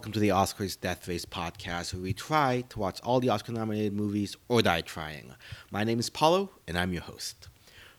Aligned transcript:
welcome 0.00 0.12
to 0.12 0.18
the 0.18 0.30
Oscars 0.30 0.80
Death 0.80 1.06
Race 1.08 1.26
podcast, 1.26 1.92
where 1.92 2.02
we 2.02 2.14
try 2.14 2.64
to 2.70 2.78
watch 2.78 2.98
all 3.02 3.20
the 3.20 3.28
Oscar 3.28 3.52
nominated 3.52 3.92
movies 3.92 4.34
or 4.48 4.62
die 4.62 4.80
trying. 4.80 5.34
My 5.70 5.84
name 5.84 5.98
is 5.98 6.08
Paulo, 6.08 6.48
and 6.66 6.78
I'm 6.78 6.94
your 6.94 7.02
host. 7.02 7.50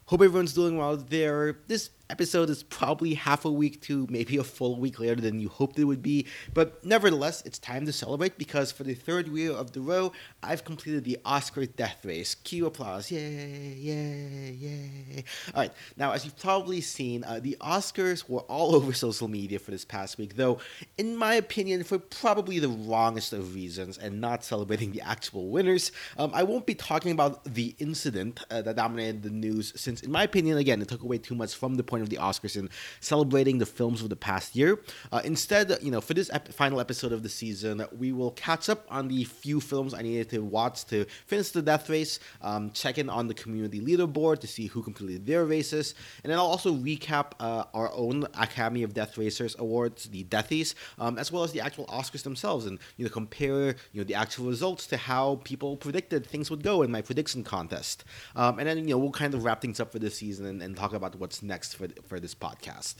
Hope 0.08 0.24
everyone's 0.24 0.56
doing 0.56 0.78
well 0.78 0.98
there. 0.98 1.60
This 1.68 1.92
episode 2.12 2.50
is 2.50 2.62
probably 2.64 3.14
half 3.14 3.46
a 3.46 3.52
week 3.52 3.82
to 3.82 4.06
maybe 4.10 4.38
a 4.38 4.44
full 4.44 4.80
week 4.80 5.00
later 5.00 5.22
than 5.22 5.40
you 5.40 5.48
hoped 5.50 5.80
it 5.80 5.86
would 5.86 6.02
be. 6.04 6.28
But 6.54 6.84
nevertheless, 6.86 7.42
it's 7.46 7.58
time 7.58 7.86
to 7.86 7.94
celebrate 7.94 8.38
because 8.38 8.72
for 8.72 8.84
the 8.84 8.94
third 8.94 9.30
year 9.30 9.52
of 9.52 9.72
the 9.72 9.82
row, 9.82 10.12
I've 10.44 10.66
completed 10.66 11.06
the 11.06 11.18
Oscar 11.24 11.66
death 11.66 12.04
race. 12.04 12.36
Cue 12.36 12.66
applause. 12.66 13.10
Yay, 13.10 13.76
yay, 13.80 14.52
yay. 14.60 15.24
All 15.56 15.62
right. 15.62 15.72
Now, 15.96 16.12
as 16.12 16.26
you've 16.26 16.38
probably 16.38 16.82
seen, 16.82 17.24
uh, 17.24 17.40
the 17.40 17.56
Oscars 17.62 18.28
were 18.30 18.42
all 18.42 18.76
over 18.82 18.94
social 18.94 19.28
media 19.28 19.58
for 19.60 19.72
this 19.72 19.86
past 19.86 20.18
week, 20.18 20.36
though, 20.36 20.60
in 20.98 21.16
my 21.16 21.36
opinion, 21.36 21.84
for 21.84 21.98
probably 21.98 22.60
the 22.60 22.70
wrongest 22.70 23.32
of 23.32 23.56
reasons 23.56 23.98
and 23.98 24.20
not 24.20 24.44
celebrating 24.44 24.92
the 24.92 25.02
actual 25.02 25.50
winners. 25.50 25.92
Um, 26.18 26.32
I 26.34 26.44
won't 26.44 26.66
be 26.66 26.76
talking 26.76 27.12
about 27.12 27.46
the 27.46 27.76
incident 27.80 28.44
uh, 28.52 28.62
that 28.64 28.76
dominated 28.76 29.24
the 29.24 29.30
news 29.30 29.72
since, 29.76 30.02
in 30.02 30.12
my 30.12 30.24
opinion, 30.24 30.58
again, 30.58 30.82
it 30.82 30.90
took 30.90 31.04
away 31.04 31.18
too 31.18 31.36
much 31.36 31.56
from 31.56 31.76
the 31.76 31.84
point 31.84 32.01
of 32.02 32.10
the 32.10 32.18
Oscars 32.18 32.56
and 32.58 32.70
celebrating 33.00 33.58
the 33.58 33.66
films 33.66 34.02
of 34.02 34.10
the 34.10 34.16
past 34.16 34.56
year. 34.56 34.80
Uh, 35.12 35.22
instead, 35.24 35.78
you 35.82 35.92
know, 35.92 36.02
for 36.02 36.14
this 36.14 36.30
ep- 36.34 36.54
final 36.54 36.80
episode 36.80 37.12
of 37.12 37.24
the 37.24 37.30
season, 37.30 37.86
we 37.98 38.12
will 38.12 38.32
catch 38.32 38.70
up 38.70 38.86
on 38.90 39.08
the 39.08 39.24
few 39.24 39.60
films 39.60 39.94
I 39.94 40.02
needed 40.02 40.30
to 40.30 40.40
watch 40.40 40.86
to 40.86 41.06
finish 41.26 41.50
the 41.52 41.62
death 41.62 41.90
race, 41.90 42.20
um, 42.42 42.72
check 42.72 42.98
in 42.98 43.10
on 43.10 43.28
the 43.28 43.34
community 43.34 43.80
leaderboard 43.80 44.40
to 44.40 44.48
see 44.48 44.68
who 44.68 44.82
completed 44.84 45.26
their 45.26 45.46
races, 45.46 45.96
and 46.24 46.32
then 46.32 46.40
I'll 46.40 46.46
also 46.46 46.74
recap 46.74 47.34
uh, 47.40 47.66
our 47.74 47.92
own 47.94 48.26
Academy 48.34 48.84
of 48.84 48.94
Death 48.94 49.18
Racers 49.18 49.56
awards, 49.60 50.06
the 50.06 50.24
Deathies, 50.26 50.74
um, 51.00 51.18
as 51.18 51.32
well 51.32 51.44
as 51.44 51.52
the 51.52 51.62
actual 51.62 51.86
Oscars 51.88 52.24
themselves, 52.24 52.66
and 52.66 52.80
you 52.98 53.06
know 53.06 53.12
compare 53.12 53.76
you 53.92 54.02
know 54.02 54.04
the 54.04 54.16
actual 54.16 54.46
results 54.46 54.88
to 54.88 54.98
how 54.98 55.40
people 55.44 55.78
predicted 55.78 56.26
things 56.26 56.50
would 56.50 56.64
go 56.64 56.82
in 56.82 56.92
my 56.92 57.02
prediction 57.02 57.44
contest, 57.44 58.04
um, 58.36 58.60
and 58.60 58.68
then 58.68 58.78
you 58.78 58.94
know 58.94 58.98
we'll 58.98 59.12
kind 59.12 59.34
of 59.34 59.44
wrap 59.44 59.62
things 59.62 59.80
up 59.80 59.92
for 59.92 60.00
this 60.00 60.18
season 60.18 60.46
and, 60.46 60.62
and 60.62 60.76
talk 60.76 60.94
about 60.94 61.16
what's 61.16 61.42
next 61.42 61.76
for 61.76 61.88
for 62.08 62.20
this 62.20 62.36
podcast. 62.36 62.96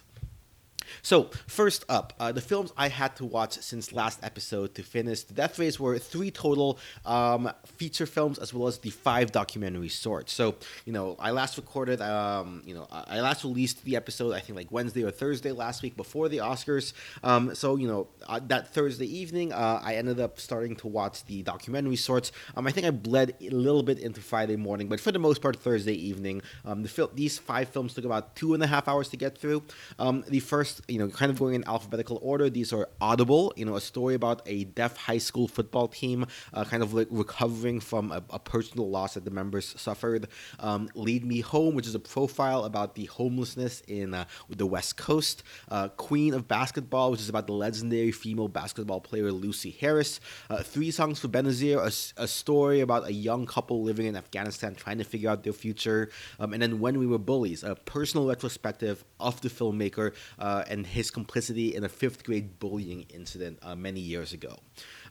So, 1.02 1.30
first 1.48 1.86
up, 1.90 2.14
uh, 2.20 2.32
the 2.32 2.42
films 2.42 2.72
I 2.78 2.90
had 2.90 3.16
to 3.18 3.26
watch 3.26 3.54
since 3.54 3.94
last 3.94 4.20
episode 4.24 4.76
to 4.76 4.84
finish 4.84 5.24
the 5.24 5.34
Death 5.34 5.60
Race 5.60 5.80
were 5.80 5.98
three 5.98 6.32
total 6.32 6.80
um, 7.06 7.52
feature 7.66 8.06
films 8.06 8.40
as 8.40 8.54
well 8.54 8.68
as 8.68 8.80
the 8.80 8.90
five 8.90 9.32
documentary 9.32 9.90
sorts. 9.90 10.34
So, 10.34 10.56
you 10.86 10.94
know, 10.94 11.16
I 11.20 11.32
last 11.32 11.58
recorded, 11.58 12.02
um, 12.02 12.62
you 12.66 12.76
know, 12.76 12.88
I 12.92 13.22
last 13.22 13.44
released 13.44 13.84
the 13.84 13.96
episode, 13.96 14.34
I 14.34 14.40
think 14.40 14.58
like 14.58 14.72
Wednesday 14.72 15.04
or 15.04 15.12
Thursday 15.12 15.52
last 15.52 15.82
week 15.82 15.96
before 15.96 16.30
the 16.30 16.38
Oscars. 16.38 16.94
Um, 17.24 17.56
so, 17.56 17.76
you 17.76 17.88
know, 17.88 18.08
uh, 18.28 18.40
that 18.48 18.74
Thursday 18.74 19.06
evening, 19.06 19.54
uh, 19.54 19.82
I 19.84 19.96
ended 19.96 20.20
up 20.20 20.40
starting 20.40 20.76
to 20.78 20.88
watch 20.88 21.26
the 21.26 21.44
documentary 21.44 21.96
sorts. 21.96 22.32
Um, 22.56 22.68
I 22.68 22.72
think 22.72 22.86
I 22.88 22.92
bled 22.92 23.36
a 23.42 23.50
little 23.50 23.84
bit 23.84 24.00
into 24.00 24.22
Friday 24.22 24.56
morning, 24.56 24.88
but 24.88 25.00
for 25.00 25.12
the 25.12 25.20
most 25.20 25.42
part, 25.42 25.58
Thursday 25.58 25.94
evening. 25.94 26.42
Um, 26.66 26.84
the 26.84 26.90
fil- 26.90 27.12
these 27.14 27.38
five 27.38 27.70
films 27.70 27.94
took 27.94 28.06
about 28.06 28.36
two 28.36 28.54
and 28.54 28.64
a 28.64 28.68
half 28.68 28.88
hours 28.88 29.10
to 29.10 29.18
get 29.18 29.38
through. 29.38 29.64
Um, 30.00 30.24
the 30.28 30.40
first 30.40 30.81
you 30.88 31.00
know, 31.00 31.08
kind 31.08 31.32
of 31.32 31.40
going 31.40 31.56
in 31.56 31.68
alphabetical 31.68 32.20
order. 32.22 32.50
These 32.50 32.74
are 32.74 32.90
Audible, 33.00 33.54
you 33.56 33.66
know, 33.66 33.76
a 33.76 33.82
story 33.82 34.16
about 34.16 34.42
a 34.46 34.66
deaf 34.66 34.98
high 34.98 35.18
school 35.18 35.48
football 35.48 35.88
team, 35.88 36.26
uh, 36.54 36.66
kind 36.66 36.84
of 36.84 36.94
like 36.94 37.08
recovering 37.10 37.80
from 37.80 38.12
a, 38.12 38.24
a, 38.30 38.40
personal 38.40 38.90
loss 38.90 39.14
that 39.14 39.24
the 39.24 39.32
members 39.32 39.74
suffered. 39.80 40.28
Um, 40.60 40.90
Lead 40.96 41.24
Me 41.24 41.42
Home, 41.42 41.76
which 41.76 41.88
is 41.88 41.96
a 41.96 42.00
profile 42.00 42.66
about 42.66 42.96
the 42.96 43.06
homelessness 43.06 43.82
in 43.88 44.14
uh, 44.14 44.26
the 44.50 44.66
West 44.66 44.98
Coast. 44.98 45.44
Uh, 45.70 45.90
Queen 45.90 46.34
of 46.34 46.48
Basketball, 46.48 47.12
which 47.12 47.22
is 47.22 47.30
about 47.30 47.48
the 47.48 47.54
legendary 47.54 48.12
female 48.12 48.48
basketball 48.48 49.00
player 49.00 49.32
Lucy 49.32 49.72
Harris. 49.72 50.20
Uh, 50.50 50.64
Three 50.64 50.92
Songs 50.92 51.20
for 51.20 51.28
Benazir, 51.28 51.78
a, 51.78 52.24
a, 52.24 52.28
story 52.28 52.82
about 52.82 53.08
a 53.08 53.14
young 53.14 53.46
couple 53.46 53.84
living 53.84 54.06
in 54.06 54.16
Afghanistan 54.16 54.76
trying 54.76 54.98
to 54.98 55.04
figure 55.04 55.30
out 55.30 55.44
their 55.44 55.54
future. 55.54 56.10
Um, 56.40 56.54
and 56.54 56.62
then 56.62 56.80
When 56.80 57.00
We 57.00 57.08
Were 57.08 57.18
Bullies, 57.18 57.64
a 57.64 57.76
personal 57.76 58.28
retrospective 58.28 59.04
of 59.20 59.42
the 59.42 59.50
filmmaker 59.50 60.14
uh, 60.40 60.64
and 60.72 60.88
his 60.88 61.12
complicity 61.12 61.76
in 61.76 61.84
a 61.84 61.90
fifth 61.90 62.24
grade 62.24 62.58
bullying 62.58 63.06
incident 63.14 63.60
uh, 63.62 63.76
many 63.76 64.00
years 64.00 64.32
ago. 64.32 64.58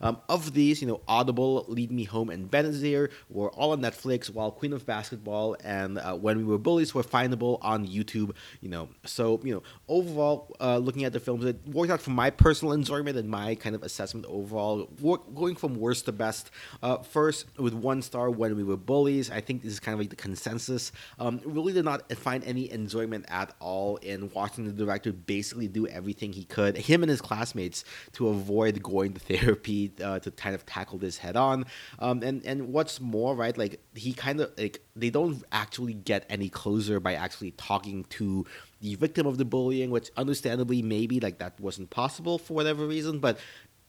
Um, 0.01 0.19
of 0.29 0.55
these, 0.55 0.81
you 0.81 0.89
know, 0.89 1.01
Audible, 1.07 1.65
Lead 1.69 1.91
Me 1.91 2.05
Home, 2.05 2.31
and 2.31 2.51
Benazir 2.51 3.11
were 3.29 3.51
all 3.51 3.73
on 3.73 3.81
Netflix, 3.81 4.31
while 4.31 4.51
Queen 4.51 4.73
of 4.73 4.87
Basketball 4.87 5.57
and 5.63 5.99
uh, 5.99 6.15
When 6.15 6.39
We 6.39 6.45
Were 6.45 6.59
Bullies 6.59 6.95
were 6.95 7.03
findable 7.03 7.59
on 7.63 7.87
YouTube. 7.87 8.35
You 8.61 8.71
know, 8.71 8.89
so 9.05 9.41
you 9.45 9.55
know, 9.55 9.63
overall, 9.89 10.55
uh, 10.61 10.79
looking 10.79 11.05
at 11.05 11.13
the 11.13 11.21
films, 11.21 11.45
it 11.45 11.57
worked 11.67 11.93
out 11.93 12.01
for 12.01 12.11
my 12.11 12.31
personal 12.31 12.73
enjoyment 12.73 13.17
and 13.17 13.29
my 13.29 13.55
kind 13.55 13.75
of 13.75 13.83
assessment 13.83 14.27
overall, 14.29 14.89
work, 15.01 15.35
going 15.35 15.57
from 15.57 15.75
worst 15.75 16.07
to 16.07 16.13
best. 16.13 16.51
Uh, 16.83 16.99
first, 16.99 17.47
with 17.59 17.75
one 17.75 18.03
star, 18.03 18.31
When 18.31 18.57
We 18.57 18.65
Were 18.65 18.77
Bullies, 18.77 19.31
I 19.31 19.41
think 19.41 19.63
this 19.63 19.73
is 19.73 19.81
kind 19.81 19.95
of 19.95 20.01
like 20.01 20.11
the 20.11 20.17
consensus. 20.17 20.93
Um, 21.19 21.41
really 21.45 21.73
did 21.73 21.85
not 21.85 22.11
find 22.13 22.43
any 22.45 22.71
enjoyment 22.71 23.27
at 23.29 23.55
all 23.61 23.97
in 23.99 24.31
watching 24.35 24.65
the 24.65 24.73
director 24.73 25.13
basically 25.13 25.69
do 25.69 25.87
everything 25.87 26.33
he 26.33 26.45
could, 26.45 26.77
him 26.77 27.03
and 27.03 27.11
his 27.11 27.21
classmates, 27.21 27.85
to 28.13 28.29
avoid 28.29 28.83
going 28.83 29.13
to 29.13 29.21
therapy 29.37 29.90
uh, 30.03 30.19
to 30.21 30.31
kind 30.31 30.55
of 30.55 30.67
tackle 30.67 30.99
this 30.99 31.19
head 31.19 31.37
on. 31.37 31.67
Um, 31.99 32.23
and 32.23 32.45
and 32.45 32.73
what's 32.73 33.01
more, 33.01 33.35
right? 33.35 33.57
Like 33.57 33.81
he 33.95 34.13
kind 34.13 34.41
of 34.41 34.53
like 34.59 34.83
they 34.97 35.11
don't 35.11 35.43
actually 35.53 35.95
get 35.95 36.27
any 36.29 36.49
closer 36.49 37.01
by 37.01 37.15
actually 37.15 37.53
talking 37.53 38.05
to 38.11 38.47
the 38.81 38.95
victim 38.97 39.27
of 39.27 39.39
the 39.39 39.45
bullying, 39.45 39.91
which 39.91 40.11
understandably 40.17 40.83
maybe 40.83 41.21
like 41.21 41.39
that 41.39 41.59
wasn't 41.61 41.91
possible 41.91 42.39
for 42.39 42.55
whatever 42.55 42.87
reason, 42.87 43.19
but 43.19 43.39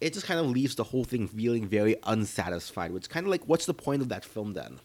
it 0.02 0.14
just 0.14 0.26
kind 0.26 0.40
of 0.40 0.48
leaves 0.48 0.76
the 0.76 0.84
whole 0.84 1.04
thing 1.04 1.28
feeling 1.28 1.68
very 1.68 1.96
unsatisfied. 2.04 2.92
Which 2.92 3.10
kind 3.10 3.26
of 3.26 3.32
like, 3.32 3.44
what's 3.46 3.68
the 3.68 3.74
point 3.74 4.02
of 4.02 4.10
that 4.10 4.26
film 4.26 4.54
then? 4.54 4.80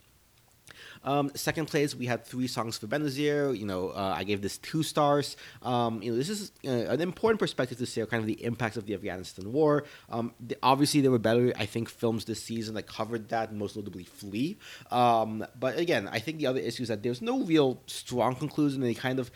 Um, 1.06 1.30
second 1.34 1.66
place, 1.66 1.94
we 1.94 2.06
had 2.06 2.24
three 2.24 2.48
songs 2.48 2.76
for 2.76 2.88
Benazir. 2.88 3.56
You 3.56 3.64
know, 3.64 3.90
uh, 3.90 4.14
I 4.16 4.24
gave 4.24 4.42
this 4.42 4.58
two 4.58 4.82
stars. 4.82 5.36
Um, 5.62 6.02
you 6.02 6.10
know, 6.10 6.18
this 6.18 6.28
is 6.28 6.52
uh, 6.66 6.70
an 6.92 7.00
important 7.00 7.38
perspective 7.38 7.78
to 7.78 7.86
see 7.86 8.04
kind 8.06 8.20
of 8.20 8.26
the 8.26 8.44
impacts 8.44 8.76
of 8.76 8.86
the 8.86 8.94
Afghanistan 8.94 9.52
war. 9.52 9.84
Um, 10.10 10.34
the, 10.40 10.56
obviously, 10.62 11.00
there 11.00 11.10
were 11.10 11.18
better, 11.18 11.52
I 11.56 11.66
think, 11.66 11.88
films 11.88 12.24
this 12.24 12.42
season 12.42 12.74
that 12.74 12.86
covered 12.86 13.28
that, 13.30 13.54
most 13.54 13.76
notably 13.76 14.04
Flee. 14.04 14.58
Um, 14.90 15.46
but 15.58 15.78
again, 15.78 16.08
I 16.10 16.18
think 16.18 16.38
the 16.38 16.46
other 16.46 16.60
issue 16.60 16.82
is 16.82 16.88
that 16.88 17.02
there's 17.02 17.22
no 17.22 17.42
real 17.44 17.80
strong 17.86 18.34
conclusion. 18.34 18.80
They 18.80 18.94
kind 18.94 19.18
of 19.18 19.30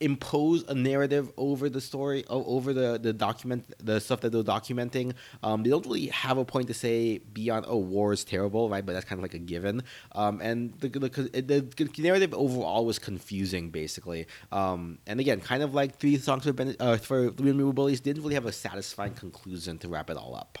impose 0.00 0.64
a 0.68 0.74
narrative 0.74 1.30
over 1.36 1.68
the 1.68 1.80
story 1.80 2.24
over 2.28 2.72
the 2.72 2.98
the 2.98 3.12
document 3.12 3.64
the 3.78 4.00
stuff 4.00 4.20
that 4.20 4.30
they're 4.30 4.42
documenting 4.42 5.14
um, 5.42 5.62
they 5.62 5.70
don't 5.70 5.86
really 5.86 6.08
have 6.08 6.36
a 6.36 6.44
point 6.44 6.66
to 6.66 6.74
say 6.74 7.18
beyond 7.18 7.64
oh 7.68 7.76
war 7.76 8.12
is 8.12 8.24
terrible 8.24 8.68
right? 8.68 8.84
But 8.84 8.92
that's 8.92 9.04
kind 9.04 9.18
of 9.18 9.22
like 9.22 9.34
a 9.34 9.38
given. 9.38 9.82
Um, 10.12 10.40
and 10.40 10.74
the, 10.80 10.88
the, 10.88 11.08
the, 11.08 12.02
narrative 12.02 12.34
overall 12.34 12.84
was 12.84 12.98
confusing 12.98 13.70
basically. 13.70 14.26
Um, 14.52 14.98
and 15.06 15.20
again 15.20 15.40
kind 15.40 15.62
of 15.62 15.74
like 15.74 15.96
three 15.96 16.18
songs 16.18 16.44
for, 16.44 16.52
ben, 16.52 16.76
uh, 16.80 16.96
for 16.96 17.30
Bullies 17.30 18.00
didn't 18.00 18.22
really 18.22 18.34
have 18.34 18.46
a 18.46 18.52
satisfying 18.52 19.14
conclusion 19.14 19.78
to 19.78 19.88
wrap 19.88 20.10
it 20.10 20.16
all 20.16 20.34
up 20.34 20.58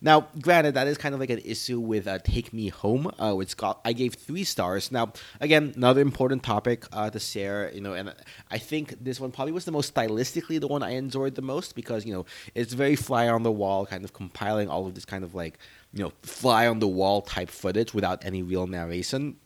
now, 0.00 0.28
granted, 0.40 0.74
that 0.74 0.86
is 0.86 0.98
kind 0.98 1.14
of 1.14 1.20
like 1.20 1.30
an 1.30 1.40
issue 1.44 1.80
with 1.80 2.06
uh, 2.06 2.18
"Take 2.18 2.52
Me 2.52 2.68
Home," 2.68 3.10
uh, 3.18 3.34
which 3.34 3.56
got 3.56 3.80
I 3.84 3.92
gave 3.92 4.14
three 4.14 4.44
stars. 4.44 4.92
Now, 4.92 5.12
again, 5.40 5.72
another 5.76 6.00
important 6.00 6.42
topic 6.42 6.84
uh, 6.92 7.10
to 7.10 7.18
share. 7.18 7.70
You 7.72 7.80
know, 7.80 7.94
and 7.94 8.14
I 8.50 8.58
think 8.58 9.02
this 9.02 9.20
one 9.20 9.32
probably 9.32 9.52
was 9.52 9.64
the 9.64 9.72
most 9.72 9.94
stylistically 9.94 10.60
the 10.60 10.68
one 10.68 10.82
I 10.82 10.90
enjoyed 10.90 11.34
the 11.34 11.42
most 11.42 11.74
because 11.74 12.04
you 12.04 12.12
know 12.12 12.26
it's 12.54 12.72
very 12.72 12.96
fly 12.96 13.28
on 13.28 13.42
the 13.42 13.52
wall, 13.52 13.86
kind 13.86 14.04
of 14.04 14.12
compiling 14.12 14.68
all 14.68 14.86
of 14.86 14.94
this 14.94 15.04
kind 15.04 15.24
of 15.24 15.34
like 15.34 15.58
you 15.92 16.02
know 16.02 16.12
fly 16.22 16.66
on 16.66 16.78
the 16.78 16.88
wall 16.88 17.22
type 17.22 17.50
footage 17.50 17.94
without 17.94 18.24
any 18.24 18.42
real 18.42 18.66
narration 18.66 19.36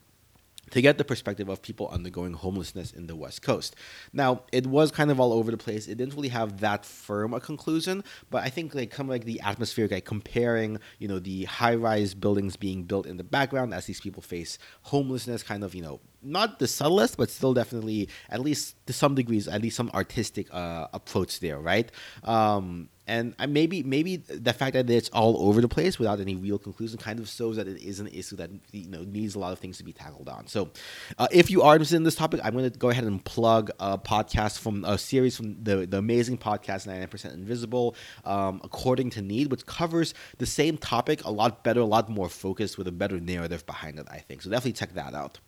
to 0.71 0.83
get 0.83 0.99
the 0.99 1.05
perspective 1.05 1.49
of 1.49 1.63
people 1.63 1.89
undergoing 1.89 2.35
homelessness 2.35 2.93
in 2.93 3.07
the 3.07 3.17
West 3.17 3.43
Coast. 3.43 3.77
Now, 4.13 4.43
it 4.53 4.67
was 4.67 4.91
kind 4.91 5.11
of 5.11 5.21
all 5.21 5.33
over 5.33 5.51
the 5.51 5.57
place. 5.57 5.89
It 5.89 5.97
didn't 5.97 6.15
really 6.15 6.29
have 6.29 6.61
that 6.61 6.85
firm 6.85 7.35
a 7.35 7.41
conclusion, 7.41 8.05
but 8.31 8.43
I 8.43 8.49
think 8.49 8.75
like 8.75 8.91
of 9.09 9.09
like 9.09 9.25
the 9.25 9.41
atmospheric, 9.41 9.91
like 9.91 10.05
comparing, 10.05 10.79
you 10.99 11.09
know, 11.09 11.19
the 11.19 11.45
high-rise 11.45 12.15
buildings 12.15 12.57
being 12.57 12.85
built 12.85 13.07
in 13.07 13.17
the 13.17 13.25
background 13.25 13.75
as 13.75 13.87
these 13.87 14.01
people 14.01 14.23
face 14.23 14.59
homelessness, 14.83 15.43
kind 15.43 15.65
of, 15.65 15.75
you 15.75 15.83
know, 15.83 16.01
not 16.23 16.59
the 16.59 16.67
subtlest, 16.67 17.17
but 17.17 17.31
still 17.31 17.55
definitely 17.55 18.09
at 18.29 18.41
least 18.41 18.77
to 18.87 18.93
some 18.93 19.15
degrees, 19.15 19.49
at 19.49 19.63
least 19.63 19.77
some 19.77 19.91
artistic 19.95 20.53
uh, 20.53 20.89
approach 20.93 21.41
there, 21.41 21.59
right? 21.59 21.91
Um, 22.25 22.89
and 23.11 23.35
maybe 23.49 23.83
maybe 23.83 24.17
the 24.17 24.53
fact 24.53 24.75
that 24.75 24.89
it's 24.89 25.09
all 25.09 25.49
over 25.49 25.61
the 25.61 25.69
place 25.69 25.99
without 25.99 26.21
any 26.21 26.37
real 26.37 26.59
conclusion 26.59 26.97
kind 26.97 27.19
of 27.19 27.29
shows 27.29 27.57
that 27.57 27.67
it 27.67 27.83
is 27.83 27.99
an 27.99 28.07
issue 28.07 28.37
that 28.37 28.51
you 28.71 28.89
know 28.89 29.03
needs 29.03 29.35
a 29.35 29.39
lot 29.41 29.53
of 29.53 29.59
things 29.59 29.79
to 29.79 29.85
be 29.85 29.93
tackled 29.93 30.29
on. 30.29 30.47
So, 30.47 30.71
uh, 31.19 31.27
if 31.33 31.51
you 31.51 31.63
are 31.63 31.75
interested 31.75 31.97
in 31.97 32.05
this 32.05 32.15
topic, 32.15 32.41
I'm 32.45 32.53
going 32.53 32.71
to 32.71 32.79
go 32.79 32.89
ahead 32.91 33.05
and 33.05 33.25
plug 33.25 33.71
a 33.81 33.99
podcast 33.99 34.61
from 34.61 34.85
a 34.85 34.97
series 34.97 35.37
from 35.37 35.63
the 35.63 35.87
the 35.87 35.99
amazing 35.99 36.39
podcast 36.39 36.87
99% 36.87 37.35
Invisible, 37.35 37.97
um, 38.25 38.61
according 38.63 39.11
to 39.11 39.23
need, 39.23 39.51
which 39.51 39.67
covers 39.67 40.15
the 40.39 40.47
same 40.47 40.79
topic 40.79 41.25
a 41.25 41.31
lot 41.31 41.65
better, 41.65 41.81
a 41.81 41.85
lot 41.85 42.09
more 42.09 42.29
focused 42.29 42.79
with 42.79 42.87
a 42.87 42.93
better 42.93 43.19
narrative 43.19 43.67
behind 43.67 43.99
it. 43.99 44.07
I 44.09 44.19
think 44.19 44.43
so. 44.43 44.51
Definitely 44.51 44.75
check 44.75 44.95
that 44.95 45.15
out. 45.15 45.41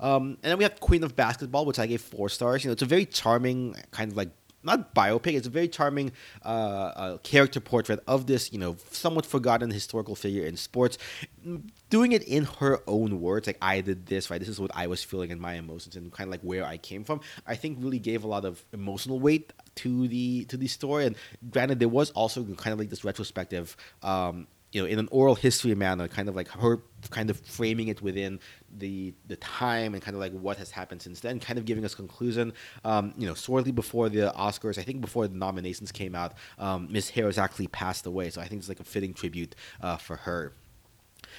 Um, 0.00 0.38
and 0.42 0.50
then 0.50 0.58
we 0.58 0.64
have 0.64 0.80
Queen 0.80 1.02
of 1.02 1.16
Basketball, 1.16 1.64
which 1.66 1.78
I 1.78 1.86
gave 1.86 2.00
four 2.00 2.28
stars. 2.28 2.64
You 2.64 2.68
know, 2.68 2.72
it's 2.72 2.82
a 2.82 2.86
very 2.86 3.06
charming 3.06 3.74
kind 3.90 4.10
of 4.10 4.16
like 4.16 4.30
not 4.62 4.94
biopic. 4.94 5.34
It's 5.34 5.46
a 5.46 5.50
very 5.50 5.68
charming 5.68 6.12
uh, 6.44 6.48
uh, 6.48 7.18
character 7.18 7.60
portrait 7.60 8.00
of 8.06 8.26
this, 8.26 8.52
you 8.52 8.58
know, 8.58 8.76
somewhat 8.90 9.24
forgotten 9.24 9.70
historical 9.70 10.14
figure 10.14 10.44
in 10.44 10.56
sports. 10.56 10.98
Doing 11.90 12.12
it 12.12 12.22
in 12.24 12.44
her 12.44 12.80
own 12.86 13.20
words, 13.20 13.46
like 13.46 13.58
I 13.62 13.80
did 13.80 14.06
this, 14.06 14.30
right? 14.30 14.38
This 14.38 14.48
is 14.48 14.60
what 14.60 14.70
I 14.74 14.86
was 14.86 15.02
feeling 15.02 15.32
and 15.32 15.40
my 15.40 15.54
emotions, 15.54 15.96
and 15.96 16.12
kind 16.12 16.28
of 16.28 16.32
like 16.32 16.42
where 16.42 16.64
I 16.64 16.76
came 16.76 17.04
from. 17.04 17.20
I 17.46 17.54
think 17.54 17.78
really 17.80 17.98
gave 17.98 18.24
a 18.24 18.26
lot 18.26 18.44
of 18.44 18.64
emotional 18.72 19.20
weight 19.20 19.52
to 19.76 20.08
the 20.08 20.44
to 20.46 20.56
the 20.56 20.66
story. 20.66 21.06
And 21.06 21.16
granted, 21.50 21.78
there 21.78 21.88
was 21.88 22.10
also 22.10 22.44
kind 22.44 22.72
of 22.72 22.78
like 22.78 22.90
this 22.90 23.04
retrospective 23.04 23.76
um, 24.02 24.48
you 24.72 24.82
know, 24.82 24.86
in 24.86 24.98
an 24.98 25.08
oral 25.10 25.34
history 25.34 25.74
manner, 25.74 26.08
kind 26.08 26.28
of 26.28 26.36
like 26.36 26.48
her 26.48 26.80
kind 27.10 27.30
of 27.30 27.40
framing 27.40 27.88
it 27.88 28.02
within 28.02 28.38
the 28.76 29.14
the 29.26 29.36
time 29.36 29.94
and 29.94 30.02
kind 30.02 30.14
of 30.14 30.20
like 30.20 30.32
what 30.32 30.56
has 30.58 30.70
happened 30.70 31.00
since 31.00 31.20
then, 31.20 31.40
kind 31.40 31.58
of 31.58 31.64
giving 31.64 31.84
us 31.84 31.94
conclusion. 31.94 32.52
Um, 32.84 33.14
you 33.16 33.26
know, 33.26 33.34
shortly 33.34 33.72
before 33.72 34.08
the 34.08 34.32
Oscars, 34.36 34.78
I 34.78 34.82
think 34.82 35.00
before 35.00 35.26
the 35.26 35.36
nominations 35.36 35.92
came 35.92 36.14
out, 36.14 36.34
um, 36.58 36.88
Miss 36.90 37.08
Harris 37.10 37.38
actually 37.38 37.68
passed 37.68 38.06
away. 38.06 38.30
So 38.30 38.40
I 38.40 38.48
think 38.48 38.60
it's 38.60 38.68
like 38.68 38.80
a 38.80 38.84
fitting 38.84 39.14
tribute 39.14 39.54
uh, 39.80 39.96
for 39.96 40.16
her. 40.16 40.52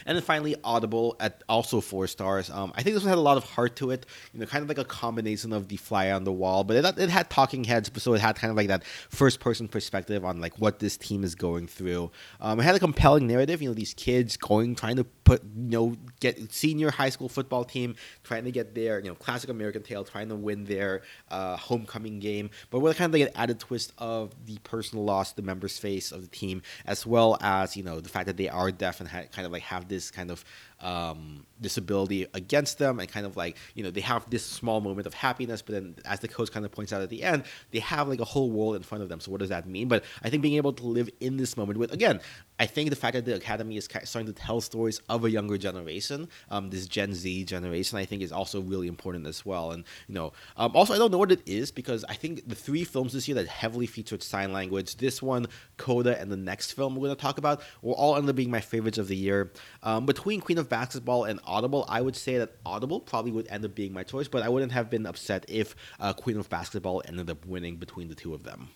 And 0.06 0.16
then 0.16 0.24
finally, 0.24 0.56
Audible 0.64 1.16
at 1.20 1.44
also 1.50 1.82
four 1.82 2.08
stars. 2.08 2.50
Um, 2.50 2.72
I 2.76 2.84
think 2.84 2.96
this 2.96 3.04
one 3.04 3.10
had 3.10 3.18
a 3.18 3.22
lot 3.22 3.38
of 3.38 3.44
heart 3.44 3.76
to 3.78 3.92
it. 3.92 4.06
You 4.34 4.40
know, 4.40 4.46
kind 4.46 4.62
of 4.62 4.70
like 4.70 4.78
a 4.78 4.86
combination 4.86 5.54
of 5.54 5.68
the 5.68 5.78
fly 5.78 6.12
on 6.12 6.24
the 6.24 6.32
wall, 6.32 6.64
but 6.64 6.78
it, 6.78 6.98
it 6.98 7.10
had 7.10 7.30
talking 7.30 7.64
heads, 7.64 7.92
so 8.02 8.14
it 8.14 8.22
had 8.22 8.36
kind 8.36 8.52
of 8.52 8.58
like 8.58 8.68
that 8.68 8.84
first 8.86 9.40
person 9.40 9.68
perspective 9.68 10.24
on 10.24 10.40
like 10.40 10.60
what 10.60 10.80
this 10.80 10.98
team 10.98 11.24
is 11.24 11.36
going 11.36 11.68
through. 11.68 12.12
Um, 12.40 12.60
it 12.60 12.64
had 12.64 12.76
a 12.76 12.80
compelling 12.80 13.28
narrative. 13.28 13.62
You 13.62 13.70
know, 13.70 13.76
these 13.76 13.94
kids 13.94 14.38
going 14.38 14.76
trying 14.76 14.96
to 14.98 15.04
put 15.04 15.44
you 15.44 15.70
know 15.70 15.96
get 16.20 16.52
senior 16.52 16.92
high 16.92 17.10
school 17.10 17.30
football 17.30 17.64
team 17.64 17.96
trying 18.24 18.46
to 18.46 18.52
get 18.52 18.74
their 18.76 19.00
you 19.00 19.10
know 19.10 19.16
classic 19.16 19.50
American 19.50 19.84
tale, 19.84 20.04
trying 20.04 20.30
to 20.30 20.36
win 20.36 20.66
their 20.66 21.02
uh, 21.30 21.58
homecoming 21.58 22.20
game, 22.20 22.50
but 22.70 22.80
with 22.80 22.98
kind 22.98 23.14
of 23.14 23.20
like 23.20 23.30
an 23.30 23.36
added 23.36 23.60
twist 23.60 23.94
of 23.98 24.34
the 24.46 24.58
personal 24.64 25.04
loss 25.04 25.34
the 25.34 25.42
members 25.42 25.78
face 25.78 26.12
of 26.12 26.22
the 26.22 26.28
team, 26.28 26.62
as 26.86 27.06
well 27.06 27.38
as 27.42 27.76
you 27.76 27.84
know 27.84 28.00
the 28.00 28.10
fact 28.10 28.28
that 28.28 28.38
they 28.38 28.50
are 28.50 28.72
deaf 28.72 29.00
and 29.00 29.10
ha- 29.10 29.24
kind 29.32 29.46
of 29.46 29.52
like 29.52 29.64
have 29.64 29.88
this 29.90 30.12
kind 30.12 30.32
of 30.32 30.46
um, 30.82 31.46
disability 31.62 32.26
against 32.34 32.78
them 32.78 33.00
and 33.00 33.10
kind 33.10 33.26
of 33.26 33.36
like 33.36 33.58
you 33.76 33.84
know 33.84 33.92
they 33.92 34.02
have 34.02 34.30
this 34.30 34.46
small 34.46 34.80
moment 34.80 35.06
of 35.06 35.14
happiness 35.14 35.62
but 35.62 35.74
then 35.74 35.96
as 36.06 36.20
the 36.22 36.28
coach 36.28 36.52
kind 36.52 36.66
of 36.66 36.72
points 36.72 36.94
out 36.94 37.02
at 37.02 37.10
the 37.10 37.22
end 37.24 37.44
they 37.72 37.80
have 37.80 38.08
like 38.08 38.20
a 38.20 38.26
whole 38.26 38.50
world 38.50 38.76
in 38.76 38.84
front 38.84 39.04
of 39.04 39.10
them. 39.10 39.20
So 39.20 39.32
what 39.32 39.40
does 39.40 39.50
that 39.50 39.68
mean? 39.68 39.88
But 39.88 40.04
i 40.24 40.30
think 40.30 40.42
being 40.42 40.56
able 40.56 40.74
to 40.74 40.86
live 40.86 41.10
in 41.20 41.38
this 41.38 41.58
moment 41.58 41.80
with 41.80 41.92
again 41.92 42.20
i 42.60 42.66
think 42.66 42.90
the 42.90 42.96
fact 42.96 43.14
that 43.14 43.26
the 43.26 43.36
academy 43.36 43.78
is 43.78 43.86
starting 43.86 44.26
to 44.26 44.34
tell 44.34 44.62
stories 44.62 45.02
of 45.10 45.26
a 45.26 45.30
younger 45.32 45.58
generation 45.58 46.28
um, 46.50 46.70
this 46.70 46.88
gen 46.88 47.14
z 47.14 47.44
generation 47.44 47.98
i 47.98 48.06
think 48.06 48.22
is 48.22 48.32
also 48.32 48.62
really 48.62 48.88
important 48.88 49.28
as 49.28 49.46
well. 49.46 49.72
And 49.72 49.84
you 50.08 50.16
know 50.16 50.34
um, 50.58 50.72
also 50.76 50.94
i 50.94 50.98
don't 50.98 51.12
know 51.12 51.18
what 51.18 51.32
it 51.32 51.42
is 51.46 51.72
because 51.72 52.06
i 52.08 52.14
think 52.14 52.48
the 52.48 52.56
three 52.56 52.84
films 52.84 53.14
this 53.14 53.28
year 53.28 53.36
that 53.36 53.48
heavily 53.48 53.86
featured 53.86 54.24
sign 54.24 54.54
language 54.54 54.96
this 54.98 55.22
one 55.22 55.48
coda 55.78 56.20
and 56.20 56.32
the 56.32 56.38
next 56.38 56.74
film 56.74 56.96
we're 56.96 57.08
going 57.08 57.16
to 57.16 57.22
talk 57.22 57.38
about 57.38 57.62
will 57.82 57.94
all 57.94 58.16
end 58.16 58.30
up 58.30 58.36
being 58.36 58.52
my 58.52 58.62
favorites 58.62 58.98
of 58.98 59.08
the 59.08 59.16
year. 59.16 59.52
Um, 59.84 60.06
between 60.06 60.42
queen 60.42 60.58
of 60.58 60.69
basketball 60.70 61.26
and 61.26 61.40
Audible, 61.46 61.86
I 61.90 62.02
would 62.02 62.16
say 62.16 62.38
that 62.38 62.54
Audible 62.66 63.00
probably 63.00 63.32
would 63.32 63.48
end 63.48 63.66
up 63.66 63.76
being 63.76 63.94
my 63.94 64.04
choice, 64.04 64.28
but 64.28 64.44
I 64.44 64.50
wouldn't 64.50 64.72
have 64.72 64.90
been 64.90 65.06
upset 65.06 65.46
if 65.48 65.76
uh, 66.00 66.14
Queen 66.14 66.38
of 66.38 66.50
Basketball 66.50 67.02
ended 67.06 67.30
up 67.30 67.46
winning 67.46 67.78
between 67.78 68.08
the 68.08 68.16
two 68.16 68.34
of 68.34 68.44
them. 68.44 68.70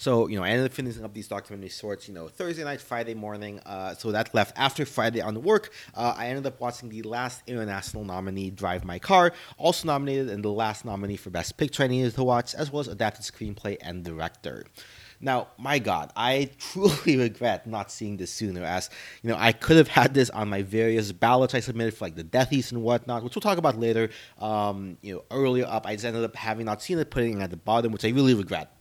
So, 0.00 0.28
you 0.28 0.38
know, 0.38 0.44
I 0.44 0.48
ended 0.48 0.64
up 0.64 0.72
finishing 0.72 1.04
up 1.04 1.12
these 1.12 1.28
documentary 1.28 1.68
shorts, 1.68 2.08
you 2.08 2.14
know, 2.14 2.26
Thursday 2.26 2.64
night, 2.64 2.80
Friday 2.80 3.12
morning. 3.12 3.60
Uh, 3.66 3.94
so 3.94 4.12
that 4.12 4.34
left 4.34 4.58
after 4.58 4.86
Friday 4.86 5.20
on 5.20 5.34
the 5.34 5.40
work. 5.40 5.72
Uh, 5.94 6.14
I 6.16 6.28
ended 6.28 6.46
up 6.46 6.58
watching 6.58 6.88
the 6.88 7.02
last 7.02 7.42
international 7.46 8.06
nominee, 8.06 8.48
Drive 8.48 8.82
My 8.82 8.98
Car, 8.98 9.34
also 9.58 9.86
nominated 9.86 10.30
and 10.30 10.42
the 10.42 10.48
last 10.48 10.86
nominee 10.86 11.16
for 11.16 11.28
Best 11.28 11.58
Picture 11.58 11.82
I 11.82 11.88
needed 11.88 12.14
to 12.14 12.24
watch, 12.24 12.54
as 12.54 12.72
well 12.72 12.80
as 12.80 12.88
Adapted 12.88 13.26
Screenplay 13.26 13.76
and 13.82 14.02
Director. 14.02 14.64
Now, 15.20 15.48
my 15.58 15.78
God, 15.78 16.12
I 16.16 16.50
truly 16.58 17.16
regret 17.18 17.66
not 17.66 17.90
seeing 17.90 18.16
this 18.16 18.32
sooner, 18.32 18.64
as 18.64 18.90
you 19.22 19.30
know, 19.30 19.36
I 19.38 19.52
could 19.52 19.76
have 19.76 19.88
had 19.88 20.14
this 20.14 20.30
on 20.30 20.48
my 20.48 20.62
various 20.62 21.12
ballots 21.12 21.54
I 21.54 21.60
submitted 21.60 21.94
for 21.94 22.06
like 22.06 22.16
the 22.16 22.24
death 22.24 22.50
Deathies 22.50 22.72
and 22.72 22.82
whatnot, 22.82 23.22
which 23.22 23.34
we'll 23.34 23.42
talk 23.42 23.58
about 23.58 23.78
later. 23.78 24.10
Um, 24.38 24.98
you 25.02 25.14
know, 25.14 25.24
earlier 25.30 25.66
up, 25.66 25.86
I 25.86 25.94
just 25.94 26.04
ended 26.04 26.24
up 26.24 26.34
having 26.36 26.66
not 26.66 26.82
seen 26.82 26.98
it, 26.98 27.10
putting 27.10 27.40
it 27.40 27.42
at 27.42 27.50
the 27.50 27.56
bottom, 27.56 27.92
which 27.92 28.04
I 28.04 28.08
really 28.08 28.34
regret. 28.34 28.72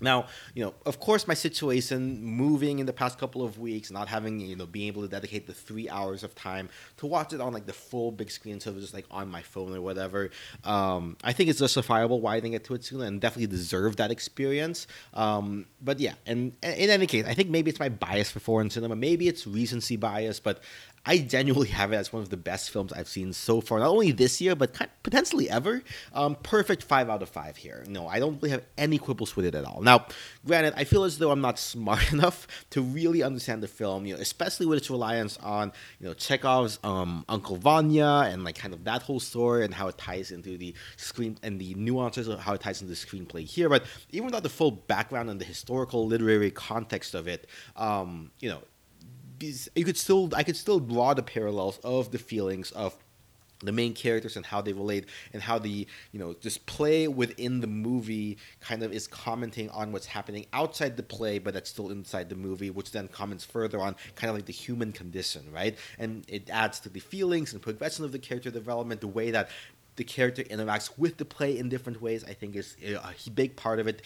Now, 0.00 0.26
you 0.54 0.64
know, 0.64 0.74
of 0.84 1.00
course, 1.00 1.26
my 1.26 1.34
situation 1.34 2.22
moving 2.22 2.78
in 2.78 2.86
the 2.86 2.92
past 2.92 3.18
couple 3.18 3.42
of 3.42 3.58
weeks, 3.58 3.90
not 3.90 4.08
having, 4.08 4.40
you 4.40 4.56
know, 4.56 4.66
being 4.66 4.88
able 4.88 5.02
to 5.02 5.08
dedicate 5.08 5.46
the 5.46 5.54
three 5.54 5.88
hours 5.88 6.22
of 6.22 6.34
time 6.34 6.68
to 6.98 7.06
watch 7.06 7.32
it 7.32 7.40
on 7.40 7.52
like 7.52 7.66
the 7.66 7.72
full 7.72 8.12
big 8.12 8.30
screen 8.30 8.54
instead 8.54 8.74
of 8.74 8.80
just 8.80 8.94
like 8.94 9.06
on 9.10 9.28
my 9.28 9.42
phone 9.42 9.74
or 9.74 9.80
whatever, 9.80 10.30
um, 10.64 11.16
I 11.24 11.32
think 11.32 11.48
it's 11.50 11.58
justifiable 11.60 12.20
why 12.20 12.36
I 12.36 12.40
didn't 12.40 12.52
get 12.52 12.64
to 12.64 12.74
it 12.74 12.84
sooner 12.84 13.04
and 13.04 13.20
definitely 13.20 13.46
deserve 13.46 13.96
that 13.96 14.10
experience. 14.10 14.86
Um, 15.14 15.66
but 15.80 15.98
yeah, 15.98 16.14
and, 16.26 16.52
and 16.62 16.78
in 16.78 16.90
any 16.90 17.06
case, 17.06 17.24
I 17.26 17.34
think 17.34 17.48
maybe 17.48 17.70
it's 17.70 17.80
my 17.80 17.88
bias 17.88 18.30
for 18.30 18.40
foreign 18.40 18.70
cinema, 18.70 18.96
maybe 18.96 19.28
it's 19.28 19.46
recency 19.46 19.96
bias, 19.96 20.40
but 20.40 20.60
I 21.06 21.18
genuinely 21.18 21.68
have 21.68 21.92
it 21.92 21.96
as 21.96 22.12
one 22.12 22.20
of 22.20 22.30
the 22.30 22.36
best 22.36 22.70
films 22.70 22.92
I've 22.92 23.06
seen 23.06 23.32
so 23.32 23.60
far, 23.60 23.78
not 23.78 23.88
only 23.88 24.10
this 24.10 24.40
year, 24.40 24.56
but 24.56 24.76
potentially 25.04 25.48
ever. 25.48 25.82
Um, 26.12 26.34
perfect 26.42 26.82
five 26.82 27.08
out 27.08 27.22
of 27.22 27.28
five 27.28 27.56
here. 27.56 27.84
No, 27.88 28.08
I 28.08 28.18
don't 28.18 28.42
really 28.42 28.50
have 28.50 28.64
any 28.76 28.98
quibbles 28.98 29.36
with 29.36 29.46
it 29.46 29.54
at 29.54 29.64
all. 29.64 29.80
Now, 29.82 30.06
granted, 30.44 30.74
I 30.76 30.82
feel 30.82 31.04
as 31.04 31.18
though 31.18 31.30
I'm 31.30 31.40
not 31.40 31.58
smart 31.76 32.12
enough 32.12 32.48
to 32.70 32.82
really 32.82 33.22
understand 33.22 33.62
the 33.62 33.68
film, 33.68 34.04
you 34.04 34.14
know, 34.14 34.20
especially 34.20 34.66
with 34.66 34.78
its 34.78 34.90
reliance 34.90 35.38
on, 35.38 35.72
you 36.00 36.08
know, 36.08 36.14
Chekhov's 36.14 36.80
um, 36.82 37.24
Uncle 37.28 37.56
Vanya 37.56 38.24
and 38.26 38.42
like 38.42 38.56
kind 38.56 38.74
of 38.74 38.82
that 38.84 39.02
whole 39.02 39.20
story 39.20 39.64
and 39.64 39.72
how 39.72 39.86
it 39.86 39.96
ties 39.96 40.32
into 40.32 40.58
the 40.58 40.74
screen 40.96 41.38
and 41.44 41.60
the 41.60 41.74
nuances 41.74 42.26
of 42.26 42.40
how 42.40 42.54
it 42.54 42.60
ties 42.60 42.82
into 42.82 42.92
the 42.92 42.98
screenplay 42.98 43.44
here. 43.44 43.68
But 43.68 43.84
even 44.10 44.26
without 44.26 44.42
the 44.42 44.48
full 44.48 44.72
background 44.72 45.30
and 45.30 45.40
the 45.40 45.44
historical 45.44 46.04
literary 46.04 46.50
context 46.50 47.14
of 47.14 47.28
it, 47.28 47.46
um, 47.76 48.32
you 48.40 48.48
know, 48.48 48.62
you 49.40 49.84
could 49.84 49.96
still 49.96 50.30
I 50.34 50.42
could 50.42 50.56
still 50.56 50.80
draw 50.80 51.14
the 51.14 51.22
parallels 51.22 51.78
of 51.84 52.10
the 52.10 52.18
feelings 52.18 52.70
of 52.72 52.96
the 53.60 53.72
main 53.72 53.94
characters 53.94 54.36
and 54.36 54.44
how 54.44 54.60
they 54.60 54.72
relate 54.72 55.06
and 55.32 55.42
how 55.42 55.58
the 55.58 55.86
you 56.12 56.18
know 56.18 56.34
this 56.34 56.58
play 56.58 57.08
within 57.08 57.60
the 57.60 57.66
movie 57.66 58.36
kind 58.60 58.82
of 58.82 58.92
is 58.92 59.06
commenting 59.06 59.70
on 59.70 59.92
what's 59.92 60.06
happening 60.06 60.46
outside 60.52 60.96
the 60.96 61.02
play 61.02 61.38
but 61.38 61.54
that's 61.54 61.70
still 61.70 61.90
inside 61.90 62.28
the 62.28 62.36
movie 62.36 62.70
which 62.70 62.90
then 62.92 63.08
comments 63.08 63.44
further 63.44 63.80
on 63.80 63.96
kind 64.14 64.28
of 64.28 64.36
like 64.36 64.46
the 64.46 64.52
human 64.52 64.92
condition 64.92 65.42
right? 65.52 65.76
And 65.98 66.24
it 66.28 66.50
adds 66.50 66.80
to 66.80 66.88
the 66.88 67.00
feelings 67.00 67.52
and 67.52 67.62
progression 67.62 68.04
of 68.04 68.12
the 68.12 68.18
character 68.18 68.50
development 68.50 69.00
the 69.00 69.08
way 69.08 69.30
that 69.30 69.48
the 69.96 70.04
character 70.04 70.42
interacts 70.44 70.90
with 70.98 71.16
the 71.16 71.24
play 71.24 71.58
in 71.58 71.70
different 71.70 72.02
ways 72.02 72.22
i 72.24 72.34
think 72.34 72.54
is 72.54 72.76
uh, 72.86 72.98
a 73.26 73.30
big 73.30 73.56
part 73.56 73.78
of 73.78 73.86
it 73.86 74.02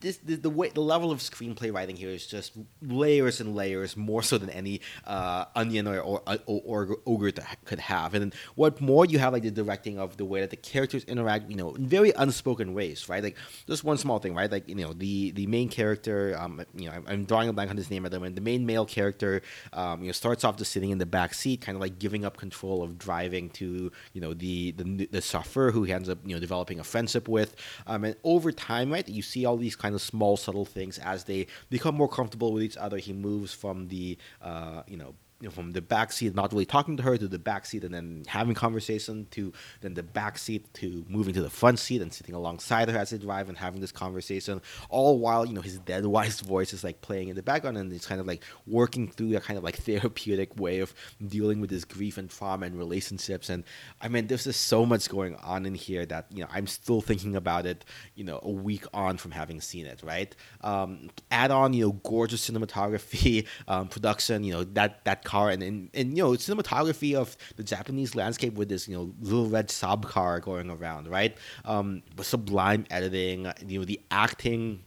this 0.00 0.18
the, 0.18 0.36
the, 0.36 0.50
way 0.50 0.68
the 0.68 0.80
level 0.80 1.10
of 1.10 1.20
screenplay 1.20 1.72
writing 1.72 1.96
here 1.96 2.10
is 2.10 2.26
just 2.26 2.52
layers 2.82 3.40
and 3.40 3.54
layers 3.54 3.96
more 3.96 4.22
so 4.22 4.36
than 4.36 4.50
any 4.50 4.80
uh, 5.06 5.46
onion 5.54 5.86
or 5.86 6.00
or, 6.00 6.22
or, 6.46 6.62
or 6.64 6.98
ogre 7.06 7.32
could 7.64 7.80
have. 7.80 8.14
And 8.14 8.34
what 8.54 8.80
more 8.80 9.06
you 9.06 9.18
have 9.18 9.32
like 9.32 9.42
the 9.42 9.50
directing 9.50 9.98
of 9.98 10.16
the 10.16 10.24
way 10.24 10.40
that 10.40 10.50
the 10.50 10.56
characters 10.56 11.04
interact 11.04 11.50
you 11.50 11.56
know 11.56 11.74
in 11.74 11.86
very 11.86 12.12
unspoken 12.12 12.74
ways 12.74 13.08
right? 13.08 13.22
Like 13.22 13.36
just 13.66 13.84
one 13.84 13.96
small 13.96 14.18
thing 14.18 14.34
right? 14.34 14.50
Like 14.50 14.68
you 14.68 14.74
know 14.74 14.92
the 14.92 15.30
the 15.32 15.46
main 15.46 15.68
character 15.68 16.36
um 16.38 16.62
you 16.74 16.88
know 16.88 16.94
I'm, 16.94 17.04
I'm 17.06 17.24
drawing 17.24 17.48
a 17.48 17.52
blank 17.52 17.70
on 17.70 17.76
his 17.76 17.90
name 17.90 18.04
at 18.04 18.10
the 18.10 18.18
moment 18.18 18.34
the 18.34 18.42
main 18.42 18.66
male 18.66 18.86
character 18.86 19.42
um 19.72 20.02
you 20.02 20.08
know 20.08 20.12
starts 20.12 20.44
off 20.44 20.56
just 20.56 20.72
sitting 20.72 20.90
in 20.90 20.98
the 20.98 21.06
back 21.06 21.32
seat 21.32 21.60
kind 21.62 21.76
of 21.76 21.80
like 21.80 21.98
giving 21.98 22.24
up 22.24 22.36
control 22.36 22.82
of 22.82 22.98
driving 22.98 23.48
to 23.50 23.90
you 24.12 24.20
know 24.20 24.34
the 24.34 24.72
the, 24.72 25.06
the 25.10 25.20
chauffeur 25.20 25.70
who 25.70 25.84
he 25.84 25.92
ends 25.92 26.08
up 26.08 26.18
you 26.24 26.34
know 26.34 26.40
developing 26.40 26.80
a 26.80 26.84
friendship 26.84 27.28
with. 27.28 27.56
Um 27.86 28.04
and 28.04 28.16
over 28.24 28.52
time 28.52 28.92
right 28.92 29.08
you 29.08 29.22
see 29.22 29.44
all 29.46 29.56
these 29.56 29.76
kind 29.86 29.94
of 29.94 30.02
small 30.02 30.36
subtle 30.36 30.64
things 30.64 30.98
as 30.98 31.24
they 31.24 31.46
become 31.70 31.94
more 31.94 32.08
comfortable 32.08 32.52
with 32.52 32.62
each 32.62 32.76
other. 32.76 32.98
He 32.98 33.12
moves 33.12 33.52
from 33.52 33.88
the 33.88 34.18
uh, 34.42 34.82
you 34.88 34.96
know 34.96 35.14
know, 35.42 35.50
from 35.50 35.72
the 35.72 35.82
back 35.82 36.12
seat, 36.12 36.34
not 36.34 36.52
really 36.52 36.64
talking 36.64 36.96
to 36.96 37.02
her, 37.02 37.18
to 37.18 37.28
the 37.28 37.38
back 37.38 37.66
seat, 37.66 37.84
and 37.84 37.92
then 37.92 38.22
having 38.26 38.54
conversation, 38.54 39.26
to 39.32 39.52
then 39.82 39.92
the 39.94 40.02
back 40.02 40.38
seat, 40.38 40.72
to 40.74 41.04
moving 41.08 41.34
to 41.34 41.42
the 41.42 41.50
front 41.50 41.78
seat 41.78 42.00
and 42.00 42.12
sitting 42.12 42.34
alongside 42.34 42.88
her 42.88 42.98
as 42.98 43.10
they 43.10 43.18
drive 43.18 43.48
and 43.48 43.58
having 43.58 43.80
this 43.80 43.92
conversation, 43.92 44.62
all 44.88 45.18
while 45.18 45.44
you 45.44 45.52
know 45.52 45.60
his 45.60 45.78
dead 45.80 46.06
wife's 46.16 46.40
voice 46.40 46.72
is 46.72 46.82
like 46.82 47.02
playing 47.02 47.28
in 47.28 47.36
the 47.36 47.42
background, 47.42 47.76
and 47.76 47.92
it's 47.92 48.06
kind 48.06 48.20
of 48.20 48.26
like 48.26 48.42
working 48.66 49.10
through 49.10 49.36
a 49.36 49.40
kind 49.40 49.58
of 49.58 49.64
like 49.64 49.76
therapeutic 49.86 50.58
way 50.58 50.78
of 50.78 50.94
dealing 51.26 51.60
with 51.60 51.68
this 51.68 51.84
grief 51.84 52.16
and 52.16 52.30
trauma 52.30 52.64
and 52.64 52.78
relationships. 52.78 53.50
And 53.50 53.64
I 54.00 54.08
mean, 54.08 54.28
there's 54.28 54.44
just 54.44 54.62
so 54.64 54.86
much 54.86 55.08
going 55.08 55.36
on 55.36 55.66
in 55.66 55.74
here 55.74 56.06
that 56.06 56.26
you 56.30 56.42
know 56.42 56.48
I'm 56.50 56.66
still 56.66 57.02
thinking 57.02 57.36
about 57.36 57.66
it, 57.66 57.84
you 58.14 58.24
know, 58.24 58.40
a 58.42 58.50
week 58.50 58.84
on 58.94 59.18
from 59.18 59.32
having 59.32 59.60
seen 59.60 59.84
it. 59.84 60.00
Right? 60.02 60.34
Um, 60.62 61.10
add 61.30 61.50
on, 61.50 61.74
you 61.74 61.86
know, 61.86 61.92
gorgeous 61.92 62.48
cinematography, 62.48 63.46
um, 63.68 63.88
production, 63.88 64.42
you 64.42 64.54
know, 64.54 64.64
that 64.64 65.04
that 65.04 65.25
car 65.26 65.50
and, 65.50 65.62
and 65.62 65.90
and 65.92 66.16
you 66.16 66.22
know 66.22 66.30
cinematography 66.30 67.14
of 67.14 67.36
the 67.56 67.62
Japanese 67.62 68.14
landscape 68.14 68.54
with 68.54 68.68
this 68.70 68.88
you 68.88 68.96
know 68.96 69.12
little 69.20 69.48
red 69.48 69.68
Saab 69.68 70.04
car 70.04 70.40
going 70.40 70.70
around, 70.70 71.08
right? 71.08 71.36
Um, 71.64 72.02
sublime 72.22 72.86
editing, 72.90 73.52
you 73.66 73.78
know 73.80 73.84
the 73.84 74.00
acting 74.10 74.84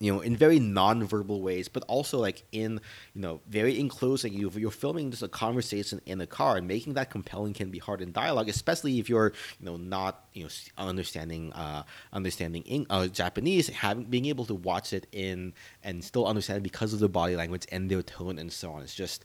you 0.00 0.12
know, 0.12 0.20
in 0.20 0.36
very 0.36 0.58
non-verbal 0.58 1.40
ways, 1.40 1.68
but 1.68 1.84
also 1.86 2.18
like 2.18 2.44
in, 2.52 2.80
you 3.14 3.20
know, 3.22 3.40
very 3.48 3.78
enclosed. 3.78 4.24
Like 4.24 4.32
you, 4.32 4.50
you're 4.54 4.70
filming 4.70 5.10
just 5.10 5.22
a 5.22 5.28
conversation 5.28 6.00
in 6.04 6.20
a 6.20 6.26
car, 6.26 6.56
and 6.56 6.66
making 6.66 6.94
that 6.94 7.10
compelling 7.10 7.54
can 7.54 7.70
be 7.70 7.78
hard 7.78 8.02
in 8.02 8.12
dialogue, 8.12 8.48
especially 8.48 8.98
if 8.98 9.08
you're, 9.08 9.32
you 9.60 9.66
know, 9.66 9.76
not, 9.76 10.26
you 10.32 10.44
know, 10.44 10.50
understanding, 10.76 11.52
uh, 11.52 11.84
understanding 12.12 12.86
uh, 12.90 13.06
Japanese, 13.06 13.68
having 13.68 14.04
being 14.04 14.26
able 14.26 14.44
to 14.46 14.54
watch 14.54 14.92
it 14.92 15.06
in 15.12 15.54
and 15.82 16.04
still 16.04 16.26
understand 16.26 16.58
it 16.58 16.64
because 16.64 16.92
of 16.92 16.98
the 16.98 17.08
body 17.08 17.36
language 17.36 17.66
and 17.70 17.90
their 17.90 18.02
tone 18.02 18.38
and 18.38 18.52
so 18.52 18.72
on. 18.72 18.82
It's 18.82 18.94
just 18.94 19.24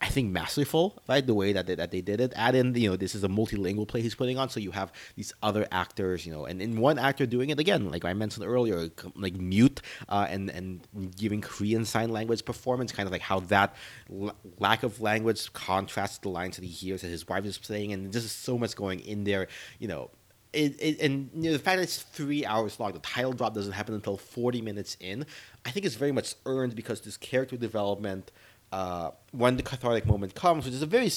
I 0.00 0.08
think 0.08 0.32
masterful, 0.32 1.00
right? 1.08 1.24
The 1.24 1.34
way 1.34 1.52
that 1.52 1.66
they, 1.66 1.74
that 1.74 1.90
they 1.90 2.00
did 2.00 2.20
it. 2.20 2.32
Add 2.36 2.54
in, 2.54 2.74
you 2.74 2.90
know, 2.90 2.96
this 2.96 3.14
is 3.14 3.24
a 3.24 3.28
multilingual 3.28 3.86
play 3.86 4.02
he's 4.02 4.14
putting 4.14 4.38
on, 4.38 4.48
so 4.48 4.60
you 4.60 4.72
have 4.72 4.92
these 5.16 5.32
other 5.42 5.66
actors, 5.70 6.26
you 6.26 6.32
know, 6.32 6.46
and 6.46 6.60
in 6.60 6.80
one 6.80 6.98
actor 6.98 7.26
doing 7.26 7.50
it 7.50 7.58
again, 7.58 7.90
like 7.90 8.04
I 8.04 8.12
mentioned 8.12 8.46
earlier, 8.46 8.90
like 9.14 9.34
mute 9.34 9.80
uh, 10.08 10.26
and 10.28 10.50
and 10.50 10.86
giving 11.16 11.40
Korean 11.40 11.84
sign 11.84 12.10
language 12.10 12.44
performance, 12.44 12.92
kind 12.92 13.06
of 13.06 13.12
like 13.12 13.22
how 13.22 13.40
that 13.40 13.76
l- 14.10 14.34
lack 14.58 14.82
of 14.82 15.00
language 15.00 15.52
contrasts 15.52 16.18
the 16.18 16.28
lines 16.28 16.56
that 16.56 16.64
he 16.64 16.70
hears 16.70 17.02
that 17.02 17.08
his 17.08 17.26
wife 17.28 17.44
is 17.44 17.58
saying, 17.62 17.92
and 17.92 18.12
just 18.12 18.42
so 18.42 18.58
much 18.58 18.74
going 18.74 19.00
in 19.00 19.24
there, 19.24 19.48
you 19.78 19.88
know. 19.88 20.10
It, 20.54 20.76
it, 20.80 21.00
and 21.00 21.28
you 21.34 21.50
know, 21.50 21.52
the 21.52 21.58
fact 21.58 21.76
that 21.76 21.82
it's 21.82 22.00
three 22.00 22.46
hours 22.46 22.80
long, 22.80 22.92
the 22.92 23.00
title 23.00 23.34
drop 23.34 23.52
doesn't 23.52 23.74
happen 23.74 23.94
until 23.94 24.16
40 24.16 24.62
minutes 24.62 24.96
in, 24.98 25.26
I 25.66 25.70
think 25.70 25.84
it's 25.84 25.94
very 25.94 26.10
much 26.10 26.36
earned 26.46 26.74
because 26.74 27.02
this 27.02 27.18
character 27.18 27.58
development 27.58 28.32
uh, 28.72 29.10
when 29.32 29.56
the 29.56 29.62
cathartic 29.62 30.06
moment 30.06 30.34
comes, 30.34 30.64
which 30.64 30.74
is 30.74 30.82
a 30.82 30.86
very 30.86 31.10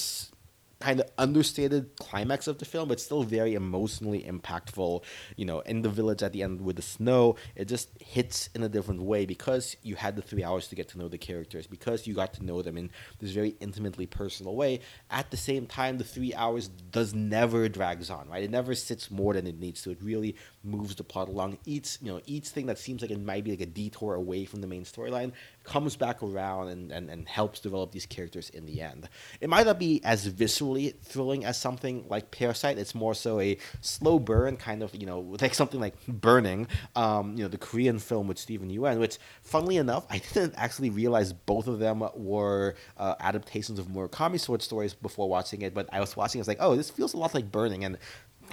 kind 0.82 0.98
of 0.98 1.08
understated 1.16 1.96
climax 1.96 2.48
of 2.48 2.58
the 2.58 2.64
film, 2.64 2.88
but 2.88 2.98
still 2.98 3.22
very 3.22 3.54
emotionally 3.54 4.22
impactful. 4.22 5.02
You 5.36 5.44
know, 5.44 5.60
in 5.60 5.82
the 5.82 5.88
village 5.88 6.22
at 6.24 6.32
the 6.32 6.42
end 6.42 6.60
with 6.60 6.76
the 6.76 6.82
snow, 6.82 7.36
it 7.54 7.66
just 7.66 7.90
hits 8.02 8.48
in 8.54 8.64
a 8.64 8.68
different 8.68 9.02
way 9.02 9.24
because 9.24 9.76
you 9.82 9.94
had 9.94 10.16
the 10.16 10.22
three 10.22 10.42
hours 10.42 10.66
to 10.68 10.74
get 10.74 10.88
to 10.88 10.98
know 10.98 11.06
the 11.06 11.18
characters, 11.18 11.68
because 11.68 12.06
you 12.06 12.14
got 12.14 12.34
to 12.34 12.44
know 12.44 12.62
them 12.62 12.76
in 12.76 12.90
this 13.20 13.30
very 13.30 13.54
intimately 13.60 14.06
personal 14.06 14.56
way. 14.56 14.80
At 15.08 15.30
the 15.30 15.36
same 15.36 15.66
time, 15.66 15.98
the 15.98 16.04
three 16.04 16.34
hours 16.34 16.66
does 16.66 17.14
never 17.14 17.68
drags 17.68 18.10
on, 18.10 18.28
right? 18.28 18.42
It 18.42 18.50
never 18.50 18.74
sits 18.74 19.08
more 19.08 19.34
than 19.34 19.46
it 19.46 19.60
needs 19.60 19.82
to. 19.82 19.92
It 19.92 20.02
really 20.02 20.34
moves 20.64 20.96
the 20.96 21.04
plot 21.04 21.28
along. 21.28 21.58
Each 21.64 21.98
you 22.00 22.12
know 22.12 22.20
each 22.26 22.48
thing 22.48 22.66
that 22.66 22.78
seems 22.78 23.02
like 23.02 23.12
it 23.12 23.20
might 23.20 23.44
be 23.44 23.52
like 23.52 23.60
a 23.60 23.66
detour 23.66 24.14
away 24.14 24.44
from 24.44 24.60
the 24.60 24.66
main 24.66 24.84
storyline 24.84 25.32
comes 25.64 25.96
back 25.96 26.22
around 26.22 26.68
and, 26.68 26.90
and, 26.92 27.10
and 27.10 27.28
helps 27.28 27.60
develop 27.60 27.92
these 27.92 28.06
characters 28.06 28.50
in 28.50 28.66
the 28.66 28.80
end. 28.80 29.08
It 29.40 29.48
might 29.48 29.66
not 29.66 29.78
be 29.78 30.00
as 30.04 30.26
visually 30.26 30.94
thrilling 31.02 31.44
as 31.44 31.58
something 31.58 32.04
like 32.08 32.30
Parasite. 32.30 32.78
It's 32.78 32.94
more 32.94 33.14
so 33.14 33.40
a 33.40 33.56
slow 33.80 34.18
burn, 34.18 34.56
kind 34.56 34.82
of 34.82 34.94
you 34.94 35.06
know 35.06 35.20
like 35.40 35.54
something 35.54 35.80
like 35.80 35.94
Burning, 36.06 36.66
um, 36.96 37.36
you 37.36 37.42
know 37.42 37.48
the 37.48 37.58
Korean 37.58 37.98
film 37.98 38.28
with 38.28 38.38
Steven 38.38 38.70
Yeun, 38.70 38.98
which 38.98 39.18
funnily 39.42 39.76
enough 39.76 40.06
I 40.10 40.18
didn't 40.32 40.54
actually 40.56 40.90
realize 40.90 41.32
both 41.32 41.66
of 41.66 41.78
them 41.78 42.02
were 42.14 42.74
uh, 42.96 43.14
adaptations 43.20 43.78
of 43.78 43.86
Murakami 43.86 44.44
short 44.44 44.62
stories 44.62 44.94
before 44.94 45.28
watching 45.28 45.62
it, 45.62 45.74
but 45.74 45.88
I 45.92 46.00
was 46.00 46.16
watching. 46.16 46.40
I 46.40 46.42
was 46.42 46.48
like, 46.48 46.58
oh, 46.60 46.76
this 46.76 46.90
feels 46.90 47.14
a 47.14 47.16
lot 47.16 47.34
like 47.34 47.50
Burning, 47.50 47.84
and 47.84 47.98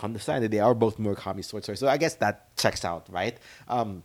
understand 0.04 0.46
they 0.46 0.60
are 0.60 0.74
both 0.74 0.98
Murakami 0.98 1.48
short 1.50 1.64
stories. 1.64 1.80
So 1.80 1.88
I 1.88 1.98
guess 1.98 2.16
that 2.16 2.56
checks 2.56 2.86
out, 2.86 3.08
right? 3.10 3.38
Um, 3.68 4.04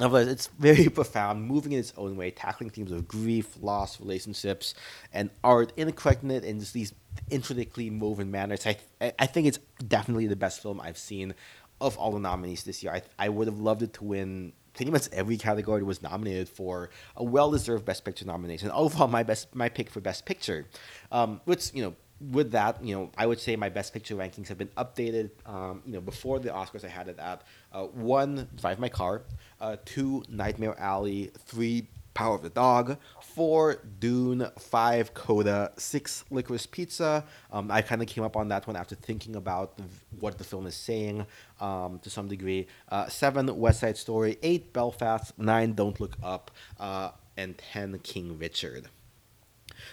Nevertheless, 0.00 0.32
it's 0.32 0.46
very 0.58 0.88
profound, 1.00 1.44
moving 1.44 1.72
in 1.72 1.80
its 1.80 1.92
own 1.96 2.16
way, 2.16 2.30
tackling 2.30 2.70
themes 2.70 2.92
of 2.92 3.08
grief, 3.08 3.56
loss, 3.60 4.00
relationships, 4.00 4.74
and 5.12 5.30
art, 5.42 5.76
interconnecting 5.76 6.30
it 6.30 6.44
and 6.44 6.60
just 6.60 6.72
these 6.72 6.94
intricately 7.30 7.90
woven 7.90 8.30
manners. 8.30 8.66
I, 8.66 8.76
I 9.18 9.26
think 9.26 9.46
it's 9.46 9.58
definitely 9.86 10.26
the 10.26 10.36
best 10.36 10.62
film 10.62 10.80
I've 10.80 10.98
seen 10.98 11.34
of 11.80 11.96
all 11.96 12.12
the 12.12 12.20
nominees 12.20 12.64
this 12.64 12.82
year. 12.82 12.92
I, 12.92 13.02
I 13.18 13.28
would 13.28 13.46
have 13.46 13.58
loved 13.58 13.82
it 13.82 13.94
to 13.94 14.04
win 14.04 14.52
pretty 14.74 14.92
much 14.92 15.08
every 15.12 15.36
category 15.36 15.82
was 15.82 16.02
nominated 16.02 16.48
for 16.48 16.88
a 17.16 17.24
well-deserved 17.24 17.84
Best 17.84 18.04
Picture 18.04 18.24
nomination. 18.24 18.70
Overall, 18.70 19.08
my 19.08 19.24
best 19.24 19.52
my 19.54 19.68
pick 19.68 19.90
for 19.90 20.00
Best 20.00 20.24
Picture, 20.24 20.66
um, 21.10 21.40
which 21.44 21.74
you 21.74 21.82
know 21.82 21.96
with 22.20 22.50
that, 22.52 22.82
you 22.82 22.94
know, 22.94 23.10
I 23.16 23.26
would 23.26 23.38
say 23.38 23.56
my 23.56 23.68
best 23.68 23.92
picture 23.92 24.14
rankings 24.16 24.48
have 24.48 24.58
been 24.58 24.70
updated. 24.76 25.30
Um, 25.46 25.82
you 25.86 25.92
know, 25.92 26.00
before 26.00 26.38
the 26.38 26.48
Oscars, 26.48 26.84
I 26.84 26.88
had 26.88 27.08
it 27.08 27.18
at 27.18 27.42
uh, 27.72 27.84
one, 27.84 28.48
Drive 28.60 28.78
My 28.78 28.88
Car, 28.88 29.22
uh, 29.60 29.76
two, 29.84 30.24
Nightmare 30.28 30.78
Alley, 30.78 31.30
three, 31.46 31.88
Power 32.14 32.34
of 32.34 32.42
the 32.42 32.48
Dog, 32.48 32.98
four, 33.22 33.80
Dune, 34.00 34.48
five, 34.58 35.14
Coda, 35.14 35.70
six, 35.76 36.24
Licorice 36.32 36.68
Pizza. 36.68 37.24
Um, 37.52 37.70
I 37.70 37.80
kind 37.80 38.02
of 38.02 38.08
came 38.08 38.24
up 38.24 38.36
on 38.36 38.48
that 38.48 38.66
one 38.66 38.74
after 38.74 38.96
thinking 38.96 39.36
about 39.36 39.76
the, 39.76 39.84
what 40.18 40.36
the 40.36 40.42
film 40.42 40.66
is 40.66 40.74
saying 40.74 41.24
um, 41.60 42.00
to 42.00 42.10
some 42.10 42.26
degree. 42.26 42.66
Uh, 42.88 43.06
seven, 43.08 43.56
West 43.56 43.78
Side 43.78 43.96
Story, 43.96 44.36
eight, 44.42 44.72
Belfast, 44.72 45.38
nine, 45.38 45.74
Don't 45.74 46.00
Look 46.00 46.16
Up, 46.20 46.50
uh, 46.80 47.10
and 47.36 47.56
ten, 47.56 47.96
King 48.00 48.36
Richard. 48.36 48.88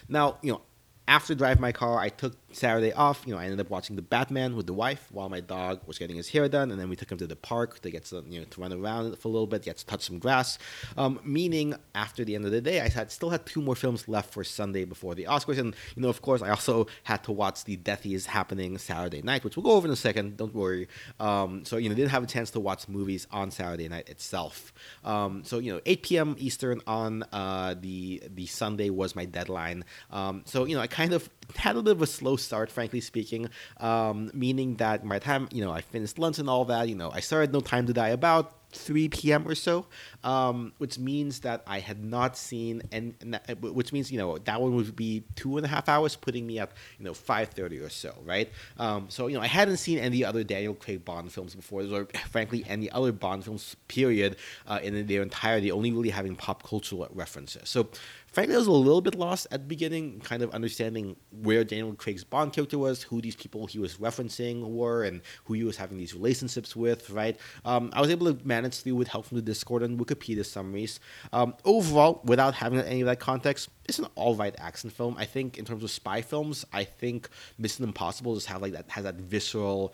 Now, 0.09 0.39
you 0.41 0.53
know, 0.53 0.61
after 1.07 1.35
Drive 1.35 1.59
My 1.59 1.71
Car, 1.71 1.99
I 1.99 2.09
took 2.09 2.35
Saturday 2.51 2.91
off. 2.93 3.23
You 3.25 3.33
know, 3.33 3.39
I 3.39 3.43
ended 3.43 3.59
up 3.59 3.69
watching 3.69 3.95
The 3.95 4.01
Batman 4.01 4.55
with 4.55 4.65
the 4.65 4.73
wife 4.73 5.07
while 5.11 5.29
my 5.29 5.39
dog 5.39 5.81
was 5.85 5.97
getting 5.97 6.15
his 6.15 6.29
hair 6.29 6.47
done, 6.49 6.71
and 6.71 6.79
then 6.79 6.89
we 6.89 6.95
took 6.95 7.11
him 7.11 7.17
to 7.19 7.27
the 7.27 7.35
park 7.35 7.79
to 7.81 7.91
get 7.91 8.07
some, 8.07 8.25
you 8.29 8.39
know, 8.39 8.45
to 8.45 8.61
run 8.61 8.73
around 8.73 9.17
for 9.19 9.27
a 9.27 9.31
little 9.31 9.47
bit, 9.47 9.63
get 9.63 9.77
to 9.77 9.85
touch 9.85 10.03
some 10.03 10.17
grass. 10.17 10.57
Um, 10.97 11.19
meaning, 11.23 11.75
after 11.93 12.25
the 12.25 12.35
end 12.35 12.45
of 12.45 12.51
the 12.51 12.61
day, 12.61 12.81
I 12.81 12.89
had 12.89 13.11
still 13.11 13.29
had 13.29 13.45
two 13.45 13.61
more 13.61 13.75
films 13.75 14.07
left 14.07 14.33
for 14.33 14.43
Sunday 14.43 14.85
before 14.85 15.13
the 15.15 15.25
Oscars, 15.25 15.59
and 15.59 15.75
you 15.95 16.01
know, 16.01 16.09
of 16.09 16.21
course, 16.21 16.41
I 16.41 16.49
also 16.49 16.87
had 17.03 17.23
to 17.25 17.31
watch 17.31 17.65
the 17.65 17.77
Deathies 17.77 18.25
happening 18.25 18.77
Saturday 18.77 19.21
night, 19.21 19.43
which 19.43 19.57
we'll 19.57 19.63
go 19.63 19.71
over 19.71 19.87
in 19.87 19.93
a 19.93 19.97
second. 19.97 20.37
Don't 20.37 20.55
worry. 20.55 20.87
Um, 21.19 21.65
so 21.65 21.77
you 21.77 21.89
know, 21.89 21.95
didn't 21.95 22.11
have 22.11 22.23
a 22.23 22.27
chance 22.27 22.51
to 22.51 22.59
watch 22.59 22.87
movies 22.87 23.27
on 23.31 23.51
Saturday 23.51 23.87
night 23.87 24.09
itself. 24.09 24.73
Um, 25.03 25.43
so 25.43 25.59
you 25.59 25.73
know, 25.73 25.81
8 25.85 26.03
p.m. 26.03 26.35
Eastern 26.39 26.81
on 26.87 27.23
uh, 27.31 27.75
the 27.79 28.23
the 28.33 28.45
Sunday 28.47 28.89
was 28.89 29.15
my 29.15 29.25
deadline. 29.25 29.85
Um, 30.09 30.43
so 30.45 30.65
you 30.65 30.75
know, 30.75 30.81
I 30.81 30.87
kind 30.95 31.13
of 31.13 31.29
had 31.57 31.75
a 31.75 31.83
bit 31.83 31.91
of 31.91 32.01
a 32.01 32.07
slow 32.07 32.35
start, 32.37 32.71
frankly 32.71 33.01
speaking. 33.01 33.49
Um, 33.79 34.31
meaning 34.33 34.75
that 34.77 35.03
my 35.03 35.19
time 35.19 35.49
you 35.51 35.63
know 35.63 35.71
I 35.71 35.81
finished 35.81 36.17
lunch 36.17 36.39
and 36.39 36.49
all 36.49 36.65
that, 36.65 36.87
you 36.87 36.95
know, 36.95 37.11
I 37.11 37.19
started 37.19 37.51
No 37.51 37.59
Time 37.59 37.85
to 37.87 37.93
Die 37.93 38.09
about 38.09 38.53
3 38.75 39.09
p.m. 39.09 39.47
or 39.47 39.55
so, 39.55 39.85
um, 40.23 40.73
which 40.77 40.99
means 40.99 41.39
that 41.41 41.63
I 41.65 41.79
had 41.79 42.03
not 42.03 42.37
seen, 42.37 42.81
and, 42.91 43.13
and 43.21 43.33
that, 43.33 43.61
which 43.61 43.93
means 43.93 44.11
you 44.11 44.17
know 44.17 44.37
that 44.37 44.61
one 44.61 44.75
would 44.75 44.95
be 44.95 45.23
two 45.35 45.57
and 45.57 45.65
a 45.65 45.69
half 45.69 45.89
hours, 45.89 46.15
putting 46.15 46.45
me 46.45 46.59
at 46.59 46.71
you 46.99 47.05
know 47.05 47.13
5:30 47.13 47.85
or 47.85 47.89
so, 47.89 48.13
right? 48.23 48.49
Um, 48.77 49.07
so 49.09 49.27
you 49.27 49.35
know 49.35 49.41
I 49.41 49.47
hadn't 49.47 49.77
seen 49.77 49.97
any 49.97 50.23
other 50.23 50.43
Daniel 50.43 50.75
Craig 50.75 51.03
Bond 51.05 51.31
films 51.31 51.55
before, 51.55 51.83
or 51.83 52.07
frankly 52.29 52.63
any 52.67 52.89
other 52.91 53.11
Bond 53.11 53.43
films 53.43 53.75
period 53.87 54.35
uh, 54.67 54.79
in 54.83 55.07
their 55.07 55.21
entirety, 55.21 55.71
only 55.71 55.91
really 55.91 56.09
having 56.09 56.35
pop 56.35 56.63
cultural 56.63 57.07
references. 57.13 57.69
So 57.69 57.89
I 58.37 58.57
was 58.57 58.67
a 58.67 58.71
little 58.71 59.01
bit 59.01 59.15
lost 59.15 59.47
at 59.51 59.61
the 59.61 59.67
beginning, 59.67 60.19
kind 60.19 60.41
of 60.41 60.51
understanding 60.51 61.15
where 61.31 61.63
Daniel 61.63 61.93
Craig's 61.93 62.23
Bond 62.23 62.53
character 62.53 62.77
was, 62.77 63.01
who 63.01 63.21
these 63.21 63.35
people 63.35 63.65
he 63.65 63.79
was 63.79 63.95
referencing 63.95 64.61
were, 64.69 65.03
and 65.03 65.21
who 65.45 65.53
he 65.53 65.63
was 65.63 65.77
having 65.77 65.97
these 65.97 66.13
relationships 66.13 66.75
with, 66.75 67.09
right? 67.09 67.37
Um, 67.63 67.91
I 67.93 68.01
was 68.01 68.09
able 68.09 68.33
to 68.33 68.47
manage 68.47 68.81
through 68.81 68.95
with 68.95 69.07
help 69.07 69.25
from 69.25 69.37
the 69.37 69.41
Discord 69.41 69.83
and 69.83 69.99
Wikipedia 69.99 70.45
summaries. 70.45 70.99
Um, 71.31 71.55
overall, 71.63 72.21
without 72.25 72.53
having 72.53 72.79
any 72.79 73.01
of 73.01 73.07
that 73.07 73.19
context, 73.19 73.69
it's 73.87 73.99
an 73.99 74.07
all 74.15 74.35
right 74.35 74.55
action 74.59 74.89
film. 74.89 75.15
I 75.17 75.25
think 75.25 75.57
in 75.57 75.65
terms 75.65 75.83
of 75.83 75.91
spy 75.91 76.21
films, 76.21 76.65
I 76.73 76.83
think 76.83 77.29
Mission 77.57 77.85
Impossible 77.85 78.35
just 78.35 78.47
have 78.47 78.61
like 78.61 78.73
that 78.73 78.89
has 78.89 79.03
that 79.05 79.15
visceral 79.15 79.93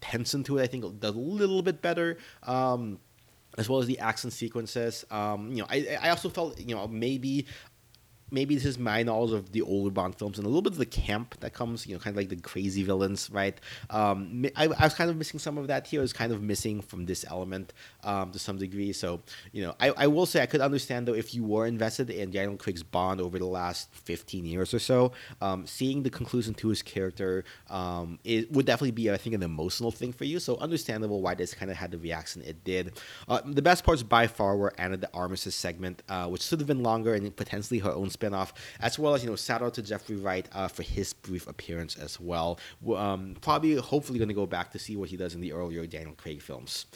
tension 0.00 0.44
to 0.44 0.58
it. 0.58 0.62
I 0.62 0.66
think 0.66 0.84
it 0.84 1.00
does 1.00 1.14
a 1.14 1.18
little 1.18 1.62
bit 1.62 1.82
better. 1.82 2.18
Um, 2.42 3.00
as 3.58 3.68
well 3.68 3.80
as 3.80 3.86
the 3.86 3.98
action 3.98 4.30
sequences. 4.30 5.04
Um, 5.10 5.50
you 5.50 5.56
know, 5.56 5.66
I, 5.68 5.98
I 6.00 6.10
also 6.10 6.28
felt 6.28 6.60
you 6.60 6.74
know 6.74 6.86
maybe 6.86 7.46
maybe 8.30 8.54
this 8.54 8.64
is 8.64 8.78
my 8.78 9.02
knowledge 9.02 9.32
of 9.32 9.52
the 9.52 9.62
older 9.62 9.90
Bond 9.90 10.14
films 10.16 10.38
and 10.38 10.46
a 10.46 10.48
little 10.48 10.62
bit 10.62 10.72
of 10.72 10.78
the 10.78 10.86
camp 10.86 11.38
that 11.40 11.52
comes, 11.52 11.86
you 11.86 11.94
know, 11.94 12.00
kind 12.00 12.14
of 12.14 12.18
like 12.18 12.28
the 12.28 12.36
crazy 12.36 12.82
villains, 12.82 13.30
right? 13.30 13.60
Um, 13.90 14.46
I, 14.56 14.64
I, 14.64 14.84
was 14.84 14.94
kind 14.94 15.10
of 15.10 15.16
missing 15.16 15.38
some 15.40 15.58
of 15.58 15.66
that 15.68 15.86
here. 15.86 16.00
I 16.00 16.02
was 16.02 16.12
kind 16.12 16.32
of 16.32 16.42
missing 16.42 16.80
from 16.80 17.06
this 17.06 17.24
element 17.28 17.72
um, 18.04 18.30
to 18.32 18.38
some 18.38 18.58
degree. 18.58 18.92
So, 18.92 19.20
you 19.52 19.62
know, 19.62 19.74
I, 19.80 19.90
I 19.90 20.06
will 20.06 20.26
say 20.26 20.42
I 20.42 20.46
could 20.46 20.60
understand 20.60 21.08
though 21.08 21.14
if 21.14 21.34
you 21.34 21.44
were 21.44 21.66
invested 21.66 22.10
in 22.10 22.30
Daniel 22.30 22.56
Craig's 22.56 22.82
Bond 22.82 23.20
over 23.20 23.38
the 23.38 23.46
last 23.46 23.92
15 23.94 24.44
years 24.44 24.74
or 24.74 24.78
so, 24.78 25.12
um, 25.40 25.66
seeing 25.66 26.02
the 26.02 26.10
conclusion 26.10 26.54
to 26.54 26.68
his 26.68 26.82
character 26.82 27.44
um, 27.68 28.18
it 28.24 28.50
would 28.52 28.66
definitely 28.66 28.90
be, 28.92 29.10
I 29.10 29.16
think, 29.16 29.34
an 29.34 29.42
emotional 29.42 29.90
thing 29.90 30.12
for 30.12 30.24
you. 30.24 30.38
So 30.38 30.56
understandable 30.58 31.20
why 31.20 31.34
this 31.34 31.54
kind 31.54 31.70
of 31.70 31.76
had 31.76 31.90
the 31.90 31.98
reaction 31.98 32.42
it 32.42 32.64
did. 32.64 32.92
Uh, 33.28 33.40
the 33.44 33.62
best 33.62 33.84
parts 33.84 34.02
by 34.02 34.26
far 34.26 34.56
were 34.56 34.72
Ana 34.78 34.96
de 34.96 35.08
Armas' 35.14 35.54
segment, 35.54 36.02
uh, 36.08 36.26
which 36.26 36.42
should 36.42 36.60
have 36.60 36.66
been 36.66 36.82
longer 36.82 37.14
and 37.14 37.34
potentially 37.34 37.80
her 37.80 37.92
own 37.92 38.10
spinoff, 38.20 38.52
as 38.80 38.98
well 38.98 39.14
as 39.14 39.22
you 39.22 39.30
know, 39.30 39.36
shout 39.36 39.62
out 39.62 39.74
to 39.74 39.82
Jeffrey 39.82 40.16
Wright 40.16 40.48
uh, 40.52 40.68
for 40.68 40.82
his 40.82 41.12
brief 41.12 41.46
appearance 41.48 41.96
as 41.96 42.20
well. 42.20 42.58
Um, 42.94 43.36
probably, 43.40 43.76
hopefully, 43.76 44.18
going 44.18 44.28
to 44.28 44.34
go 44.34 44.46
back 44.46 44.72
to 44.72 44.78
see 44.78 44.96
what 44.96 45.08
he 45.08 45.16
does 45.16 45.34
in 45.34 45.40
the 45.40 45.52
earlier 45.52 45.86
Daniel 45.86 46.14
Craig 46.14 46.42
films. 46.42 46.86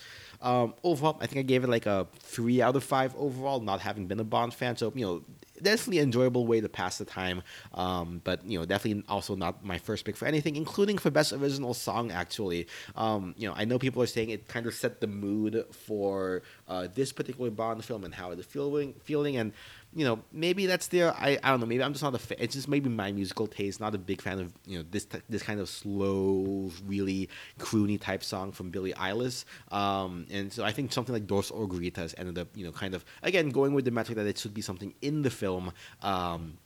Um, 0.40 0.74
overall, 0.84 1.16
I 1.20 1.26
think 1.26 1.38
I 1.38 1.42
gave 1.42 1.64
it 1.64 1.70
like 1.70 1.86
a 1.86 2.06
three 2.18 2.60
out 2.60 2.76
of 2.76 2.84
five 2.84 3.14
overall, 3.16 3.60
not 3.60 3.80
having 3.80 4.06
been 4.06 4.20
a 4.20 4.24
Bond 4.24 4.52
fan. 4.52 4.76
So 4.76 4.92
you 4.94 5.04
know, 5.04 5.22
definitely 5.62 6.00
enjoyable 6.00 6.46
way 6.46 6.60
to 6.60 6.68
pass 6.68 6.98
the 6.98 7.04
time. 7.04 7.42
Um, 7.72 8.20
but 8.24 8.44
you 8.44 8.58
know, 8.58 8.64
definitely 8.64 9.04
also 9.08 9.36
not 9.36 9.64
my 9.64 9.78
first 9.78 10.04
pick 10.04 10.16
for 10.16 10.26
anything, 10.26 10.56
including 10.56 10.98
for 10.98 11.10
best 11.10 11.32
original 11.32 11.74
song. 11.74 12.10
Actually, 12.10 12.66
um, 12.96 13.34
you 13.38 13.48
know, 13.48 13.54
I 13.56 13.64
know 13.64 13.78
people 13.78 14.02
are 14.02 14.06
saying 14.06 14.30
it 14.30 14.48
kind 14.48 14.66
of 14.66 14.74
set 14.74 15.00
the 15.00 15.06
mood 15.06 15.64
for 15.70 16.42
uh, 16.68 16.88
this 16.94 17.12
particular 17.12 17.50
Bond 17.50 17.84
film 17.84 18.04
and 18.04 18.14
how 18.14 18.30
it's 18.30 18.44
feeling, 18.44 18.94
feeling, 19.02 19.36
and 19.36 19.52
you 19.94 20.04
know, 20.04 20.18
maybe 20.32 20.66
that's 20.66 20.88
there. 20.88 21.14
I, 21.14 21.38
I 21.42 21.50
don't 21.50 21.60
know. 21.60 21.66
Maybe 21.66 21.82
I'm 21.82 21.92
just 21.92 22.02
not 22.02 22.14
a 22.14 22.18
fan. 22.18 22.38
It's 22.40 22.54
just 22.54 22.68
maybe 22.68 22.88
my 22.88 23.12
musical 23.12 23.46
taste. 23.46 23.80
Not 23.80 23.94
a 23.94 23.98
big 23.98 24.20
fan 24.20 24.40
of 24.40 24.52
you 24.66 24.78
know 24.78 24.84
this 24.90 25.06
this 25.28 25.42
kind 25.42 25.60
of 25.60 25.68
slow, 25.68 26.70
really 26.84 27.28
croony 27.60 28.00
type 28.00 28.24
song 28.24 28.50
from 28.50 28.70
Billie 28.70 28.92
Eilish. 28.94 29.44
Um, 29.70 30.26
and 30.30 30.52
so 30.52 30.64
I 30.64 30.72
think 30.72 30.92
something 30.92 31.12
like 31.12 31.26
Dos 31.26 31.50
Oruguitas 31.52 32.14
ended 32.18 32.38
up 32.38 32.48
you 32.56 32.64
know 32.64 32.72
kind 32.72 32.94
of 32.94 33.04
again 33.22 33.50
going 33.50 33.72
with 33.72 33.84
the 33.84 33.92
metric 33.92 34.16
that 34.16 34.26
it 34.26 34.36
should 34.36 34.54
be 34.54 34.62
something 34.62 34.94
in 35.00 35.22
the 35.22 35.30
film. 35.30 35.72
Um, 36.02 36.58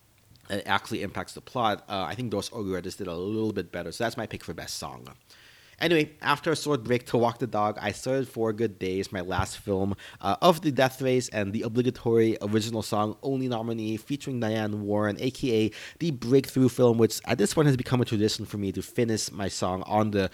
it 0.48 0.62
actually 0.66 1.02
impacts 1.02 1.34
the 1.34 1.42
plot. 1.42 1.84
Uh, 1.88 2.04
I 2.08 2.14
think 2.14 2.30
Dos 2.30 2.48
Oruguitas 2.50 2.96
did 2.96 3.06
a 3.06 3.14
little 3.14 3.52
bit 3.52 3.70
better. 3.70 3.92
So 3.92 4.04
that's 4.04 4.16
my 4.16 4.26
pick 4.26 4.42
for 4.42 4.54
best 4.54 4.78
song. 4.78 5.06
Anyway, 5.80 6.10
after 6.22 6.50
a 6.50 6.56
short 6.56 6.82
break 6.82 7.06
to 7.06 7.16
walk 7.16 7.38
the 7.38 7.46
dog, 7.46 7.78
I 7.80 7.92
started 7.92 8.26
Four 8.26 8.52
Good 8.52 8.80
Days, 8.80 9.12
my 9.12 9.20
last 9.20 9.58
film 9.58 9.94
uh, 10.20 10.34
of 10.42 10.60
the 10.62 10.72
Death 10.72 11.00
Race, 11.00 11.28
and 11.28 11.52
the 11.52 11.62
obligatory 11.62 12.36
original 12.42 12.82
song 12.82 13.16
only 13.22 13.46
nominee 13.46 13.96
featuring 13.96 14.40
Diane 14.40 14.82
Warren, 14.82 15.16
aka 15.20 15.70
the 16.00 16.10
breakthrough 16.10 16.68
film, 16.68 16.98
which 16.98 17.20
at 17.26 17.38
this 17.38 17.54
point 17.54 17.66
has 17.66 17.76
become 17.76 18.00
a 18.00 18.04
tradition 18.04 18.44
for 18.44 18.58
me 18.58 18.72
to 18.72 18.82
finish 18.82 19.30
my 19.30 19.46
song 19.46 19.84
on 19.86 20.10
the 20.10 20.30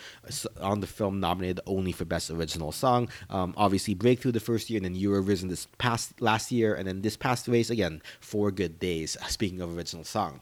on 0.60 0.80
the 0.80 0.86
film 0.86 1.20
nominated 1.20 1.60
only 1.66 1.92
for 1.92 2.06
best 2.06 2.30
original 2.30 2.72
song. 2.72 3.10
Um, 3.28 3.52
obviously, 3.58 3.92
breakthrough 3.92 4.32
the 4.32 4.40
first 4.40 4.70
year, 4.70 4.78
and 4.78 4.86
then 4.86 5.00
Eurovision 5.00 5.50
this 5.50 5.68
past 5.76 6.22
last 6.22 6.52
year, 6.52 6.74
and 6.74 6.88
then 6.88 7.02
this 7.02 7.18
past 7.18 7.48
race 7.48 7.68
again. 7.68 8.00
Four 8.20 8.50
Good 8.50 8.78
Days. 8.78 9.16
Speaking 9.28 9.60
of 9.60 9.76
original 9.76 10.04
song. 10.04 10.40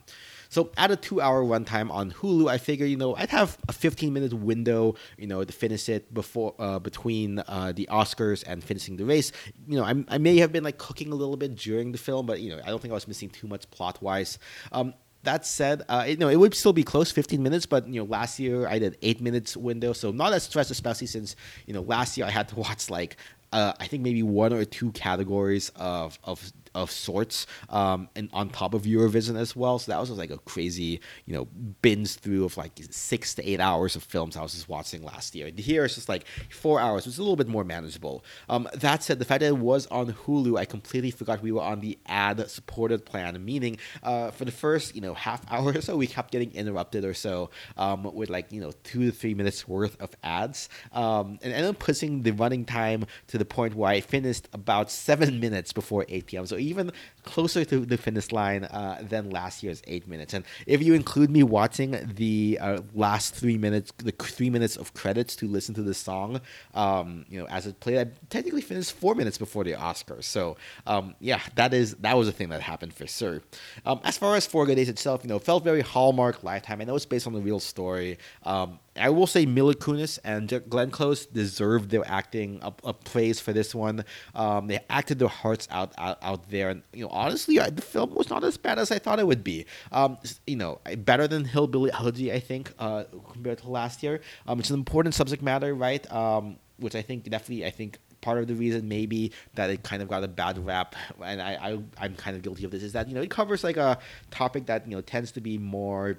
So 0.53 0.69
at 0.77 0.91
a 0.91 0.95
two 0.95 1.19
hour 1.19 1.43
runtime 1.43 1.89
on 1.89 2.11
Hulu, 2.11 2.47
I 2.47 2.59
figure 2.59 2.85
you 2.85 2.95
know 2.95 3.15
I'd 3.15 3.31
have 3.31 3.57
a 3.67 3.73
15 3.73 4.13
minute 4.13 4.33
window, 4.33 4.93
you 5.17 5.25
know, 5.25 5.43
to 5.43 5.51
finish 5.51 5.89
it 5.89 6.13
before 6.13 6.53
uh, 6.59 6.77
between 6.77 7.39
uh, 7.39 7.73
the 7.75 7.89
Oscars 7.91 8.43
and 8.45 8.63
finishing 8.63 8.95
the 8.95 9.03
race. 9.03 9.31
You 9.67 9.77
know, 9.77 9.83
I, 9.83 9.95
I 10.09 10.19
may 10.19 10.37
have 10.37 10.51
been 10.51 10.63
like 10.63 10.77
cooking 10.77 11.11
a 11.11 11.15
little 11.15 11.37
bit 11.37 11.55
during 11.55 11.91
the 11.91 11.97
film, 11.97 12.27
but 12.27 12.39
you 12.39 12.51
know, 12.51 12.61
I 12.63 12.67
don't 12.67 12.79
think 12.79 12.91
I 12.91 12.93
was 12.93 13.07
missing 13.07 13.31
too 13.31 13.47
much 13.47 13.67
plot 13.71 13.99
wise. 14.03 14.37
Um, 14.71 14.93
that 15.23 15.47
said, 15.47 15.81
uh, 15.89 16.05
know, 16.19 16.29
it 16.29 16.35
would 16.35 16.53
still 16.53 16.73
be 16.73 16.83
close, 16.83 17.09
15 17.09 17.41
minutes, 17.41 17.65
but, 17.65 17.87
you 17.87 18.01
know, 18.01 18.05
last 18.05 18.39
year 18.39 18.67
I 18.67 18.77
did 18.77 18.97
eight 19.01 19.21
minutes 19.21 19.55
window, 19.55 19.93
so 19.93 20.11
not 20.11 20.33
as 20.33 20.43
stressed, 20.43 20.69
especially 20.69 21.07
since, 21.07 21.37
you 21.65 21.73
know, 21.73 21.81
last 21.81 22.17
year 22.17 22.27
I 22.27 22.29
had 22.29 22.49
to 22.49 22.55
watch 22.57 22.89
like, 22.89 23.15
uh, 23.53 23.71
I 23.79 23.87
think 23.87 24.03
maybe 24.03 24.21
one 24.21 24.51
or 24.51 24.65
two 24.65 24.91
categories 24.91 25.71
of, 25.77 26.19
of 26.25 26.51
of 26.75 26.91
sorts, 26.91 27.47
um, 27.69 28.09
and 28.15 28.29
on 28.33 28.49
top 28.49 28.73
of 28.73 28.83
Eurovision 28.83 29.37
as 29.37 29.55
well. 29.55 29.79
So 29.79 29.91
that 29.91 29.99
was 29.99 30.09
just 30.09 30.19
like 30.19 30.31
a 30.31 30.37
crazy, 30.39 30.99
you 31.25 31.33
know, 31.33 31.45
binge 31.81 32.15
through 32.15 32.45
of 32.45 32.57
like 32.57 32.71
six 32.89 33.35
to 33.35 33.47
eight 33.47 33.59
hours 33.59 33.95
of 33.95 34.03
films 34.03 34.37
I 34.37 34.41
was 34.41 34.53
just 34.53 34.69
watching 34.69 35.03
last 35.03 35.35
year. 35.35 35.51
Here 35.55 35.85
it's 35.85 35.95
just 35.95 36.09
like 36.09 36.25
four 36.49 36.79
hours, 36.79 37.05
which 37.05 37.13
is 37.13 37.19
a 37.19 37.23
little 37.23 37.35
bit 37.35 37.47
more 37.47 37.63
manageable. 37.63 38.23
Um, 38.49 38.67
that 38.73 39.03
said, 39.03 39.19
the 39.19 39.25
fact 39.25 39.41
that 39.41 39.47
it 39.47 39.57
was 39.57 39.87
on 39.87 40.13
Hulu, 40.13 40.57
I 40.57 40.65
completely 40.65 41.11
forgot 41.11 41.41
we 41.41 41.51
were 41.51 41.61
on 41.61 41.79
the 41.79 41.97
ad 42.05 42.49
supported 42.49 43.05
plan, 43.05 43.43
meaning 43.43 43.77
uh, 44.01 44.31
for 44.31 44.45
the 44.45 44.51
first, 44.51 44.95
you 44.95 45.01
know, 45.01 45.13
half 45.13 45.41
hour 45.51 45.73
or 45.75 45.81
so, 45.81 45.95
we 45.95 46.07
kept 46.07 46.31
getting 46.31 46.51
interrupted 46.53 47.05
or 47.05 47.13
so 47.13 47.49
um, 47.77 48.03
with 48.13 48.29
like, 48.29 48.51
you 48.51 48.61
know, 48.61 48.71
two 48.83 49.05
to 49.05 49.11
three 49.11 49.33
minutes 49.33 49.67
worth 49.67 49.99
of 50.01 50.11
ads. 50.23 50.69
Um, 50.91 51.39
and 51.41 51.53
ended 51.53 51.69
up 51.69 51.79
pushing 51.79 52.23
the 52.23 52.31
running 52.31 52.65
time 52.65 53.05
to 53.27 53.37
the 53.37 53.45
point 53.45 53.75
where 53.75 53.89
I 53.89 54.01
finished 54.01 54.47
about 54.53 54.91
seven 54.91 55.39
minutes 55.43 55.73
before 55.73 56.05
8 56.07 56.25
p.m. 56.25 56.45
So 56.45 56.57
even 56.63 56.91
closer 57.23 57.65
to 57.65 57.85
the 57.85 57.97
finish 57.97 58.31
line 58.31 58.65
uh, 58.65 58.99
than 59.01 59.29
last 59.29 59.63
year's 59.63 59.81
eight 59.87 60.07
minutes. 60.07 60.33
And 60.33 60.43
if 60.65 60.81
you 60.81 60.93
include 60.93 61.29
me 61.29 61.43
watching 61.43 61.91
the 62.15 62.57
uh, 62.61 62.81
last 62.93 63.35
three 63.35 63.57
minutes, 63.57 63.91
the 63.97 64.11
three 64.11 64.49
minutes 64.49 64.75
of 64.77 64.93
credits 64.93 65.35
to 65.37 65.47
listen 65.47 65.75
to 65.75 65.81
the 65.81 65.93
song, 65.93 66.41
um, 66.73 67.25
you 67.29 67.39
know, 67.39 67.47
as 67.47 67.67
it 67.67 67.79
played, 67.79 67.99
I 67.99 68.11
technically 68.29 68.61
finished 68.61 68.93
four 68.93 69.15
minutes 69.15 69.37
before 69.37 69.63
the 69.63 69.73
Oscars. 69.73 70.23
So 70.23 70.57
um, 70.87 71.15
yeah, 71.19 71.41
that 71.55 71.73
is 71.73 71.95
that 71.95 72.17
was 72.17 72.27
a 72.27 72.31
thing 72.31 72.49
that 72.49 72.61
happened 72.61 72.93
for 72.93 73.07
sure. 73.07 73.41
Um, 73.85 73.99
as 74.03 74.17
far 74.17 74.35
as 74.35 74.45
Four 74.45 74.65
Good 74.65 74.75
Days 74.75 74.89
itself, 74.89 75.21
you 75.23 75.29
know, 75.29 75.39
felt 75.39 75.63
very 75.63 75.81
Hallmark 75.81 76.43
Lifetime. 76.43 76.81
I 76.81 76.83
know 76.85 76.95
it's 76.95 77.05
based 77.05 77.27
on 77.27 77.35
a 77.35 77.39
real 77.39 77.59
story. 77.59 78.17
Um, 78.43 78.79
I 78.95 79.09
will 79.09 79.27
say 79.27 79.45
Mila 79.45 79.73
Kunis 79.73 80.19
and 80.23 80.63
Glenn 80.69 80.91
Close 80.91 81.25
deserved 81.25 81.89
their 81.89 82.03
acting 82.05 82.59
a, 82.61 82.73
a 82.83 82.93
praise 82.93 83.39
for 83.39 83.51
this 83.51 83.73
one. 83.73 84.05
Um, 84.35 84.67
they 84.67 84.79
acted 84.89 85.19
their 85.19 85.29
hearts 85.29 85.67
out, 85.71 85.93
out, 85.97 86.19
out 86.21 86.49
there, 86.49 86.69
and 86.69 86.83
you 86.93 87.05
know, 87.05 87.09
honestly, 87.09 87.59
I, 87.59 87.69
the 87.69 87.81
film 87.81 88.13
was 88.13 88.29
not 88.29 88.43
as 88.43 88.57
bad 88.57 88.77
as 88.77 88.91
I 88.91 88.99
thought 88.99 89.19
it 89.19 89.27
would 89.27 89.43
be. 89.43 89.65
Um, 89.91 90.17
you 90.45 90.57
know, 90.57 90.79
better 90.99 91.27
than 91.27 91.45
Hillbilly 91.45 91.91
Elegy, 91.91 92.31
I 92.31 92.39
think, 92.39 92.71
uh, 92.77 93.05
compared 93.31 93.59
to 93.59 93.69
last 93.69 94.03
year. 94.03 94.21
Um, 94.47 94.59
it's 94.59 94.69
an 94.69 94.77
important 94.77 95.15
subject 95.15 95.41
matter, 95.41 95.73
right? 95.73 96.09
Um, 96.11 96.57
which 96.77 96.95
I 96.95 97.01
think 97.01 97.29
definitely, 97.29 97.65
I 97.65 97.71
think 97.71 97.97
part 98.21 98.37
of 98.37 98.47
the 98.47 98.55
reason 98.55 98.87
maybe 98.87 99.31
that 99.55 99.69
it 99.69 99.83
kind 99.83 100.01
of 100.01 100.07
got 100.07 100.23
a 100.23 100.27
bad 100.29 100.57
rap 100.65 100.95
and 101.21 101.41
I, 101.41 101.55
I 101.55 101.79
i'm 101.97 102.15
kind 102.15 102.37
of 102.37 102.41
guilty 102.41 102.63
of 102.63 102.71
this 102.71 102.81
is 102.81 102.93
that 102.93 103.09
you 103.09 103.15
know 103.15 103.21
it 103.21 103.29
covers 103.29 103.65
like 103.65 103.75
a 103.75 103.99
topic 104.31 104.65
that 104.67 104.87
you 104.87 104.95
know 104.95 105.01
tends 105.01 105.33
to 105.33 105.41
be 105.41 105.57
more 105.57 106.17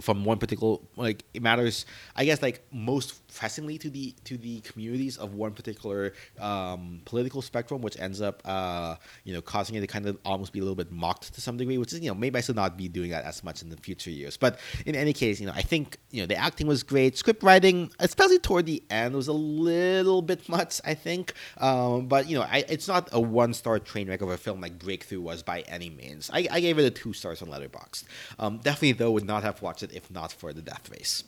from 0.00 0.24
one 0.24 0.38
particular 0.38 0.78
like 0.96 1.24
it 1.34 1.42
matters 1.42 1.86
i 2.16 2.24
guess 2.24 2.42
like 2.42 2.64
most 2.72 3.19
pressingly 3.34 3.78
to 3.78 3.90
the 3.90 4.14
to 4.24 4.36
the 4.36 4.60
communities 4.60 5.16
of 5.16 5.34
one 5.34 5.52
particular 5.52 6.12
um, 6.40 7.00
political 7.04 7.42
spectrum 7.42 7.80
which 7.80 7.98
ends 7.98 8.20
up 8.20 8.42
uh, 8.44 8.96
you 9.24 9.32
know 9.32 9.40
causing 9.40 9.76
it 9.76 9.80
to 9.80 9.86
kind 9.86 10.06
of 10.06 10.18
almost 10.24 10.52
be 10.52 10.58
a 10.58 10.62
little 10.62 10.76
bit 10.76 10.90
mocked 10.90 11.32
to 11.34 11.40
some 11.40 11.56
degree 11.56 11.78
which 11.78 11.92
is 11.92 12.00
you 12.00 12.08
know 12.08 12.14
maybe 12.14 12.38
i 12.38 12.40
should 12.40 12.56
not 12.56 12.76
be 12.76 12.88
doing 12.88 13.10
that 13.10 13.24
as 13.24 13.42
much 13.44 13.62
in 13.62 13.68
the 13.70 13.76
future 13.76 14.10
years. 14.10 14.36
But 14.36 14.58
in 14.86 14.94
any 14.94 15.12
case 15.12 15.40
you 15.40 15.46
know 15.46 15.52
i 15.54 15.62
think 15.62 15.98
you 16.10 16.22
know 16.22 16.26
the 16.26 16.36
acting 16.36 16.66
was 16.66 16.82
great. 16.82 17.16
Script 17.16 17.42
writing 17.42 17.90
especially 17.98 18.38
toward 18.38 18.66
the 18.66 18.82
end 18.90 19.14
was 19.14 19.28
a 19.28 19.32
little 19.32 20.22
bit 20.22 20.48
much 20.48 20.80
i 20.84 20.94
think. 20.94 21.32
Um, 21.58 22.06
but 22.06 22.28
you 22.28 22.38
know 22.38 22.42
I, 22.44 22.64
it's 22.68 22.88
not 22.88 23.08
a 23.12 23.20
one 23.20 23.54
star 23.54 23.78
train 23.78 24.08
wreck 24.08 24.22
of 24.22 24.28
a 24.28 24.36
film 24.36 24.60
like 24.60 24.78
breakthrough 24.78 25.20
was 25.20 25.42
by 25.42 25.60
any 25.62 25.90
means. 25.90 26.30
I, 26.32 26.48
I 26.50 26.60
gave 26.60 26.78
it 26.78 26.84
a 26.84 26.90
two 26.90 27.12
stars 27.12 27.42
on 27.42 27.48
letterboxd. 27.48 28.04
Um, 28.38 28.58
definitely 28.58 28.92
though 28.92 29.12
would 29.12 29.24
not 29.26 29.42
have 29.42 29.62
watched 29.62 29.82
it 29.82 29.92
if 29.92 30.10
not 30.10 30.32
for 30.32 30.52
the 30.52 30.62
death 30.62 30.90
race. 30.90 31.24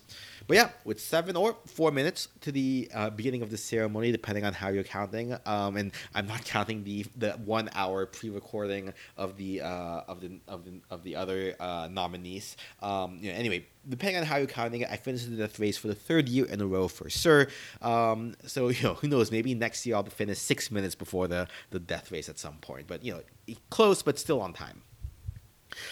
But 0.46 0.56
yeah, 0.56 0.70
with 0.84 1.00
seven 1.00 1.36
or 1.36 1.56
four 1.66 1.90
minutes 1.90 2.28
to 2.42 2.52
the 2.52 2.90
uh, 2.94 3.10
beginning 3.10 3.42
of 3.42 3.50
the 3.50 3.56
ceremony, 3.56 4.12
depending 4.12 4.44
on 4.44 4.52
how 4.52 4.68
you're 4.68 4.84
counting, 4.84 5.36
um, 5.46 5.76
and 5.76 5.92
I'm 6.14 6.26
not 6.26 6.44
counting 6.44 6.84
the 6.84 7.06
the 7.16 7.32
one 7.32 7.70
hour 7.74 8.06
pre-recording 8.06 8.92
of 9.16 9.36
the 9.36 9.60
uh, 9.62 10.02
of 10.08 10.20
the 10.20 10.40
of 10.48 10.64
the 10.64 10.80
of 10.90 11.02
the 11.04 11.16
other 11.16 11.54
uh, 11.60 11.88
nominees. 11.90 12.56
Um, 12.80 13.18
you 13.20 13.30
know, 13.32 13.38
anyway, 13.38 13.66
depending 13.88 14.18
on 14.18 14.24
how 14.24 14.36
you're 14.36 14.46
counting 14.46 14.82
it, 14.82 14.88
I 14.90 14.96
finished 14.96 15.30
the 15.30 15.36
death 15.36 15.58
race 15.58 15.76
for 15.76 15.88
the 15.88 15.94
third 15.94 16.28
year 16.28 16.46
in 16.46 16.60
a 16.60 16.66
row 16.66 16.88
for 16.88 17.08
sure. 17.08 17.48
Um, 17.80 18.34
so 18.46 18.68
you 18.70 18.82
know, 18.82 18.94
who 18.94 19.08
knows? 19.08 19.30
Maybe 19.30 19.54
next 19.54 19.86
year 19.86 19.96
I'll 19.96 20.04
finish 20.04 20.38
six 20.38 20.70
minutes 20.70 20.94
before 20.94 21.28
the 21.28 21.48
the 21.70 21.80
death 21.80 22.10
race 22.10 22.28
at 22.28 22.38
some 22.38 22.56
point. 22.58 22.86
But 22.86 23.04
you 23.04 23.14
know, 23.14 23.54
close, 23.70 24.02
but 24.02 24.18
still 24.18 24.40
on 24.40 24.52
time. 24.52 24.82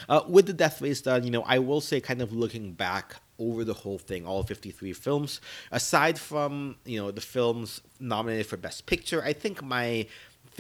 Uh, 0.09 0.23
with 0.29 0.47
the 0.47 0.53
Death 0.53 0.83
Race 0.83 1.01
done, 1.01 1.25
you 1.25 1.31
know, 1.31 1.43
I 1.43 1.59
will 1.59 1.81
say, 1.81 2.01
kind 2.01 2.21
of 2.21 2.33
looking 2.33 2.73
back 2.73 3.17
over 3.41 3.65
the 3.65 3.75
whole 3.75 3.99
thing, 3.99 4.27
all 4.27 4.43
53 4.43 4.93
films, 4.93 5.41
aside 5.73 6.19
from, 6.19 6.77
you 6.85 7.01
know, 7.01 7.11
the 7.11 7.21
films 7.21 7.81
nominated 7.99 8.47
for 8.47 8.57
Best 8.57 8.87
Picture, 8.87 9.23
I 9.25 9.33
think 9.33 9.63
my 9.63 10.07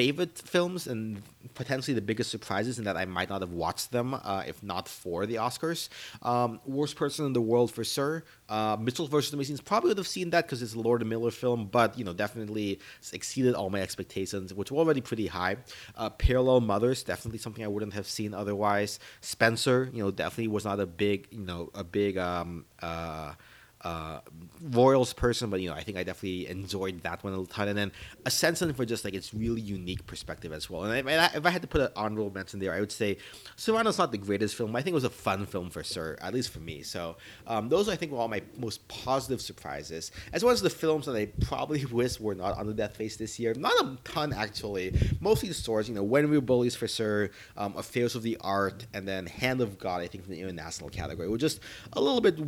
favorite 0.00 0.38
films 0.38 0.86
and 0.86 1.22
potentially 1.52 1.94
the 1.94 2.06
biggest 2.10 2.30
surprises 2.30 2.78
in 2.78 2.84
that 2.88 2.96
I 2.96 3.04
might 3.04 3.28
not 3.28 3.42
have 3.42 3.52
watched 3.52 3.92
them 3.92 4.08
uh, 4.14 4.42
if 4.46 4.62
not 4.62 4.88
for 4.88 5.26
the 5.26 5.34
Oscars. 5.34 5.90
Um, 6.22 6.58
Worst 6.64 6.96
Person 6.96 7.26
in 7.26 7.34
the 7.34 7.40
World 7.52 7.70
for 7.70 7.84
sure. 7.84 8.24
Uh, 8.48 8.78
Mitchell 8.80 9.06
versus 9.06 9.30
the 9.30 9.36
Machines 9.36 9.60
probably 9.60 9.88
would 9.88 9.98
have 9.98 10.08
seen 10.08 10.30
that 10.30 10.46
because 10.46 10.62
it's 10.62 10.72
a 10.72 10.80
Lord 10.80 11.04
Miller 11.06 11.30
film, 11.30 11.68
but 11.78 11.98
you 11.98 12.04
know 12.06 12.14
definitely 12.14 12.80
exceeded 13.12 13.52
all 13.54 13.68
my 13.68 13.82
expectations, 13.82 14.54
which 14.54 14.72
were 14.72 14.78
already 14.78 15.02
pretty 15.02 15.26
high. 15.26 15.56
Uh, 15.96 16.08
Parallel 16.08 16.62
Mothers 16.62 17.02
definitely 17.02 17.38
something 17.38 17.62
I 17.62 17.68
wouldn't 17.68 17.92
have 17.92 18.06
seen 18.06 18.32
otherwise. 18.32 18.98
Spencer, 19.20 19.90
you 19.92 20.02
know, 20.02 20.10
definitely 20.10 20.48
was 20.48 20.64
not 20.64 20.80
a 20.80 20.86
big, 20.86 21.28
you 21.30 21.44
know, 21.44 21.68
a 21.74 21.84
big 21.84 22.16
um, 22.16 22.64
uh, 23.83 24.21
Royals 24.62 25.12
person, 25.12 25.51
but 25.51 25.61
you 25.61 25.71
know, 25.71 25.75
I 25.75 25.83
think 25.83 25.97
I 25.97 26.03
definitely 26.03 26.49
enjoyed 26.49 27.03
that 27.03 27.25
one 27.25 27.35
a 27.35 27.45
ton. 27.47 27.69
And 27.69 27.79
then 27.79 27.93
a 28.25 28.31
Ascension 28.40 28.73
for 28.73 28.85
just 28.87 29.05
like 29.05 29.14
its 29.14 29.35
really 29.35 29.61
unique 29.61 30.07
perspective 30.07 30.53
as 30.53 30.71
well. 30.71 30.85
And 30.85 30.99
if 30.99 31.07
I, 31.07 31.37
if 31.37 31.47
I 31.47 31.51
had 31.51 31.62
to 31.62 31.69
put 31.69 31.81
an 31.83 31.88
honorable 31.95 32.31
mention 32.31 32.59
there, 32.59 32.73
I 32.73 32.81
would 32.81 32.93
say 32.93 33.19
Cyrano's 33.57 33.99
not 33.99 34.12
the 34.12 34.19
greatest 34.19 34.55
film. 34.55 34.75
I 34.75 34.83
think 34.83 34.93
it 34.93 34.95
was 34.95 35.05
a 35.05 35.11
fun 35.11 35.45
film 35.47 35.69
for 35.69 35.83
Sir, 35.83 36.16
at 36.21 36.33
least 36.33 36.51
for 36.51 36.61
me. 36.61 36.83
So 36.83 37.16
um, 37.47 37.69
those 37.69 37.88
I 37.88 37.97
think 37.97 38.12
were 38.12 38.19
all 38.19 38.29
my 38.29 38.43
most 38.59 38.87
positive 38.88 39.40
surprises, 39.43 40.11
as 40.33 40.43
well 40.43 40.53
as 40.53 40.62
the 40.62 40.71
films 40.71 41.07
that 41.07 41.16
I 41.16 41.27
probably 41.45 41.85
wish 42.01 42.19
were 42.19 42.35
not 42.35 42.57
on 42.57 42.66
the 42.66 42.75
Death 42.75 42.99
Race 42.99 43.16
this 43.16 43.38
year. 43.38 43.55
Not 43.55 43.75
a 43.85 43.99
ton 44.05 44.33
actually. 44.33 44.95
Mostly 45.21 45.49
the 45.49 45.55
stories. 45.55 45.88
You 45.88 45.95
know, 45.95 46.03
When 46.03 46.31
We 46.31 46.38
Were 46.38 46.43
Bullies 46.43 46.75
for 46.75 46.88
Sir, 46.88 47.31
um, 47.57 47.77
Affairs 47.77 48.14
of 48.14 48.23
the 48.23 48.38
Art, 48.40 48.87
and 48.95 49.07
then 49.07 49.27
Hand 49.27 49.61
of 49.61 49.79
God. 49.79 50.01
I 50.01 50.07
think 50.07 50.25
from 50.25 50.33
the 50.33 50.40
international 50.40 50.88
category. 50.88 51.29
Was 51.29 51.40
just 51.40 51.61
a 51.93 52.01
little 52.01 52.21
bit 52.21 52.38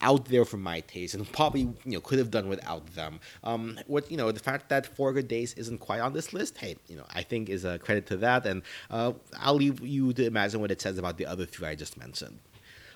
out 0.00 0.26
there 0.26 0.44
for 0.44 0.56
my 0.56 0.80
taste, 0.80 1.14
and 1.14 1.30
probably 1.32 1.62
you 1.62 1.92
know 1.92 2.00
could 2.00 2.18
have 2.18 2.30
done 2.30 2.48
without 2.48 2.86
them. 2.94 3.20
Um, 3.44 3.78
what 3.86 4.10
you 4.10 4.16
know, 4.16 4.32
the 4.32 4.40
fact 4.40 4.68
that 4.68 4.86
Four 4.86 5.12
Good 5.12 5.28
Days 5.28 5.54
isn't 5.54 5.78
quite 5.78 6.00
on 6.00 6.12
this 6.12 6.32
list, 6.32 6.58
hey, 6.58 6.76
you 6.88 6.96
know, 6.96 7.06
I 7.14 7.22
think 7.22 7.48
is 7.48 7.64
a 7.64 7.78
credit 7.78 8.06
to 8.06 8.16
that, 8.18 8.46
and 8.46 8.62
uh, 8.90 9.12
I'll 9.38 9.54
leave 9.54 9.80
you 9.80 10.12
to 10.12 10.26
imagine 10.26 10.60
what 10.60 10.70
it 10.70 10.80
says 10.80 10.98
about 10.98 11.16
the 11.16 11.26
other 11.26 11.46
three 11.46 11.68
I 11.68 11.74
just 11.74 11.96
mentioned. 11.96 12.38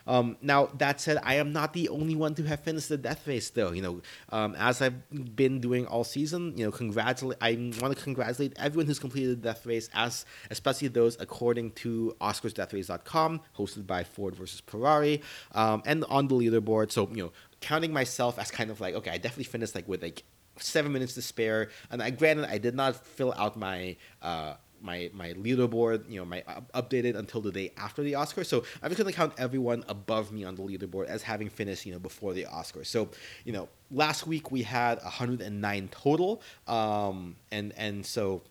Um, 0.07 0.37
now 0.43 0.67
that 0.79 1.01
said, 1.01 1.19
I 1.23 1.37
am 1.37 1.53
not 1.53 1.73
the 1.73 1.89
only 1.89 2.15
one 2.15 2.35
to 2.37 2.43
have 2.45 2.61
finished 2.61 2.89
the 2.89 2.97
Death 2.97 3.27
Race, 3.27 3.51
though. 3.51 3.73
You 3.73 3.83
know, 3.83 4.03
um, 4.31 4.55
as 4.57 4.83
I've 4.83 5.37
been 5.37 5.61
doing 5.61 5.87
all 5.87 6.05
season, 6.05 6.57
you 6.57 6.65
know, 6.65 6.73
congratulate. 6.73 7.39
I 7.41 7.73
want 7.81 7.97
to 7.97 8.03
congratulate 8.03 8.55
everyone 8.57 8.87
who's 8.87 8.99
completed 8.99 9.43
the 9.43 9.49
Death 9.49 9.67
Race, 9.67 9.89
as 9.95 10.25
especially 10.51 10.89
those 10.89 11.17
according 11.21 11.73
to 11.73 12.17
OscarsDeathRace.com, 12.21 13.41
hosted 13.57 13.87
by 13.87 14.05
Ford 14.05 14.35
versus 14.35 14.63
Ferrari, 14.67 15.23
um, 15.55 15.83
and 15.87 16.05
on 16.09 16.29
the 16.29 16.35
leaderboard. 16.35 16.93
So 16.93 17.09
you 17.09 17.25
know, 17.25 17.33
counting 17.61 17.93
myself 17.93 18.39
as 18.39 18.51
kind 18.51 18.71
of 18.71 18.81
like, 18.81 18.95
okay, 18.95 19.11
I 19.11 19.19
definitely 19.19 19.45
finished 19.45 19.75
like 19.75 19.89
with 19.89 20.03
like 20.03 20.25
seven 20.59 20.93
minutes 20.93 21.15
to 21.15 21.23
spare, 21.23 21.71
and 21.91 22.03
I 22.03 22.11
granted 22.11 22.47
I 22.47 22.59
did 22.59 22.75
not 22.75 22.97
fill 23.07 23.33
out 23.37 23.57
my. 23.57 23.97
Uh, 24.21 24.55
my 24.83 25.11
my 25.13 25.33
leaderboard, 25.35 26.11
you 26.11 26.19
know, 26.19 26.25
my 26.25 26.43
updated 26.75 27.17
until 27.17 27.41
the 27.41 27.53
day 27.53 27.73
after 27.77 28.03
the 28.03 28.13
Oscars. 28.13 28.47
So 28.47 28.65
I'm 28.83 28.91
just 28.91 28.99
gonna 28.99 29.13
count 29.13 29.35
everyone 29.39 29.85
above 29.89 30.33
me 30.33 30.45
on 30.45 30.55
the 30.55 30.63
leaderboard 30.63 31.07
as 31.07 31.23
having 31.23 31.49
finished, 31.49 31.87
you 31.87 31.93
know, 31.93 31.99
before 31.99 32.35
the 32.35 32.45
Oscars. 32.45 32.87
So 32.87 33.09
you 33.45 33.53
know, 33.53 33.69
last 33.91 34.27
week 34.27 34.51
we 34.51 34.63
had 34.63 35.03
109 35.03 35.89
total, 35.91 36.43
um, 36.67 37.37
and 37.51 37.73
and 37.77 38.05
so 38.05 38.43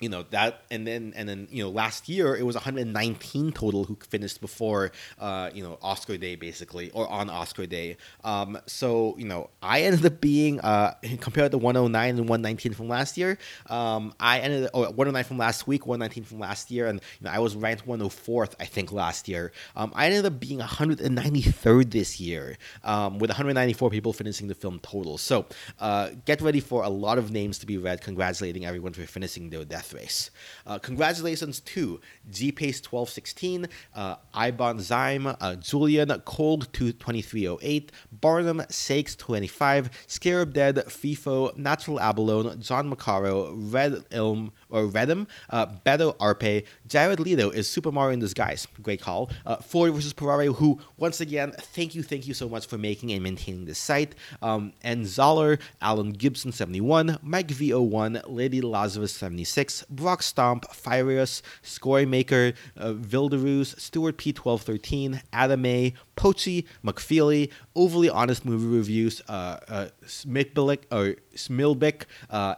you 0.00 0.08
know 0.08 0.24
that 0.30 0.62
and 0.70 0.86
then 0.86 1.12
and 1.14 1.28
then 1.28 1.46
you 1.50 1.62
know 1.62 1.70
last 1.70 2.08
year 2.08 2.34
it 2.34 2.44
was 2.44 2.56
119 2.56 3.52
total 3.52 3.84
who 3.84 3.96
finished 4.08 4.40
before 4.40 4.92
uh, 5.18 5.50
you 5.54 5.62
know 5.62 5.78
Oscar 5.82 6.16
Day 6.16 6.36
basically 6.36 6.90
or 6.90 7.08
on 7.08 7.30
Oscar 7.30 7.66
Day. 7.66 7.96
Um, 8.24 8.58
so 8.66 9.14
you 9.18 9.26
know 9.26 9.50
I 9.62 9.82
ended 9.82 10.04
up 10.04 10.20
being 10.20 10.58
uh, 10.60 10.94
compared 11.20 11.52
to 11.52 11.58
109 11.58 12.10
and 12.10 12.28
119 12.28 12.72
from 12.72 12.88
last 12.88 13.18
year. 13.18 13.38
Um, 13.66 14.14
I 14.18 14.40
ended 14.40 14.64
up, 14.64 14.70
oh, 14.74 14.80
109 14.80 15.24
from 15.24 15.38
last 15.38 15.66
week, 15.66 15.86
119 15.86 16.24
from 16.24 16.40
last 16.40 16.70
year, 16.70 16.86
and 16.86 17.00
you 17.20 17.26
know 17.26 17.30
I 17.30 17.38
was 17.38 17.54
ranked 17.54 17.86
104th 17.86 18.54
I 18.58 18.64
think 18.64 18.92
last 18.92 19.28
year. 19.28 19.52
Um, 19.76 19.92
I 19.94 20.06
ended 20.06 20.24
up 20.24 20.40
being 20.40 20.60
193rd 20.60 21.90
this 21.90 22.18
year 22.18 22.56
um, 22.84 23.18
with 23.18 23.30
194 23.30 23.90
people 23.90 24.12
finishing 24.12 24.48
the 24.48 24.54
film 24.54 24.80
total. 24.80 25.18
So 25.18 25.44
uh, 25.78 26.10
get 26.24 26.40
ready 26.40 26.60
for 26.60 26.84
a 26.84 26.88
lot 26.88 27.18
of 27.18 27.30
names 27.30 27.58
to 27.58 27.66
be 27.66 27.76
read, 27.76 28.00
congratulating 28.00 28.64
everyone 28.64 28.94
for 28.94 29.02
finishing 29.02 29.50
their 29.50 29.64
death 29.64 29.89
Race. 29.92 30.30
Uh, 30.66 30.78
congratulations 30.78 31.60
to 31.60 32.00
GPace1216, 32.30 33.68
uh, 33.94 34.16
Ibon 34.34 34.78
Zyme, 34.80 35.36
uh, 35.40 35.54
Julian, 35.56 36.10
Cold 36.24 36.72
two 36.72 36.92
twenty 36.92 37.22
three 37.22 37.42
zero 37.42 37.54
oh 37.54 37.58
eight, 37.62 37.92
Barnum, 38.12 38.58
Sakes25, 38.58 39.90
Scarab 40.06 40.52
Dead, 40.52 40.76
FIFO, 40.76 41.56
Natural 41.56 42.00
Abalone, 42.00 42.56
John 42.58 42.92
Macaro, 42.92 43.52
Red 43.72 44.04
Elm, 44.10 44.52
or 44.68 44.86
Redem, 44.86 45.26
uh, 45.50 45.66
Beto 45.66 46.16
Arpe, 46.18 46.64
Jared 46.86 47.20
Leto 47.20 47.50
is 47.50 47.68
Super 47.68 47.92
Mario 47.92 48.14
in 48.14 48.20
disguise. 48.20 48.66
Great 48.82 49.00
call. 49.00 49.30
Uh, 49.46 49.56
Ford 49.56 49.92
versus 49.94 50.12
Ferrari, 50.12 50.46
who, 50.46 50.78
once 50.96 51.20
again, 51.20 51.52
thank 51.56 51.94
you, 51.94 52.02
thank 52.02 52.26
you 52.26 52.34
so 52.34 52.48
much 52.48 52.66
for 52.66 52.78
making 52.78 53.12
and 53.12 53.22
maintaining 53.22 53.64
this 53.64 53.78
site. 53.78 54.14
Um, 54.42 54.72
and 54.82 55.06
Zoller, 55.06 55.58
Alan 55.80 56.14
Gibson71, 56.16 57.18
Mike 57.22 57.48
V01, 57.48 58.22
Lady 58.26 58.60
Lazarus76, 58.60 59.79
Brock 59.88 60.22
Stomp, 60.22 60.64
Fireus, 60.72 61.42
Scoremaker, 61.62 62.54
uh, 62.76 62.92
Vilderus, 62.92 63.78
Stuart 63.78 64.16
P1213, 64.18 65.22
Adam 65.32 65.64
A, 65.66 65.94
Pochi, 66.16 66.66
McFeely, 66.84 67.50
Overly 67.74 68.10
Honest 68.10 68.44
Movie 68.44 68.66
Reviews, 68.66 69.22
uh, 69.28 69.58
uh, 69.68 69.88
Smilbeck, 70.04 70.80
or 70.90 71.16
uh, 72.30 72.54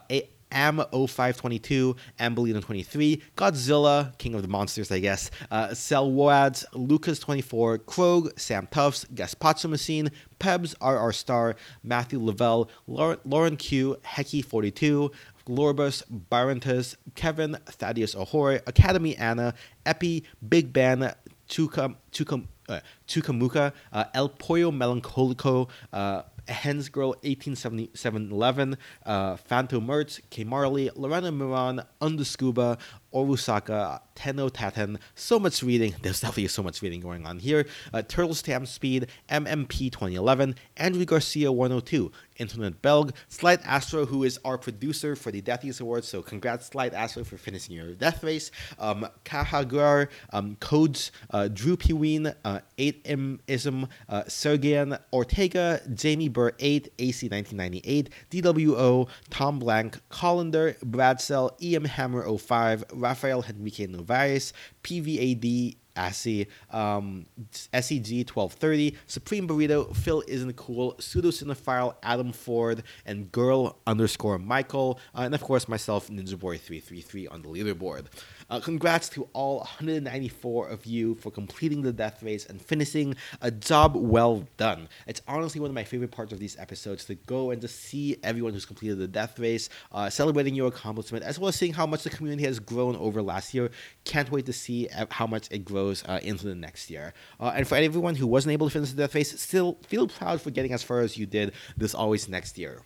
Am0522, 0.53 1.97
Ambelino23, 2.21 3.23
Godzilla, 3.37 4.17
King 4.19 4.35
of 4.35 4.43
the 4.43 4.49
Monsters, 4.49 4.91
I 4.91 5.01
guess, 5.01 5.31
uh, 5.51 5.69
Selwads, 5.69 6.65
Lucas24, 6.75 7.79
Krog, 7.79 8.39
Sam 8.39 8.69
Tufts, 8.71 9.07
Gaspacho 9.15 9.69
Machine, 9.69 10.11
Pebs, 10.39 10.75
RR 10.81 11.13
Star, 11.13 11.57
Matthew 11.83 12.21
Lavelle, 12.21 12.69
Lauren 12.87 13.57
Q, 13.57 13.97
Hecky42, 14.05 15.13
Lorbus, 15.47 16.03
Barantus, 16.31 16.97
Kevin, 17.15 17.57
Thaddeus 17.67 18.15
Ahoy, 18.15 18.61
Academy 18.67 19.17
Anna, 19.17 19.55
Epi, 19.85 20.25
Big 20.49 20.73
Ben, 20.73 21.13
Chukam, 21.49 21.97
Chukam, 22.13 22.47
uh, 22.69 22.81
Chukamuka, 23.07 23.73
uh, 23.93 24.05
El 24.15 24.29
Pollo 24.29 24.71
Melancolico, 24.71 25.69
uh, 25.93 26.23
Hens 26.49 26.89
Girl 26.89 27.15
187711, 27.23 28.77
uh, 29.07 29.37
Phantom 29.37 29.87
Mertz, 29.87 30.21
K. 30.31 30.45
Marley, 30.45 30.91
Lorena 30.95 31.31
Miran, 31.33 31.83
Underscuba, 32.01 32.79
Orusaka, 33.13 34.01
Tenno 34.15 34.49
Taten, 34.49 34.99
so 35.15 35.39
much 35.39 35.63
reading. 35.63 35.95
There's 36.03 36.21
definitely 36.21 36.49
so 36.49 36.63
much 36.63 36.83
reading 36.83 37.01
going 37.01 37.27
on 37.27 37.39
here. 37.39 37.67
Uh, 37.93 38.03
Turtle 38.03 38.35
Stamp 38.35 38.67
Speed, 38.67 39.09
MMP 39.29 39.91
2011, 39.91 40.55
Andrew 40.77 41.05
Garcia 41.05 41.51
102, 41.51 42.13
Internet 42.39 42.83
Belg, 42.83 43.13
Slight 43.29 43.61
Astro, 43.65 44.07
who 44.07 44.25
is 44.25 44.39
our 44.45 44.59
producer 44.59 45.17
for 45.17 45.31
the 45.31 45.41
Deathies 45.41 45.81
Awards. 45.81 46.09
So 46.09 46.23
congrats, 46.23 46.67
Slight 46.67 46.93
Astro, 46.95 47.25
for 47.25 47.37
finishing 47.37 47.77
your 47.77 47.93
death 47.95 48.23
race. 48.23 48.51
Um, 48.79 49.07
Kahagar, 49.25 50.09
um, 50.33 50.57
Codes, 50.61 51.13
uh, 51.31 51.49
Drew 51.49 51.77
Peween, 51.77 52.35
uh, 52.45 52.61
8M-ism, 52.79 53.89
uh, 54.09 54.97
Ortega, 55.13 55.81
Jamie 55.95 56.29
Burr 56.29 56.53
8, 56.59 56.93
AC 56.99 57.29
1998, 57.29 58.11
DWO, 58.31 59.09
Tom 59.31 59.59
Blank, 59.59 60.01
Collender, 60.11 60.79
Bradsell, 60.81 61.51
EM 61.63 61.85
Hammer 61.85 62.37
05, 62.37 62.85
Rafael 63.03 63.43
Henrique 63.43 63.89
Novaes, 63.89 64.53
PVAD 64.85 65.77
ASCII, 65.97 66.47
um, 66.71 67.27
SEG 67.73 68.25
1230, 68.31 68.97
Supreme 69.07 69.47
Burrito, 69.47 69.95
Phil 69.95 70.23
Isn't 70.27 70.55
Cool, 70.57 70.97
Pseudo 70.99 71.31
Cinephile, 71.31 71.95
Adam 72.03 72.33
Ford, 72.33 72.83
and 73.05 73.31
Girl 73.33 73.79
underscore 73.87 74.39
Michael, 74.39 74.99
uh, 75.15 75.23
and 75.23 75.35
of 75.35 75.43
course 75.43 75.69
myself, 75.69 76.09
Ninja 76.09 76.39
Boy 76.39 76.59
333 76.59 77.29
on 77.29 77.43
the 77.43 77.49
leaderboard. 77.49 78.07
Uh, 78.53 78.61
congrats 78.61 79.09
to 79.09 79.27
all 79.33 79.61
194 79.61 80.69
of 80.69 80.85
you 80.85 81.15
for 81.15 81.31
completing 81.31 81.81
the 81.81 81.91
death 81.91 82.23
race 82.23 82.45
and 82.45 82.61
finishing 82.61 83.17
a 83.41 83.51
job 83.51 83.97
well 83.97 84.47
done. 84.59 84.91
It's 85.07 85.23
honestly 85.27 85.59
one 85.59 85.71
of 85.71 85.75
my 85.75 85.85
favorite 85.85 86.11
parts 86.11 86.35
of 86.35 86.39
these 86.39 86.59
episodes 86.59 87.07
to 87.07 87.15
go 87.15 87.51
and 87.51 87.63
to 87.63 87.69
see 87.69 88.19
everyone 88.23 88.53
who's 88.53 88.67
completed 88.67 88.99
the 88.99 89.09
death 89.09 89.39
race, 89.39 89.71
uh, 89.91 90.11
celebrating 90.11 90.55
your 90.55 90.69
accomplishment, 90.69 91.25
as 91.25 91.39
well 91.39 91.49
as 91.49 91.57
seeing 91.57 91.73
how 91.73 91.87
much 91.87 92.03
the 92.03 92.11
community 92.11 92.45
has 92.45 92.59
grown 92.59 92.95
over 92.97 93.23
last 93.23 93.55
year. 93.55 93.71
Can't 94.05 94.31
wait 94.31 94.45
to 94.45 94.53
see 94.53 94.87
uh, 94.89 95.07
how 95.11 95.27
much 95.27 95.49
it 95.51 95.65
grows 95.65 96.05
uh, 96.05 96.21
into 96.23 96.45
the 96.45 96.55
next 96.55 96.91
year. 96.91 97.15
Uh, 97.41 97.53
and 97.57 97.67
for 97.67 97.77
everyone 97.77 98.17
who 98.17 98.27
wasn't 98.27 98.53
able 98.53 98.67
to 98.67 98.73
finish 98.75 98.91
the 98.91 98.97
death 98.99 99.15
race, 99.15 99.41
still 99.41 99.79
feel 99.87 100.07
proud 100.07 100.43
for 100.43 100.51
getting 100.51 100.75
as 100.75 100.83
far 100.83 101.01
as 101.01 101.17
you 101.17 101.25
did 101.25 101.55
this 101.79 101.95
always 101.95 102.29
next 102.29 102.59
year. 102.59 102.83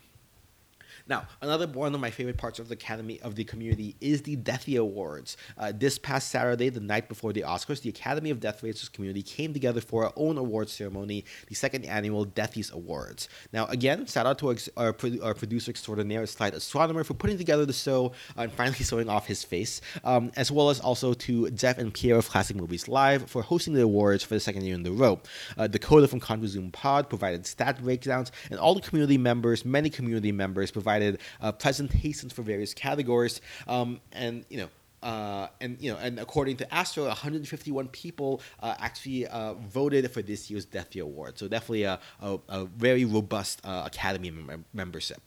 Now, 1.08 1.28
another 1.40 1.68
one 1.68 1.94
of 1.94 2.00
my 2.00 2.10
favorite 2.10 2.36
parts 2.36 2.58
of 2.58 2.68
the 2.68 2.74
Academy 2.74 3.20
of 3.20 3.36
the 3.36 3.44
community 3.44 3.94
is 4.00 4.22
the 4.22 4.36
Deathy 4.36 4.78
Awards. 4.78 5.36
Uh, 5.56 5.72
this 5.72 5.98
past 5.98 6.30
Saturday, 6.30 6.68
the 6.68 6.80
night 6.80 7.08
before 7.08 7.32
the 7.32 7.42
Oscars, 7.42 7.80
the 7.82 7.88
Academy 7.88 8.30
of 8.30 8.40
Death 8.40 8.62
Racers 8.62 8.88
community 8.88 9.22
came 9.22 9.52
together 9.52 9.80
for 9.80 10.04
our 10.04 10.12
own 10.16 10.36
awards 10.36 10.72
ceremony, 10.72 11.24
the 11.46 11.54
second 11.54 11.84
annual 11.84 12.26
Deathies 12.26 12.72
Awards. 12.72 13.28
Now, 13.52 13.66
again, 13.66 14.06
shout 14.06 14.26
out 14.26 14.38
to 14.38 14.48
our, 14.48 14.56
our, 14.76 14.96
our 15.22 15.34
producer 15.34 15.70
extraordinaire, 15.70 16.26
Slide 16.26 16.54
Astronomer, 16.54 17.04
for 17.04 17.14
putting 17.14 17.38
together 17.38 17.64
the 17.64 17.72
show 17.72 18.12
and 18.36 18.50
finally 18.50 18.74
showing 18.84 19.08
off 19.08 19.26
his 19.26 19.44
face, 19.44 19.80
um, 20.02 20.32
as 20.34 20.50
well 20.50 20.70
as 20.70 20.80
also 20.80 21.14
to 21.14 21.50
Jeff 21.50 21.78
and 21.78 21.94
Pierre 21.94 22.16
of 22.16 22.28
Classic 22.28 22.56
Movies 22.56 22.88
Live 22.88 23.30
for 23.30 23.42
hosting 23.42 23.74
the 23.74 23.82
awards 23.82 24.24
for 24.24 24.34
the 24.34 24.40
second 24.40 24.64
year 24.64 24.74
in 24.74 24.84
a 24.84 24.90
row. 24.90 25.20
Uh, 25.56 25.68
Dakota 25.68 26.08
from 26.08 26.20
ContraZoom 26.20 26.72
Pod 26.72 27.08
provided 27.08 27.46
stat 27.46 27.80
breakdowns, 27.80 28.32
and 28.50 28.58
all 28.58 28.74
the 28.74 28.80
community 28.80 29.18
members, 29.18 29.64
many 29.64 29.88
community 29.88 30.32
members, 30.32 30.72
provided 30.72 30.95
provided 30.96 31.20
uh, 31.40 31.52
presentations 31.52 32.32
for 32.32 32.42
various 32.42 32.74
categories. 32.74 33.40
Um, 33.68 34.00
and, 34.12 34.44
you 34.48 34.58
know, 34.58 34.68
uh, 35.02 35.48
and 35.60 35.76
you 35.80 35.92
know, 35.92 35.98
and 35.98 36.18
according 36.18 36.56
to 36.56 36.74
Astro, 36.74 37.04
151 37.04 37.88
people 37.88 38.40
uh, 38.60 38.74
actually 38.78 39.26
uh, 39.26 39.54
voted 39.54 40.10
for 40.10 40.22
this 40.22 40.50
year's 40.50 40.66
Deathy 40.66 41.00
Award. 41.00 41.38
So 41.38 41.46
definitely 41.48 41.84
a, 41.84 42.00
a, 42.20 42.38
a 42.48 42.64
very 42.64 43.04
robust 43.04 43.60
uh, 43.64 43.82
Academy 43.86 44.30
mem- 44.30 44.64
membership. 44.72 45.20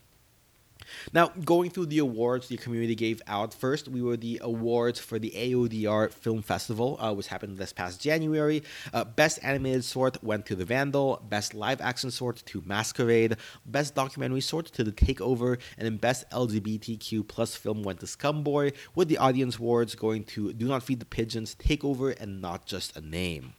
Now, 1.14 1.28
going 1.46 1.70
through 1.70 1.88
the 1.88 2.00
awards 2.00 2.48
the 2.48 2.58
community 2.58 2.96
gave 2.96 3.22
out 3.28 3.54
first, 3.54 3.88
we 3.88 4.02
were 4.02 4.18
the 4.18 4.40
awards 4.42 5.00
for 5.00 5.20
the 5.20 5.32
AODR 5.32 6.12
Film 6.12 6.42
Festival, 6.42 6.98
uh, 7.00 7.14
which 7.14 7.28
happened 7.28 7.58
this 7.58 7.74
past 7.74 8.02
January. 8.02 8.64
Uh, 8.94 9.04
Best 9.04 9.40
Animated 9.44 9.84
Short 9.84 10.24
went 10.24 10.46
to 10.48 10.56
The 10.56 10.66
Vandal, 10.66 11.22
Best 11.30 11.54
Live 11.54 11.82
Action 11.82 12.10
Short 12.10 12.44
to 12.46 12.64
Masquerade, 12.66 13.38
Best 13.66 13.96
Documentary 13.96 14.42
Short 14.42 14.68
to 14.68 14.84
The 14.84 14.92
Takeover, 14.92 15.60
and 15.78 15.86
then 15.86 15.98
Best 15.98 16.30
LGBTQ 16.32 17.28
plus 17.28 17.56
film 17.56 17.84
went 17.84 18.00
to 18.00 18.06
Scumboy, 18.06 18.74
with 18.96 19.08
the 19.08 19.18
audience 19.18 19.58
awards 19.58 19.96
going 19.96 20.24
to 20.26 20.54
Do 20.54 20.68
Not 20.68 20.84
Feed 20.84 21.00
the 21.00 21.06
Pigeons, 21.06 21.56
Takeover, 21.56 22.20
and 22.20 22.42
Not 22.42 22.66
Just 22.66 22.96
a 22.96 23.02
Name. 23.02 23.54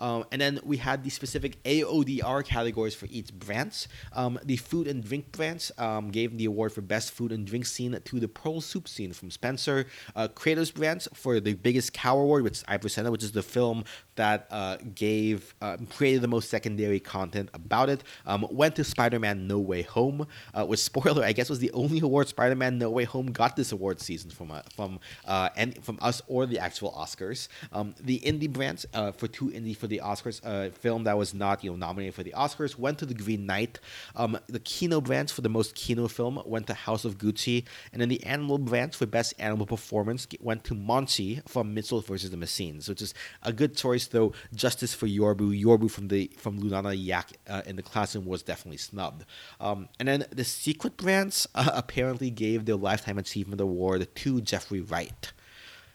Um, 0.00 0.24
and 0.32 0.40
then 0.40 0.58
we 0.64 0.78
had 0.78 1.04
the 1.04 1.10
specific 1.10 1.62
AODR 1.64 2.44
categories 2.44 2.94
for 2.94 3.06
each 3.10 3.32
branch. 3.32 3.86
Um, 4.12 4.38
the 4.44 4.56
food 4.56 4.88
and 4.88 5.04
drink 5.04 5.30
branch 5.30 5.70
um, 5.78 6.10
gave 6.10 6.36
the 6.36 6.46
award 6.46 6.72
for 6.72 6.80
best 6.80 7.12
food 7.12 7.30
and 7.30 7.46
drink 7.46 7.66
scene 7.66 7.96
to 8.02 8.20
the 8.20 8.28
Pearl 8.28 8.60
Soup 8.60 8.88
scene 8.88 9.12
from 9.12 9.30
Spencer. 9.30 9.86
Uh, 10.16 10.28
Creators 10.28 10.70
branch 10.70 11.06
for 11.14 11.38
the 11.38 11.54
biggest 11.54 11.92
cow 11.92 12.18
award, 12.18 12.42
which 12.42 12.64
I 12.66 12.78
presented, 12.78 13.10
which 13.10 13.22
is 13.22 13.32
the 13.32 13.42
film 13.42 13.84
that 14.20 14.46
uh, 14.50 14.76
gave 14.94 15.54
uh, 15.62 15.78
created 15.96 16.20
the 16.20 16.28
most 16.28 16.50
secondary 16.50 17.00
content 17.00 17.48
about 17.54 17.88
it. 17.88 18.04
Um, 18.26 18.46
went 18.50 18.76
to 18.76 18.84
Spider-Man: 18.84 19.46
No 19.46 19.58
Way 19.58 19.80
Home, 19.82 20.26
uh, 20.52 20.66
which 20.66 20.80
spoiler 20.80 21.24
I 21.24 21.32
guess 21.32 21.48
was 21.48 21.58
the 21.58 21.72
only 21.72 22.00
award 22.00 22.28
Spider-Man: 22.28 22.76
No 22.76 22.90
Way 22.90 23.04
Home 23.04 23.32
got 23.32 23.56
this 23.56 23.72
award 23.72 23.98
season 23.98 24.30
from 24.30 24.50
uh, 24.50 24.60
from 24.76 25.00
uh, 25.26 25.48
and 25.56 25.82
from 25.82 25.98
us 26.02 26.20
or 26.26 26.44
the 26.44 26.58
actual 26.58 26.92
Oscars. 26.92 27.48
Um, 27.72 27.94
the 27.98 28.20
indie 28.20 28.52
branch 28.52 28.84
for 29.16 29.26
too 29.26 29.46
indie 29.46 29.76
for 29.76 29.86
the 29.86 30.02
Oscars. 30.04 30.40
Film 30.74 31.04
that 31.04 31.16
was 31.16 31.32
not 31.32 31.64
you 31.64 31.70
know 31.70 31.76
nominated 31.76 32.14
for 32.14 32.22
the 32.22 32.34
Oscars 32.36 32.78
went 32.78 32.98
to 32.98 33.06
The 33.06 33.14
Green 33.14 33.46
Knight. 33.46 33.80
Um, 34.16 34.38
the 34.48 34.60
Kino 34.60 35.00
branch 35.00 35.32
for 35.32 35.40
the 35.40 35.48
most 35.48 35.74
Kino 35.74 36.08
film 36.08 36.42
went 36.44 36.66
to 36.66 36.74
House 36.74 37.06
of 37.06 37.16
Gucci, 37.16 37.64
and 37.92 38.02
then 38.02 38.10
the 38.10 38.22
Animal 38.24 38.58
branch 38.58 38.96
for 38.96 39.06
best 39.06 39.32
animal 39.38 39.66
performance 39.66 40.26
went 40.40 40.64
to 40.64 40.74
Monchi 40.74 41.46
from 41.48 41.72
Mitchell 41.72 42.00
versus 42.02 42.30
the 42.30 42.36
Machines, 42.36 42.88
which 42.88 43.00
is 43.00 43.14
a 43.42 43.52
good 43.52 43.76
choice 43.76 44.09
though. 44.10 44.32
Justice 44.54 44.94
for 44.94 45.06
Norbu. 45.06 45.62
Norbu 45.62 45.90
from 45.90 46.08
the 46.08 46.30
from 46.36 46.60
Lunana 46.60 46.94
Yak 46.96 47.32
uh, 47.48 47.62
in 47.66 47.76
the 47.76 47.82
classroom 47.82 48.26
was 48.26 48.42
definitely 48.42 48.78
snubbed. 48.78 49.24
Um, 49.60 49.88
and 49.98 50.08
then 50.08 50.26
the 50.30 50.44
Secret 50.44 50.96
branch 50.96 51.46
uh, 51.54 51.70
apparently 51.72 52.30
gave 52.30 52.64
the 52.64 52.76
Lifetime 52.76 53.18
Achievement 53.18 53.60
Award 53.60 54.08
to 54.14 54.40
Jeffrey 54.40 54.80
Wright. 54.80 55.32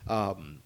Um, 0.07 0.59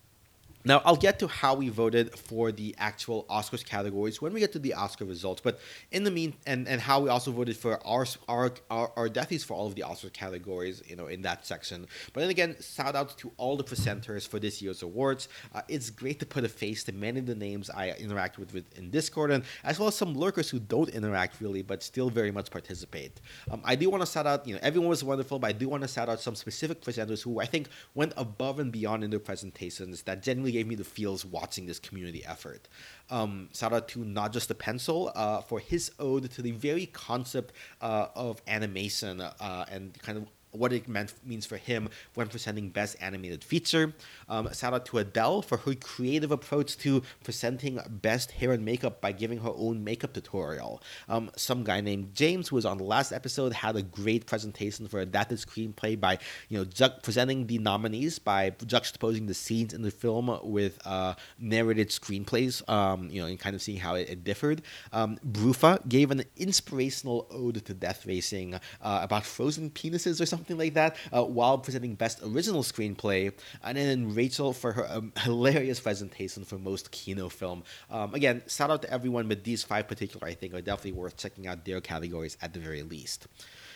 now, 0.70 0.84
I'll 0.86 0.96
get 0.96 1.18
to 1.20 1.28
how 1.28 1.56
we 1.56 1.70
voted 1.70 2.16
for 2.16 2.52
the 2.52 2.76
actual 2.78 3.26
Oscars 3.28 3.66
categories 3.66 4.22
when 4.22 4.34
we 4.34 4.40
get 4.40 4.52
to 4.54 4.60
the 4.60 4.76
Oscar 4.76 5.04
results. 5.04 5.42
But 5.42 5.60
in 5.92 6.04
the 6.04 6.12
mean, 6.12 6.36
and, 6.46 6.68
and 6.68 6.80
how 6.80 7.00
we 7.00 7.10
also 7.10 7.32
voted 7.32 7.58
for 7.58 7.86
our 7.88 8.06
our 8.28 8.52
our, 8.70 8.92
our 8.96 9.10
deathies 9.10 9.44
for 9.44 9.56
all 9.56 9.66
of 9.66 9.74
the 9.74 9.82
Oscar 9.82 10.10
categories, 10.10 10.84
you 10.88 10.96
know, 10.96 11.08
in 11.08 11.24
that 11.24 11.48
section. 11.48 11.88
But 12.14 12.22
then 12.22 12.30
again, 12.30 12.56
shout 12.62 12.96
out 12.96 13.18
to 13.18 13.32
all 13.38 13.58
the 13.58 13.64
presenters 13.64 14.28
for 14.28 14.38
this 14.38 14.62
year's 14.62 14.84
awards. 14.84 15.28
Uh, 15.56 15.64
it's 15.68 15.90
great 15.90 16.20
to 16.20 16.28
put 16.28 16.44
a 16.44 16.50
face 16.50 16.84
to 16.84 16.92
many 16.92 17.20
of 17.20 17.26
the 17.26 17.34
names 17.34 17.72
I 17.72 17.90
interact 17.94 18.38
with, 18.38 18.54
with 18.54 18.78
in 18.78 18.92
Discord, 18.92 19.32
and 19.32 19.44
as 19.64 19.80
well 19.80 19.88
as 19.88 19.96
some 19.96 20.14
lurkers 20.14 20.52
who 20.52 20.60
don't 20.60 20.90
interact 20.90 21.42
really, 21.42 21.64
but 21.64 21.82
still 21.82 22.12
very 22.12 22.30
much 22.30 22.52
participate. 22.52 23.20
Um, 23.50 23.62
I 23.66 23.74
do 23.74 23.90
want 23.90 24.06
to 24.06 24.12
shout 24.12 24.28
out, 24.28 24.48
you 24.48 24.54
know, 24.54 24.60
everyone 24.62 24.90
was 24.90 25.04
wonderful, 25.04 25.40
but 25.40 25.48
I 25.48 25.54
do 25.54 25.68
want 25.68 25.82
to 25.82 25.90
shout 25.90 26.10
out 26.10 26.20
some 26.20 26.36
specific 26.36 26.82
presenters 26.82 27.24
who 27.24 27.40
I 27.40 27.48
think 27.48 27.70
went 27.96 28.14
above 28.18 28.60
and 28.60 28.72
beyond 28.72 29.04
in 29.04 29.10
their 29.10 29.20
presentations 29.20 30.04
that 30.04 30.22
genuinely 30.22 30.59
gave 30.60 30.68
me 30.68 30.76
the 30.76 30.84
feels 30.84 31.24
watching 31.24 31.66
this 31.68 31.80
community 31.80 32.22
effort. 32.26 32.68
Um, 33.10 33.50
shout 33.54 33.72
out 33.72 33.88
to 33.90 34.00
not 34.00 34.34
just 34.34 34.50
the 34.50 34.56
pencil 34.56 35.10
uh, 35.16 35.40
for 35.40 35.60
his 35.60 35.92
ode 36.00 36.30
to 36.32 36.42
the 36.42 36.52
very 36.52 36.86
concept 36.88 37.54
uh, 37.82 38.08
of 38.14 38.42
animation 38.46 39.22
uh, 39.22 39.66
and 39.72 39.98
kind 40.02 40.18
of 40.18 40.26
what 40.52 40.74
it 40.74 40.88
meant 40.88 41.14
means 41.26 41.46
for 41.46 41.58
him 41.58 41.90
when 42.16 42.28
presenting 42.28 42.70
Best 42.70 42.96
Animated 43.02 43.44
Feature. 43.44 43.94
Um, 44.28 44.52
shout 44.54 44.74
out 44.74 44.86
to 44.88 44.98
Adele 44.98 45.42
for 45.42 45.58
her 45.58 45.76
creative 45.76 46.32
approach 46.32 46.78
to 46.80 47.04
presenting 47.24 47.80
Best 47.90 48.32
Hair 48.32 48.54
and 48.54 48.66
Makeup 48.66 49.02
by 49.02 49.12
giving 49.12 49.40
her 49.40 49.52
own 49.56 49.84
makeup 49.84 50.14
tutorial. 50.14 50.82
Um, 51.08 51.32
some 51.36 51.64
guy 51.64 51.82
named 51.82 52.14
James, 52.14 52.50
who 52.50 52.56
was 52.56 52.66
on 52.66 52.78
the 52.78 52.84
last 52.84 53.12
episode, 53.12 53.54
had 53.54 53.76
a 53.76 53.82
great 53.82 54.26
presentation 54.26 54.88
for 54.88 55.00
adapted 55.00 55.38
screenplay 55.38 56.00
by 56.00 56.18
you 56.50 56.58
know 56.58 56.66
ju- 56.66 56.90
presenting 57.04 57.48
the 57.48 57.60
nominees 57.60 58.20
by 58.20 58.52
juxtaposing 58.52 59.28
the 59.28 59.34
scenes 59.34 59.74
in 59.74 59.82
the 59.82 59.92
film 59.92 60.40
with 60.44 60.80
uh, 60.86 61.14
narrated 61.38 61.90
screenplays. 61.90 62.68
Um, 62.70 63.10
you 63.10 63.22
know, 63.22 63.28
and 63.28 63.40
kind 63.40 63.56
of 63.56 63.62
seeing 63.62 63.80
how 63.80 63.96
it, 63.96 64.10
it 64.10 64.24
differed. 64.24 64.62
Um, 64.92 65.20
Brufa 65.26 65.88
gave 65.88 66.12
an 66.12 66.24
inspirational 66.38 67.28
ode 67.30 67.64
to 67.66 67.74
death 67.74 68.06
racing 68.06 68.56
uh, 68.56 68.60
about 68.82 69.26
frozen 69.26 69.70
penises 69.70 70.20
or 70.20 70.26
something 70.26 70.39
something 70.40 70.58
like 70.58 70.74
that, 70.76 70.96
uh, 71.12 71.24
while 71.24 71.58
presenting 71.58 71.96
Best 71.96 72.20
Original 72.24 72.64
Screenplay. 72.64 73.34
And 73.64 73.78
then 73.78 74.16
Rachel 74.16 74.54
for 74.54 74.72
her 74.72 74.88
um, 74.90 75.12
hilarious 75.20 75.80
presentation 75.80 76.46
for 76.46 76.58
Most 76.58 76.92
Kino 76.92 77.30
Film. 77.30 77.64
Um, 77.92 78.14
again, 78.14 78.42
shout 78.48 78.72
out 78.72 78.82
to 78.84 78.92
everyone, 78.92 79.28
but 79.28 79.44
these 79.44 79.64
five 79.64 79.88
particular, 79.88 80.28
I 80.28 80.34
think, 80.34 80.54
are 80.54 80.62
definitely 80.62 80.94
worth 80.94 81.18
checking 81.18 81.48
out 81.48 81.66
their 81.66 81.82
categories 81.82 82.38
at 82.42 82.54
the 82.54 82.60
very 82.60 82.84
least. 82.84 83.28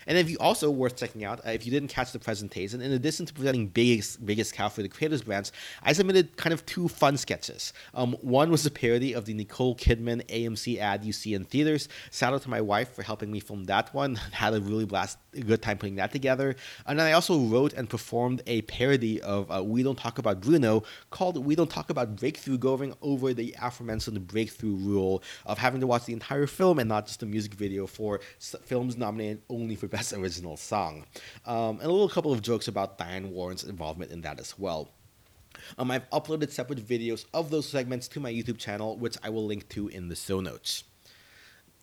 And 0.07 0.17
if 0.17 0.29
you 0.29 0.37
also 0.39 0.69
worth 0.69 0.95
checking 0.95 1.23
out, 1.23 1.39
uh, 1.45 1.51
if 1.51 1.65
you 1.65 1.71
didn't 1.71 1.89
catch 1.89 2.11
the 2.11 2.19
presentation, 2.19 2.81
in 2.81 2.91
addition 2.91 3.25
to 3.25 3.33
presenting 3.33 3.67
biggest 3.67 4.25
biggest 4.25 4.53
cow 4.53 4.69
for 4.69 4.81
the 4.81 4.89
creators 4.89 5.21
grants, 5.21 5.51
I 5.81 5.93
submitted 5.93 6.35
kind 6.37 6.53
of 6.53 6.65
two 6.65 6.87
fun 6.87 7.17
sketches. 7.17 7.73
Um, 7.93 8.13
one 8.21 8.51
was 8.51 8.65
a 8.65 8.71
parody 8.71 9.13
of 9.13 9.25
the 9.25 9.33
Nicole 9.33 9.75
Kidman 9.75 10.25
AMC 10.27 10.77
ad 10.79 11.03
you 11.03 11.13
see 11.13 11.33
in 11.33 11.45
theaters. 11.45 11.87
Shout 12.11 12.33
out 12.33 12.41
to 12.43 12.49
my 12.49 12.61
wife 12.61 12.93
for 12.93 13.03
helping 13.03 13.31
me 13.31 13.39
film 13.39 13.65
that 13.65 13.93
one. 13.93 14.15
Had 14.31 14.53
a 14.53 14.61
really 14.61 14.85
blast, 14.85 15.17
a 15.33 15.41
good 15.41 15.61
time 15.61 15.77
putting 15.77 15.95
that 15.95 16.11
together. 16.11 16.55
And 16.85 16.99
then 16.99 17.07
I 17.07 17.13
also 17.13 17.39
wrote 17.39 17.73
and 17.73 17.89
performed 17.89 18.41
a 18.47 18.61
parody 18.63 19.21
of 19.21 19.49
uh, 19.51 19.63
We 19.63 19.83
Don't 19.83 19.97
Talk 19.97 20.17
About 20.17 20.41
Bruno 20.41 20.83
called 21.09 21.43
We 21.43 21.55
Don't 21.55 21.69
Talk 21.69 21.89
About 21.89 22.15
Breakthrough, 22.15 22.57
going 22.57 22.93
over 23.01 23.33
the 23.33 23.55
aforementioned 23.61 24.27
breakthrough 24.27 24.75
rule 24.75 25.23
of 25.45 25.57
having 25.57 25.81
to 25.81 25.87
watch 25.87 26.05
the 26.05 26.13
entire 26.13 26.47
film 26.47 26.79
and 26.79 26.89
not 26.89 27.07
just 27.07 27.19
the 27.19 27.25
music 27.25 27.53
video 27.53 27.87
for 27.87 28.19
films 28.39 28.97
nominated 28.97 29.41
only 29.49 29.75
for 29.75 29.87
Best 29.93 30.12
Original 30.12 30.58
Song. 30.58 31.06
Um, 31.45 31.77
and 31.79 31.84
a 31.84 31.91
little 31.91 32.10
couple 32.10 32.34
of 32.34 32.41
jokes 32.41 32.67
about 32.67 32.97
Diane 32.97 33.29
Warren's 33.29 33.63
involvement 33.63 34.12
in 34.12 34.21
that 34.21 34.39
as 34.39 34.58
well. 34.58 34.89
Um, 35.77 35.91
I've 35.91 36.10
uploaded 36.10 36.49
separate 36.49 36.79
videos 36.79 37.25
of 37.32 37.51
those 37.51 37.69
segments 37.69 38.08
to 38.10 38.19
my 38.19 38.34
YouTube 38.34 38.58
channel, 38.58 38.97
which 38.97 39.17
I 39.23 39.29
will 39.29 39.45
link 39.45 39.69
to 39.69 39.89
in 39.89 40.10
the 40.10 40.15
show 40.15 40.39
notes. 40.39 40.84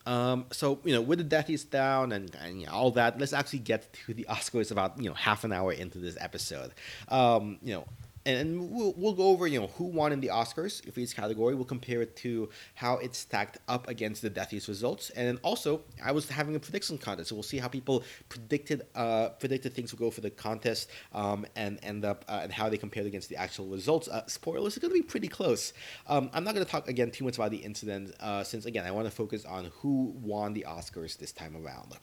Um, 0.05 0.47
so 0.51 0.79
you 0.83 0.93
know, 0.93 1.01
with 1.01 1.19
the 1.19 1.35
deathies 1.35 1.67
down 1.67 2.11
and, 2.11 2.35
and 2.35 2.59
you 2.59 2.65
know, 2.65 2.73
all 2.73 2.91
that, 2.91 3.17
let's 3.17 3.31
actually 3.31 3.59
get 3.59 3.93
to 4.05 4.13
the 4.13 4.25
Oscars 4.29 4.71
about 4.71 5.01
you 5.01 5.07
know 5.07 5.15
half 5.15 5.45
an 5.45 5.53
hour 5.53 5.71
into 5.71 5.97
this 5.99 6.17
episode. 6.19 6.71
Um, 7.07 7.59
you 7.63 7.75
know, 7.75 7.85
and 8.25 8.71
we'll, 8.71 8.93
we'll 8.97 9.13
go 9.13 9.27
over 9.27 9.47
you 9.47 9.59
know 9.59 9.67
who 9.67 9.85
won 9.85 10.11
in 10.11 10.19
the 10.19 10.27
Oscars 10.27 10.81
for 10.91 10.99
each 10.99 11.15
category. 11.15 11.55
We'll 11.55 11.65
compare 11.65 12.01
it 12.01 12.15
to 12.17 12.49
how 12.75 12.97
it 12.97 13.15
stacked 13.15 13.57
up 13.67 13.87
against 13.87 14.21
the 14.21 14.29
Deathies 14.29 14.67
results, 14.67 15.09
and 15.11 15.27
then 15.27 15.37
also 15.43 15.81
I 16.03 16.11
was 16.11 16.29
having 16.29 16.55
a 16.55 16.59
prediction 16.59 16.97
contest, 16.97 17.29
so 17.29 17.35
we'll 17.35 17.43
see 17.43 17.57
how 17.57 17.67
people 17.67 18.03
predicted 18.29 18.83
uh, 18.95 19.29
predicted 19.29 19.73
things 19.73 19.91
would 19.91 19.99
go 19.99 20.11
for 20.11 20.21
the 20.21 20.29
contest 20.29 20.89
um, 21.13 21.45
and 21.55 21.79
end 21.83 22.05
up 22.05 22.25
uh, 22.27 22.41
and 22.43 22.51
how 22.51 22.69
they 22.69 22.77
compared 22.77 23.07
against 23.07 23.29
the 23.29 23.37
actual 23.37 23.67
results. 23.67 24.07
Uh, 24.07 24.25
spoilers 24.27 24.77
it's 24.77 24.81
going 24.81 24.93
to 24.93 24.99
be 24.99 25.05
pretty 25.05 25.27
close. 25.27 25.73
Um, 26.07 26.29
I'm 26.33 26.43
not 26.43 26.53
going 26.53 26.65
to 26.65 26.71
talk 26.71 26.87
again 26.87 27.11
too 27.11 27.25
much 27.25 27.35
about 27.35 27.51
the 27.51 27.57
incident 27.57 28.13
uh, 28.19 28.43
since 28.43 28.65
again 28.65 28.85
I 28.85 28.91
want 28.91 29.05
to 29.05 29.11
focus 29.11 29.45
on 29.45 29.71
who 29.79 30.13
won 30.21 30.53
the 30.53 30.65
Oscars 30.67 31.17
this 31.17 31.31
time 31.31 31.55
around. 31.55 31.97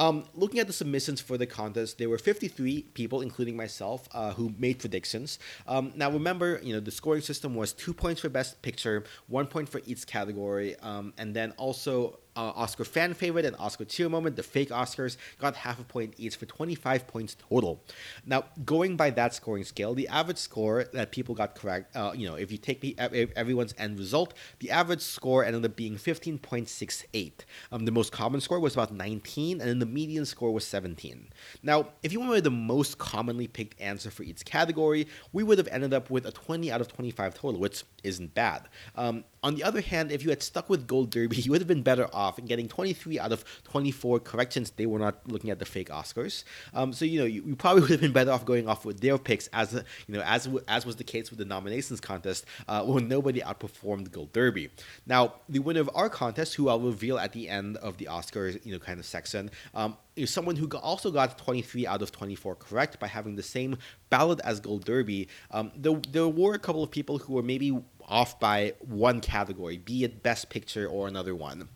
Um, 0.00 0.24
looking 0.34 0.60
at 0.60 0.66
the 0.66 0.72
submissions 0.72 1.20
for 1.20 1.36
the 1.36 1.44
contest, 1.44 1.98
there 1.98 2.08
were 2.08 2.16
53 2.16 2.84
people, 2.94 3.20
including 3.20 3.54
myself, 3.54 4.08
uh, 4.12 4.32
who 4.32 4.54
made 4.58 4.78
predictions. 4.78 5.38
Um, 5.66 5.92
now, 5.94 6.10
remember, 6.10 6.58
you 6.62 6.72
know, 6.72 6.80
the 6.80 6.90
scoring 6.90 7.20
system 7.20 7.54
was 7.54 7.74
two 7.74 7.92
points 7.92 8.22
for 8.22 8.30
Best 8.30 8.62
Picture, 8.62 9.04
one 9.28 9.46
point 9.46 9.68
for 9.68 9.82
each 9.84 10.06
category, 10.06 10.74
um, 10.76 11.12
and 11.18 11.36
then 11.36 11.52
also 11.58 12.18
uh, 12.36 12.52
Oscar 12.54 12.84
fan 12.84 13.14
favorite 13.14 13.44
and 13.44 13.56
Oscar 13.58 13.84
cheer 13.84 14.08
moment, 14.08 14.36
the 14.36 14.42
fake 14.42 14.70
Oscars, 14.70 15.16
got 15.38 15.56
half 15.56 15.80
a 15.80 15.84
point 15.84 16.14
each 16.16 16.36
for 16.36 16.46
25 16.46 17.06
points 17.06 17.36
total. 17.48 17.82
Now, 18.24 18.44
going 18.64 18.96
by 18.96 19.10
that 19.10 19.34
scoring 19.34 19.64
scale, 19.64 19.94
the 19.94 20.08
average 20.08 20.38
score 20.38 20.84
that 20.92 21.10
people 21.10 21.34
got 21.34 21.54
correct, 21.54 21.94
uh, 21.96 22.12
you 22.14 22.28
know, 22.28 22.36
if 22.36 22.52
you 22.52 22.58
take 22.58 22.80
the, 22.80 22.98
everyone's 23.36 23.74
end 23.78 23.98
result, 23.98 24.34
the 24.60 24.70
average 24.70 25.00
score 25.00 25.44
ended 25.44 25.64
up 25.64 25.76
being 25.76 25.96
15.68. 25.96 27.32
Um, 27.72 27.84
the 27.84 27.92
most 27.92 28.12
common 28.12 28.40
score 28.40 28.60
was 28.60 28.74
about 28.74 28.92
19, 28.92 29.60
and 29.60 29.68
then 29.68 29.78
the 29.78 29.86
median 29.86 30.24
score 30.24 30.52
was 30.52 30.66
17. 30.66 31.28
Now, 31.62 31.88
if 32.02 32.12
you 32.12 32.20
wanted 32.20 32.44
the 32.44 32.50
most 32.50 32.98
commonly 32.98 33.46
picked 33.46 33.80
answer 33.80 34.10
for 34.10 34.22
each 34.22 34.44
category, 34.44 35.06
we 35.32 35.42
would 35.42 35.58
have 35.58 35.68
ended 35.68 35.92
up 35.92 36.10
with 36.10 36.26
a 36.26 36.32
20 36.32 36.70
out 36.70 36.80
of 36.80 36.88
25 36.88 37.34
total, 37.34 37.60
which 37.60 37.84
isn't 38.02 38.34
bad. 38.34 38.68
Um, 38.96 39.24
on 39.42 39.54
the 39.54 39.64
other 39.64 39.80
hand, 39.80 40.12
if 40.12 40.22
you 40.22 40.30
had 40.30 40.42
stuck 40.42 40.68
with 40.68 40.86
Gold 40.86 41.10
Derby, 41.10 41.36
you 41.40 41.50
would 41.50 41.60
have 41.60 41.68
been 41.68 41.82
better 41.82 42.08
off 42.12 42.38
in 42.38 42.46
getting 42.46 42.68
23 42.68 43.18
out 43.18 43.32
of 43.32 43.44
24 43.64 44.20
correct 44.20 44.52
since 44.52 44.70
they 44.70 44.86
were 44.86 44.98
not 44.98 45.26
looking 45.26 45.50
at 45.50 45.58
the 45.58 45.64
fake 45.64 45.88
Oscars. 45.88 46.44
Um, 46.74 46.92
so 46.92 47.04
you 47.04 47.20
know 47.20 47.26
you, 47.26 47.42
you, 47.46 47.56
probably 47.56 47.80
would 47.82 47.90
have 47.90 48.00
been 48.00 48.12
better 48.12 48.32
off 48.32 48.44
going 48.44 48.68
off 48.68 48.84
with 48.84 49.00
their 49.00 49.18
picks 49.18 49.48
as 49.48 49.72
you 49.72 50.14
know 50.14 50.22
as 50.24 50.48
as 50.68 50.86
was 50.86 50.96
the 50.96 51.04
case 51.04 51.30
with 51.30 51.38
the 51.38 51.44
nominations 51.44 52.00
contest 52.00 52.44
uh, 52.68 52.84
when 52.84 53.08
nobody 53.08 53.40
outperformed 53.40 54.10
Gold 54.12 54.32
Derby. 54.32 54.70
Now 55.06 55.34
the 55.48 55.60
winner 55.60 55.80
of 55.80 55.90
our 55.94 56.08
contest, 56.08 56.54
who 56.54 56.68
I'll 56.68 56.80
reveal 56.80 57.18
at 57.18 57.32
the 57.32 57.48
end 57.48 57.76
of 57.78 57.96
the 57.98 58.06
Oscars, 58.06 58.64
you 58.64 58.72
know, 58.72 58.78
kind 58.78 58.98
of 58.98 59.06
section. 59.06 59.50
Um, 59.74 59.96
is 60.16 60.30
someone 60.30 60.56
who 60.56 60.68
also 60.78 61.10
got 61.10 61.38
23 61.38 61.86
out 61.86 62.02
of 62.02 62.12
24 62.12 62.56
correct 62.56 62.98
by 63.00 63.06
having 63.06 63.36
the 63.36 63.42
same 63.42 63.76
ballot 64.08 64.40
as 64.44 64.60
Gold 64.60 64.84
Derby. 64.84 65.28
Um, 65.50 65.72
there, 65.76 66.00
there 66.10 66.28
were 66.28 66.54
a 66.54 66.58
couple 66.58 66.82
of 66.82 66.90
people 66.90 67.18
who 67.18 67.34
were 67.34 67.42
maybe 67.42 67.78
off 68.08 68.38
by 68.40 68.74
one 68.80 69.20
category, 69.20 69.78
be 69.78 70.04
it 70.04 70.22
Best 70.22 70.50
Picture 70.50 70.86
or 70.86 71.08
another 71.08 71.34
one. 71.34 71.68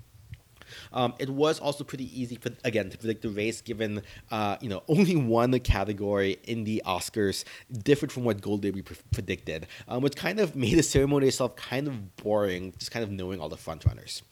Um, 0.93 1.15
it 1.19 1.31
was 1.31 1.61
also 1.61 1.85
pretty 1.85 2.21
easy 2.21 2.37
for 2.37 2.51
again 2.65 2.91
to 2.91 2.99
predict 2.99 3.23
the 3.23 3.29
race, 3.29 3.61
given 3.61 4.03
uh, 4.31 4.57
you 4.61 4.69
know 4.69 4.83
only 4.89 5.17
one 5.17 5.59
category 5.61 6.39
in 6.45 6.65
the 6.65 6.83
Oscars 6.87 7.45
different 7.83 8.13
from 8.13 8.25
what 8.25 8.41
Gold 8.41 8.63
Derby 8.63 8.83
pre- 8.83 8.97
predicted, 9.13 9.67
um, 9.89 10.03
which 10.03 10.17
kind 10.17 10.41
of 10.41 10.57
made 10.57 10.77
the 10.77 10.83
ceremony 10.83 11.29
itself 11.29 11.57
kind 11.57 11.87
of 11.87 12.17
boring, 12.17 12.75
just 12.79 12.91
kind 12.91 13.05
of 13.05 13.11
knowing 13.11 13.41
all 13.41 13.49
the 13.49 13.57
front 13.57 13.85
runners. 13.85 14.23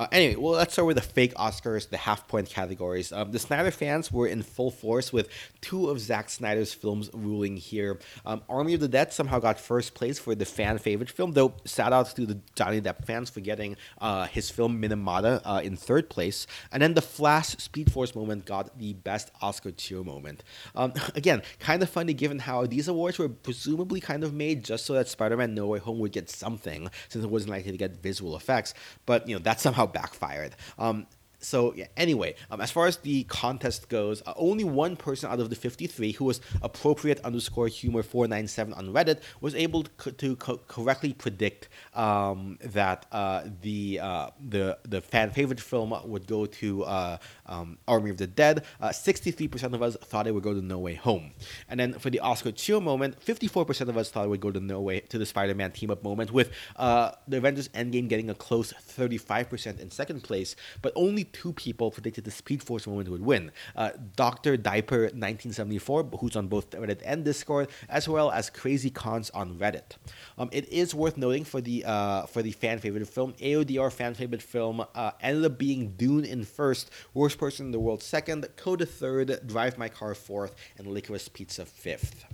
Uh, 0.00 0.06
anyway, 0.12 0.34
well, 0.34 0.54
let's 0.54 0.72
start 0.72 0.86
with 0.86 0.96
the 0.96 1.02
fake 1.02 1.34
Oscars, 1.34 1.90
the 1.90 1.98
half 1.98 2.26
point 2.26 2.48
categories. 2.48 3.12
Um, 3.12 3.32
the 3.32 3.38
Snyder 3.38 3.70
fans 3.70 4.10
were 4.10 4.26
in 4.26 4.42
full 4.42 4.70
force 4.70 5.12
with 5.12 5.28
two 5.60 5.90
of 5.90 6.00
Zack 6.00 6.30
Snyder's 6.30 6.72
films 6.72 7.10
ruling 7.12 7.58
here. 7.58 7.98
Um, 8.24 8.40
Army 8.48 8.72
of 8.72 8.80
the 8.80 8.88
Dead 8.88 9.12
somehow 9.12 9.40
got 9.40 9.60
first 9.60 9.92
place 9.92 10.18
for 10.18 10.34
the 10.34 10.46
fan 10.46 10.78
favorite 10.78 11.10
film, 11.10 11.32
though 11.32 11.52
shout 11.66 11.92
out 11.92 12.16
to 12.16 12.24
the 12.24 12.38
Johnny 12.54 12.80
Depp 12.80 13.04
fans 13.04 13.28
for 13.28 13.40
getting 13.40 13.76
uh, 14.00 14.24
his 14.24 14.48
film 14.48 14.80
Minamata 14.80 15.42
uh, 15.44 15.60
in 15.62 15.76
third 15.76 16.08
place. 16.08 16.46
And 16.72 16.82
then 16.82 16.94
the 16.94 17.02
Flash 17.02 17.48
Speed 17.58 17.92
Force 17.92 18.14
moment 18.14 18.46
got 18.46 18.78
the 18.78 18.94
best 18.94 19.30
Oscar 19.42 19.70
cheer 19.70 20.02
moment. 20.02 20.44
Um, 20.74 20.94
again, 21.14 21.42
kind 21.58 21.82
of 21.82 21.90
funny 21.90 22.14
given 22.14 22.38
how 22.38 22.64
these 22.64 22.88
awards 22.88 23.18
were 23.18 23.28
presumably 23.28 24.00
kind 24.00 24.24
of 24.24 24.32
made 24.32 24.64
just 24.64 24.86
so 24.86 24.94
that 24.94 25.08
Spider 25.08 25.36
Man 25.36 25.54
No 25.54 25.66
Way 25.66 25.78
Home 25.80 25.98
would 25.98 26.12
get 26.12 26.30
something, 26.30 26.88
since 27.10 27.22
it 27.22 27.30
wasn't 27.30 27.50
likely 27.50 27.72
to 27.72 27.76
get 27.76 28.02
visual 28.02 28.34
effects. 28.34 28.72
But, 29.04 29.28
you 29.28 29.34
know, 29.34 29.42
that 29.42 29.60
somehow 29.60 29.89
backfired. 29.92 30.56
Um, 30.78 31.06
so 31.40 31.72
yeah, 31.74 31.86
anyway, 31.96 32.34
um, 32.50 32.60
as 32.60 32.70
far 32.70 32.86
as 32.86 32.98
the 32.98 33.24
contest 33.24 33.88
goes, 33.88 34.22
uh, 34.26 34.34
only 34.36 34.64
one 34.64 34.94
person 34.94 35.30
out 35.30 35.40
of 35.40 35.48
the 35.48 35.56
53 35.56 36.12
who 36.12 36.26
was 36.26 36.40
appropriate 36.62 37.18
underscore 37.20 37.66
humor 37.68 38.02
497 38.02 38.74
on 38.74 38.92
Reddit 38.92 39.20
was 39.40 39.54
able 39.54 39.84
to, 39.84 40.12
to 40.12 40.36
co- 40.36 40.60
correctly 40.68 41.14
predict 41.14 41.68
um, 41.94 42.58
that 42.62 43.06
uh, 43.10 43.44
the 43.62 44.00
uh, 44.00 44.30
the 44.48 44.78
the 44.86 45.00
fan 45.00 45.30
favorite 45.30 45.60
film 45.60 45.94
would 46.04 46.26
go 46.26 46.44
to 46.46 46.84
uh, 46.84 47.16
um, 47.50 47.78
Army 47.86 48.10
of 48.10 48.16
the 48.16 48.26
Dead. 48.26 48.64
63% 48.80 49.62
uh, 49.62 49.76
of 49.76 49.82
us 49.82 49.96
thought 49.96 50.26
it 50.26 50.32
would 50.32 50.42
go 50.42 50.54
to 50.54 50.62
No 50.62 50.78
Way 50.78 50.94
Home, 50.94 51.32
and 51.68 51.78
then 51.78 51.92
for 51.94 52.10
the 52.10 52.20
Oscar 52.20 52.52
cheer 52.52 52.80
moment, 52.80 53.20
54% 53.24 53.88
of 53.88 53.96
us 53.96 54.10
thought 54.10 54.24
it 54.24 54.28
would 54.28 54.40
go 54.40 54.50
to 54.50 54.60
No 54.60 54.80
Way 54.80 55.00
to 55.00 55.18
the 55.18 55.26
Spider-Man 55.26 55.72
team 55.72 55.90
up 55.90 56.02
moment, 56.02 56.32
with 56.32 56.50
uh, 56.76 57.12
the 57.28 57.36
Avengers 57.36 57.68
Endgame 57.68 58.08
getting 58.08 58.30
a 58.30 58.34
close 58.34 58.72
35% 58.72 59.80
in 59.80 59.90
second 59.90 60.22
place, 60.22 60.56
but 60.82 60.92
only 60.94 61.24
two 61.24 61.52
people 61.52 61.90
predicted 61.90 62.24
the 62.24 62.30
Speed 62.30 62.62
Force 62.62 62.86
moment 62.86 63.08
would 63.08 63.24
win. 63.24 63.50
Uh, 63.76 63.90
Dr. 64.16 64.56
Diaper 64.56 65.02
1974, 65.02 66.04
who's 66.20 66.36
on 66.36 66.48
both 66.48 66.70
Reddit 66.70 67.00
and 67.04 67.24
Discord, 67.24 67.68
as 67.88 68.08
well 68.08 68.30
as 68.30 68.50
Crazy 68.50 68.90
Cons 68.90 69.30
on 69.30 69.58
Reddit. 69.58 69.96
Um, 70.38 70.48
it 70.52 70.68
is 70.72 70.94
worth 70.94 71.16
noting 71.16 71.44
for 71.44 71.60
the 71.60 71.84
uh, 71.84 72.26
for 72.26 72.42
the 72.42 72.52
fan 72.52 72.78
favorite 72.78 73.08
film, 73.08 73.34
AODR 73.34 73.92
fan 73.92 74.14
favorite 74.14 74.42
film 74.42 74.84
uh, 74.94 75.12
ended 75.20 75.44
up 75.44 75.58
being 75.58 75.88
Dune 75.96 76.24
in 76.24 76.44
first, 76.44 76.90
Worst 77.14 77.38
Person 77.40 77.64
in 77.64 77.72
the 77.72 77.80
World 77.80 78.02
second, 78.02 78.46
Coda 78.56 78.84
third, 78.84 79.40
Drive 79.46 79.78
My 79.78 79.88
Car 79.88 80.14
fourth, 80.14 80.54
and 80.76 80.86
Licorice 80.86 81.32
Pizza 81.32 81.64
fifth. 81.64 82.26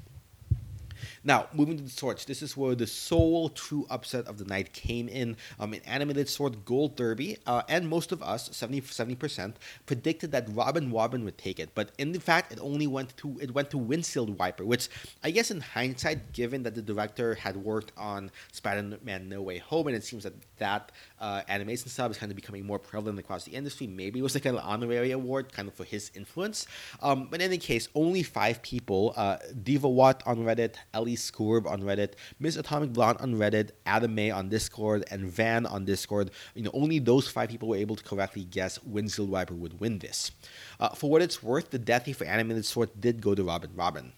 Now, 1.23 1.47
moving 1.53 1.77
to 1.77 1.85
the 1.85 1.91
swords, 1.91 2.25
this 2.25 2.43
is 2.43 2.57
where 2.57 2.75
the 2.75 2.87
sole 2.87 3.49
true 3.49 3.87
upset 3.89 4.27
of 4.27 4.39
the 4.39 4.45
night 4.45 4.73
came 4.73 5.09
in. 5.09 5.37
Um, 5.61 5.75
in 5.75 5.83
animated 5.83 6.29
sword 6.29 6.65
Gold 6.65 6.97
Derby, 6.97 7.39
uh, 7.47 7.63
and 7.69 7.89
most 7.89 8.11
of 8.11 8.23
us, 8.23 8.49
70 8.53 8.81
percent, 9.15 9.57
predicted 9.87 10.33
that 10.33 10.49
Robin 10.51 10.93
Robin 10.93 11.25
would 11.25 11.39
take 11.39 11.61
it. 11.61 11.71
But 11.75 11.91
in 11.99 12.19
fact, 12.19 12.53
it 12.53 12.59
only 12.61 12.87
went 12.87 13.17
to 13.19 13.39
it 13.41 13.55
went 13.55 13.71
to 13.71 13.79
Windshield 13.79 14.39
Wiper, 14.39 14.65
which 14.65 14.89
I 15.23 15.31
guess 15.31 15.51
in 15.51 15.61
hindsight, 15.61 16.33
given 16.33 16.65
that 16.65 16.75
the 16.75 16.83
director 16.83 17.35
had 17.35 17.57
worked 17.57 17.93
on 17.97 18.31
Spider-Man 18.53 19.29
No 19.29 19.43
Way 19.43 19.59
Home, 19.59 19.87
and 19.87 19.97
it 19.97 20.05
seems 20.05 20.25
that 20.25 20.35
that 20.59 20.93
uh, 21.21 21.43
animation 21.49 21.89
style 21.89 22.11
is 22.11 22.19
kind 22.19 22.31
of 22.31 22.37
becoming 22.37 22.65
more 22.67 22.79
prevalent 22.79 23.19
across 23.19 23.45
the 23.45 23.53
industry. 23.53 23.87
Maybe 23.87 24.21
it 24.21 24.23
was 24.23 24.35
like 24.35 24.45
an 24.45 24.59
honorary 24.59 25.13
award, 25.13 25.53
kind 25.53 25.69
of 25.69 25.75
for 25.75 25.85
his 25.85 26.11
influence. 26.15 26.67
Um, 27.03 27.29
but 27.31 27.41
in 27.41 27.47
any 27.47 27.59
case, 27.59 27.89
only 27.95 28.23
five 28.23 28.63
people: 28.63 29.15
uh, 29.17 29.39
Diva 29.63 29.89
Watt 29.89 30.23
on 30.27 30.39
Reddit, 30.39 30.75
Ellie 30.95 31.17
Scourb 31.17 31.67
on 31.67 31.83
Reddit, 31.83 32.15
Miss 32.39 32.57
Atomic 32.57 32.93
Blonde 32.93 33.19
on 33.21 33.35
Reddit, 33.35 33.71
Adam 33.87 34.15
May 34.15 34.31
on 34.31 34.49
Discord, 34.49 35.05
and 35.11 35.31
Van 35.31 35.67
on 35.67 35.85
Discord. 35.85 36.31
You 36.55 36.63
know, 36.63 36.71
only 36.75 36.99
those 36.99 37.29
five 37.29 37.49
people 37.49 37.69
were 37.69 37.77
able 37.77 37.97
to 37.97 38.05
correctly 38.05 38.45
guess 38.45 38.83
Windshield 38.83 39.31
Wiper 39.31 39.55
would 39.55 39.81
win 39.81 39.99
this. 39.99 40.33
Uh, 40.79 40.91
for 40.91 41.11
what 41.11 41.23
it's 41.23 41.43
worth, 41.43 41.71
the 41.71 41.79
Deathy 41.79 42.15
for 42.15 42.25
Animated 42.25 42.65
Sword 42.65 42.91
did 43.01 43.21
go 43.21 43.35
to 43.35 43.43
Robin 43.43 43.71
Robin. 43.75 44.13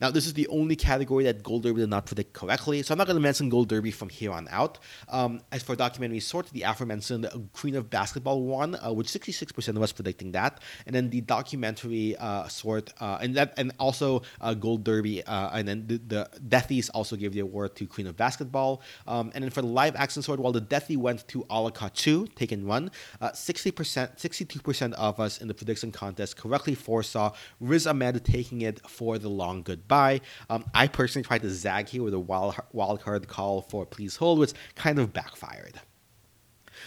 Now, 0.00 0.10
this 0.10 0.26
is 0.26 0.32
the 0.32 0.48
only 0.48 0.76
category 0.76 1.24
that 1.24 1.42
Gold 1.42 1.62
Derby 1.62 1.80
did 1.80 1.90
not 1.90 2.06
predict 2.06 2.32
correctly, 2.32 2.82
so 2.82 2.92
I'm 2.92 2.98
not 2.98 3.06
going 3.06 3.18
to 3.18 3.22
mention 3.22 3.50
Gold 3.50 3.68
Derby 3.68 3.90
from 3.90 4.08
here 4.08 4.32
on 4.32 4.48
out. 4.50 4.78
Um, 5.10 5.42
as 5.52 5.62
for 5.62 5.76
documentary 5.76 6.20
sort, 6.20 6.48
the 6.50 6.62
aforementioned 6.62 7.28
Queen 7.52 7.76
of 7.76 7.90
Basketball 7.90 8.40
won, 8.42 8.76
uh, 8.82 8.92
with 8.92 9.08
66% 9.08 9.68
of 9.68 9.82
us 9.82 9.92
predicting 9.92 10.32
that, 10.32 10.62
and 10.86 10.94
then 10.94 11.10
the 11.10 11.20
documentary 11.20 12.16
uh, 12.16 12.48
sort, 12.48 12.94
uh, 13.00 13.18
and 13.20 13.34
that, 13.34 13.52
and 13.58 13.72
also 13.78 14.22
uh, 14.40 14.54
Gold 14.54 14.84
Derby, 14.84 15.22
uh, 15.24 15.50
and 15.52 15.68
then 15.68 15.86
the, 15.86 15.98
the 15.98 16.30
Deathies 16.48 16.88
also 16.94 17.14
gave 17.14 17.34
the 17.34 17.40
award 17.40 17.76
to 17.76 17.86
Queen 17.86 18.06
of 18.06 18.16
Basketball, 18.16 18.80
um, 19.06 19.30
and 19.34 19.44
then 19.44 19.50
for 19.50 19.60
the 19.60 19.68
live 19.68 19.96
action 19.96 20.22
sort, 20.22 20.40
while 20.40 20.52
the 20.52 20.62
Deathy 20.62 20.96
went 20.96 21.28
to 21.28 21.44
Ala 21.50 21.72
Kachuu, 21.72 22.34
Taken 22.34 22.66
Run, 22.66 22.90
60%, 23.20 24.18
62% 24.18 24.92
of 24.94 25.20
us 25.20 25.42
in 25.42 25.48
the 25.48 25.54
prediction 25.54 25.92
contest 25.92 26.38
correctly 26.38 26.74
foresaw 26.74 27.32
Riz 27.60 27.86
Ahmed 27.86 28.24
taking 28.24 28.62
it 28.62 28.80
for 28.88 29.18
the 29.18 29.28
long 29.28 29.62
good 29.62 29.89
by. 29.90 30.22
Um, 30.48 30.64
I 30.72 30.86
personally 30.86 31.24
tried 31.24 31.42
to 31.42 31.50
zag 31.50 31.88
here 31.88 32.02
with 32.02 32.14
a 32.14 32.18
wild, 32.18 32.54
wild 32.72 33.02
card 33.02 33.28
call 33.28 33.60
for 33.60 33.84
Please 33.84 34.16
Hold, 34.16 34.38
which 34.38 34.54
kind 34.74 34.98
of 34.98 35.12
backfired. 35.12 35.78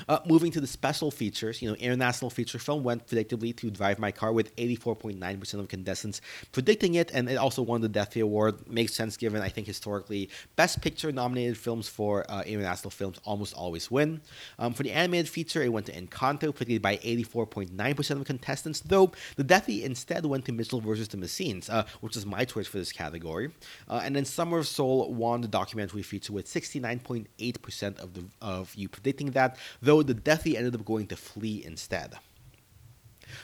Uh, 0.08 0.19
moving 0.25 0.51
to 0.51 0.62
the 0.62 0.67
special 0.67 1.12
features, 1.12 1.62
you 1.62 1.69
know, 1.69 1.75
international 1.75 2.29
feature 2.29 2.60
film 2.60 2.84
went 2.84 3.08
predictably 3.08 3.56
to 3.56 3.69
Drive 3.69 3.99
My 3.99 4.12
Car 4.12 4.32
with 4.32 4.56
84.9% 4.56 5.60
of 5.60 5.67
contestants 5.67 6.21
predicting 6.51 6.95
it, 6.95 7.12
and 7.13 7.29
it 7.29 7.36
also 7.36 7.62
won 7.62 7.82
the 7.82 7.89
Deathy 7.89 8.21
Award. 8.21 8.67
Makes 8.69 8.93
sense 8.93 9.17
given, 9.17 9.41
I 9.41 9.49
think, 9.49 9.67
historically, 9.67 10.29
Best 10.56 10.82
Picture 10.82 11.12
nominated 11.12 11.58
films 11.58 11.88
for 11.88 12.29
uh, 12.29 12.43
international 12.43 12.91
films 12.91 13.19
almost 13.25 13.53
always 13.53 13.89
win. 13.89 14.21
Um, 14.60 14.73
for 14.73 14.84
the 14.84 14.91
animated 14.91 15.29
feature, 15.29 15.62
it 15.62 15.71
went 15.71 15.86
to 15.88 15.93
Encanto, 15.93 16.53
predicted 16.53 16.82
by 16.82 16.97
84.9% 16.97 18.12
of 18.12 18.25
contestants, 18.25 18.82
though 18.82 19.12
the 19.36 19.43
Deathy 19.43 19.84
instead 19.84 20.25
went 20.25 20.45
to 20.45 20.51
Mitchell 20.51 20.82
versus 20.82 21.08
the 21.08 21.17
Machines, 21.17 21.69
uh, 21.69 21.86
which 22.01 22.17
is 22.17 22.25
my 22.25 22.45
choice 22.45 22.67
for 22.67 22.77
this 22.77 22.91
category. 22.91 23.51
Uh, 23.88 24.01
and 24.03 24.15
then 24.15 24.25
Summer 24.25 24.60
of 24.60 24.67
Soul 24.67 25.13
won 25.13 25.41
the 25.41 25.47
documentary 25.47 26.01
feature 26.01 26.34
with 26.34 26.45
69.8% 26.45 27.99
of 27.99 28.13
the 28.13 28.23
of 28.41 28.73
you 28.75 28.89
predicting 28.89 29.32
that, 29.32 29.58
though 29.84 30.02
the 30.02 30.15
Deathy 30.15 30.56
ended 30.56 30.76
up 30.76 30.86
going 30.86 31.08
to 31.08 31.15
Flee 31.15 31.63
instead. 31.63 32.15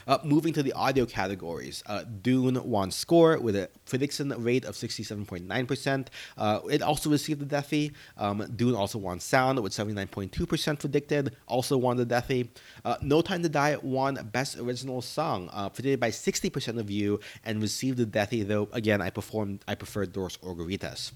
Uh, 0.06 0.18
moving 0.24 0.52
to 0.52 0.62
the 0.62 0.72
audio 0.72 1.04
categories, 1.04 1.82
uh, 1.86 2.04
Dune 2.22 2.62
won 2.68 2.90
score 2.90 3.38
with 3.38 3.56
a 3.56 3.68
prediction 3.86 4.28
rate 4.42 4.64
of 4.64 4.74
67.9%. 4.74 6.06
Uh, 6.38 6.60
it 6.70 6.80
also 6.80 7.10
received 7.10 7.40
the 7.40 7.56
Deathy. 7.56 7.92
Um, 8.16 8.46
Dune 8.56 8.74
also 8.74 8.98
won 8.98 9.20
sound 9.20 9.60
with 9.60 9.72
79.2% 9.72 10.78
predicted, 10.78 11.36
also 11.46 11.76
won 11.76 11.96
the 11.96 12.06
Deathy. 12.06 12.48
Uh, 12.84 12.96
no 13.02 13.20
Time 13.20 13.42
to 13.42 13.48
Die 13.48 13.76
won 13.82 14.14
Best 14.32 14.58
Original 14.58 15.02
Song, 15.02 15.50
uh, 15.52 15.68
predicted 15.68 16.00
by 16.00 16.10
60% 16.10 16.78
of 16.78 16.90
you, 16.90 17.20
and 17.44 17.60
received 17.60 17.98
the 17.98 18.06
Deathy, 18.06 18.46
though, 18.46 18.68
again, 18.72 19.00
I 19.02 19.10
performed, 19.10 19.64
I 19.68 19.74
preferred 19.74 20.12
Dos 20.12 20.36
Oruguitas. 20.38 21.12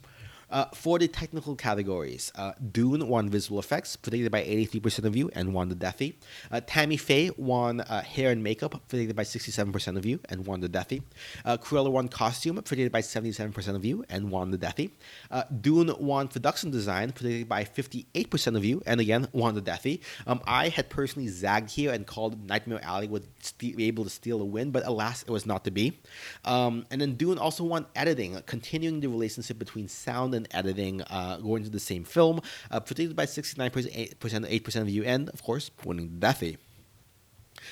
Uh, 0.54 0.66
for 0.72 1.00
the 1.00 1.08
technical 1.08 1.56
categories, 1.56 2.30
uh, 2.36 2.52
Dune 2.70 3.08
won 3.08 3.28
visual 3.28 3.58
effects, 3.58 3.96
predicted 3.96 4.30
by 4.30 4.40
83% 4.40 5.04
of 5.04 5.16
you, 5.16 5.28
and 5.34 5.52
won 5.52 5.68
the 5.68 5.74
Deathy. 5.74 6.14
Uh, 6.48 6.60
Tammy 6.64 6.96
Faye 6.96 7.32
won 7.36 7.80
uh, 7.80 8.02
hair 8.02 8.30
and 8.30 8.40
makeup, 8.40 8.80
predicted 8.86 9.16
by 9.16 9.24
67% 9.24 9.96
of 9.96 10.06
you, 10.06 10.20
and 10.28 10.46
won 10.46 10.60
the 10.60 10.68
Deathy. 10.68 11.02
Uh, 11.44 11.56
Cruella 11.56 11.90
won 11.90 12.06
costume, 12.06 12.54
predicted 12.62 12.92
by 12.92 13.00
77% 13.00 13.74
of 13.74 13.84
you, 13.84 14.04
and 14.08 14.30
won 14.30 14.52
the 14.52 14.56
Deathy. 14.56 14.92
Uh, 15.28 15.42
Dune 15.60 15.92
won 15.98 16.28
production 16.28 16.70
design, 16.70 17.10
predicted 17.10 17.48
by 17.48 17.64
58% 17.64 18.56
of 18.56 18.64
you, 18.64 18.80
and 18.86 19.00
again, 19.00 19.26
won 19.32 19.56
the 19.56 19.62
Deathy. 19.62 20.02
Um, 20.24 20.40
I 20.46 20.68
had 20.68 20.88
personally 20.88 21.26
zagged 21.26 21.70
here 21.70 21.92
and 21.92 22.06
called 22.06 22.46
Nightmare 22.48 22.78
Alley 22.84 23.08
would 23.08 23.26
st- 23.40 23.76
be 23.76 23.88
able 23.88 24.04
to 24.04 24.10
steal 24.10 24.40
a 24.40 24.44
win, 24.44 24.70
but 24.70 24.86
alas, 24.86 25.24
it 25.24 25.30
was 25.30 25.46
not 25.46 25.64
to 25.64 25.72
be. 25.72 25.98
Um, 26.44 26.86
and 26.92 27.00
then 27.00 27.16
Dune 27.16 27.38
also 27.38 27.64
won 27.64 27.86
editing, 27.96 28.40
continuing 28.46 29.00
the 29.00 29.08
relationship 29.08 29.58
between 29.58 29.88
sound 29.88 30.32
and 30.32 30.43
and 30.44 30.54
editing 30.54 31.02
uh, 31.02 31.38
going 31.38 31.64
to 31.64 31.70
the 31.70 31.80
same 31.80 32.04
film, 32.04 32.40
uh, 32.70 32.80
predicted 32.80 33.16
by 33.16 33.26
69%, 33.26 33.70
8%, 33.70 34.60
8% 34.60 34.80
of 34.80 34.88
you, 34.88 35.04
and 35.04 35.28
of 35.30 35.42
course, 35.42 35.70
winning 35.84 36.10
Deathy. 36.18 36.58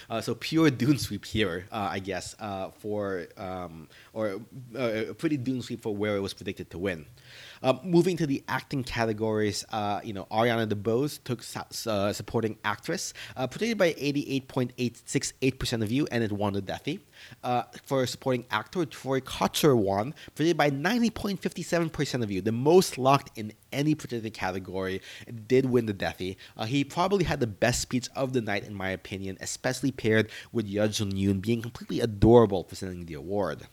Uh, 0.09 0.21
so 0.21 0.35
pure 0.35 0.71
Dune 0.71 0.99
sweep 0.99 1.25
here, 1.25 1.67
uh, 1.71 1.89
I 1.91 1.99
guess, 1.99 2.35
uh, 2.41 2.71
for 2.71 3.27
um, 3.37 3.89
or 4.13 4.41
uh, 4.75 5.11
a 5.11 5.15
pretty 5.15 5.37
Dune 5.37 5.61
sweep 5.63 5.83
for 5.83 5.95
where 5.95 6.17
it 6.17 6.21
was 6.21 6.33
predicted 6.33 6.71
to 6.71 6.79
win. 6.79 7.07
Uh, 7.63 7.75
moving 7.85 8.17
to 8.17 8.27
the 8.27 8.43
acting 8.49 8.83
categories, 8.83 9.65
uh, 9.73 10.01
you 10.03 10.13
know, 10.13 10.27
Ariana 10.31 10.69
DeBose 10.69 11.23
took 11.23 11.43
uh, 11.87 12.13
supporting 12.13 12.59
actress, 12.65 13.15
uh, 13.37 13.47
predicted 13.47 13.79
by 13.79 13.93
88.868% 13.95 15.83
of 15.83 15.93
you, 15.93 16.07
and 16.11 16.25
it 16.25 16.33
won 16.33 16.55
the 16.55 16.63
Deathy. 16.63 17.01
Uh, 17.45 17.63
for 17.85 18.05
supporting 18.07 18.45
actor, 18.51 18.85
Troy 18.85 19.21
Kotsur 19.21 19.77
won, 19.77 20.15
predicted 20.35 20.57
by 20.57 20.71
90.57% 20.71 22.23
of 22.23 22.31
you, 22.31 22.41
the 22.41 22.53
most 22.53 22.99
locked 22.99 23.37
in 23.39 23.53
any 23.73 23.95
predicted 23.95 24.35
category, 24.35 25.01
did 25.47 25.67
win 25.67 25.87
the 25.87 25.95
Deathy. 25.95 26.37
Uh, 26.57 26.65
he 26.65 26.85
probably 26.85 27.25
had 27.25 27.41
the 27.41 27.47
best 27.47 27.81
speech 27.81 28.09
of 28.17 28.33
the 28.33 28.41
night, 28.41 28.65
in 28.65 28.75
my 28.75 28.91
opinion, 28.91 29.39
especially 29.41 29.93
paired 29.93 30.31
with 30.53 30.67
Yuh 30.67 30.89
Jung 30.93 31.13
Youn 31.13 31.41
being 31.41 31.63
completely 31.63 32.01
adorable 32.01 32.65
presenting 32.65 33.07
the 33.07 33.15
award. 33.15 33.67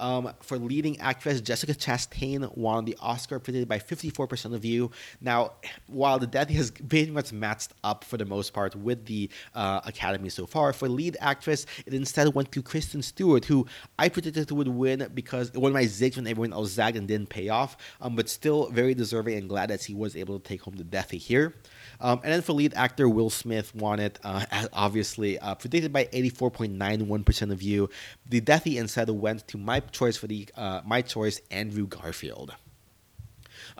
Um, 0.00 0.32
for 0.40 0.56
leading 0.58 0.98
actress, 0.98 1.40
Jessica 1.42 1.74
Chastain 1.74 2.56
won 2.56 2.86
the 2.86 2.96
Oscar, 3.00 3.38
predicted 3.38 3.68
by 3.68 3.78
54% 3.78 4.54
of 4.54 4.64
you. 4.64 4.90
Now, 5.20 5.52
while 5.86 6.18
the 6.18 6.26
Deathy 6.26 6.52
has 6.52 6.70
pretty 6.70 7.10
much 7.10 7.32
matched 7.32 7.74
up 7.84 8.02
for 8.02 8.16
the 8.16 8.24
most 8.24 8.54
part 8.54 8.74
with 8.74 9.04
the 9.04 9.28
uh, 9.54 9.80
Academy 9.84 10.30
so 10.30 10.46
far, 10.46 10.72
for 10.72 10.88
lead 10.88 11.18
actress, 11.20 11.66
it 11.84 11.92
instead 11.92 12.34
went 12.34 12.50
to 12.52 12.62
Kristen 12.62 13.02
Stewart, 13.02 13.44
who 13.44 13.66
I 13.98 14.08
predicted 14.08 14.50
would 14.50 14.68
win 14.68 15.10
because 15.12 15.52
one 15.52 15.70
of 15.70 15.74
my 15.74 15.84
zigs 15.84 16.16
when 16.16 16.26
everyone 16.26 16.54
else 16.54 16.70
zagged 16.70 16.96
and 16.96 17.06
didn't 17.06 17.28
pay 17.28 17.50
off, 17.50 17.76
um, 18.00 18.16
but 18.16 18.28
still 18.28 18.70
very 18.70 18.94
deserving 18.94 19.36
and 19.36 19.48
glad 19.48 19.68
that 19.68 19.84
he 19.84 19.94
was 19.94 20.16
able 20.16 20.38
to 20.38 20.48
take 20.48 20.62
home 20.62 20.76
the 20.76 20.84
Deathy 20.84 21.18
here. 21.18 21.56
Um, 22.00 22.20
and 22.24 22.32
then 22.32 22.40
for 22.40 22.54
lead 22.54 22.72
actor, 22.74 23.08
Will 23.08 23.28
Smith 23.28 23.74
won 23.74 24.00
it, 24.00 24.18
uh, 24.24 24.46
obviously, 24.72 25.38
uh, 25.38 25.54
predicted 25.54 25.92
by 25.92 26.06
84.91% 26.06 27.52
of 27.52 27.60
you. 27.60 27.90
The 28.26 28.40
Deathy 28.40 28.76
instead 28.78 29.10
went 29.10 29.46
to 29.48 29.58
my 29.58 29.80
choice 29.92 30.16
for 30.16 30.26
the 30.26 30.48
uh, 30.56 30.80
my 30.84 31.02
choice, 31.02 31.40
Andrew 31.50 31.86
Garfield. 31.86 32.54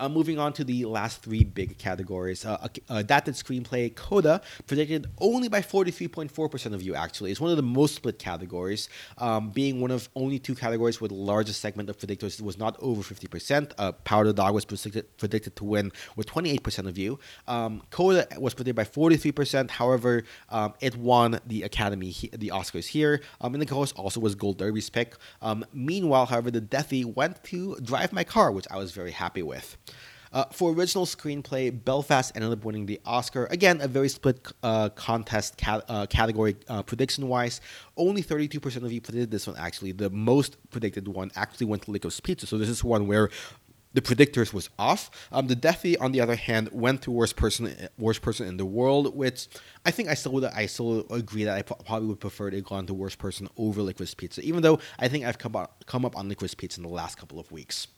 Uh, 0.00 0.08
moving 0.08 0.38
on 0.38 0.50
to 0.50 0.64
the 0.64 0.86
last 0.86 1.20
three 1.22 1.44
big 1.44 1.76
categories. 1.76 2.46
Uh, 2.46 2.68
adapted 2.88 3.34
screenplay, 3.34 3.94
Coda, 3.94 4.40
predicted 4.66 5.06
only 5.18 5.46
by 5.46 5.60
43.4% 5.60 6.72
of 6.72 6.80
you, 6.80 6.94
actually. 6.94 7.30
It's 7.30 7.40
one 7.40 7.50
of 7.50 7.58
the 7.58 7.62
most 7.62 7.96
split 7.96 8.18
categories, 8.18 8.88
um, 9.18 9.50
being 9.50 9.78
one 9.78 9.90
of 9.90 10.08
only 10.16 10.38
two 10.38 10.54
categories 10.54 11.02
where 11.02 11.08
the 11.08 11.14
largest 11.14 11.60
segment 11.60 11.90
of 11.90 11.98
predictors 11.98 12.40
was 12.40 12.56
not 12.56 12.78
over 12.80 13.02
50%. 13.02 13.72
Uh, 13.76 13.92
Power 13.92 14.24
the 14.24 14.32
Dog 14.32 14.54
was 14.54 14.64
predicted, 14.64 15.18
predicted 15.18 15.54
to 15.56 15.64
win 15.64 15.92
with 16.16 16.26
28% 16.26 16.88
of 16.88 16.96
you. 16.96 17.18
Um, 17.46 17.82
Coda 17.90 18.26
was 18.38 18.54
predicted 18.54 18.76
by 18.76 18.84
43%. 18.84 19.68
However, 19.72 20.24
um, 20.48 20.72
it 20.80 20.96
won 20.96 21.40
the 21.44 21.62
Academy, 21.62 22.14
the 22.32 22.48
Oscars 22.48 22.86
here. 22.86 23.20
Um, 23.42 23.52
and 23.52 23.62
the 23.62 23.74
host 23.74 23.94
also 23.96 24.18
was 24.18 24.34
Gold 24.34 24.56
Derby's 24.56 24.88
pick. 24.88 25.16
Um, 25.42 25.62
meanwhile, 25.74 26.24
however, 26.24 26.50
the 26.50 26.62
Deathy 26.62 27.04
went 27.04 27.44
to 27.44 27.76
Drive 27.82 28.14
My 28.14 28.24
Car, 28.24 28.50
which 28.50 28.66
I 28.70 28.78
was 28.78 28.92
very 28.92 29.10
happy 29.10 29.42
with. 29.42 29.76
Uh, 30.32 30.44
for 30.52 30.72
original 30.72 31.06
screenplay, 31.06 31.72
Belfast 31.84 32.30
ended 32.36 32.52
up 32.52 32.64
winning 32.64 32.86
the 32.86 33.00
Oscar. 33.04 33.46
Again, 33.46 33.80
a 33.80 33.88
very 33.88 34.08
split 34.08 34.46
uh, 34.62 34.88
contest 34.90 35.60
uh, 35.66 36.06
category 36.06 36.56
uh, 36.68 36.82
prediction 36.84 37.26
wise. 37.26 37.60
Only 37.96 38.22
32% 38.22 38.84
of 38.84 38.92
you 38.92 39.00
predicted 39.00 39.30
this 39.32 39.48
one, 39.48 39.56
actually. 39.58 39.90
The 39.92 40.08
most 40.10 40.56
predicted 40.70 41.08
one 41.08 41.32
actually 41.34 41.66
went 41.66 41.82
to 41.82 41.90
Licorice 41.90 42.22
Pizza. 42.22 42.46
So 42.46 42.58
this 42.58 42.68
is 42.68 42.84
one 42.84 43.08
where 43.08 43.28
the 43.92 44.00
predictors 44.00 44.52
was 44.52 44.70
off. 44.78 45.10
Um, 45.32 45.48
the 45.48 45.56
Deathy, 45.56 45.96
on 46.00 46.12
the 46.12 46.20
other 46.20 46.36
hand, 46.36 46.68
went 46.70 47.02
to 47.02 47.10
worst 47.10 47.34
person, 47.34 47.88
worst 47.98 48.22
person 48.22 48.46
in 48.46 48.56
the 48.56 48.64
world, 48.64 49.16
which 49.16 49.48
I 49.84 49.90
think 49.90 50.08
I 50.08 50.14
still 50.14 50.30
would, 50.32 50.44
I 50.44 50.66
still 50.66 51.06
agree 51.10 51.42
that 51.42 51.56
I 51.56 51.62
probably 51.62 52.08
would 52.08 52.20
prefer 52.20 52.50
to 52.50 52.60
go 52.60 52.76
on 52.76 52.86
to 52.86 52.94
worst 52.94 53.18
person 53.18 53.48
over 53.56 53.82
Licorice 53.82 54.16
Pizza, 54.16 54.42
even 54.42 54.62
though 54.62 54.78
I 55.00 55.08
think 55.08 55.24
I've 55.24 55.38
come 55.38 55.56
up, 55.56 55.84
come 55.86 56.04
up 56.04 56.16
on 56.16 56.28
Licorice 56.28 56.56
Pizza 56.56 56.78
in 56.78 56.84
the 56.84 56.88
last 56.92 57.18
couple 57.18 57.40
of 57.40 57.50
weeks. 57.50 57.88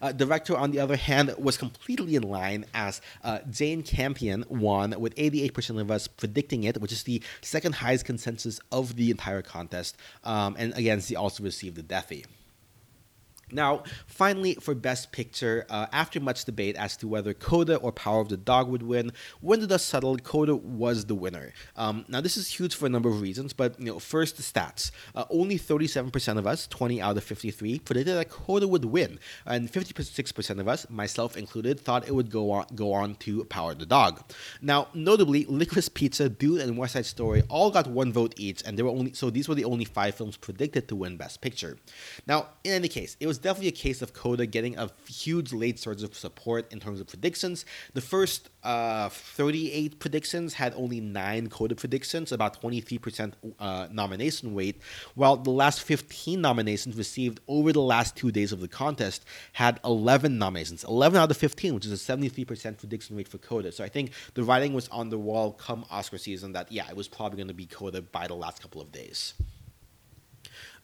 Uh, 0.00 0.12
director, 0.12 0.56
on 0.56 0.70
the 0.70 0.80
other 0.80 0.96
hand, 0.96 1.34
was 1.38 1.56
completely 1.56 2.16
in 2.16 2.22
line 2.22 2.64
as 2.74 3.00
uh, 3.24 3.38
Jane 3.50 3.82
Campion 3.82 4.44
won 4.48 4.94
with 4.98 5.14
88% 5.16 5.80
of 5.80 5.90
us 5.90 6.06
predicting 6.06 6.64
it, 6.64 6.80
which 6.80 6.92
is 6.92 7.02
the 7.02 7.22
second 7.40 7.76
highest 7.76 8.04
consensus 8.04 8.60
of 8.70 8.96
the 8.96 9.10
entire 9.10 9.42
contest. 9.42 9.96
Um, 10.24 10.56
and 10.58 10.74
again, 10.74 11.00
she 11.00 11.16
also 11.16 11.42
received 11.42 11.76
the 11.76 11.82
Deathy. 11.82 12.24
Now, 13.50 13.82
finally, 14.06 14.54
for 14.54 14.74
Best 14.74 15.12
Picture, 15.12 15.66
uh, 15.68 15.86
after 15.92 16.20
much 16.20 16.46
debate 16.46 16.74
as 16.76 16.96
to 16.98 17.08
whether 17.08 17.34
Coda 17.34 17.76
or 17.76 17.92
Power 17.92 18.20
of 18.20 18.30
the 18.30 18.36
Dog 18.36 18.68
would 18.68 18.82
win, 18.82 19.12
when 19.40 19.60
the 19.60 19.66
dust 19.66 19.88
settled, 19.88 20.24
Coda 20.24 20.56
was 20.56 21.04
the 21.04 21.14
winner. 21.14 21.52
Um, 21.76 22.06
now, 22.08 22.22
this 22.22 22.38
is 22.38 22.58
huge 22.58 22.74
for 22.74 22.86
a 22.86 22.88
number 22.88 23.10
of 23.10 23.20
reasons, 23.20 23.52
but 23.52 23.78
you 23.78 23.86
know, 23.86 23.98
first 23.98 24.38
the 24.38 24.42
stats. 24.42 24.90
Uh, 25.14 25.24
only 25.28 25.58
37% 25.58 26.38
of 26.38 26.46
us, 26.46 26.66
20 26.66 27.02
out 27.02 27.16
of 27.16 27.24
53, 27.24 27.80
predicted 27.80 28.16
that 28.16 28.30
Coda 28.30 28.66
would 28.66 28.86
win, 28.86 29.18
and 29.44 29.70
56% 29.70 30.58
of 30.58 30.66
us, 30.66 30.88
myself 30.88 31.36
included, 31.36 31.78
thought 31.78 32.08
it 32.08 32.14
would 32.14 32.30
go 32.30 32.50
on 32.50 32.66
go 32.74 32.92
on 32.92 33.16
to 33.16 33.44
Power 33.44 33.72
of 33.72 33.78
the 33.78 33.86
Dog. 33.86 34.22
Now, 34.62 34.88
notably, 34.94 35.44
Licorice 35.44 35.92
Pizza, 35.92 36.28
Dune, 36.28 36.60
and 36.60 36.78
West 36.78 36.94
Side 36.94 37.06
Story 37.06 37.42
all 37.48 37.70
got 37.70 37.86
one 37.86 38.12
vote 38.12 38.34
each, 38.38 38.62
and 38.64 38.78
there 38.78 38.84
were 38.84 38.90
only 38.90 39.12
so 39.12 39.28
these 39.28 39.48
were 39.48 39.54
the 39.54 39.64
only 39.64 39.84
five 39.84 40.14
films 40.14 40.36
predicted 40.36 40.88
to 40.88 40.96
win 40.96 41.16
Best 41.18 41.40
Picture. 41.42 41.76
Now, 42.26 42.48
in 42.64 42.72
any 42.72 42.88
case, 42.88 43.16
it 43.20 43.26
was 43.26 43.41
definitely 43.42 43.68
a 43.68 43.72
case 43.72 44.02
of 44.02 44.12
Coda 44.12 44.46
getting 44.46 44.78
a 44.78 44.90
huge 45.06 45.52
late 45.52 45.78
surge 45.78 46.02
of 46.02 46.14
support 46.16 46.72
in 46.72 46.80
terms 46.80 47.00
of 47.00 47.06
predictions. 47.06 47.64
The 47.94 48.00
first 48.00 48.48
uh, 48.62 49.08
38 49.08 49.98
predictions 49.98 50.54
had 50.54 50.72
only 50.76 51.00
nine 51.00 51.48
Coda 51.48 51.74
predictions, 51.74 52.32
about 52.32 52.60
23% 52.62 53.34
uh, 53.58 53.88
nomination 53.90 54.54
weight, 54.54 54.80
while 55.14 55.36
the 55.36 55.50
last 55.50 55.82
15 55.82 56.40
nominations 56.40 56.96
received 56.96 57.40
over 57.48 57.72
the 57.72 57.80
last 57.80 58.16
two 58.16 58.30
days 58.30 58.52
of 58.52 58.60
the 58.60 58.68
contest 58.68 59.24
had 59.52 59.80
11 59.84 60.38
nominations, 60.38 60.84
11 60.84 61.20
out 61.20 61.30
of 61.30 61.36
15, 61.36 61.74
which 61.74 61.86
is 61.86 61.92
a 61.92 62.16
73% 62.16 62.78
prediction 62.78 63.16
rate 63.16 63.28
for 63.28 63.38
Coda. 63.38 63.72
So 63.72 63.84
I 63.84 63.88
think 63.88 64.12
the 64.34 64.44
writing 64.44 64.72
was 64.72 64.88
on 64.88 65.10
the 65.10 65.18
wall 65.18 65.52
come 65.52 65.84
Oscar 65.90 66.18
season 66.18 66.52
that, 66.52 66.70
yeah, 66.70 66.88
it 66.88 66.96
was 66.96 67.08
probably 67.08 67.36
going 67.36 67.48
to 67.48 67.54
be 67.54 67.66
Coda 67.66 68.02
by 68.02 68.26
the 68.26 68.34
last 68.34 68.62
couple 68.62 68.80
of 68.80 68.92
days. 68.92 69.34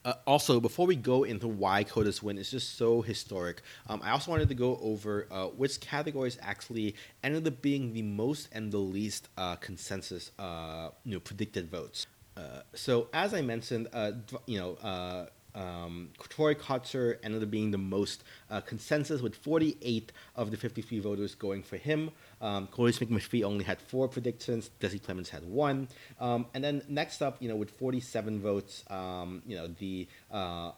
Uh, 0.09 0.15
also, 0.27 0.59
before 0.59 0.87
we 0.87 0.97
go 0.97 1.25
into 1.25 1.47
why 1.47 1.85
Coda's 1.85 2.23
win 2.23 2.39
is 2.39 2.51
just 2.51 2.79
so 2.79 3.03
historic, 3.03 3.61
um, 3.89 4.01
I 4.03 4.13
also 4.13 4.31
wanted 4.31 4.49
to 4.49 4.55
go 4.55 4.79
over 4.81 5.27
uh, 5.31 5.49
which 5.49 5.81
categories 5.81 6.39
actually 6.41 6.95
ended 7.23 7.47
up 7.47 7.61
being 7.61 7.93
the 7.93 8.01
most 8.01 8.49
and 8.53 8.73
the 8.73 8.79
least 8.79 9.29
uh, 9.37 9.57
consensus, 9.57 10.31
uh, 10.39 10.89
you 11.05 11.13
know, 11.13 11.21
predicted 11.21 11.71
votes. 11.71 12.07
Uh, 12.39 12.63
so, 12.73 13.09
as 13.13 13.35
I 13.35 13.43
mentioned, 13.43 13.89
uh, 13.93 14.13
you 14.47 14.59
know. 14.59 15.29
Um, 15.55 16.11
Troy 16.29 16.55
Kotsur 16.55 17.17
ended 17.25 17.43
up 17.43 17.51
being 17.51 17.73
the 17.73 17.79
most 17.79 18.23
consensus 18.67 19.21
with 19.21 19.35
48 19.35 20.13
of 20.37 20.53
the 20.53 20.57
53 20.57 21.01
voters 21.01 21.35
going 21.35 21.65
for 21.65 21.79
him. 21.79 22.13
Um, 22.41 22.67
Cloris 22.69 22.99
McMurphy 22.99 23.43
only 23.43 23.65
had 23.65 23.81
four 23.81 24.09
predictions. 24.09 24.71
Jesse 24.81 24.99
Plemons 24.99 25.29
had 25.29 25.45
one. 25.45 25.89
Um, 26.21 26.47
and 26.55 26.63
then 26.63 26.83
next 26.89 27.23
up, 27.23 27.37
you 27.41 27.49
know, 27.49 27.57
with 27.57 27.71
47 27.71 28.41
votes, 28.41 28.85
um, 28.89 29.43
you 29.47 29.57
know, 29.57 29.69
the 29.79 30.09
uh, 30.31 30.73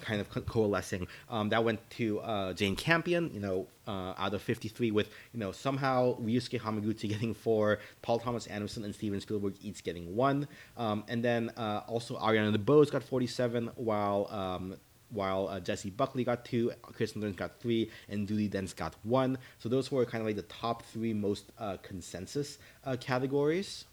kind 0.00 0.20
of 0.20 0.30
co- 0.30 0.40
coalescing, 0.42 1.06
um, 1.28 1.48
that 1.50 1.64
went 1.64 1.78
to 1.90 2.20
uh, 2.20 2.52
Jane 2.52 2.76
Campion, 2.76 3.30
you 3.32 3.40
know, 3.40 3.66
uh, 3.86 4.14
out 4.16 4.32
of 4.32 4.42
53 4.42 4.90
with, 4.90 5.10
you 5.32 5.40
know, 5.40 5.52
somehow 5.52 6.16
Ryusuke 6.18 6.60
Hamaguchi 6.60 7.08
getting 7.08 7.34
four, 7.34 7.78
Paul 8.02 8.18
Thomas 8.18 8.46
Anderson 8.46 8.84
and 8.84 8.94
Steven 8.94 9.20
Spielberg 9.20 9.54
each 9.62 9.84
getting 9.84 10.16
one. 10.16 10.48
Um, 10.76 11.04
and 11.08 11.22
then 11.22 11.50
uh, 11.56 11.82
also 11.86 12.16
Ariana 12.16 12.54
DeBose 12.56 12.90
got 12.90 13.02
47, 13.02 13.70
while 13.76 14.28
um, 14.30 14.76
while 15.14 15.48
uh, 15.48 15.60
Jessie 15.60 15.90
Buckley 15.90 16.24
got 16.24 16.44
two, 16.44 16.72
Kirsten 16.82 17.22
Dunst 17.22 17.36
got 17.36 17.60
three, 17.60 17.90
and 18.08 18.28
Judi 18.28 18.50
Dench 18.50 18.76
got 18.76 18.94
one. 19.02 19.38
So 19.58 19.68
those 19.68 19.90
were 19.90 20.04
kind 20.04 20.20
of 20.20 20.26
like 20.26 20.36
the 20.36 20.42
top 20.42 20.82
three 20.82 21.14
most 21.14 21.52
uh, 21.58 21.76
consensus 21.82 22.58
uh, 22.84 22.96
categories. 23.00 23.86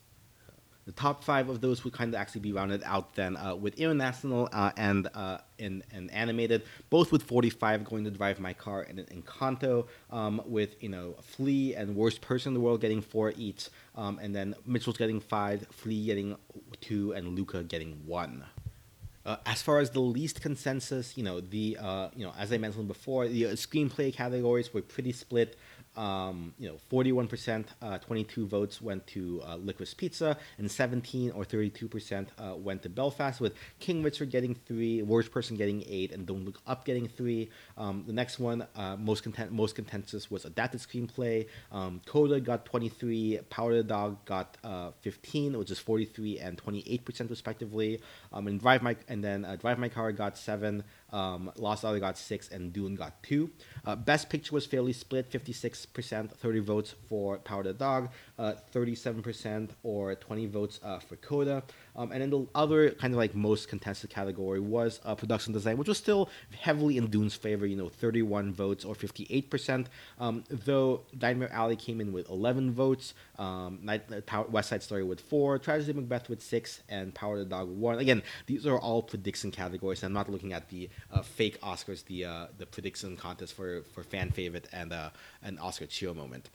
The 0.86 0.92
top 0.94 1.24
five 1.24 1.48
of 1.48 1.62
those 1.62 1.84
would 1.84 1.94
kind 1.94 2.14
of 2.14 2.20
actually 2.20 2.42
be 2.42 2.54
rounded 2.54 2.82
out 2.84 3.14
then 3.14 3.38
uh, 3.38 3.56
with 3.56 3.76
international 3.76 4.50
uh, 4.52 4.72
and 4.76 5.08
uh, 5.14 5.38
in, 5.60 5.84
in 5.94 6.10
animated, 6.10 6.64
both 6.90 7.12
with 7.12 7.22
45 7.24 7.84
going 7.84 8.04
to 8.04 8.12
drive 8.12 8.40
my 8.40 8.54
car 8.54 8.82
and 8.82 9.00
Encanto, 9.00 9.88
um, 10.10 10.42
with 10.46 10.82
you 10.82 10.90
know 10.90 11.16
Flee 11.22 11.76
and 11.76 11.96
Worst 11.96 12.22
Person 12.22 12.50
in 12.50 12.54
the 12.56 12.60
World 12.60 12.82
getting 12.82 13.02
four 13.02 13.32
each, 13.38 13.70
um, 13.96 14.20
and 14.22 14.36
then 14.36 14.56
Mitchell's 14.66 14.98
getting 14.98 15.20
five, 15.20 15.68
Flee 15.72 16.06
getting 16.06 16.36
two, 16.82 17.14
and 17.14 17.38
Luca 17.38 17.64
getting 17.64 18.02
one. 18.08 18.44
Uh, 19.24 19.38
as 19.46 19.62
far 19.62 19.80
as 19.80 19.92
the 19.92 20.00
least 20.00 20.42
consensus, 20.42 21.16
you 21.16 21.24
know, 21.24 21.40
the 21.40 21.78
uh, 21.80 22.10
you 22.16 22.26
know, 22.26 22.34
as 22.40 22.52
I 22.52 22.58
mentioned 22.58 22.88
before, 22.88 23.28
the 23.28 23.48
uh, 23.48 23.50
screenplay 23.52 24.12
categories 24.14 24.74
were 24.74 24.82
pretty 24.82 25.12
split. 25.12 25.58
Um, 25.96 26.54
you 26.58 26.70
know, 26.70 26.78
41%, 26.92 27.66
uh, 27.82 27.98
22 27.98 28.48
votes 28.48 28.82
went 28.82 29.06
to 29.08 29.42
uh, 29.46 29.58
Licorice 29.58 29.96
Pizza, 29.96 30.38
and 30.58 30.70
17 30.70 31.32
or 31.32 31.44
32% 31.44 32.28
uh, 32.38 32.56
went 32.56 32.84
to 32.84 32.90
Belfast, 32.90 33.42
with 33.42 33.54
King 33.80 34.04
Richard 34.04 34.30
getting 34.30 34.56
three, 34.56 35.02
Worst 35.02 35.32
Person 35.32 35.58
getting 35.58 35.84
eight, 35.88 36.12
and 36.12 36.26
Don't 36.26 36.46
Look 36.46 36.62
Up 36.66 36.86
getting 36.86 37.08
three. 37.08 37.50
Um, 37.78 38.04
the 38.08 38.14
next 38.14 38.40
one, 38.40 38.66
uh, 38.76 38.96
most 38.96 39.24
content, 39.24 39.52
most 39.52 39.76
consensus 39.76 40.32
was 40.32 40.46
Adapted 40.46 40.82
Screenplay. 40.82 41.48
Um, 41.72 42.02
Coda 42.06 42.40
got 42.40 42.66
23, 42.66 43.40
Power 43.50 43.76
the 43.76 43.84
Dog 43.84 44.24
got 44.26 44.58
uh, 44.64 44.92
15, 45.02 45.58
which 45.58 45.72
is 45.72 45.80
43 45.80 46.40
and 46.40 46.62
28% 46.62 47.30
respectively. 47.30 48.00
Um, 48.32 48.48
and 48.48 48.60
Drive 48.60 48.82
My 48.82 48.96
and 49.08 49.24
then 49.24 49.46
uh, 49.46 49.56
Drive 49.56 49.80
My 49.80 49.90
Car 49.90 50.12
got 50.12 50.38
seven. 50.38 50.84
Um, 51.12 51.52
Lost 51.58 51.84
Daughter 51.84 52.00
got 52.00 52.18
six, 52.18 52.50
and 52.50 52.72
Dune 52.72 52.96
got 52.96 53.22
two. 53.24 53.50
Uh, 53.86 53.96
Best 53.96 54.30
Picture 54.30 54.54
was 54.54 54.66
fairly 54.66 54.94
split 54.94 55.30
56%, 55.32 56.32
30 56.32 56.60
votes 56.60 56.96
for 57.08 57.38
Power 57.40 57.62
of 57.62 57.68
the 57.68 57.74
Dog, 57.74 58.10
uh, 58.42 58.56
37% 58.74 59.70
or 59.84 60.16
20 60.16 60.48
votes 60.48 60.80
uh, 60.84 60.98
for 60.98 61.16
Coda. 61.18 61.62
Um, 61.96 62.12
and 62.12 62.22
then 62.22 62.32
the 62.32 62.48
other 62.56 62.90
kind 62.90 63.14
of 63.14 63.20
like 63.20 63.36
most 63.36 63.68
contested 63.68 64.10
category 64.10 64.60
was 64.60 65.00
uh, 65.06 65.14
production 65.14 65.54
design, 65.54 65.78
which 65.78 65.88
was 65.88 66.00
still 66.00 66.28
heavily 66.60 66.98
in 66.98 67.08
Dune's 67.08 67.36
favor, 67.36 67.68
you 67.68 67.76
know, 67.76 67.90
31 67.90 68.52
votes 68.52 68.84
or 68.84 68.96
58%. 68.96 69.86
Um, 70.20 70.44
though 70.50 71.02
Nightmare 71.22 71.52
Alley 71.54 71.76
came 71.76 72.02
in 72.02 72.12
with 72.12 72.30
11 72.30 72.74
votes, 72.74 73.14
um, 73.38 73.80
Night, 73.84 74.04
West 74.50 74.70
Side 74.70 74.82
Story 74.82 75.04
with 75.04 75.22
four, 75.22 75.60
Tragedy 75.60 75.94
Macbeth 75.94 76.28
with 76.28 76.42
six, 76.42 76.82
and 76.90 77.14
Power 77.14 77.38
the 77.38 77.46
Dog 77.46 77.70
one. 77.70 78.00
Again, 78.00 78.24
these 78.48 78.66
are 78.66 78.80
all 78.80 79.04
prediction 79.04 79.52
categories. 79.52 80.04
I'm 80.04 80.14
not 80.14 80.30
looking 80.30 80.54
at 80.54 80.68
the 80.70 80.90
uh, 81.12 81.22
fake 81.22 81.62
Oscars, 81.62 82.06
the 82.06 82.26
uh, 82.26 82.48
the 82.58 82.66
prediction 82.66 83.16
contest 83.18 83.54
for, 83.54 83.84
for 83.94 84.04
fan 84.04 84.32
favorite 84.32 84.68
and 84.72 84.92
uh, 84.92 85.10
an 85.44 85.60
Oscar 85.60 85.86
cheer 85.86 86.14
moment. 86.14 86.50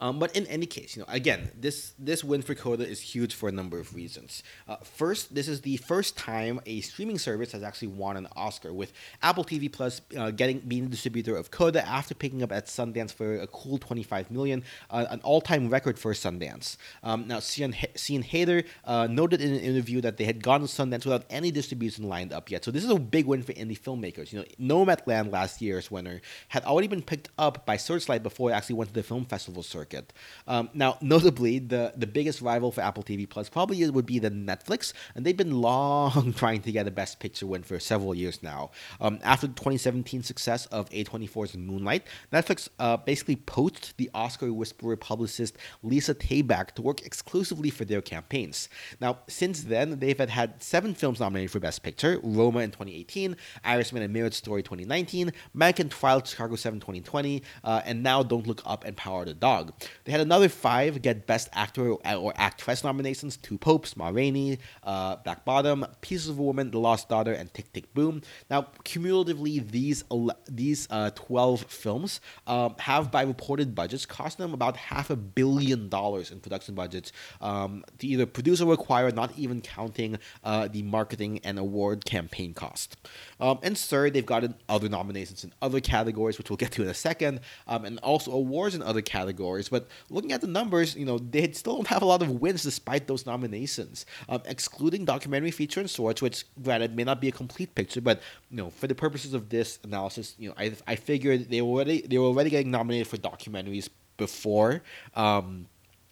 Um, 0.00 0.18
but 0.18 0.34
in 0.36 0.46
any 0.46 0.66
case, 0.66 0.96
you 0.96 1.02
know, 1.02 1.08
again, 1.08 1.50
this 1.58 1.92
this 1.98 2.22
win 2.22 2.42
for 2.42 2.54
Coda 2.54 2.86
is 2.86 3.00
huge 3.00 3.34
for 3.34 3.48
a 3.48 3.52
number 3.52 3.80
of 3.80 3.94
reasons. 3.94 4.42
Uh, 4.68 4.76
first, 4.76 5.34
this 5.34 5.48
is 5.48 5.62
the 5.62 5.76
first 5.78 6.16
time 6.16 6.60
a 6.66 6.80
streaming 6.82 7.18
service 7.18 7.52
has 7.52 7.62
actually 7.62 7.88
won 7.88 8.16
an 8.16 8.28
Oscar, 8.36 8.72
with 8.72 8.92
Apple 9.22 9.44
TV 9.44 9.70
Plus 9.70 10.00
uh, 10.16 10.30
getting 10.30 10.60
being 10.60 10.84
the 10.84 10.90
distributor 10.90 11.36
of 11.36 11.50
Coda 11.50 11.86
after 11.86 12.14
picking 12.14 12.42
up 12.42 12.52
at 12.52 12.66
Sundance 12.66 13.12
for 13.12 13.40
a 13.40 13.46
cool 13.48 13.78
25 13.78 14.30
million, 14.30 14.62
uh, 14.90 15.06
an 15.10 15.20
all-time 15.22 15.68
record 15.68 15.98
for 15.98 16.12
Sundance. 16.12 16.76
Um, 17.02 17.26
now, 17.26 17.40
Sian, 17.40 17.74
Sian 17.96 18.22
Heder 18.22 18.62
uh, 18.84 19.08
noted 19.10 19.40
in 19.40 19.52
an 19.52 19.60
interview 19.60 20.00
that 20.02 20.16
they 20.16 20.24
had 20.24 20.42
gone 20.42 20.60
to 20.60 20.66
Sundance 20.66 21.04
without 21.04 21.24
any 21.28 21.50
distribution 21.50 22.08
lined 22.08 22.32
up 22.32 22.50
yet. 22.50 22.64
So 22.64 22.70
this 22.70 22.84
is 22.84 22.90
a 22.90 22.98
big 22.98 23.26
win 23.26 23.42
for 23.42 23.52
indie 23.54 23.78
filmmakers. 23.78 24.32
You 24.32 24.40
know, 24.40 24.84
Nomadland 24.84 25.32
last 25.32 25.60
year's 25.60 25.90
winner 25.90 26.20
had 26.48 26.64
already 26.64 26.88
been 26.88 27.02
picked 27.02 27.30
up 27.36 27.66
by 27.66 27.76
Searchlight 27.76 28.22
before 28.22 28.50
it 28.50 28.54
actually 28.54 28.76
went 28.76 28.90
to 28.90 28.94
the 28.94 29.02
film 29.02 29.24
festival 29.24 29.62
circuit 29.62 29.87
circuit. 29.88 30.12
Um, 30.46 30.70
now, 30.74 30.98
notably, 31.02 31.58
the, 31.58 31.92
the 31.96 32.06
biggest 32.06 32.40
rival 32.40 32.72
for 32.72 32.80
Apple 32.80 33.02
TV 33.02 33.28
Plus 33.28 33.48
probably 33.48 33.88
would 33.88 34.06
be 34.06 34.18
the 34.18 34.30
Netflix, 34.30 34.92
and 35.14 35.24
they've 35.24 35.36
been 35.36 35.60
long 35.68 36.32
trying 36.34 36.62
to 36.62 36.72
get 36.72 36.86
a 36.86 36.90
Best 36.90 37.20
Picture 37.20 37.46
win 37.46 37.62
for 37.62 37.78
several 37.80 38.14
years 38.14 38.42
now. 38.42 38.70
Um, 39.00 39.18
after 39.22 39.46
the 39.46 39.54
2017 39.54 40.22
success 40.22 40.66
of 40.66 40.88
A24's 40.90 41.56
Moonlight, 41.56 42.06
Netflix 42.32 42.68
uh, 42.78 42.96
basically 42.96 43.36
poached 43.36 43.96
the 43.96 44.10
Oscar 44.14 44.52
whisperer 44.52 44.96
publicist 44.96 45.56
Lisa 45.82 46.14
Taback 46.14 46.72
to 46.72 46.82
work 46.82 47.04
exclusively 47.04 47.70
for 47.70 47.84
their 47.84 48.00
campaigns. 48.00 48.68
Now, 49.00 49.18
since 49.28 49.64
then, 49.64 49.98
they've 49.98 50.18
had, 50.18 50.30
had 50.30 50.62
seven 50.62 50.94
films 50.94 51.20
nominated 51.20 51.50
for 51.50 51.60
Best 51.60 51.82
Picture 51.82 52.20
Roma 52.22 52.60
in 52.60 52.70
2018, 52.70 53.36
Irishman 53.64 54.02
and 54.02 54.12
Marriage 54.12 54.34
Story 54.34 54.62
2019, 54.62 55.32
American 55.54 55.88
Trial 55.88 56.22
Chicago 56.24 56.56
7 56.56 56.80
2020, 56.80 57.42
uh, 57.64 57.82
and 57.84 58.02
now 58.02 58.22
Don't 58.22 58.46
Look 58.46 58.62
Up 58.66 58.84
and 58.84 58.96
Power 58.96 59.24
the 59.24 59.34
Dog. 59.34 59.77
They 60.04 60.12
had 60.12 60.20
another 60.20 60.48
five 60.48 61.02
get 61.02 61.26
Best 61.26 61.48
Actor 61.52 61.92
or 61.92 62.32
Actress 62.36 62.84
nominations: 62.84 63.36
Two 63.36 63.58
Popes, 63.58 63.96
Ma 63.96 64.08
Rainey, 64.08 64.58
uh, 64.84 65.16
Black 65.16 65.44
Bottom, 65.44 65.86
Pieces 66.00 66.28
of 66.28 66.38
a 66.38 66.42
Woman, 66.42 66.70
The 66.70 66.78
Lost 66.78 67.08
Daughter, 67.08 67.32
and 67.32 67.52
Tick 67.52 67.72
Tick 67.72 67.92
Boom. 67.94 68.22
Now, 68.50 68.68
cumulatively, 68.84 69.58
these 69.58 70.04
these 70.48 70.88
uh, 70.90 71.10
twelve 71.14 71.62
films 71.62 72.20
um, 72.46 72.74
have, 72.78 73.10
by 73.10 73.22
reported 73.22 73.74
budgets, 73.74 74.06
cost 74.06 74.38
them 74.38 74.54
about 74.54 74.76
half 74.76 75.10
a 75.10 75.16
billion 75.16 75.88
dollars 75.88 76.30
in 76.30 76.40
production 76.40 76.74
budgets 76.74 77.12
um, 77.40 77.84
to 77.98 78.06
either 78.06 78.26
produce 78.26 78.60
or 78.60 78.72
acquire, 78.72 79.10
not 79.10 79.32
even 79.36 79.60
counting 79.60 80.18
uh, 80.44 80.68
the 80.68 80.82
marketing 80.82 81.40
and 81.44 81.58
award 81.58 82.04
campaign 82.04 82.54
cost. 82.54 82.96
Um, 83.40 83.58
and 83.62 83.76
third, 83.76 84.14
they've 84.14 84.26
gotten 84.26 84.54
other 84.68 84.88
nominations 84.88 85.44
in 85.44 85.52
other 85.62 85.80
categories, 85.80 86.38
which 86.38 86.50
we'll 86.50 86.56
get 86.56 86.72
to 86.72 86.82
in 86.82 86.88
a 86.88 86.94
second, 86.94 87.40
um, 87.66 87.84
and 87.84 87.98
also 88.00 88.32
awards 88.32 88.74
in 88.74 88.82
other 88.82 89.02
categories. 89.02 89.67
But 89.68 89.88
looking 90.10 90.32
at 90.32 90.40
the 90.40 90.46
numbers, 90.46 90.96
you 90.96 91.04
know, 91.04 91.18
they 91.18 91.50
still 91.52 91.76
don't 91.76 91.86
have 91.88 92.02
a 92.02 92.04
lot 92.06 92.22
of 92.22 92.30
wins 92.40 92.62
despite 92.62 93.06
those 93.06 93.26
nominations, 93.26 94.06
um, 94.28 94.42
excluding 94.44 95.04
documentary 95.04 95.50
feature 95.50 95.80
and 95.80 95.90
sorts, 95.90 96.22
which 96.22 96.44
granted 96.62 96.96
may 96.96 97.04
not 97.04 97.20
be 97.20 97.28
a 97.28 97.32
complete 97.32 97.74
picture, 97.74 98.00
but 98.00 98.20
you 98.50 98.56
know, 98.56 98.70
for 98.70 98.86
the 98.86 98.94
purposes 98.94 99.34
of 99.34 99.48
this 99.48 99.78
analysis, 99.84 100.34
you 100.38 100.48
know, 100.48 100.54
I 100.58 100.72
I 100.86 100.96
figured 100.96 101.50
they 101.50 101.62
were 101.62 101.68
already 101.68 102.02
they 102.02 102.18
were 102.18 102.26
already 102.26 102.50
getting 102.50 102.70
nominated 102.70 103.06
for 103.06 103.16
documentaries 103.16 103.88
before. 104.16 104.82
Um, 105.14 105.66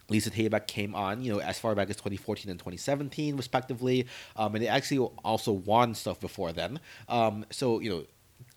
Lisa 0.08 0.30
Taback 0.30 0.66
came 0.66 0.94
on, 0.94 1.22
you 1.22 1.32
know, 1.32 1.40
as 1.40 1.58
far 1.58 1.74
back 1.74 1.90
as 1.90 1.96
2014 1.96 2.50
and 2.50 2.58
2017, 2.58 3.36
respectively, 3.36 4.06
um, 4.36 4.54
and 4.54 4.62
they 4.62 4.68
actually 4.68 4.98
also 5.24 5.52
won 5.52 5.94
stuff 5.94 6.20
before 6.20 6.52
then. 6.52 6.78
Um, 7.08 7.44
so, 7.50 7.80
you 7.80 7.90
know, 7.90 8.04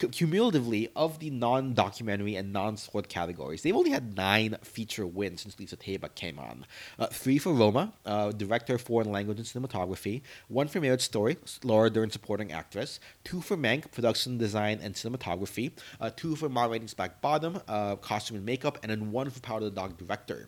cumulatively 0.08 0.90
of 0.96 1.20
the 1.20 1.30
non-documentary 1.30 2.36
and 2.36 2.54
non-sport 2.54 3.10
categories, 3.10 3.62
they've 3.62 3.76
only 3.76 3.92
had 3.92 4.16
nine 4.16 4.58
feature 4.64 5.06
wins 5.06 5.42
since 5.42 5.60
Lisa 5.60 5.76
Taback 5.76 6.16
came 6.16 6.40
on. 6.40 6.66
Uh, 6.98 7.08
three 7.08 7.38
for 7.38 7.54
Roma, 7.54 7.94
uh, 8.06 8.32
director 8.32 8.76
of 8.76 8.82
foreign 8.82 9.12
language 9.12 9.38
and 9.38 9.46
cinematography. 9.46 10.22
One 10.48 10.68
for 10.68 10.80
Marriage 10.80 11.02
Story, 11.02 11.38
Laura 11.64 11.90
Dern 11.90 12.10
supporting 12.10 12.52
actress. 12.52 13.00
Two 13.24 13.42
for 13.42 13.58
Mank, 13.58 13.92
production 13.92 14.38
design 14.38 14.80
and 14.82 14.96
cinematography. 14.96 15.72
Uh, 16.00 16.10
two 16.16 16.36
for 16.36 16.50
Ma 16.50 16.66
Rainey's 16.66 16.94
Black 16.94 17.22
Bottom, 17.22 17.62
uh, 17.68 17.96
costume 17.98 18.38
and 18.38 18.46
makeup, 18.46 18.78
and 18.82 18.90
then 18.90 19.12
one 19.12 19.30
for 19.30 19.40
Power 19.42 19.58
of 19.58 19.64
the 19.64 19.72
Dog, 19.72 19.98
director. 19.98 20.48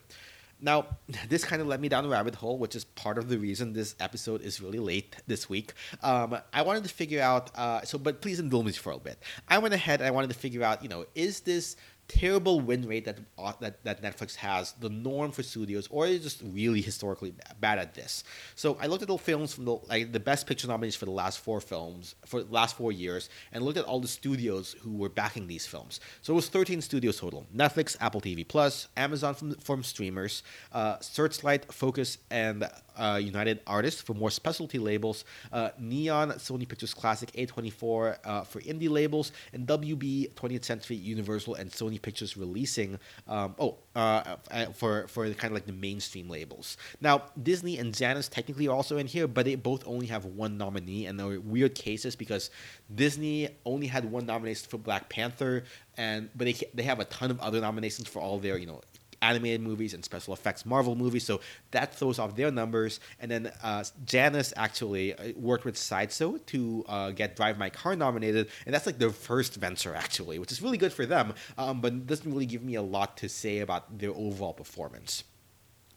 Now, 0.61 0.85
this 1.29 1.43
kind 1.43 1.61
of 1.61 1.67
led 1.67 1.81
me 1.81 1.89
down 1.89 2.05
a 2.05 2.07
rabbit 2.07 2.35
hole, 2.35 2.57
which 2.57 2.75
is 2.75 2.85
part 2.85 3.17
of 3.17 3.27
the 3.27 3.37
reason 3.37 3.73
this 3.73 3.95
episode 3.99 4.41
is 4.41 4.61
really 4.61 4.79
late 4.79 5.15
this 5.27 5.49
week. 5.49 5.73
Um, 6.01 6.37
I 6.53 6.61
wanted 6.61 6.83
to 6.83 6.89
figure 6.89 7.21
out, 7.21 7.51
uh, 7.57 7.81
so, 7.83 7.97
but 7.97 8.21
please 8.21 8.39
indulge 8.39 8.65
me 8.65 8.71
for 8.71 8.93
a 8.93 8.99
bit. 8.99 9.21
I 9.47 9.57
went 9.57 9.73
ahead 9.73 9.99
and 9.99 10.07
I 10.07 10.11
wanted 10.11 10.29
to 10.29 10.35
figure 10.35 10.63
out, 10.63 10.83
you 10.83 10.89
know, 10.89 11.05
is 11.15 11.41
this 11.41 11.75
terrible 12.11 12.59
win 12.59 12.87
rate 12.87 13.05
that, 13.05 13.17
uh, 13.37 13.53
that 13.61 13.83
that 13.83 14.01
Netflix 14.01 14.35
has 14.35 14.73
the 14.73 14.89
norm 14.89 15.31
for 15.31 15.43
studios, 15.43 15.87
or 15.89 16.07
is 16.07 16.23
just 16.23 16.41
really 16.43 16.81
historically 16.81 17.33
bad 17.59 17.79
at 17.79 17.93
this? 17.93 18.23
So 18.55 18.77
I 18.81 18.87
looked 18.87 19.01
at 19.01 19.07
the 19.07 19.17
films 19.17 19.53
from 19.53 19.65
the 19.65 19.75
like 19.87 20.11
the 20.11 20.19
best 20.19 20.45
picture 20.45 20.67
nominees 20.67 20.95
for 20.95 21.05
the 21.05 21.11
last 21.11 21.39
four 21.39 21.61
films 21.61 22.15
for 22.25 22.43
the 22.43 22.51
last 22.51 22.75
four 22.75 22.91
years, 22.91 23.29
and 23.51 23.63
looked 23.63 23.77
at 23.77 23.85
all 23.85 23.99
the 23.99 24.07
studios 24.07 24.75
who 24.81 24.97
were 24.97 25.09
backing 25.09 25.47
these 25.47 25.65
films. 25.65 25.99
So 26.21 26.33
it 26.33 26.35
was 26.35 26.49
13 26.49 26.81
studios 26.81 27.19
total: 27.19 27.47
Netflix, 27.55 27.95
Apple 28.01 28.21
TV 28.21 28.47
Plus, 28.47 28.87
Amazon 28.97 29.33
from 29.33 29.55
from 29.55 29.83
streamers, 29.83 30.43
uh, 30.73 30.99
Searchlight, 30.99 31.71
Focus, 31.73 32.17
and 32.29 32.67
uh, 32.97 33.19
United 33.21 33.61
Artists 33.67 34.01
for 34.01 34.13
more 34.13 34.31
specialty 34.31 34.79
labels, 34.79 35.25
uh, 35.51 35.69
Neon, 35.79 36.31
Sony 36.31 36.67
Pictures 36.67 36.93
Classic, 36.93 37.31
A24 37.33 38.17
uh, 38.23 38.43
for 38.43 38.61
indie 38.61 38.89
labels, 38.89 39.31
and 39.53 39.67
WB, 39.67 40.33
20th 40.33 40.63
Century, 40.63 40.97
Universal, 40.97 41.55
and 41.55 41.69
Sony 41.71 42.01
Pictures 42.01 42.37
releasing. 42.37 42.99
Um, 43.27 43.55
oh, 43.59 43.77
uh, 43.95 44.37
uh, 44.51 44.65
for 44.67 45.07
the 45.27 45.35
kind 45.35 45.51
of 45.51 45.55
like 45.55 45.65
the 45.65 45.73
mainstream 45.73 46.29
labels. 46.29 46.77
Now 47.01 47.23
Disney 47.41 47.77
and 47.77 47.93
Janus 47.93 48.27
technically 48.27 48.67
are 48.67 48.75
also 48.75 48.97
in 48.97 49.07
here, 49.07 49.27
but 49.27 49.45
they 49.45 49.55
both 49.55 49.85
only 49.85 50.07
have 50.07 50.25
one 50.25 50.57
nominee, 50.57 51.05
and 51.07 51.19
they're 51.19 51.39
weird 51.39 51.75
cases 51.75 52.15
because 52.15 52.49
Disney 52.93 53.49
only 53.65 53.87
had 53.87 54.09
one 54.09 54.25
nomination 54.25 54.67
for 54.69 54.77
Black 54.77 55.09
Panther, 55.09 55.63
and 55.97 56.29
but 56.35 56.45
they 56.45 56.55
they 56.73 56.83
have 56.83 56.99
a 56.99 57.05
ton 57.05 57.31
of 57.31 57.39
other 57.41 57.59
nominations 57.59 58.07
for 58.07 58.21
all 58.21 58.39
their 58.39 58.57
you 58.57 58.65
know 58.65 58.81
animated 59.21 59.61
movies 59.61 59.93
and 59.93 60.03
special 60.03 60.33
effects 60.33 60.65
Marvel 60.65 60.95
movies. 60.95 61.25
So 61.25 61.41
that 61.71 61.95
throws 61.95 62.19
off 62.19 62.35
their 62.35 62.51
numbers. 62.51 62.99
And 63.19 63.29
then 63.29 63.51
uh, 63.63 63.83
Janus 64.05 64.53
actually 64.55 65.13
uh, 65.13 65.33
worked 65.35 65.65
with 65.65 65.77
Sideshow 65.77 66.37
to 66.37 66.85
uh, 66.87 67.11
get 67.11 67.35
Drive 67.35 67.57
My 67.57 67.69
Car 67.69 67.95
nominated, 67.95 68.49
and 68.65 68.73
that's 68.73 68.85
like 68.85 68.97
their 68.97 69.11
first 69.11 69.55
venture 69.55 69.95
actually, 69.95 70.39
which 70.39 70.51
is 70.51 70.61
really 70.61 70.77
good 70.77 70.93
for 70.93 71.05
them. 71.05 71.33
Um, 71.57 71.81
but 71.81 72.07
doesn't 72.07 72.31
really 72.31 72.45
give 72.45 72.63
me 72.63 72.75
a 72.75 72.81
lot 72.81 73.17
to 73.17 73.29
say 73.29 73.59
about 73.59 73.97
their 73.97 74.11
overall 74.11 74.53
performance. 74.53 75.23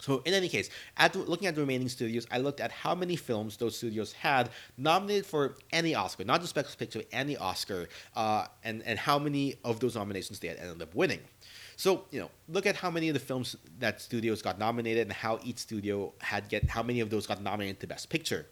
So 0.04 0.20
in 0.26 0.34
any 0.34 0.48
case, 0.48 0.68
at 0.98 1.16
looking 1.16 1.46
at 1.46 1.54
the 1.54 1.62
remaining 1.62 1.88
studios, 1.88 2.26
I 2.30 2.38
looked 2.38 2.60
at 2.60 2.70
how 2.70 2.94
many 2.94 3.16
films 3.16 3.56
those 3.56 3.74
studios 3.76 4.12
had 4.12 4.50
nominated 4.76 5.24
for 5.24 5.56
any 5.72 5.94
Oscar, 5.94 6.24
not 6.24 6.42
just 6.42 6.54
Best 6.54 6.78
Picture, 6.78 7.02
any 7.10 7.38
Oscar, 7.38 7.88
uh, 8.14 8.46
and 8.64 8.82
and 8.82 8.98
how 8.98 9.18
many 9.18 9.54
of 9.64 9.80
those 9.80 9.94
nominations 9.94 10.40
they 10.40 10.48
had 10.48 10.58
ended 10.58 10.82
up 10.82 10.94
winning. 10.94 11.20
So 11.76 12.04
you 12.10 12.20
know, 12.20 12.30
look 12.48 12.66
at 12.66 12.76
how 12.76 12.90
many 12.90 13.08
of 13.08 13.14
the 13.14 13.20
films 13.20 13.56
that 13.78 14.00
studios 14.00 14.42
got 14.42 14.58
nominated 14.58 15.02
and 15.02 15.12
how 15.12 15.38
each 15.44 15.58
studio 15.58 16.12
had 16.20 16.48
get 16.48 16.68
how 16.68 16.82
many 16.82 17.00
of 17.00 17.10
those 17.10 17.26
got 17.26 17.42
nominated 17.42 17.80
to 17.80 17.86
Best 17.86 18.10
Picture. 18.10 18.46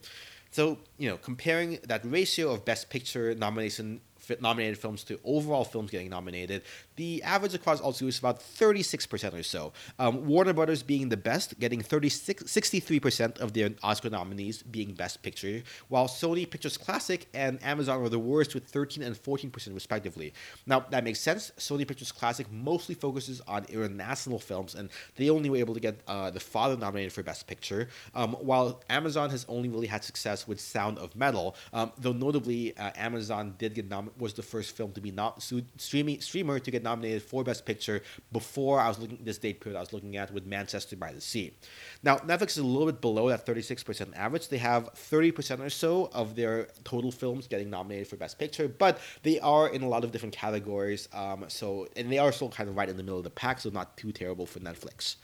So 0.50 0.78
you 0.98 1.08
know, 1.08 1.16
comparing 1.16 1.78
that 1.84 2.02
ratio 2.04 2.52
of 2.52 2.64
Best 2.64 2.90
Picture 2.90 3.34
nomination 3.34 4.00
nominated 4.40 4.78
films 4.78 5.04
to 5.04 5.18
overall 5.24 5.64
films 5.64 5.90
getting 5.90 6.10
nominated, 6.10 6.62
the 6.96 7.22
average 7.22 7.54
across 7.54 7.80
all 7.80 7.92
studios 7.92 8.14
is 8.14 8.18
about 8.20 8.40
36% 8.40 9.34
or 9.34 9.42
so. 9.42 9.72
Um, 9.98 10.26
Warner 10.26 10.52
Brothers 10.52 10.82
being 10.82 11.08
the 11.08 11.16
best, 11.16 11.58
getting 11.58 11.80
36, 11.80 12.44
63% 12.44 13.38
of 13.38 13.52
their 13.52 13.70
Oscar 13.82 14.10
nominees 14.10 14.62
being 14.62 14.92
Best 14.94 15.22
Picture, 15.22 15.62
while 15.88 16.06
Sony 16.06 16.48
Pictures 16.48 16.76
Classic 16.76 17.26
and 17.34 17.62
Amazon 17.62 18.02
were 18.02 18.08
the 18.08 18.18
worst 18.18 18.54
with 18.54 18.66
13 18.66 19.02
and 19.02 19.16
14% 19.16 19.74
respectively. 19.74 20.32
Now, 20.66 20.80
that 20.90 21.04
makes 21.04 21.20
sense. 21.20 21.52
Sony 21.58 21.86
Pictures 21.86 22.12
Classic 22.12 22.50
mostly 22.50 22.94
focuses 22.94 23.40
on 23.48 23.64
international 23.64 24.38
films, 24.38 24.74
and 24.74 24.90
they 25.16 25.30
only 25.30 25.50
were 25.50 25.56
able 25.56 25.74
to 25.74 25.80
get 25.80 26.00
uh, 26.06 26.30
The 26.30 26.40
Father 26.40 26.76
nominated 26.76 27.12
for 27.12 27.22
Best 27.22 27.46
Picture, 27.46 27.88
um, 28.14 28.34
while 28.34 28.82
Amazon 28.88 29.30
has 29.30 29.46
only 29.48 29.68
really 29.68 29.86
had 29.86 30.04
success 30.04 30.46
with 30.46 30.60
Sound 30.60 30.98
of 30.98 31.16
Metal, 31.16 31.56
um, 31.72 31.92
though 31.98 32.12
notably, 32.12 32.76
uh, 32.76 32.90
Amazon 32.96 33.54
did 33.58 33.74
get 33.74 33.88
nom- 33.88 34.11
was 34.18 34.34
the 34.34 34.42
first 34.42 34.76
film 34.76 34.92
to 34.92 35.00
be 35.00 35.10
not 35.10 35.42
streaming 35.76 36.20
streamer 36.20 36.58
to 36.58 36.70
get 36.70 36.82
nominated 36.82 37.22
for 37.22 37.44
Best 37.44 37.64
Picture 37.64 38.02
before 38.32 38.80
I 38.80 38.88
was 38.88 38.98
looking 38.98 39.18
this 39.22 39.38
date 39.38 39.60
period 39.60 39.76
I 39.76 39.80
was 39.80 39.92
looking 39.92 40.16
at 40.16 40.32
with 40.32 40.46
Manchester 40.46 40.96
by 40.96 41.12
the 41.12 41.20
Sea. 41.20 41.54
Now 42.02 42.16
Netflix 42.18 42.50
is 42.50 42.58
a 42.58 42.64
little 42.64 42.86
bit 42.86 43.00
below 43.00 43.28
that 43.28 43.46
36% 43.46 44.16
average. 44.16 44.48
They 44.48 44.58
have 44.58 44.92
30% 44.94 45.60
or 45.60 45.70
so 45.70 46.10
of 46.12 46.34
their 46.34 46.68
total 46.84 47.12
films 47.12 47.46
getting 47.46 47.70
nominated 47.70 48.08
for 48.08 48.16
Best 48.16 48.38
Picture, 48.38 48.68
but 48.68 48.98
they 49.22 49.38
are 49.40 49.68
in 49.68 49.82
a 49.82 49.88
lot 49.88 50.04
of 50.04 50.12
different 50.12 50.34
categories. 50.34 51.08
Um, 51.12 51.44
so 51.48 51.88
and 51.96 52.10
they 52.10 52.18
are 52.18 52.32
still 52.32 52.48
kind 52.48 52.68
of 52.68 52.76
right 52.76 52.88
in 52.88 52.96
the 52.96 53.02
middle 53.02 53.18
of 53.18 53.24
the 53.24 53.30
pack, 53.30 53.60
so 53.60 53.70
not 53.70 53.96
too 53.96 54.12
terrible 54.12 54.46
for 54.46 54.60
Netflix. 54.60 55.16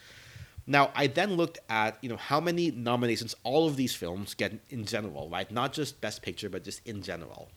Now, 0.70 0.90
I 0.94 1.06
then 1.06 1.36
looked 1.36 1.58
at 1.70 1.96
you 2.02 2.10
know 2.10 2.18
how 2.18 2.40
many 2.40 2.70
nominations 2.70 3.34
all 3.42 3.66
of 3.66 3.76
these 3.76 3.94
films 3.94 4.34
get 4.34 4.52
in 4.68 4.84
general, 4.84 5.30
right? 5.30 5.50
Not 5.50 5.72
just 5.72 6.00
Best 6.02 6.20
Picture, 6.20 6.50
but 6.50 6.62
just 6.62 6.86
in 6.86 7.02
general. 7.02 7.48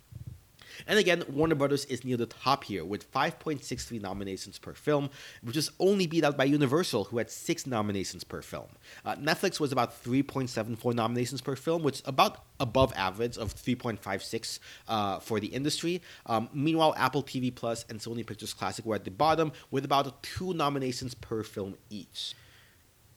And 0.87 0.99
again, 0.99 1.23
Warner 1.29 1.55
Brothers 1.55 1.85
is 1.85 2.03
near 2.03 2.17
the 2.17 2.25
top 2.25 2.63
here 2.63 2.83
with 2.85 3.11
5.63 3.11 4.01
nominations 4.01 4.59
per 4.59 4.73
film, 4.73 5.09
which 5.41 5.57
is 5.57 5.71
only 5.79 6.07
beat 6.07 6.23
out 6.23 6.37
by 6.37 6.45
Universal, 6.45 7.05
who 7.05 7.17
had 7.17 7.29
six 7.29 7.65
nominations 7.65 8.23
per 8.23 8.41
film. 8.41 8.67
Uh, 9.05 9.15
Netflix 9.15 9.59
was 9.59 9.71
about 9.71 10.03
3.74 10.03 10.93
nominations 10.93 11.41
per 11.41 11.55
film, 11.55 11.83
which 11.83 11.95
is 11.95 12.03
about 12.05 12.43
above 12.59 12.93
average 12.95 13.37
of 13.37 13.53
3.56 13.55 14.59
uh, 14.87 15.19
for 15.19 15.39
the 15.39 15.47
industry. 15.47 16.01
Um, 16.25 16.49
meanwhile, 16.53 16.93
Apple 16.97 17.23
TV 17.23 17.53
Plus 17.53 17.85
and 17.89 17.99
Sony 17.99 18.25
Pictures 18.25 18.53
Classic 18.53 18.85
were 18.85 18.95
at 18.95 19.05
the 19.05 19.11
bottom 19.11 19.51
with 19.71 19.85
about 19.85 20.21
two 20.23 20.53
nominations 20.53 21.13
per 21.13 21.43
film 21.43 21.75
each. 21.89 22.35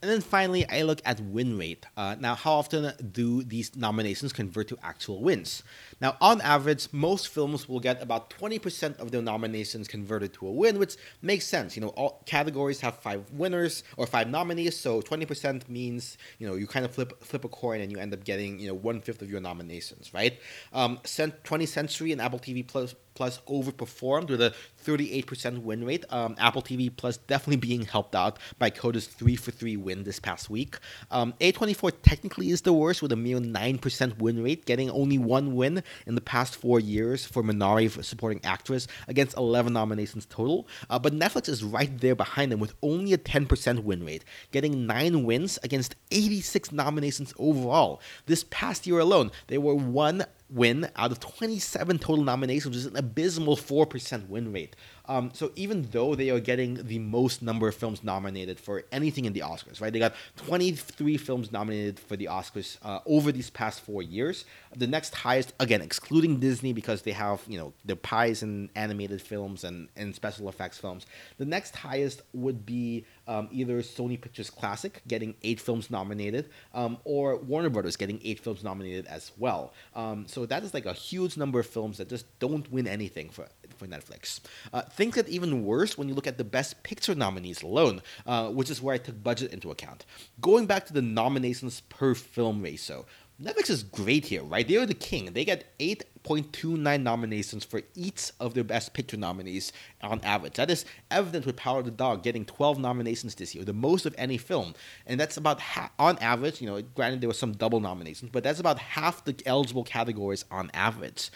And 0.05 0.11
then 0.11 0.21
finally, 0.21 0.69
I 0.69 0.83
look 0.83 1.01
at 1.07 1.19
win 1.19 1.57
rate. 1.57 1.87
Uh, 1.97 2.15
now, 2.21 2.35
how 2.35 2.53
often 2.53 2.93
do 3.11 3.43
these 3.43 3.75
nominations 3.75 4.35
convert 4.35 4.69
to 4.69 4.77
actual 4.83 5.23
wins? 5.23 5.63
Now, 6.01 6.17
on 6.21 6.41
average, 6.41 6.89
most 6.93 7.29
films 7.29 7.69
will 7.69 7.81
get 7.81 8.03
about 8.03 8.31
20% 8.31 8.99
of 8.99 9.11
their 9.11 9.23
nominations 9.23 9.89
converted 9.89 10.33
to 10.35 10.47
a 10.47 10.53
win, 10.53 10.79
which 10.79 10.97
makes 11.23 11.47
sense. 11.47 11.77
You 11.77 11.83
know, 11.83 11.89
all 11.89 12.23
categories 12.27 12.81
have 12.81 12.99
five 12.99 13.31
winners 13.33 13.85
or 13.97 14.07
five 14.07 14.29
nominees, 14.29 14.79
so 14.79 15.01
20% 15.01 15.69
means, 15.69 16.19
you 16.39 16.47
know, 16.47 16.55
you 16.55 16.67
kind 16.67 16.85
of 16.85 16.93
flip 16.93 17.23
flip 17.23 17.45
a 17.45 17.49
coin 17.49 17.81
and 17.81 17.91
you 17.91 17.99
end 17.99 18.13
up 18.13 18.25
getting, 18.25 18.59
you 18.59 18.69
know, 18.69 18.75
one 18.75 19.01
fifth 19.01 19.23
of 19.23 19.31
your 19.31 19.41
nominations, 19.41 20.13
right? 20.13 20.39
Um, 20.73 20.99
20th 21.05 21.69
Century 21.69 22.13
and 22.13 22.21
Apple 22.21 22.39
TV 22.39 22.67
Plus 22.67 22.95
Plus 23.15 23.41
overperformed 23.49 24.29
with 24.29 24.41
a 24.41 24.53
38% 24.85 25.63
win 25.63 25.85
rate. 25.85 26.05
Um, 26.11 26.35
Apple 26.39 26.63
TV 26.63 26.95
Plus 26.95 27.17
definitely 27.17 27.57
being 27.57 27.83
helped 27.83 28.15
out 28.15 28.39
by 28.59 28.71
Coda's 28.71 29.07
3 29.07 29.37
for 29.37 29.53
3 29.53 29.77
win 29.77 30.03
this 30.03 30.19
past 30.19 30.51
week. 30.51 30.79
Um, 31.13 31.33
A24 31.41 31.93
technically 32.03 32.51
is 32.51 32.63
the 32.63 32.73
worst 32.73 33.03
with 33.03 33.13
a 33.13 33.17
mere 33.17 33.39
9% 33.39 34.19
win 34.19 34.43
rate, 34.43 34.67
getting 34.67 34.91
only 34.91 35.19
one 35.19 35.55
win 35.55 35.84
in 36.07 36.15
the 36.15 36.21
past 36.21 36.57
four 36.57 36.81
years 36.81 37.25
for 37.25 37.43
Minari 37.43 37.91
for 37.91 38.03
supporting 38.03 38.41
actress 38.45 38.87
against 39.09 39.37
11 39.37 39.73
nominations 39.73 40.27
total. 40.27 40.67
Uh, 40.91 40.99
but 40.99 41.13
Netflix 41.13 41.49
is 41.49 41.65
right 41.65 41.99
there 42.01 42.15
behind 42.15 42.53
them 42.53 42.61
with 42.61 42.75
only 42.83 43.13
a 43.13 43.19
10% 43.19 43.85
win 43.85 44.05
rate, 44.05 44.25
getting 44.51 44.87
9 44.87 45.25
wins 45.25 45.59
against 45.63 45.97
86 46.11 46.73
nominations 46.73 47.35
overall. 47.39 48.01
This 48.27 48.45
past 48.51 48.87
year 48.87 48.99
alone, 48.99 49.31
they 49.49 49.59
were 49.59 49.75
one 49.75 50.25
win 50.51 50.89
out 50.97 51.11
of 51.11 51.21
27 51.21 51.99
total 51.99 52.25
nominations, 52.25 52.67
which 52.67 52.77
is 52.77 52.87
an 52.87 52.97
abysmal 52.97 53.57
4% 53.57 54.29
win 54.29 54.53
rate. 54.53 54.77
Um, 55.07 55.31
so 55.35 55.53
even 55.55 55.89
though 55.91 56.15
they 56.15 56.31
are 56.31 56.41
getting 56.41 56.87
the 56.87 56.99
most 56.99 57.43
number 57.43 57.69
of 57.69 57.75
films 57.75 58.03
nominated 58.03 58.59
for 58.59 58.85
anything 58.91 59.27
in 59.27 59.33
the 59.33 59.41
Oscars, 59.41 59.81
right? 59.81 59.93
They 59.93 59.99
got 59.99 60.15
23 60.37 61.17
films 61.19 61.53
nominated 61.53 62.01
for 62.01 62.17
the 62.17 62.27
Oscars 62.27 62.79
uh, 62.83 63.01
over 63.07 63.31
these 63.31 63.51
past 63.51 63.81
four 63.81 64.03
years. 64.03 64.45
The 64.77 64.87
next 64.87 65.15
highest, 65.15 65.53
again, 65.61 65.83
excluding 65.83 66.41
Disney 66.41 66.73
because 66.73 67.03
they 67.03 67.13
have 67.13 67.43
you 67.47 67.59
know 67.59 67.73
the 67.85 67.97
pies 67.97 68.43
and 68.43 68.71
animated 68.75 69.21
films 69.21 69.65
and 69.65 69.89
and 69.97 70.15
special 70.15 70.49
effects 70.49 70.79
films. 70.79 71.07
The 71.39 71.45
next 71.45 71.77
highest 71.77 72.23
would 72.33 72.65
be 72.65 73.05
um, 73.27 73.49
either 73.53 73.81
Sony 73.83 74.21
Pictures 74.21 74.51
Classic 74.51 75.03
getting 75.07 75.35
eight 75.43 75.61
films 75.61 75.91
nominated, 75.91 76.51
um, 76.73 76.99
or 77.05 77.37
Warner 77.37 77.71
Brothers 77.71 77.97
getting 77.97 78.21
eight 78.25 78.41
films 78.41 78.65
nominated 78.65 79.07
as 79.07 79.33
well. 79.39 79.73
Um, 79.95 80.27
so 80.27 80.47
that 80.47 80.63
is 80.63 80.75
like 80.75 80.87
a 80.87 80.93
huge 80.93 81.37
number 81.37 81.61
of 81.61 81.67
films 81.67 81.99
that 81.99 82.09
just 82.09 82.27
don't 82.39 82.71
win 82.71 82.87
anything 82.87 83.31
for 83.31 83.47
for 83.75 83.87
Netflix. 83.87 84.41
Uh, 84.73 84.83
things 84.83 85.15
get 85.15 85.29
even 85.29 85.65
worse 85.65 85.99
when 85.99 86.09
you 86.09 86.15
look 86.15 86.27
at 86.27 86.39
the 86.39 86.45
Best 86.45 86.83
Picture 86.83 87.15
nominees 87.15 87.63
alone, 87.63 88.03
uh, 88.27 88.49
which 88.49 88.71
is 88.71 88.81
where 88.83 88.95
I 88.95 88.99
took 88.99 89.23
budget 89.23 89.53
into 89.53 89.71
account. 89.71 90.05
Going 90.41 90.67
back 90.67 90.87
to 90.87 90.93
the 90.93 91.03
nominations 91.03 91.81
per 91.83 92.15
film 92.15 92.63
ratio, 92.63 93.07
Netflix 93.43 93.71
is 93.71 93.83
great 93.83 94.27
here, 94.27 94.43
right? 94.43 94.67
They 94.67 94.77
are 94.77 94.87
the 94.87 94.95
king. 94.95 95.33
They 95.33 95.45
get 95.45 95.75
eight 95.81 96.05
0.29 96.25 97.03
nominations 97.03 97.65
for 97.65 97.83
each 97.95 98.33
of 98.41 98.55
their 98.55 98.65
Best 98.65 98.95
Picture 98.95 99.19
nominees 99.19 99.73
on 100.03 100.21
average. 100.25 100.55
That 100.55 100.71
is 100.71 100.87
evident 101.11 101.45
with 101.45 101.57
Power 101.57 101.81
of 101.81 101.85
the 101.85 101.91
Dog 101.91 102.23
getting 102.23 102.47
12 102.47 102.79
nominations 102.79 103.35
this 103.35 103.55
year, 103.55 103.63
the 103.63 103.75
most 103.75 104.07
of 104.07 104.15
any 104.17 104.39
film. 104.39 104.75
And 105.07 105.21
that's 105.21 105.37
about 105.37 105.61
half, 105.61 105.91
on 105.99 106.19
average, 106.19 106.63
you 106.63 106.67
know, 106.67 106.81
granted 106.81 107.21
there 107.21 107.29
were 107.29 107.35
some 107.35 107.53
double 107.53 107.79
nominations, 107.79 108.31
but 108.33 108.43
that's 108.43 108.59
about 108.59 108.79
half 108.79 109.25
the 109.25 109.37
eligible 109.45 109.85
categories 109.85 110.47
on 110.51 110.71
average. 110.73 111.31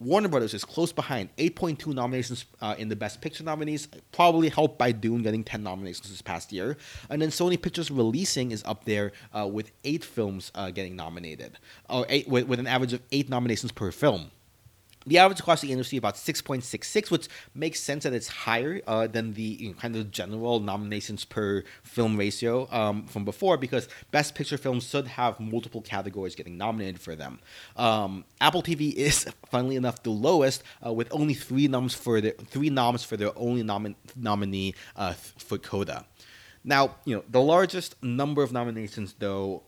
Warner 0.00 0.28
Brothers 0.28 0.54
is 0.54 0.64
close 0.64 0.92
behind, 0.92 1.34
8.2 1.36 1.94
nominations 1.94 2.44
uh, 2.60 2.74
in 2.78 2.88
the 2.88 2.96
Best 2.96 3.20
Picture 3.20 3.44
nominees, 3.44 3.86
probably 4.10 4.48
helped 4.48 4.76
by 4.76 4.90
Dune 4.90 5.22
getting 5.22 5.44
10 5.44 5.62
nominations 5.62 6.10
this 6.10 6.22
past 6.22 6.52
year. 6.52 6.76
And 7.10 7.22
then 7.22 7.28
Sony 7.28 7.60
Pictures 7.60 7.92
Releasing 7.92 8.50
is 8.50 8.64
up 8.64 8.84
there 8.84 9.12
uh, 9.32 9.46
with 9.46 9.70
eight 9.84 10.04
films 10.04 10.50
uh, 10.56 10.70
getting 10.70 10.96
nominated, 10.96 11.58
or 11.88 12.06
eight, 12.08 12.26
with, 12.26 12.48
with 12.48 12.58
an 12.58 12.66
average 12.66 12.92
of 12.92 13.02
eight 13.12 13.28
nominations 13.28 13.70
per 13.70 13.92
film. 13.92 14.31
The 15.06 15.18
average 15.18 15.40
across 15.40 15.60
the 15.60 15.72
industry 15.72 15.98
about 15.98 16.14
6.66, 16.14 17.10
which 17.10 17.28
makes 17.54 17.80
sense 17.80 18.04
that 18.04 18.12
it's 18.12 18.28
higher 18.28 18.80
uh, 18.86 19.06
than 19.06 19.34
the 19.34 19.42
you 19.42 19.68
know, 19.68 19.74
kind 19.74 19.96
of 19.96 20.10
general 20.10 20.60
nominations 20.60 21.24
per 21.24 21.64
film 21.82 22.16
ratio 22.16 22.68
um, 22.70 23.06
from 23.06 23.24
before, 23.24 23.56
because 23.56 23.88
Best 24.10 24.34
Picture 24.34 24.58
films 24.58 24.88
should 24.88 25.06
have 25.06 25.38
multiple 25.40 25.80
categories 25.80 26.34
getting 26.34 26.56
nominated 26.56 27.00
for 27.00 27.14
them. 27.14 27.40
Um, 27.76 28.24
Apple 28.40 28.62
TV 28.62 28.92
is, 28.96 29.26
funnily 29.50 29.76
enough, 29.76 30.02
the 30.02 30.10
lowest, 30.10 30.62
uh, 30.84 30.92
with 30.92 31.08
only 31.10 31.34
three 31.34 31.68
noms 31.68 31.94
for 31.94 32.20
the 32.20 32.32
three 32.48 32.70
noms 32.70 33.04
for 33.04 33.16
their 33.16 33.36
only 33.36 33.62
nomin- 33.62 33.96
nominee 34.16 34.74
uh, 34.96 35.12
for 35.12 35.58
Coda. 35.58 36.04
Now, 36.64 36.94
you 37.04 37.16
know, 37.16 37.24
the 37.28 37.40
largest 37.40 38.00
number 38.04 38.42
of 38.42 38.52
nominations, 38.52 39.14
though, 39.18 39.62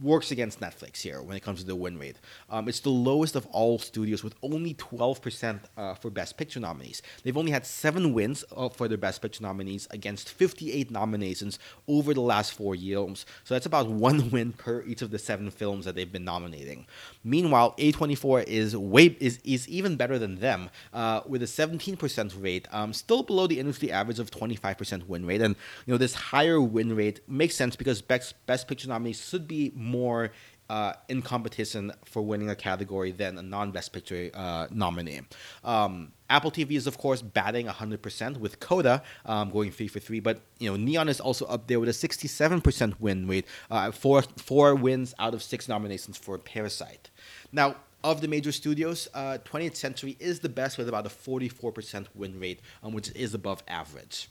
works 0.00 0.30
against 0.30 0.60
Netflix 0.60 1.02
here 1.02 1.20
when 1.20 1.36
it 1.36 1.40
comes 1.40 1.60
to 1.60 1.66
the 1.66 1.76
win 1.76 1.98
rate. 1.98 2.16
Um, 2.48 2.68
it's 2.68 2.80
the 2.80 2.90
lowest 2.90 3.36
of 3.36 3.46
all 3.46 3.78
studios 3.78 4.24
with 4.24 4.34
only 4.42 4.72
12% 4.74 5.60
uh, 5.76 5.94
for 5.94 6.10
Best 6.10 6.38
Picture 6.38 6.58
nominees. 6.58 7.02
They've 7.22 7.36
only 7.36 7.52
had 7.52 7.66
seven 7.66 8.14
wins 8.14 8.44
uh, 8.56 8.70
for 8.70 8.88
their 8.88 8.96
Best 8.96 9.20
Picture 9.20 9.42
nominees 9.42 9.88
against 9.90 10.30
58 10.30 10.90
nominations 10.90 11.58
over 11.86 12.14
the 12.14 12.22
last 12.22 12.54
four 12.54 12.74
years. 12.74 13.26
So 13.44 13.54
that's 13.54 13.66
about 13.66 13.88
one 14.08 14.30
win 14.30 14.52
per 14.52 14.82
each 14.82 15.02
of 15.02 15.10
the 15.10 15.18
seven 15.18 15.50
films 15.50 15.84
that 15.84 15.94
they've 15.96 16.10
been 16.10 16.24
nominating. 16.24 16.86
Meanwhile, 17.22 17.74
A24 17.76 18.44
is 18.44 18.74
way 18.74 19.16
is, 19.20 19.38
is 19.44 19.68
even 19.68 19.96
better 19.96 20.18
than 20.18 20.36
them 20.36 20.70
uh, 20.94 21.20
with 21.26 21.42
a 21.42 21.46
17% 21.46 22.42
rate, 22.42 22.66
um, 22.72 22.92
still 22.92 23.22
below 23.22 23.46
the 23.46 23.60
industry 23.60 23.92
average 23.92 24.18
of 24.18 24.30
25% 24.30 25.06
win 25.08 25.26
rate. 25.26 25.42
And, 25.42 25.54
you 25.84 25.92
know, 25.92 25.98
this 25.98 26.14
high 26.14 26.37
higher 26.38 26.60
win 26.60 26.94
rate 26.94 27.18
makes 27.26 27.56
sense 27.56 27.74
because 27.74 28.00
best 28.00 28.34
best 28.46 28.68
picture 28.68 28.88
nominees 28.88 29.20
should 29.28 29.48
be 29.48 29.72
more 29.74 30.30
uh, 30.70 30.92
in 31.08 31.20
competition 31.20 31.92
for 32.04 32.22
winning 32.22 32.48
a 32.48 32.54
category 32.54 33.10
than 33.10 33.36
a 33.38 33.42
non-best 33.42 33.92
picture 33.92 34.30
uh, 34.34 34.68
nominee. 34.70 35.22
Um, 35.64 36.12
Apple 36.30 36.52
TV 36.52 36.72
is 36.76 36.86
of 36.86 36.96
course 36.96 37.22
batting 37.22 37.66
100% 37.66 38.36
with 38.36 38.60
Coda 38.60 39.02
um, 39.26 39.50
going 39.50 39.72
three 39.72 39.88
for 39.88 39.98
three, 39.98 40.20
but 40.20 40.42
you 40.60 40.70
know 40.70 40.76
Neon 40.76 41.08
is 41.08 41.20
also 41.20 41.44
up 41.46 41.66
there 41.66 41.80
with 41.80 41.88
a 41.88 41.98
67% 42.08 43.00
win 43.00 43.26
rate, 43.26 43.46
uh, 43.68 43.90
four 43.90 44.22
four 44.36 44.76
wins 44.76 45.14
out 45.18 45.34
of 45.34 45.42
six 45.42 45.68
nominations 45.68 46.16
for 46.16 46.38
Parasite. 46.38 47.10
Now. 47.50 47.74
Of 48.04 48.20
the 48.20 48.28
major 48.28 48.52
studios, 48.52 49.08
20th 49.12 49.72
uh, 49.72 49.74
Century 49.74 50.16
is 50.20 50.38
the 50.38 50.48
best 50.48 50.78
with 50.78 50.88
about 50.88 51.04
a 51.04 51.08
44% 51.08 52.06
win 52.14 52.38
rate, 52.38 52.60
um, 52.84 52.92
which 52.92 53.10
is 53.16 53.34
above 53.34 53.64
average. 53.66 54.28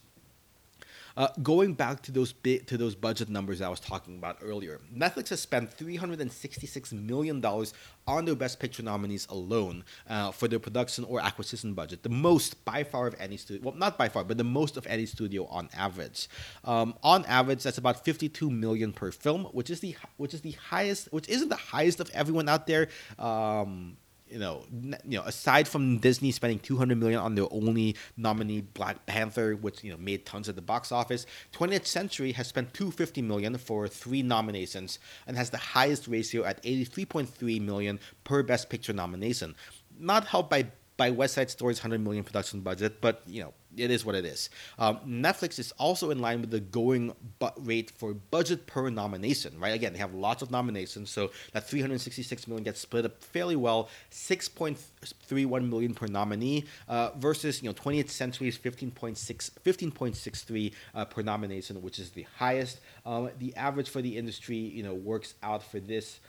Uh, 1.18 1.30
going 1.42 1.74
back 1.74 2.04
to 2.04 2.12
those 2.12 2.32
bit 2.32 2.68
to 2.68 2.78
those 2.78 2.94
budget 2.94 3.28
numbers 3.28 3.60
I 3.60 3.70
was 3.70 3.80
talking 3.80 4.20
about 4.20 4.38
earlier, 4.40 4.80
Netflix 4.96 5.30
has 5.30 5.40
spent 5.40 5.74
366 5.74 6.94
million 6.94 7.42
dollars 7.42 7.74
on 8.06 8.26
their 8.26 8.36
Best 8.36 8.60
Picture 8.60 8.84
nominees 8.84 9.26
alone 9.32 9.84
uh, 10.08 10.30
for 10.32 10.48
their 10.48 10.60
production 10.60 11.04
or 11.06 11.20
acquisition 11.20 11.74
budget, 11.74 12.04
the 12.04 12.10
most 12.10 12.64
by 12.66 12.84
far 12.84 13.08
of 13.08 13.16
any 13.20 13.36
studio. 13.36 13.64
Well, 13.64 13.76
not 13.76 13.98
by 13.98 14.10
far, 14.10 14.24
but 14.26 14.38
the 14.38 14.44
most 14.44 14.78
of 14.78 14.86
any 14.86 15.08
studio 15.08 15.48
on 15.48 15.70
average. 15.76 16.28
Um, 16.64 16.94
on 17.02 17.26
average, 17.26 17.64
that's 17.64 17.80
about 17.80 18.06
52 18.06 18.52
million 18.52 18.94
per 18.94 19.12
film, 19.12 19.46
which 19.46 19.72
is 19.72 19.80
the 19.80 19.96
which 20.18 20.36
is 20.36 20.42
the 20.42 20.52
highest, 20.52 21.12
which 21.12 21.28
isn't 21.30 21.50
the 21.50 21.56
highest 21.56 22.00
of 22.00 22.12
everyone 22.12 22.48
out 22.48 22.68
there. 22.68 22.90
Um, 23.18 23.98
you 24.30 24.40
know, 24.40 24.64
you 24.72 25.18
know, 25.18 25.24
aside 25.24 25.68
from 25.68 26.00
Disney 26.00 26.32
spending 26.32 26.60
200 26.60 26.98
million 26.98 27.20
on 27.20 27.36
their 27.36 27.48
only 27.52 27.96
nominee 28.16 28.62
Black 28.62 29.06
Panther, 29.06 29.56
which 29.56 29.84
you 29.84 29.92
know 29.92 29.98
made 29.98 30.26
tons 30.26 30.50
at 30.50 30.56
the 30.56 30.62
box 30.62 30.92
office, 30.92 31.26
20th 31.54 31.86
Century 31.86 32.32
has 32.34 32.48
spent 32.48 32.74
250 32.74 33.22
million 33.22 33.58
for 33.58 33.88
three 33.88 34.22
nominations 34.22 35.00
and 35.26 35.38
has 35.38 35.50
the 35.50 35.58
highest 35.58 36.08
ratio 36.08 36.44
at 36.44 36.62
83.3 36.64 37.62
million 37.62 38.00
per 38.24 38.44
Best 38.44 38.70
Picture 38.70 38.94
nomination. 38.94 39.56
Not 40.00 40.26
helped 40.26 40.50
by 40.50 40.68
by 40.98 41.12
West 41.12 41.36
Side 41.36 41.50
Story's 41.50 41.80
100 41.80 42.04
million 42.04 42.24
production 42.24 42.62
budget, 42.62 43.00
but 43.00 43.22
you 43.28 43.44
know, 43.44 43.54
it 43.78 43.92
is 43.92 44.04
what 44.04 44.16
it 44.16 44.26
is. 44.26 44.50
Um, 44.80 45.00
Netflix 45.08 45.60
is 45.60 45.72
also 45.74 46.10
in 46.10 46.20
line 46.20 46.42
with 46.42 46.50
the 46.50 46.60
going 46.60 47.14
rate 47.58 47.92
for 47.92 48.14
budget 48.14 48.66
per 48.66 48.90
nomination, 48.90 49.60
right? 49.60 49.74
Again, 49.74 49.94
they 49.94 50.00
have 50.00 50.14
lots 50.14 50.42
of 50.42 50.50
nominations, 50.50 51.10
so 51.10 51.32
that 51.54 51.68
366 51.68 52.48
million 52.48 52.64
gets 52.64 52.80
split 52.80 53.06
up 53.06 53.22
fairly 53.24 53.56
well, 53.56 53.90
6.31 54.12 55.70
million 55.70 55.94
per 55.94 56.08
nominee 56.08 56.66
uh, 56.88 57.12
versus 57.18 57.62
you 57.62 57.70
know 57.70 57.74
20th 57.74 58.10
Century's 58.10 58.58
15.6 58.58 59.52
15.63 59.64 60.74
uh, 60.96 61.06
per 61.06 61.22
nomination, 61.22 61.82
which 61.82 62.00
is 62.00 62.12
the 62.12 62.26
highest. 62.38 62.80
Um, 63.06 63.30
the 63.38 63.56
average 63.56 63.90
for 63.90 64.02
the 64.02 64.18
industry, 64.18 64.58
you 64.58 64.84
know, 64.84 64.96
works 64.96 65.36
out 65.44 65.64
for 65.64 65.80
this 65.80 66.20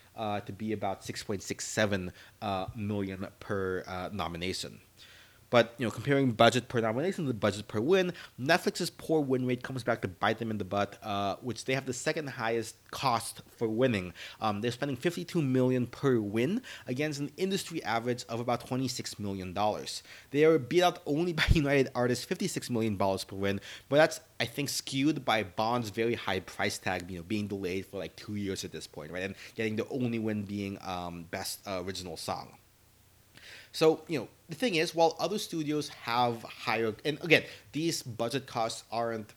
to 0.40 0.52
be 0.52 0.72
about 0.72 1.02
6.67 1.02 2.10
uh, 2.42 2.66
million 2.76 3.26
per 3.40 3.84
uh, 3.86 4.10
nomination. 4.12 4.80
But 5.50 5.74
you 5.78 5.86
know, 5.86 5.90
comparing 5.90 6.32
budget 6.32 6.68
per 6.68 6.80
nomination 6.80 7.26
to 7.26 7.32
budget 7.32 7.68
per 7.68 7.80
win, 7.80 8.12
Netflix's 8.40 8.90
poor 8.90 9.20
win 9.20 9.46
rate 9.46 9.62
comes 9.62 9.82
back 9.82 10.02
to 10.02 10.08
bite 10.08 10.38
them 10.38 10.50
in 10.50 10.58
the 10.58 10.64
butt, 10.64 10.98
uh, 11.02 11.36
which 11.40 11.64
they 11.64 11.74
have 11.74 11.86
the 11.86 11.92
second 11.92 12.28
highest 12.28 12.76
cost 12.90 13.42
for 13.56 13.68
winning. 13.68 14.12
Um, 14.40 14.60
they're 14.60 14.70
spending 14.70 14.96
52 14.96 15.40
million 15.40 15.86
per 15.86 16.20
win 16.20 16.62
against 16.86 17.20
an 17.20 17.30
industry 17.36 17.82
average 17.82 18.24
of 18.28 18.40
about 18.40 18.66
26 18.66 19.18
million 19.18 19.52
dollars. 19.52 20.02
They 20.30 20.44
are 20.44 20.58
beat 20.58 20.82
out 20.82 21.00
only 21.06 21.32
by 21.32 21.44
United 21.52 21.90
Artists, 21.94 22.24
56 22.24 22.68
million 22.70 22.96
dollars 22.96 23.24
per 23.24 23.36
win, 23.36 23.60
but 23.88 23.96
that's 23.96 24.20
I 24.40 24.44
think 24.44 24.68
skewed 24.68 25.24
by 25.24 25.42
Bond's 25.42 25.90
very 25.90 26.14
high 26.14 26.40
price 26.40 26.78
tag, 26.78 27.10
you 27.10 27.18
know, 27.18 27.24
being 27.24 27.48
delayed 27.48 27.86
for 27.86 27.98
like 27.98 28.14
two 28.16 28.36
years 28.36 28.64
at 28.64 28.72
this 28.72 28.86
point, 28.86 29.10
right, 29.10 29.22
and 29.22 29.34
getting 29.54 29.76
the 29.76 29.88
only 29.88 30.18
win 30.18 30.42
being 30.42 30.78
um, 30.84 31.24
best 31.30 31.66
uh, 31.66 31.82
original 31.84 32.16
song. 32.16 32.56
So, 33.72 34.02
you 34.08 34.18
know, 34.18 34.28
the 34.48 34.54
thing 34.54 34.76
is, 34.76 34.94
while 34.94 35.16
other 35.18 35.38
studios 35.38 35.88
have 35.88 36.42
higher, 36.42 36.94
and 37.04 37.18
again, 37.22 37.44
these 37.72 38.02
budget 38.02 38.46
costs 38.46 38.84
aren't 38.90 39.34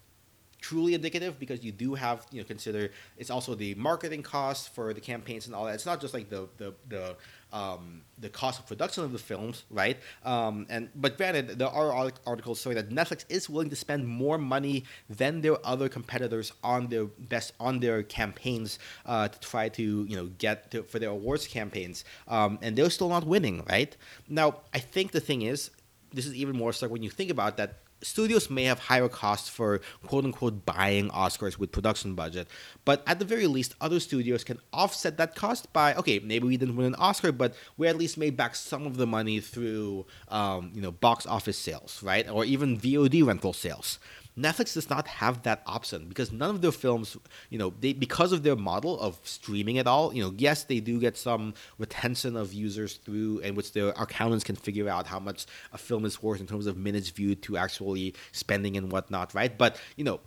truly 0.62 0.94
indicative 0.94 1.40
because 1.40 1.64
you 1.64 1.72
do 1.72 1.96
have 1.96 2.26
you 2.32 2.40
know 2.40 2.46
consider 2.46 2.92
it's 3.18 3.32
also 3.32 3.56
the 3.56 3.74
marketing 3.76 4.22
costs 4.22 4.68
for 4.68 4.94
the 4.94 5.02
campaigns 5.02 5.48
and 5.48 5.56
all 5.56 5.66
that. 5.66 5.74
It's 5.74 5.86
not 5.88 6.00
just 6.00 6.14
like 6.14 6.30
the 6.30 6.48
the 6.58 6.74
the 6.88 7.16
um, 7.54 8.02
the 8.18 8.30
cost 8.30 8.60
of 8.60 8.68
production 8.68 9.04
of 9.04 9.12
the 9.12 9.20
films, 9.20 9.66
right? 9.70 9.98
Um, 10.24 10.66
and 10.70 10.90
but 10.96 11.18
granted, 11.18 11.60
there 11.60 11.68
are 11.68 12.12
articles 12.26 12.62
showing 12.62 12.76
that 12.76 12.90
Netflix 12.90 13.26
is 13.30 13.50
willing 13.50 13.70
to 13.70 13.76
spend 13.76 14.08
more 14.08 14.38
money 14.38 14.86
than 15.10 15.42
their 15.42 15.58
other 15.66 15.90
competitors 15.90 16.54
on 16.64 16.88
their 16.88 17.06
best 17.06 17.54
on 17.60 17.80
their 17.80 18.04
campaigns 18.04 18.80
uh, 19.06 19.28
to 19.28 19.40
try 19.40 19.70
to 19.70 20.06
you 20.08 20.16
know 20.16 20.28
get 20.38 20.72
to, 20.72 20.84
for 20.84 21.00
their 21.00 21.10
awards 21.10 21.48
campaigns, 21.48 22.06
um, 22.28 22.60
and 22.62 22.76
they're 22.76 22.90
still 22.90 23.10
not 23.10 23.26
winning, 23.26 23.64
right? 23.70 23.96
Now, 24.30 24.58
I 24.74 24.80
think 24.80 25.12
the 25.12 25.20
thing 25.20 25.42
is, 25.42 25.72
this 26.14 26.26
is 26.26 26.36
even 26.36 26.56
more 26.58 26.74
so 26.74 26.88
when 26.88 27.04
you 27.04 27.10
think 27.10 27.32
about 27.32 27.58
that 27.58 27.80
studios 28.02 28.50
may 28.50 28.64
have 28.66 28.80
higher 28.80 29.08
costs 29.08 29.50
for 29.50 29.82
quote 30.06 30.26
unquote 30.26 30.66
buying 30.66 31.10
Oscars 31.10 31.58
with 31.58 31.72
production 31.72 32.16
budget, 32.16 32.48
but 32.86 33.04
at 33.08 33.20
the 33.20 33.26
very 33.26 33.48
least, 33.48 33.76
other 33.82 34.00
studios 34.00 34.44
can 34.44 34.60
offset 34.74 35.18
that 35.18 35.36
cost 35.36 35.72
by 35.74 35.94
okay, 35.96 36.20
maybe 36.20 36.48
we 36.48 36.58
didn't 36.58 36.76
win 36.76 36.88
an 36.88 36.96
Oscar, 36.96 37.32
but 37.32 37.54
we 37.78 37.88
at 37.88 37.98
least 37.98 38.18
made 38.18 38.36
back 38.36 38.56
some 38.56 38.86
of 38.86 38.98
the 38.98 39.08
money 39.08 39.40
through 39.40 40.06
um, 40.30 40.72
you 40.74 40.82
know 40.82 40.92
box 40.92 41.26
office 41.26 41.58
sales, 41.58 42.02
right, 42.04 42.30
or 42.30 42.46
even 42.46 42.78
VOD 42.78 43.26
rental 43.26 43.54
sales. 43.54 44.00
Netflix 44.38 44.74
does 44.74 44.90
not 44.90 45.08
have 45.08 45.44
that 45.44 45.62
option 45.66 46.08
because 46.08 46.32
none 46.32 46.50
of 46.50 46.62
their 46.62 46.72
films, 46.72 47.18
you 47.50 47.58
know, 47.58 47.74
they 47.80 47.94
because 47.94 48.32
of 48.32 48.44
their 48.44 48.56
model 48.56 49.00
of 49.00 49.20
streaming 49.24 49.76
it 49.76 49.88
all, 49.88 50.14
you 50.14 50.24
know, 50.24 50.34
yes, 50.38 50.64
they 50.64 50.80
do 50.80 51.00
get 51.00 51.18
some 51.18 51.54
retention 51.78 52.38
of 52.38 52.54
users 52.54 52.96
through 52.96 53.40
in 53.40 53.56
which 53.56 53.74
their 53.74 53.90
accountants 53.90 54.44
can 54.44 54.56
figure 54.56 54.88
out 54.88 55.06
how 55.08 55.20
much 55.20 55.46
a 55.74 55.78
film 55.78 56.06
is 56.06 56.24
worth 56.24 56.40
in 56.40 56.48
terms 56.48 56.66
of 56.66 56.78
minutes 56.78 57.10
viewed 57.10 57.42
to 57.44 57.58
actually 57.58 58.16
spending 58.32 58.78
and 58.78 58.92
whatnot, 58.92 59.34
right? 59.34 59.58
But 59.58 59.80
you 59.98 60.04
know, 60.06 60.22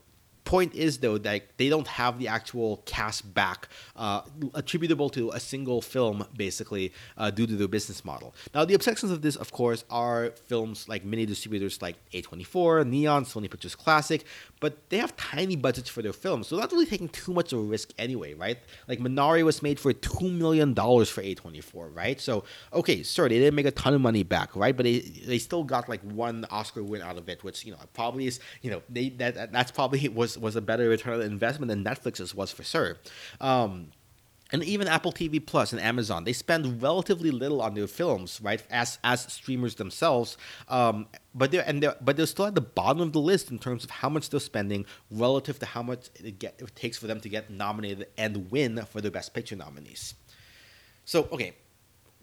point 0.44 0.74
is 0.74 0.98
though 0.98 1.18
that 1.18 1.42
they 1.56 1.68
don't 1.68 1.86
have 1.86 2.18
the 2.18 2.28
actual 2.28 2.82
cast 2.84 3.32
back 3.34 3.68
uh, 3.96 4.20
attributable 4.54 5.08
to 5.10 5.30
a 5.30 5.40
single 5.40 5.80
film 5.80 6.26
basically 6.36 6.92
uh, 7.16 7.30
due 7.30 7.46
to 7.46 7.56
their 7.56 7.68
business 7.68 8.04
model. 8.04 8.34
Now 8.54 8.64
the 8.64 8.74
exceptions 8.74 9.10
of 9.10 9.22
this 9.22 9.36
of 9.36 9.52
course 9.52 9.84
are 9.90 10.32
films 10.46 10.88
like 10.88 11.04
mini 11.04 11.26
distributors 11.26 11.80
like 11.80 11.96
a24 12.12 12.86
neon 12.86 13.24
sony 13.24 13.50
pictures 13.50 13.74
classic 13.74 14.24
but 14.60 14.88
they 14.90 14.98
have 14.98 15.16
tiny 15.16 15.56
budgets 15.56 15.88
for 15.88 16.02
their 16.02 16.12
films 16.12 16.48
so 16.48 16.56
not 16.56 16.70
really 16.72 16.86
taking 16.86 17.08
too 17.08 17.32
much 17.32 17.52
of 17.52 17.58
a 17.60 17.62
risk 17.62 17.92
anyway 17.98 18.34
right? 18.34 18.58
Like 18.86 18.98
minari 18.98 19.44
was 19.44 19.62
made 19.62 19.80
for 19.80 19.92
$2 19.92 20.30
million 20.30 20.74
for 20.74 21.22
a24 21.22 21.96
right? 21.96 22.20
So 22.20 22.44
okay 22.72 23.02
sure 23.02 23.28
they 23.28 23.38
didn't 23.38 23.54
make 23.54 23.66
a 23.66 23.70
ton 23.70 23.94
of 23.94 24.00
money 24.00 24.22
back 24.22 24.54
right? 24.54 24.76
But 24.76 24.84
they, 24.84 25.00
they 25.00 25.38
still 25.38 25.64
got 25.64 25.88
like 25.88 26.02
one 26.02 26.44
oscar 26.50 26.82
win 26.82 27.00
out 27.00 27.16
of 27.16 27.28
it 27.28 27.42
which 27.42 27.64
you 27.64 27.72
know 27.72 27.78
probably 27.94 28.26
is 28.26 28.40
you 28.60 28.70
know 28.70 28.82
they 28.90 29.08
that 29.08 29.52
that's 29.52 29.70
probably 29.70 30.08
was 30.14 30.33
was 30.38 30.56
a 30.56 30.60
better 30.60 30.88
return 30.88 31.14
on 31.14 31.22
investment 31.22 31.68
than 31.68 31.84
Netflix's 31.84 32.34
was 32.34 32.52
for 32.52 32.62
sure. 32.62 32.96
Um, 33.40 33.88
and 34.52 34.62
even 34.62 34.86
Apple 34.86 35.12
TV 35.12 35.44
Plus 35.44 35.72
and 35.72 35.80
Amazon, 35.80 36.24
they 36.24 36.32
spend 36.32 36.80
relatively 36.80 37.30
little 37.30 37.60
on 37.60 37.74
their 37.74 37.86
films, 37.86 38.40
right? 38.40 38.62
As 38.70 38.98
as 39.02 39.22
streamers 39.32 39.74
themselves, 39.74 40.36
um, 40.68 41.08
but 41.34 41.50
they're 41.50 41.64
and 41.66 41.82
they're 41.82 41.96
but 42.00 42.16
they're 42.16 42.26
still 42.26 42.46
at 42.46 42.54
the 42.54 42.60
bottom 42.60 43.00
of 43.00 43.12
the 43.12 43.18
list 43.18 43.50
in 43.50 43.58
terms 43.58 43.84
of 43.84 43.90
how 43.90 44.08
much 44.08 44.30
they're 44.30 44.38
spending 44.38 44.86
relative 45.10 45.58
to 45.58 45.66
how 45.66 45.82
much 45.82 46.10
it, 46.22 46.38
get, 46.38 46.54
it 46.58 46.76
takes 46.76 46.98
for 46.98 47.06
them 47.06 47.20
to 47.20 47.28
get 47.28 47.50
nominated 47.50 48.06
and 48.16 48.50
win 48.50 48.84
for 48.84 49.00
the 49.00 49.10
Best 49.10 49.34
Picture 49.34 49.56
nominees. 49.56 50.14
So, 51.04 51.28
okay, 51.32 51.54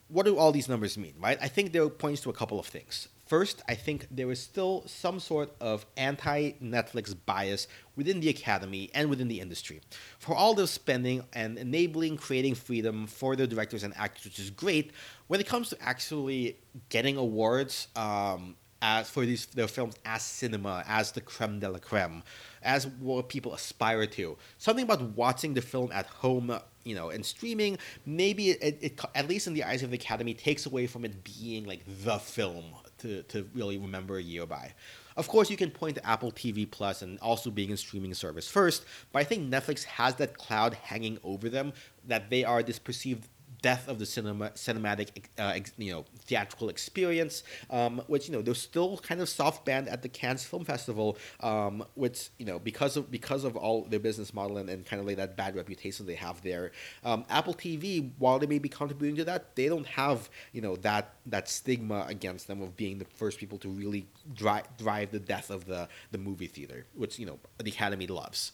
what 0.08 0.26
do 0.26 0.38
all 0.38 0.52
these 0.52 0.70
numbers 0.70 0.98
mean, 0.98 1.16
right? 1.20 1.38
I 1.42 1.48
think 1.48 1.74
they 1.74 1.90
points 1.90 2.22
to 2.22 2.30
a 2.30 2.34
couple 2.34 2.60
of 2.60 2.68
things. 2.68 3.08
First, 3.32 3.62
I 3.70 3.76
think 3.76 4.08
there 4.12 4.30
is 4.30 4.42
still 4.42 4.84
some 4.88 5.18
sort 5.22 5.56
of 5.62 5.86
anti 5.96 6.52
Netflix 6.62 7.16
bias 7.26 7.70
within 7.96 8.20
the 8.20 8.28
academy 8.28 8.92
and 8.94 9.10
within 9.10 9.30
the 9.30 9.40
industry. 9.40 9.80
For 10.20 10.36
all 10.36 10.54
the 10.54 10.68
spending 10.68 11.24
and 11.32 11.58
enabling 11.58 12.18
creating 12.18 12.56
freedom 12.56 13.08
for 13.08 13.38
the 13.38 13.48
directors 13.48 13.84
and 13.84 13.96
actors, 13.96 14.26
which 14.26 14.38
is 14.38 14.50
great, 14.50 14.92
when 15.28 15.40
it 15.40 15.48
comes 15.48 15.70
to 15.70 15.82
actually 15.82 16.58
getting 16.90 17.16
awards 17.16 17.88
um, 17.96 18.58
as 18.82 19.10
for 19.10 19.26
these 19.26 19.46
their 19.46 19.70
films 19.70 19.96
as 20.04 20.24
cinema, 20.24 20.84
as 20.86 21.14
the 21.14 21.22
creme 21.22 21.62
de 21.62 21.70
la 21.70 21.80
creme, 21.80 22.24
as 22.62 22.86
what 22.86 23.30
people 23.30 23.54
aspire 23.54 24.06
to. 24.08 24.38
Something 24.58 24.84
about 24.84 25.04
watching 25.16 25.54
the 25.54 25.62
film 25.62 25.90
at 25.94 26.06
home, 26.08 26.54
you 26.84 26.96
know, 26.96 27.12
and 27.12 27.26
streaming, 27.26 27.78
maybe 28.06 28.50
it, 28.50 28.78
it, 28.82 29.02
at 29.16 29.30
least 29.30 29.48
in 29.48 29.54
the 29.54 29.64
eyes 29.64 29.84
of 29.84 29.90
the 29.90 29.96
Academy, 29.96 30.34
takes 30.34 30.66
away 30.66 30.86
from 30.86 31.06
it 31.06 31.24
being 31.24 31.64
like 31.66 31.84
the 32.04 32.20
film 32.20 32.66
to, 33.02 33.24
to 33.24 33.48
really 33.54 33.78
remember 33.78 34.18
a 34.18 34.24
year 34.24 34.46
by. 34.46 34.74
Of 35.18 35.28
course, 35.28 35.50
you 35.50 35.58
can 35.58 35.72
point 35.72 35.96
to 35.96 36.08
Apple 36.08 36.32
TV 36.32 36.70
Plus 36.70 37.02
and 37.02 37.20
also 37.20 37.52
being 37.52 37.72
a 37.72 37.78
streaming 37.78 38.14
service 38.14 38.48
first, 38.48 38.86
but 39.12 39.20
I 39.20 39.24
think 39.24 39.52
Netflix 39.52 39.84
has 39.84 40.16
that 40.16 40.38
cloud 40.38 40.74
hanging 40.74 41.18
over 41.24 41.50
them 41.50 41.74
that 42.08 42.30
they 42.30 42.44
are 42.44 42.64
this 42.64 42.80
perceived 42.80 43.28
death 43.62 43.88
of 43.88 44.00
the 44.00 44.06
cinema 44.06 44.50
cinematic 44.52 45.26
uh, 45.38 45.58
you 45.78 45.92
know 45.92 46.06
theatrical 46.26 46.70
experience 46.70 47.44
um, 47.70 48.02
which 48.08 48.28
you 48.28 48.34
know 48.34 48.42
they're 48.42 48.54
still 48.54 48.98
kind 48.98 49.22
of 49.22 49.30
soft 49.30 49.66
banned 49.66 49.88
at 49.88 50.02
the 50.02 50.10
Cannes 50.10 50.44
Film 50.44 50.66
Festival 50.66 51.18
um, 51.42 51.84
which 51.96 52.30
you 52.38 52.46
know 52.46 52.60
because 52.60 52.98
of 52.98 53.12
because 53.12 53.44
of 53.44 53.56
all 53.56 53.84
their 53.84 54.00
business 54.00 54.34
model 54.34 54.58
and, 54.58 54.70
and 54.70 54.86
kind 54.86 55.00
of 55.00 55.06
like 55.06 55.18
that 55.18 55.36
bad 55.36 55.56
reputation 55.56 56.06
they 56.06 56.16
have 56.16 56.42
there 56.42 56.72
um, 57.04 57.26
Apple 57.30 57.54
TV 57.54 58.12
while 58.18 58.40
they 58.40 58.48
may 58.48 58.60
be 58.60 58.70
contributing 58.70 59.16
to 59.16 59.24
that 59.26 59.56
they 59.56 59.68
don't 59.68 59.88
have 59.88 60.30
you 60.52 60.62
know 60.62 60.76
that 60.78 61.14
that 61.26 61.48
stigma 61.48 62.06
against 62.08 62.48
them 62.48 62.62
of 62.62 62.76
being 62.76 62.98
the 62.98 63.06
first 63.06 63.38
people 63.40 63.58
to 63.58 63.70
really 63.70 64.08
drive 64.34 64.66
drive 64.78 65.12
the 65.12 65.20
death 65.20 65.50
of 65.50 65.66
the 65.66 65.88
the 66.12 66.18
movie 66.18 66.48
theater 66.48 66.86
which 66.96 67.20
you 67.20 67.26
know 67.26 67.40
the 67.58 67.70
Academy 67.70 68.08
loves 68.08 68.54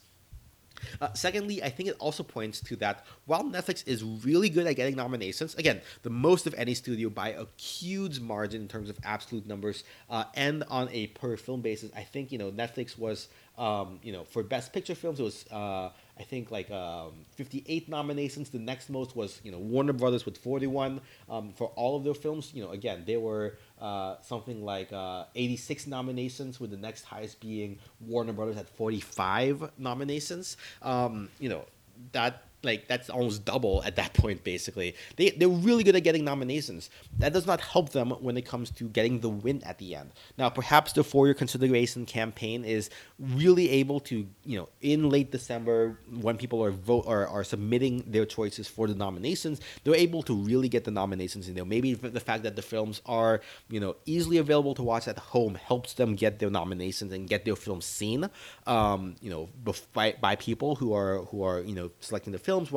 Uh, 1.01 1.13
secondly, 1.13 1.63
I 1.63 1.69
think 1.69 1.89
it 1.89 1.95
also 1.99 2.23
points 2.23 2.61
to 2.61 2.75
that 2.77 3.05
while 3.25 3.43
Netflix 3.43 3.87
is 3.87 4.03
really 4.03 4.49
good 4.49 4.67
at 4.67 4.75
getting 4.75 4.95
nominations, 4.95 5.55
again, 5.55 5.81
the 6.03 6.09
most 6.09 6.47
of 6.47 6.53
any 6.55 6.73
studio 6.73 7.09
by 7.09 7.29
a 7.29 7.45
huge 7.59 8.19
margin 8.19 8.61
in 8.61 8.67
terms 8.67 8.89
of 8.89 8.97
absolute 9.03 9.45
numbers, 9.47 9.83
uh, 10.09 10.25
and 10.35 10.63
on 10.69 10.89
a 10.91 11.07
per 11.07 11.37
film 11.37 11.61
basis, 11.61 11.91
I 11.95 12.03
think 12.03 12.31
you 12.31 12.37
know 12.37 12.51
Netflix 12.51 12.97
was 12.97 13.27
um, 13.57 13.99
you 14.03 14.11
know 14.11 14.23
for 14.23 14.43
Best 14.43 14.73
Picture 14.73 14.95
films 14.95 15.19
it 15.19 15.23
was. 15.23 15.45
Uh, 15.51 15.89
I 16.19 16.23
think 16.23 16.51
like 16.51 16.71
um, 16.71 17.25
58 17.35 17.89
nominations. 17.89 18.49
The 18.49 18.59
next 18.59 18.89
most 18.89 19.15
was 19.15 19.39
you 19.43 19.51
know 19.51 19.59
Warner 19.59 19.93
Brothers 19.93 20.25
with 20.25 20.37
41 20.37 21.01
um, 21.29 21.53
for 21.53 21.67
all 21.75 21.95
of 21.95 22.03
their 22.03 22.13
films. 22.13 22.51
You 22.53 22.63
know 22.63 22.71
again 22.71 23.03
they 23.05 23.17
were 23.17 23.57
uh, 23.79 24.15
something 24.21 24.63
like 24.63 24.91
uh, 24.91 25.25
86 25.35 25.87
nominations, 25.87 26.59
with 26.59 26.71
the 26.71 26.77
next 26.77 27.03
highest 27.03 27.39
being 27.39 27.79
Warner 28.01 28.33
Brothers 28.33 28.57
at 28.57 28.67
45 28.69 29.71
nominations. 29.77 30.57
Um, 30.81 31.29
you 31.39 31.49
know 31.49 31.65
that 32.11 32.46
like 32.63 32.87
that's 32.87 33.09
almost 33.09 33.45
double 33.45 33.83
at 33.83 33.95
that 33.95 34.13
point 34.13 34.43
basically. 34.43 34.95
They, 35.15 35.31
they're 35.31 35.47
really 35.47 35.83
good 35.83 35.95
at 35.95 36.03
getting 36.03 36.25
nominations. 36.25 36.89
That 37.19 37.33
does 37.33 37.45
not 37.45 37.61
help 37.61 37.89
them 37.89 38.11
when 38.11 38.37
it 38.37 38.45
comes 38.45 38.71
to 38.71 38.85
getting 38.85 39.19
the 39.19 39.29
win 39.29 39.63
at 39.63 39.77
the 39.77 39.95
end. 39.95 40.11
Now 40.37 40.49
perhaps 40.49 40.93
the 40.93 41.03
four-year 41.03 41.33
consideration 41.33 42.05
campaign 42.05 42.65
is 42.65 42.89
really 43.19 43.69
able 43.69 43.99
to 43.99 44.27
you 44.43 44.57
know 44.57 44.69
in 44.81 45.09
late 45.09 45.31
december 45.31 45.99
when 46.19 46.37
people 46.37 46.63
are 46.63 46.71
vote 46.71 47.05
or 47.07 47.27
are 47.27 47.43
submitting 47.43 48.03
their 48.07 48.25
choices 48.25 48.67
for 48.67 48.87
the 48.87 48.95
nominations 48.95 49.59
they're 49.83 49.95
able 49.95 50.23
to 50.23 50.35
really 50.35 50.69
get 50.69 50.83
the 50.83 50.91
nominations 50.91 51.47
in 51.47 51.55
there. 51.55 51.65
Maybe 51.65 51.93
the 51.93 52.19
fact 52.19 52.43
that 52.43 52.55
the 52.55 52.61
films 52.61 53.01
are 53.05 53.41
you 53.69 53.79
know 53.79 53.95
easily 54.05 54.37
available 54.37 54.75
to 54.75 54.83
watch 54.83 55.07
at 55.07 55.17
home 55.17 55.55
helps 55.55 55.93
them 55.93 56.15
get 56.15 56.39
their 56.39 56.49
nominations 56.49 57.11
and 57.13 57.27
get 57.27 57.45
their 57.45 57.55
films 57.55 57.85
seen 57.85 58.29
um, 58.65 59.15
you 59.21 59.29
know 59.29 59.49
by, 59.93 60.15
by 60.19 60.35
people 60.35 60.75
who 60.75 60.93
are 60.93 61.19
who 61.25 61.43
are 61.43 61.61
you 61.61 61.75
know 61.75 61.91
selecting 61.99 62.33
the 62.33 62.39
films, 62.47 62.67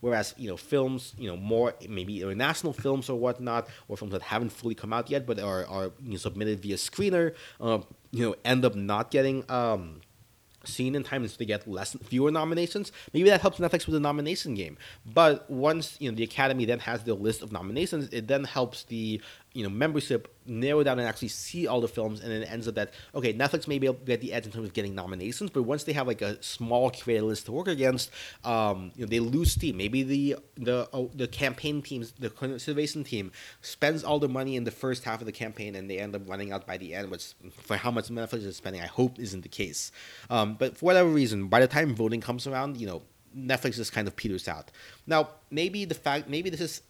whereas 0.00 0.34
you 0.36 0.48
know 0.50 0.58
films, 0.72 1.14
you 1.22 1.28
know 1.30 1.36
more 1.36 1.68
maybe 1.88 2.14
international 2.22 2.72
films 2.84 3.04
or 3.08 3.16
whatnot, 3.24 3.62
or 3.88 3.96
films 3.96 4.12
that 4.16 4.22
haven't 4.32 4.52
fully 4.58 4.76
come 4.82 4.92
out 4.92 5.06
yet 5.14 5.22
but 5.28 5.36
are 5.38 5.64
are 5.76 5.86
you 6.04 6.12
know, 6.12 6.20
submitted 6.26 6.56
via 6.64 6.76
screener, 6.88 7.26
um, 7.60 7.80
you 8.10 8.22
know 8.24 8.34
end 8.44 8.64
up 8.64 8.74
not 8.74 9.10
getting. 9.16 9.38
Um, 9.48 9.82
seen 10.64 10.94
in 10.94 11.02
time 11.02 11.26
so 11.26 11.36
they 11.38 11.44
get 11.44 11.66
less 11.66 11.96
fewer 12.04 12.30
nominations 12.30 12.92
maybe 13.12 13.28
that 13.28 13.40
helps 13.40 13.58
netflix 13.58 13.84
with 13.86 13.94
the 13.94 14.04
nomination 14.08 14.54
game 14.54 14.76
but 15.04 15.50
once 15.50 15.96
you 16.00 16.08
know 16.08 16.16
the 16.16 16.22
academy 16.22 16.64
then 16.64 16.78
has 16.78 17.02
the 17.02 17.14
list 17.14 17.42
of 17.42 17.50
nominations 17.50 18.08
it 18.12 18.28
then 18.28 18.44
helps 18.44 18.84
the 18.84 19.20
you 19.54 19.62
know 19.62 19.70
membership 19.70 20.34
narrow 20.46 20.82
down 20.82 20.98
and 20.98 21.06
actually 21.06 21.28
see 21.28 21.66
all 21.66 21.80
the 21.80 21.88
films 21.88 22.20
and 22.20 22.32
then 22.32 22.42
it 22.42 22.50
ends 22.50 22.66
up 22.66 22.74
that 22.74 22.92
okay 23.14 23.32
netflix 23.32 23.68
may 23.68 23.78
be 23.78 23.86
able 23.86 23.98
to 23.98 24.04
get 24.04 24.20
the 24.20 24.32
edge 24.32 24.44
in 24.44 24.50
terms 24.50 24.66
of 24.66 24.72
getting 24.72 24.94
nominations 24.94 25.50
but 25.50 25.62
once 25.62 25.84
they 25.84 25.92
have 25.92 26.06
like 26.06 26.20
a 26.20 26.42
small 26.42 26.90
creative 26.90 27.24
list 27.24 27.46
to 27.46 27.52
work 27.52 27.68
against 27.68 28.10
um, 28.44 28.90
you 28.96 29.04
know 29.04 29.08
they 29.08 29.20
lose 29.20 29.52
steam. 29.52 29.76
Maybe 29.76 30.02
the 30.02 30.36
the 30.56 30.88
oh, 30.92 31.10
the 31.14 31.28
campaign 31.28 31.82
teams 31.82 32.12
the 32.12 32.30
conservation 32.30 33.04
team 33.04 33.32
spends 33.60 34.04
all 34.04 34.18
the 34.18 34.28
money 34.28 34.56
in 34.56 34.64
the 34.64 34.70
first 34.70 35.04
half 35.04 35.20
of 35.20 35.26
the 35.26 35.32
campaign 35.32 35.74
and 35.74 35.88
they 35.88 35.98
end 35.98 36.14
up 36.14 36.28
running 36.28 36.52
out 36.52 36.66
by 36.66 36.76
the 36.76 36.94
end 36.94 37.10
which 37.10 37.34
for 37.50 37.76
how 37.76 37.90
much 37.90 38.08
netflix 38.08 38.44
is 38.44 38.56
spending 38.56 38.80
i 38.82 38.86
hope 38.86 39.18
isn't 39.18 39.42
the 39.42 39.48
case. 39.48 39.92
Um, 40.30 40.54
but 40.54 40.76
for 40.76 40.86
whatever 40.86 41.08
reason 41.08 41.48
by 41.48 41.60
the 41.60 41.68
time 41.68 41.94
voting 41.94 42.20
comes 42.20 42.46
around 42.46 42.78
you 42.78 42.86
know 42.86 43.02
netflix 43.36 43.76
just 43.76 43.92
kind 43.92 44.08
of 44.08 44.16
peters 44.16 44.48
out. 44.48 44.70
Now 45.06 45.28
maybe 45.50 45.84
the 45.84 45.94
fact 45.94 46.28
maybe 46.28 46.50
this 46.50 46.60
is 46.60 46.82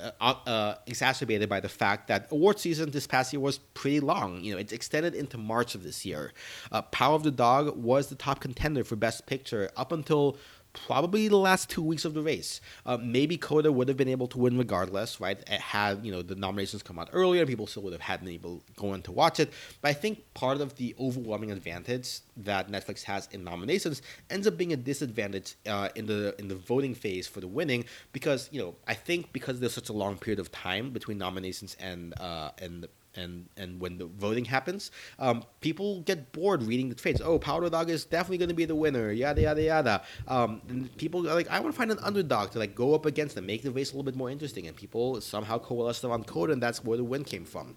uh, 0.00 0.34
uh, 0.46 0.74
exacerbated 0.86 1.48
by 1.48 1.60
the 1.60 1.68
fact 1.68 2.08
that 2.08 2.30
award 2.30 2.58
season 2.58 2.90
this 2.90 3.06
past 3.06 3.32
year 3.32 3.40
was 3.40 3.58
pretty 3.58 4.00
long. 4.00 4.40
You 4.42 4.54
know, 4.54 4.58
it's 4.58 4.72
extended 4.72 5.14
into 5.14 5.38
March 5.38 5.74
of 5.74 5.82
this 5.82 6.04
year. 6.04 6.32
Uh, 6.70 6.82
Power 6.82 7.14
of 7.14 7.22
the 7.22 7.30
Dog 7.30 7.76
was 7.76 8.08
the 8.08 8.14
top 8.14 8.40
contender 8.40 8.84
for 8.84 8.96
Best 8.96 9.26
Picture 9.26 9.70
up 9.76 9.92
until 9.92 10.36
probably 10.76 11.26
the 11.28 11.36
last 11.36 11.70
two 11.70 11.82
weeks 11.82 12.04
of 12.04 12.14
the 12.14 12.22
race. 12.22 12.60
Uh, 12.84 12.98
maybe 13.00 13.36
Coda 13.36 13.72
would 13.72 13.88
have 13.88 13.96
been 13.96 14.08
able 14.08 14.28
to 14.28 14.38
win 14.38 14.58
regardless, 14.58 15.20
right? 15.20 15.38
It 15.38 15.60
had 15.60 16.04
you 16.04 16.12
know 16.12 16.22
the 16.22 16.34
nominations 16.34 16.82
come 16.82 16.98
out 16.98 17.08
earlier, 17.12 17.46
people 17.46 17.66
still 17.66 17.82
would 17.84 17.92
have 17.92 18.02
had 18.02 18.20
been 18.20 18.32
able 18.32 18.58
to 18.58 18.72
go 18.76 18.94
in 18.94 19.02
to 19.02 19.12
watch 19.12 19.40
it. 19.40 19.52
But 19.80 19.88
I 19.88 19.92
think 19.94 20.22
part 20.34 20.60
of 20.60 20.76
the 20.76 20.94
overwhelming 21.00 21.50
advantage 21.50 22.20
that 22.36 22.70
Netflix 22.70 23.02
has 23.04 23.28
in 23.32 23.42
nominations 23.42 24.02
ends 24.30 24.46
up 24.46 24.56
being 24.56 24.72
a 24.72 24.76
disadvantage 24.76 25.56
uh, 25.66 25.88
in 25.94 26.06
the 26.06 26.34
in 26.38 26.48
the 26.48 26.56
voting 26.56 26.94
phase 26.94 27.26
for 27.26 27.40
the 27.40 27.48
winning 27.48 27.84
because 28.12 28.48
you 28.52 28.60
know 28.60 28.74
I 28.86 28.94
think 28.94 29.32
because 29.32 29.60
there's 29.60 29.74
such 29.74 29.88
a 29.88 29.94
long 29.94 30.18
period 30.18 30.38
of 30.38 30.52
time 30.52 30.90
between 30.90 31.18
nominations 31.18 31.76
and 31.80 32.18
uh, 32.20 32.50
and 32.58 32.86
and 33.16 33.48
and 33.56 33.80
when 33.80 33.98
the 33.98 34.06
voting 34.06 34.44
happens, 34.44 34.90
um, 35.18 35.44
people 35.60 36.00
get 36.02 36.32
bored 36.32 36.62
reading 36.62 36.88
the 36.88 36.94
trades. 36.94 37.20
Oh, 37.20 37.38
Powder 37.38 37.70
Dog 37.70 37.90
is 37.90 38.04
definitely 38.04 38.38
going 38.38 38.48
to 38.48 38.54
be 38.54 38.64
the 38.64 38.74
winner. 38.74 39.10
Yada 39.10 39.42
yada 39.42 39.62
yada. 39.62 40.02
Um, 40.28 40.62
and 40.68 40.96
people 40.96 41.22
like, 41.22 41.50
I 41.50 41.60
want 41.60 41.74
to 41.74 41.78
find 41.78 41.90
an 41.90 41.98
underdog 42.02 42.50
to 42.52 42.58
like 42.58 42.74
go 42.74 42.94
up 42.94 43.06
against 43.06 43.34
them, 43.34 43.46
make 43.46 43.62
the 43.62 43.70
race 43.70 43.90
a 43.90 43.94
little 43.94 44.04
bit 44.04 44.16
more 44.16 44.30
interesting. 44.30 44.66
And 44.66 44.76
people 44.76 45.20
somehow 45.20 45.58
coalesced 45.58 46.04
around 46.04 46.26
Coda, 46.26 46.52
and 46.52 46.62
that's 46.62 46.84
where 46.84 46.96
the 46.96 47.04
win 47.04 47.24
came 47.24 47.44
from. 47.44 47.76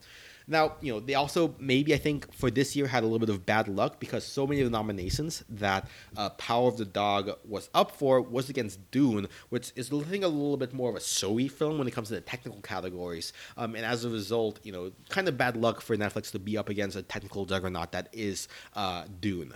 Now, 0.50 0.74
you 0.82 0.92
know, 0.92 1.00
they 1.00 1.14
also 1.14 1.54
maybe 1.60 1.94
I 1.94 1.98
think 1.98 2.34
for 2.34 2.50
this 2.50 2.76
year 2.76 2.88
had 2.88 3.04
a 3.04 3.06
little 3.06 3.20
bit 3.20 3.30
of 3.30 3.46
bad 3.46 3.68
luck 3.68 4.00
because 4.00 4.26
so 4.26 4.48
many 4.48 4.62
of 4.62 4.66
the 4.66 4.72
nominations 4.72 5.44
that 5.48 5.88
uh, 6.18 6.30
Power 6.32 6.68
of 6.68 6.78
the 6.78 6.86
Dog 6.86 7.30
was 7.48 7.70
up 7.76 7.92
for 7.92 8.20
was 8.20 8.50
against 8.50 8.90
Dune, 8.90 9.28
which 9.50 9.72
is 9.76 9.90
think 9.90 10.24
a 10.24 10.28
little 10.28 10.58
bit 10.58 10.74
more 10.74 10.90
of 10.90 10.96
a 10.96 11.02
showy 11.02 11.48
film 11.48 11.78
when 11.78 11.88
it 11.88 11.92
comes 11.92 12.08
to 12.08 12.16
the 12.16 12.22
technical 12.22 12.62
categories. 12.62 13.32
Um, 13.58 13.76
and 13.76 13.86
as 13.86 14.06
a 14.06 14.10
result, 14.10 14.60
you 14.64 14.72
know, 14.72 14.92
kind 15.10 15.28
of 15.28 15.38
bad 15.38 15.56
luck 15.56 15.82
for 15.82 15.96
Netflix 15.96 16.32
to 16.32 16.40
be 16.40 16.58
up 16.58 16.68
against 16.68 16.98
a 16.98 17.04
technical 17.04 17.46
juggernaut 17.46 17.92
that 17.92 18.10
is 18.12 18.48
uh, 18.76 19.06
Dune. 19.22 19.54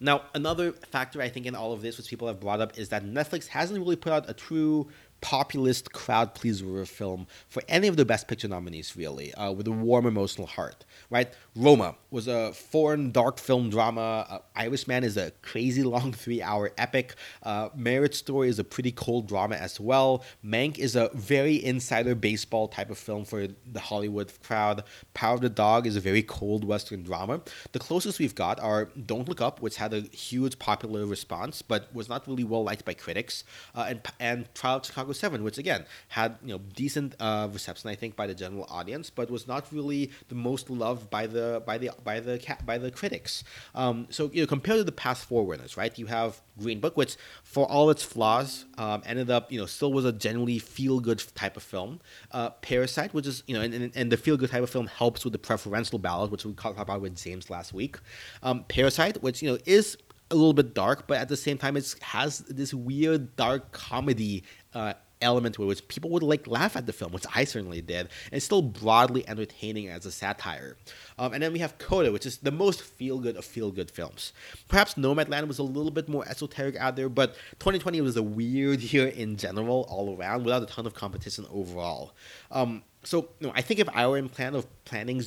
Now, 0.00 0.22
another 0.34 0.72
factor 0.72 1.22
I 1.22 1.28
think 1.28 1.46
in 1.46 1.54
all 1.54 1.72
of 1.72 1.80
this, 1.80 1.96
which 1.96 2.08
people 2.08 2.28
have 2.28 2.40
brought 2.40 2.60
up, 2.60 2.78
is 2.78 2.88
that 2.90 3.04
Netflix 3.04 3.46
hasn't 3.46 3.78
really 3.78 3.96
put 3.96 4.12
out 4.12 4.28
a 4.28 4.34
true 4.34 4.88
populist 5.24 5.90
crowd 5.90 6.34
pleaser 6.34 6.84
film 6.84 7.26
for 7.48 7.62
any 7.66 7.88
of 7.88 7.96
the 7.96 8.04
Best 8.04 8.28
Picture 8.28 8.46
nominees, 8.46 8.94
really, 8.94 9.32
uh, 9.32 9.50
with 9.50 9.66
a 9.66 9.70
warm 9.70 10.04
emotional 10.04 10.46
heart, 10.46 10.84
right? 11.08 11.32
Roma 11.56 11.94
was 12.10 12.26
a 12.26 12.52
foreign 12.52 13.12
dark 13.12 13.38
film 13.38 13.70
drama. 13.70 14.26
Uh, 14.28 14.38
Irishman 14.56 15.04
is 15.04 15.16
a 15.16 15.30
crazy 15.42 15.84
long 15.84 16.12
three 16.24 16.42
hour 16.42 16.72
epic. 16.76 17.14
Uh, 17.44 17.68
Marriage 17.76 18.14
Story 18.14 18.48
is 18.48 18.58
a 18.58 18.64
pretty 18.64 18.90
cold 18.90 19.28
drama 19.28 19.54
as 19.54 19.78
well. 19.78 20.24
Mank 20.44 20.78
is 20.78 20.96
a 20.96 21.10
very 21.14 21.64
insider 21.64 22.16
baseball 22.16 22.66
type 22.66 22.90
of 22.90 22.98
film 22.98 23.24
for 23.24 23.46
the 23.46 23.80
Hollywood 23.80 24.32
crowd. 24.42 24.82
Power 25.14 25.34
of 25.34 25.42
the 25.42 25.48
Dog 25.48 25.86
is 25.86 25.94
a 25.94 26.00
very 26.00 26.24
cold 26.24 26.64
Western 26.64 27.04
drama. 27.04 27.40
The 27.70 27.78
closest 27.78 28.18
we've 28.18 28.34
got 28.34 28.58
are 28.58 28.86
Don't 29.06 29.28
Look 29.28 29.40
Up, 29.40 29.62
which 29.62 29.76
had 29.76 29.94
a 29.94 30.00
huge 30.00 30.58
popular 30.58 31.06
response 31.06 31.62
but 31.62 31.94
was 31.94 32.08
not 32.08 32.26
really 32.26 32.44
well 32.44 32.64
liked 32.64 32.84
by 32.84 32.94
critics, 32.94 33.44
uh, 33.76 33.86
and, 33.88 34.00
and 34.18 34.54
Trial 34.54 34.78
of 34.78 34.86
Chicago 34.86 35.12
7, 35.12 35.44
which 35.44 35.58
again 35.58 35.84
had 36.08 36.36
you 36.42 36.54
know 36.54 36.60
decent 36.74 37.14
uh, 37.20 37.48
reception 37.52 37.90
I 37.90 37.94
think 37.94 38.16
by 38.16 38.26
the 38.26 38.34
general 38.34 38.66
audience, 38.68 39.08
but 39.08 39.30
was 39.30 39.46
not 39.46 39.72
really 39.72 40.10
the 40.28 40.34
most 40.34 40.68
loved 40.68 41.10
by 41.10 41.28
the 41.28 41.43
by 41.66 41.78
the 41.78 41.90
by 42.02 42.20
the 42.20 42.56
by 42.64 42.78
the 42.78 42.90
critics. 42.90 43.44
Um, 43.74 44.06
so 44.10 44.30
you 44.32 44.42
know 44.42 44.46
compared 44.46 44.78
to 44.78 44.84
the 44.84 44.92
past 44.92 45.24
four 45.24 45.44
winners, 45.44 45.76
right? 45.76 45.96
You 45.98 46.06
have 46.06 46.40
Green 46.58 46.80
Book, 46.80 46.96
which 46.96 47.16
for 47.42 47.66
all 47.66 47.90
its 47.90 48.02
flaws 48.02 48.64
um, 48.78 49.02
ended 49.06 49.30
up 49.30 49.50
you 49.50 49.58
know 49.58 49.66
still 49.66 49.92
was 49.92 50.04
a 50.04 50.12
generally 50.12 50.58
feel 50.58 51.00
good 51.00 51.22
type 51.34 51.56
of 51.56 51.62
film. 51.62 52.00
Uh, 52.30 52.50
Parasite, 52.50 53.14
which 53.14 53.26
is 53.26 53.42
you 53.46 53.54
know 53.54 53.60
and, 53.60 53.74
and, 53.74 53.96
and 53.96 54.12
the 54.12 54.16
feel 54.16 54.36
good 54.36 54.50
type 54.50 54.62
of 54.62 54.70
film 54.70 54.86
helps 54.86 55.24
with 55.24 55.32
the 55.32 55.38
preferential 55.38 55.98
ballot, 55.98 56.30
which 56.30 56.44
we 56.44 56.52
talked 56.54 56.78
about 56.78 57.00
with 57.00 57.16
James 57.16 57.50
last 57.50 57.72
week. 57.72 57.96
Um, 58.42 58.64
Parasite, 58.64 59.22
which 59.22 59.42
you 59.42 59.50
know 59.50 59.58
is 59.66 59.96
a 60.30 60.34
little 60.34 60.54
bit 60.54 60.74
dark, 60.74 61.06
but 61.06 61.18
at 61.18 61.28
the 61.28 61.36
same 61.36 61.58
time, 61.58 61.76
it 61.76 61.94
has 62.00 62.38
this 62.40 62.72
weird 62.74 63.36
dark 63.36 63.72
comedy 63.72 64.42
uh, 64.74 64.94
element 65.24 65.56
to 65.56 65.62
it, 65.64 65.66
which 65.66 65.88
people 65.88 66.10
would 66.10 66.22
like 66.22 66.46
laugh 66.46 66.76
at 66.76 66.86
the 66.86 66.92
film, 66.92 67.12
which 67.12 67.24
I 67.34 67.44
certainly 67.44 67.80
did, 67.80 68.08
and 68.30 68.42
still 68.42 68.62
broadly 68.62 69.28
entertaining 69.28 69.88
as 69.88 70.06
a 70.06 70.12
satire. 70.12 70.76
Um, 71.18 71.32
and 71.32 71.42
then 71.42 71.52
we 71.52 71.58
have 71.58 71.78
Coda, 71.78 72.12
which 72.12 72.26
is 72.26 72.38
the 72.38 72.52
most 72.52 72.82
feel 72.82 73.18
good 73.18 73.36
of 73.36 73.44
feel 73.44 73.70
good 73.70 73.90
films. 73.90 74.32
Perhaps 74.68 74.94
Nomadland 74.94 75.48
was 75.48 75.58
a 75.58 75.62
little 75.62 75.90
bit 75.90 76.08
more 76.08 76.26
esoteric 76.28 76.76
out 76.76 76.96
there, 76.96 77.08
but 77.08 77.34
2020 77.58 78.00
was 78.00 78.16
a 78.16 78.22
weird 78.22 78.80
year 78.92 79.08
in 79.08 79.36
general, 79.36 79.86
all 79.88 80.16
around, 80.16 80.44
without 80.44 80.62
a 80.62 80.66
ton 80.66 80.86
of 80.86 80.94
competition 80.94 81.46
overall. 81.50 82.14
Um, 82.50 82.82
so, 83.02 83.28
you 83.40 83.48
know, 83.48 83.52
I 83.54 83.62
think 83.62 83.80
if 83.80 83.88
I 83.90 84.06
were 84.06 84.16
in 84.16 84.28
plan 84.28 84.54
of 84.54 84.66
planning 84.84 85.22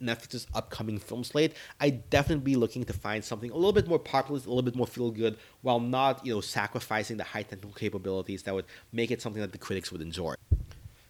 Netflix's 0.00 0.46
upcoming 0.54 0.98
film 0.98 1.24
slate, 1.24 1.54
I'd 1.80 2.08
definitely 2.10 2.44
be 2.44 2.56
looking 2.56 2.84
to 2.84 2.92
find 2.92 3.24
something 3.24 3.50
a 3.50 3.54
little 3.56 3.72
bit 3.72 3.88
more 3.88 3.98
populist, 3.98 4.46
a 4.46 4.48
little 4.48 4.62
bit 4.62 4.76
more 4.76 4.86
feel 4.86 5.10
good, 5.10 5.36
while 5.62 5.80
not, 5.80 6.24
you 6.24 6.34
know, 6.34 6.40
sacrificing 6.40 7.16
the 7.16 7.24
high 7.24 7.42
technical 7.42 7.72
capabilities 7.72 8.42
that 8.44 8.54
would 8.54 8.66
make 8.92 9.10
it 9.10 9.20
something 9.22 9.42
that 9.42 9.52
the 9.52 9.58
critics 9.58 9.90
would 9.92 10.00
enjoy. 10.00 10.34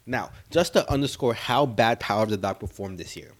Now, 0.06 0.30
just 0.50 0.72
to 0.72 0.90
underscore 0.90 1.34
how 1.34 1.66
bad 1.66 2.00
Power 2.00 2.22
of 2.22 2.30
the 2.30 2.38
Dog 2.38 2.60
performed 2.60 2.98
this 2.98 3.14
year, 3.14 3.32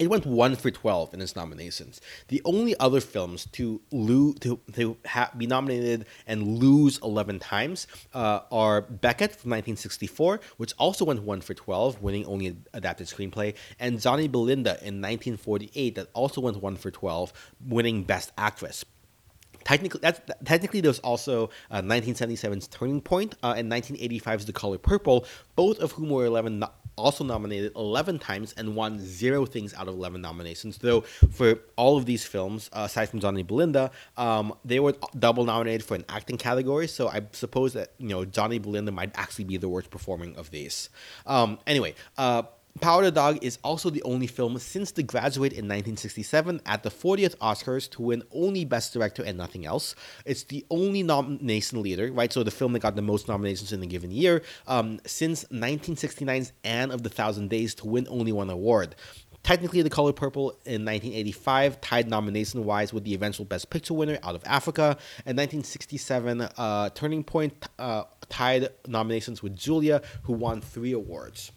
it 0.00 0.08
went 0.08 0.24
one 0.24 0.56
for 0.56 0.70
twelve 0.70 1.12
in 1.12 1.20
its 1.20 1.36
nominations. 1.36 2.00
The 2.28 2.40
only 2.46 2.74
other 2.80 3.00
films 3.00 3.46
to 3.52 3.82
lose 3.92 4.36
to, 4.40 4.58
to 4.72 4.96
ha- 5.06 5.30
be 5.36 5.46
nominated 5.46 6.06
and 6.26 6.58
lose 6.58 6.98
eleven 7.02 7.38
times 7.38 7.86
uh, 8.14 8.40
are 8.50 8.80
Beckett 8.80 9.32
from 9.32 9.50
1964, 9.50 10.40
which 10.56 10.72
also 10.78 11.04
went 11.04 11.22
one 11.22 11.42
for 11.42 11.52
twelve, 11.52 12.00
winning 12.00 12.24
only 12.24 12.56
adapted 12.72 13.08
screenplay, 13.08 13.54
and 13.78 14.00
Johnny 14.00 14.26
Belinda 14.26 14.70
in 14.80 15.02
1948 15.02 15.94
that 15.96 16.08
also 16.14 16.40
went 16.40 16.62
one 16.62 16.76
for 16.76 16.90
twelve, 16.90 17.34
winning 17.68 18.02
Best 18.02 18.32
Actress 18.38 18.84
technically 19.64 20.00
that's 20.00 20.20
technically 20.44 20.80
there's 20.80 21.00
also 21.00 21.50
uh, 21.70 21.82
1977's 21.82 22.66
Turning 22.68 23.00
Point 23.00 23.34
uh, 23.42 23.54
and 23.56 23.70
1985's 23.70 24.46
The 24.46 24.52
Color 24.52 24.78
Purple, 24.78 25.26
both 25.54 25.78
of 25.80 25.92
whom 25.92 26.08
were 26.08 26.24
11 26.24 26.60
no- 26.60 26.70
also 27.00 27.24
nominated 27.24 27.72
11 27.76 28.18
times 28.18 28.54
and 28.56 28.76
won 28.76 28.98
zero 29.00 29.46
things 29.46 29.74
out 29.74 29.88
of 29.88 29.94
11 29.94 30.20
nominations. 30.20 30.78
Though 30.78 31.02
for 31.32 31.58
all 31.76 31.96
of 31.96 32.06
these 32.06 32.24
films, 32.24 32.70
uh, 32.72 32.82
aside 32.86 33.06
from 33.06 33.20
Johnny 33.20 33.42
Belinda, 33.42 33.90
um, 34.16 34.54
they 34.64 34.80
were 34.80 34.94
double 35.18 35.44
nominated 35.44 35.84
for 35.84 35.94
an 35.94 36.04
acting 36.08 36.36
category. 36.36 36.86
So 36.86 37.08
I 37.08 37.22
suppose 37.32 37.72
that 37.72 37.92
you 37.98 38.08
know 38.08 38.24
Johnny 38.24 38.58
Belinda 38.58 38.92
might 38.92 39.10
actually 39.14 39.44
be 39.44 39.56
the 39.56 39.68
worst 39.68 39.90
performing 39.90 40.36
of 40.36 40.50
these. 40.50 40.90
Um, 41.26 41.58
anyway. 41.66 41.94
Uh, 42.16 42.42
Power 42.78 43.02
the 43.02 43.10
Dog 43.10 43.38
is 43.42 43.58
also 43.62 43.90
the 43.90 44.02
only 44.04 44.26
film 44.26 44.56
since 44.58 44.92
The 44.92 45.02
Graduate 45.02 45.52
in 45.52 45.66
1967 45.66 46.62
at 46.64 46.82
the 46.82 46.88
40th 46.88 47.36
Oscars 47.38 47.90
to 47.90 48.02
win 48.02 48.22
only 48.32 48.64
Best 48.64 48.92
Director 48.94 49.22
and 49.22 49.36
nothing 49.36 49.66
else. 49.66 49.94
It's 50.24 50.44
the 50.44 50.64
only 50.70 51.02
nomination 51.02 51.82
leader, 51.82 52.10
right? 52.12 52.32
So 52.32 52.42
the 52.42 52.50
film 52.50 52.72
that 52.72 52.78
got 52.78 52.96
the 52.96 53.02
most 53.02 53.28
nominations 53.28 53.72
in 53.72 53.82
a 53.82 53.86
given 53.86 54.10
year 54.10 54.42
um, 54.66 55.00
since 55.04 55.44
1969's 55.46 56.52
Anne 56.64 56.90
of 56.90 57.02
the 57.02 57.10
Thousand 57.10 57.50
Days 57.50 57.74
to 57.76 57.86
win 57.86 58.06
only 58.08 58.32
one 58.32 58.48
award. 58.48 58.94
Technically, 59.42 59.82
The 59.82 59.90
Color 59.90 60.12
Purple 60.12 60.50
in 60.64 60.84
1985 60.84 61.80
tied 61.80 62.08
nomination 62.08 62.64
wise 62.64 62.92
with 62.92 63.04
the 63.04 63.14
eventual 63.14 63.46
Best 63.46 63.70
Picture 63.70 63.94
winner 63.94 64.18
out 64.22 64.34
of 64.34 64.42
Africa, 64.44 64.96
and 65.26 65.36
1967 65.36 66.42
uh, 66.42 66.90
Turning 66.90 67.24
Point 67.24 67.68
uh, 67.78 68.04
tied 68.28 68.68
nominations 68.86 69.42
with 69.42 69.56
Julia, 69.56 70.02
who 70.24 70.34
won 70.34 70.60
three 70.60 70.92
awards. 70.92 71.52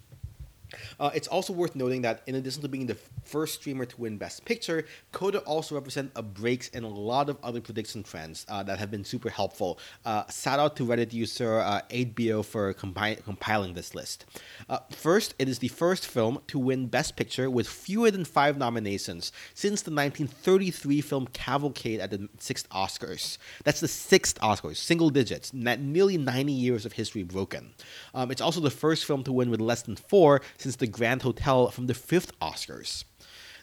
Uh, 0.99 1.11
it's 1.13 1.27
also 1.27 1.53
worth 1.53 1.75
noting 1.75 2.01
that 2.01 2.21
in 2.27 2.35
addition 2.35 2.61
to 2.61 2.67
being 2.67 2.87
the 2.87 2.97
first 3.23 3.55
streamer 3.55 3.85
to 3.85 4.01
win 4.01 4.17
Best 4.17 4.45
Picture, 4.45 4.85
Coda 5.11 5.39
also 5.39 5.75
represents 5.75 6.11
a 6.15 6.23
breaks 6.23 6.69
in 6.69 6.83
a 6.83 6.87
lot 6.87 7.29
of 7.29 7.37
other 7.43 7.61
prediction 7.61 8.03
trends 8.03 8.45
uh, 8.49 8.63
that 8.63 8.79
have 8.79 8.91
been 8.91 9.03
super 9.03 9.29
helpful. 9.29 9.79
Uh, 10.05 10.23
shout 10.29 10.59
out 10.59 10.75
to 10.75 10.85
Reddit 10.85 11.13
user 11.13 11.59
8BO 11.89 12.39
uh, 12.39 12.43
for 12.43 12.73
compi- 12.73 13.23
compiling 13.23 13.73
this 13.73 13.95
list. 13.95 14.25
Uh, 14.69 14.79
first, 14.91 15.35
it 15.39 15.47
is 15.47 15.59
the 15.59 15.67
first 15.67 16.07
film 16.07 16.39
to 16.47 16.59
win 16.59 16.87
Best 16.87 17.15
Picture 17.15 17.49
with 17.49 17.67
fewer 17.67 18.11
than 18.11 18.25
five 18.25 18.57
nominations 18.57 19.31
since 19.53 19.81
the 19.81 19.91
1933 19.91 21.01
film 21.01 21.27
Cavalcade 21.27 21.99
at 21.99 22.11
the 22.11 22.29
sixth 22.39 22.69
Oscars. 22.69 23.37
That's 23.63 23.79
the 23.79 23.87
sixth 23.87 24.39
Oscars, 24.39 24.77
single 24.77 25.09
digits, 25.09 25.53
nearly 25.53 26.17
90 26.17 26.51
years 26.51 26.85
of 26.85 26.93
history 26.93 27.23
broken. 27.23 27.73
Um, 28.13 28.31
it's 28.31 28.41
also 28.41 28.59
the 28.59 28.69
first 28.69 29.05
film 29.05 29.23
to 29.23 29.31
win 29.31 29.49
with 29.49 29.61
less 29.61 29.81
than 29.83 29.95
four 29.95 30.41
since 30.63 30.77
the 30.77 30.87
Grand 30.87 31.21
Hotel 31.21 31.69
from 31.69 31.87
the 31.87 31.93
fifth 31.93 32.37
Oscars. 32.39 33.03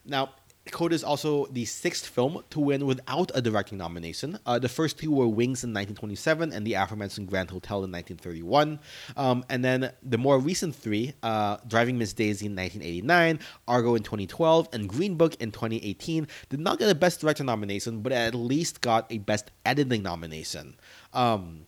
Now, 0.05 0.31
Coda 0.71 0.95
is 0.95 1.03
also 1.03 1.47
the 1.47 1.65
sixth 1.65 2.07
film 2.07 2.45
to 2.51 2.61
win 2.61 2.87
without 2.87 3.31
a 3.35 3.41
directing 3.41 3.79
nomination. 3.79 4.39
Uh, 4.45 4.59
the 4.59 4.69
first 4.69 4.99
two 4.99 5.11
were 5.11 5.27
Wings 5.27 5.65
in 5.65 5.71
1927 5.71 6.53
and 6.53 6.67
the 6.67 6.75
aforementioned 6.75 7.29
Grand 7.29 7.51
Hotel 7.51 7.79
in 7.79 7.91
1931. 7.91 8.79
Um, 9.17 9.45
and 9.49 9.65
then 9.65 9.93
the 10.03 10.19
more 10.19 10.39
recent 10.39 10.77
three, 10.77 11.15
uh, 11.23 11.57
Driving 11.67 11.99
Miss 11.99 12.13
Daisy 12.13 12.47
in 12.47 12.55
1989, 12.55 13.41
Argo 13.67 13.95
in 13.95 14.03
2012, 14.03 14.69
and 14.73 14.89
Green 14.89 15.17
Book 15.17 15.35
in 15.41 15.51
2018, 15.51 16.29
did 16.51 16.61
not 16.61 16.79
get 16.79 16.91
a 16.91 16.95
Best 16.95 17.21
Director 17.21 17.43
nomination, 17.43 18.03
but 18.03 18.13
at 18.13 18.35
least 18.35 18.83
got 18.83 19.11
a 19.11 19.19
Best 19.19 19.51
Editing 19.65 20.03
nomination. 20.03 20.77
Um, 21.15 21.67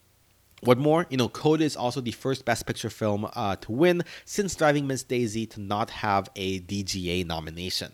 what 0.63 0.79
more, 0.79 1.07
you 1.11 1.17
know, 1.17 1.29
Coda 1.29 1.65
is 1.65 1.77
also 1.77 2.01
the 2.01 2.13
first 2.13 2.45
Best 2.45 2.67
Picture 2.67 2.91
film 2.91 3.29
uh, 3.35 3.57
to 3.57 3.73
win 3.73 4.03
since 4.25 4.55
Driving 4.55 4.87
Miss 4.87 5.03
Daisy 5.03 5.45
to 5.47 5.61
not 5.61 5.91
have 5.91 6.29
a 6.37 6.61
DGA 6.61 7.27
nomination. 7.27 7.93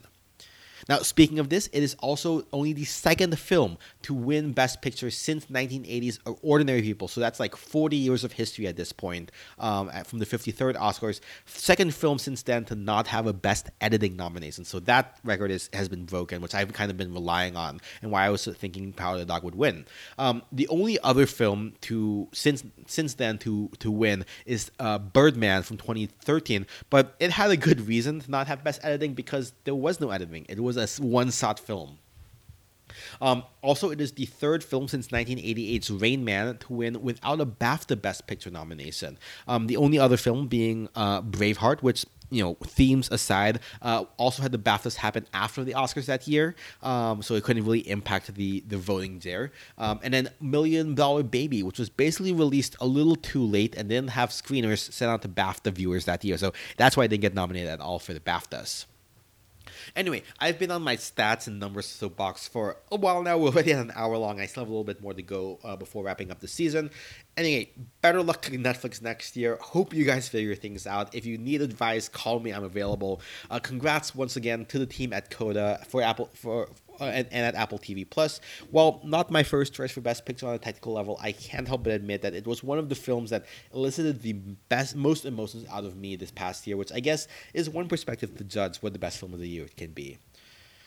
Now, 0.88 0.98
speaking 1.00 1.38
of 1.38 1.50
this, 1.50 1.68
it 1.72 1.82
is 1.82 1.94
also 2.00 2.46
only 2.52 2.72
the 2.72 2.84
second 2.84 3.38
film 3.38 3.76
to 4.02 4.14
win 4.14 4.52
Best 4.52 4.80
Picture 4.80 5.10
since 5.10 5.46
1980's 5.46 6.20
Ordinary 6.42 6.80
People. 6.80 7.08
So 7.08 7.20
that's 7.20 7.38
like 7.38 7.54
40 7.56 7.96
years 7.96 8.24
of 8.24 8.32
history 8.32 8.66
at 8.66 8.76
this 8.76 8.92
point 8.92 9.30
um, 9.58 9.90
from 10.04 10.18
the 10.18 10.26
53rd 10.26 10.76
Oscars. 10.76 11.20
Second 11.44 11.94
film 11.94 12.18
since 12.18 12.42
then 12.42 12.64
to 12.66 12.74
not 12.74 13.06
have 13.08 13.26
a 13.26 13.32
Best 13.32 13.68
Editing 13.80 14.16
nomination. 14.16 14.64
So 14.64 14.80
that 14.80 15.18
record 15.24 15.50
is, 15.50 15.68
has 15.74 15.88
been 15.88 16.04
broken, 16.04 16.40
which 16.40 16.54
I've 16.54 16.72
kind 16.72 16.90
of 16.90 16.96
been 16.96 17.12
relying 17.12 17.54
on, 17.54 17.80
and 18.00 18.10
why 18.10 18.24
I 18.24 18.30
was 18.30 18.46
thinking 18.46 18.92
Power 18.92 19.14
of 19.14 19.20
the 19.20 19.26
Dog 19.26 19.44
would 19.44 19.54
win. 19.54 19.84
Um, 20.18 20.42
the 20.50 20.66
only 20.68 20.98
other 21.00 21.26
film 21.26 21.74
to 21.82 22.28
since 22.32 22.64
since 22.86 23.14
then 23.14 23.36
to 23.38 23.70
to 23.80 23.90
win 23.90 24.24
is 24.46 24.70
uh, 24.80 24.98
Birdman 24.98 25.62
from 25.62 25.76
2013, 25.76 26.66
but 26.88 27.14
it 27.20 27.30
had 27.32 27.50
a 27.50 27.56
good 27.56 27.86
reason 27.86 28.20
to 28.20 28.30
not 28.30 28.46
have 28.46 28.64
Best 28.64 28.80
Editing 28.82 29.14
because 29.14 29.52
there 29.64 29.74
was 29.74 30.00
no 30.00 30.10
editing. 30.10 30.46
It 30.48 30.60
was 30.60 30.77
a 30.78 31.02
one 31.02 31.30
shot 31.30 31.58
film. 31.58 31.98
Um, 33.20 33.44
also, 33.62 33.90
it 33.90 34.00
is 34.00 34.12
the 34.12 34.26
third 34.26 34.64
film 34.64 34.88
since 34.88 35.08
1988's 35.08 35.90
Rain 35.90 36.24
Man 36.24 36.56
to 36.58 36.72
win 36.72 37.02
without 37.02 37.40
a 37.40 37.46
BAFTA 37.46 38.00
Best 38.00 38.26
Picture 38.26 38.50
nomination. 38.50 39.18
Um, 39.46 39.66
the 39.66 39.76
only 39.76 39.98
other 39.98 40.16
film 40.16 40.48
being 40.48 40.88
uh, 40.94 41.22
Braveheart, 41.22 41.82
which 41.82 42.04
you 42.30 42.42
know, 42.42 42.54
themes 42.62 43.10
aside, 43.10 43.60
uh, 43.80 44.04
also 44.16 44.42
had 44.42 44.52
the 44.52 44.58
BAFTAs 44.58 44.96
happen 44.96 45.26
after 45.32 45.64
the 45.64 45.72
Oscars 45.72 46.06
that 46.06 46.28
year, 46.28 46.54
um, 46.82 47.22
so 47.22 47.34
it 47.34 47.44
couldn't 47.44 47.64
really 47.64 47.88
impact 47.88 48.34
the 48.34 48.62
the 48.68 48.76
voting 48.76 49.18
there. 49.20 49.50
Um, 49.78 50.00
and 50.02 50.12
then 50.12 50.28
Million 50.40 50.94
Dollar 50.94 51.22
Baby, 51.22 51.62
which 51.62 51.78
was 51.78 51.88
basically 51.88 52.32
released 52.32 52.76
a 52.80 52.86
little 52.86 53.16
too 53.16 53.42
late 53.42 53.74
and 53.76 53.88
didn't 53.88 54.10
have 54.10 54.30
screeners 54.30 54.92
sent 54.92 55.10
out 55.10 55.22
to 55.22 55.28
BAFTA 55.28 55.72
viewers 55.72 56.04
that 56.04 56.24
year, 56.24 56.36
so 56.36 56.52
that's 56.76 56.96
why 56.96 57.04
it 57.04 57.08
didn't 57.08 57.22
get 57.22 57.34
nominated 57.34 57.70
at 57.70 57.80
all 57.80 57.98
for 57.98 58.12
the 58.12 58.20
BAFTAs. 58.20 58.84
Anyway, 59.98 60.22
I've 60.38 60.60
been 60.60 60.70
on 60.70 60.82
my 60.82 60.94
stats 60.94 61.48
and 61.48 61.58
numbers 61.58 61.86
soapbox 61.86 62.46
for 62.46 62.76
a 62.92 62.96
while 62.96 63.20
now. 63.20 63.36
We're 63.38 63.48
already 63.48 63.72
at 63.72 63.80
an 63.80 63.90
hour 63.96 64.16
long. 64.16 64.40
I 64.40 64.46
still 64.46 64.62
have 64.62 64.68
a 64.68 64.70
little 64.70 64.84
bit 64.84 65.02
more 65.02 65.12
to 65.12 65.22
go 65.22 65.58
uh, 65.64 65.74
before 65.74 66.04
wrapping 66.04 66.30
up 66.30 66.38
the 66.38 66.46
season. 66.46 66.92
Anyway, 67.36 67.72
better 68.00 68.22
luck 68.22 68.42
to 68.42 68.52
Netflix 68.52 69.02
next 69.02 69.36
year. 69.36 69.58
Hope 69.60 69.92
you 69.92 70.04
guys 70.04 70.28
figure 70.28 70.54
things 70.54 70.86
out. 70.86 71.12
If 71.16 71.26
you 71.26 71.36
need 71.36 71.62
advice, 71.62 72.08
call 72.08 72.38
me. 72.38 72.52
I'm 72.52 72.62
available. 72.62 73.20
Uh, 73.50 73.58
congrats 73.58 74.14
once 74.14 74.36
again 74.36 74.66
to 74.66 74.78
the 74.78 74.86
team 74.86 75.12
at 75.12 75.30
Coda 75.30 75.84
for 75.88 76.00
Apple 76.00 76.30
for 76.32 76.68
uh, 77.00 77.04
and, 77.04 77.28
and, 77.30 77.46
at 77.46 77.54
Apple 77.54 77.78
TV 77.78 78.08
Plus. 78.08 78.40
While 78.70 79.00
not 79.04 79.30
my 79.30 79.42
first 79.42 79.72
choice 79.72 79.90
for 79.90 80.00
Best 80.00 80.24
Picture 80.24 80.46
on 80.46 80.54
a 80.54 80.58
technical 80.58 80.92
level, 80.92 81.18
I 81.20 81.32
can't 81.32 81.66
help 81.66 81.84
but 81.84 81.92
admit 81.92 82.22
that 82.22 82.34
it 82.34 82.46
was 82.46 82.62
one 82.62 82.78
of 82.78 82.88
the 82.88 82.94
films 82.94 83.30
that 83.30 83.46
elicited 83.72 84.22
the 84.22 84.32
best, 84.32 84.96
most 84.96 85.24
emotions 85.24 85.66
out 85.70 85.84
of 85.84 85.96
me 85.96 86.16
this 86.16 86.30
past 86.30 86.66
year, 86.66 86.76
which 86.76 86.92
I 86.92 87.00
guess 87.00 87.28
is 87.54 87.70
one 87.70 87.88
perspective 87.88 88.36
to 88.36 88.44
judge 88.44 88.78
what 88.78 88.92
the 88.92 88.98
best 88.98 89.18
film 89.18 89.32
of 89.34 89.40
the 89.40 89.48
year 89.48 89.66
can 89.76 89.90
be. 89.90 90.18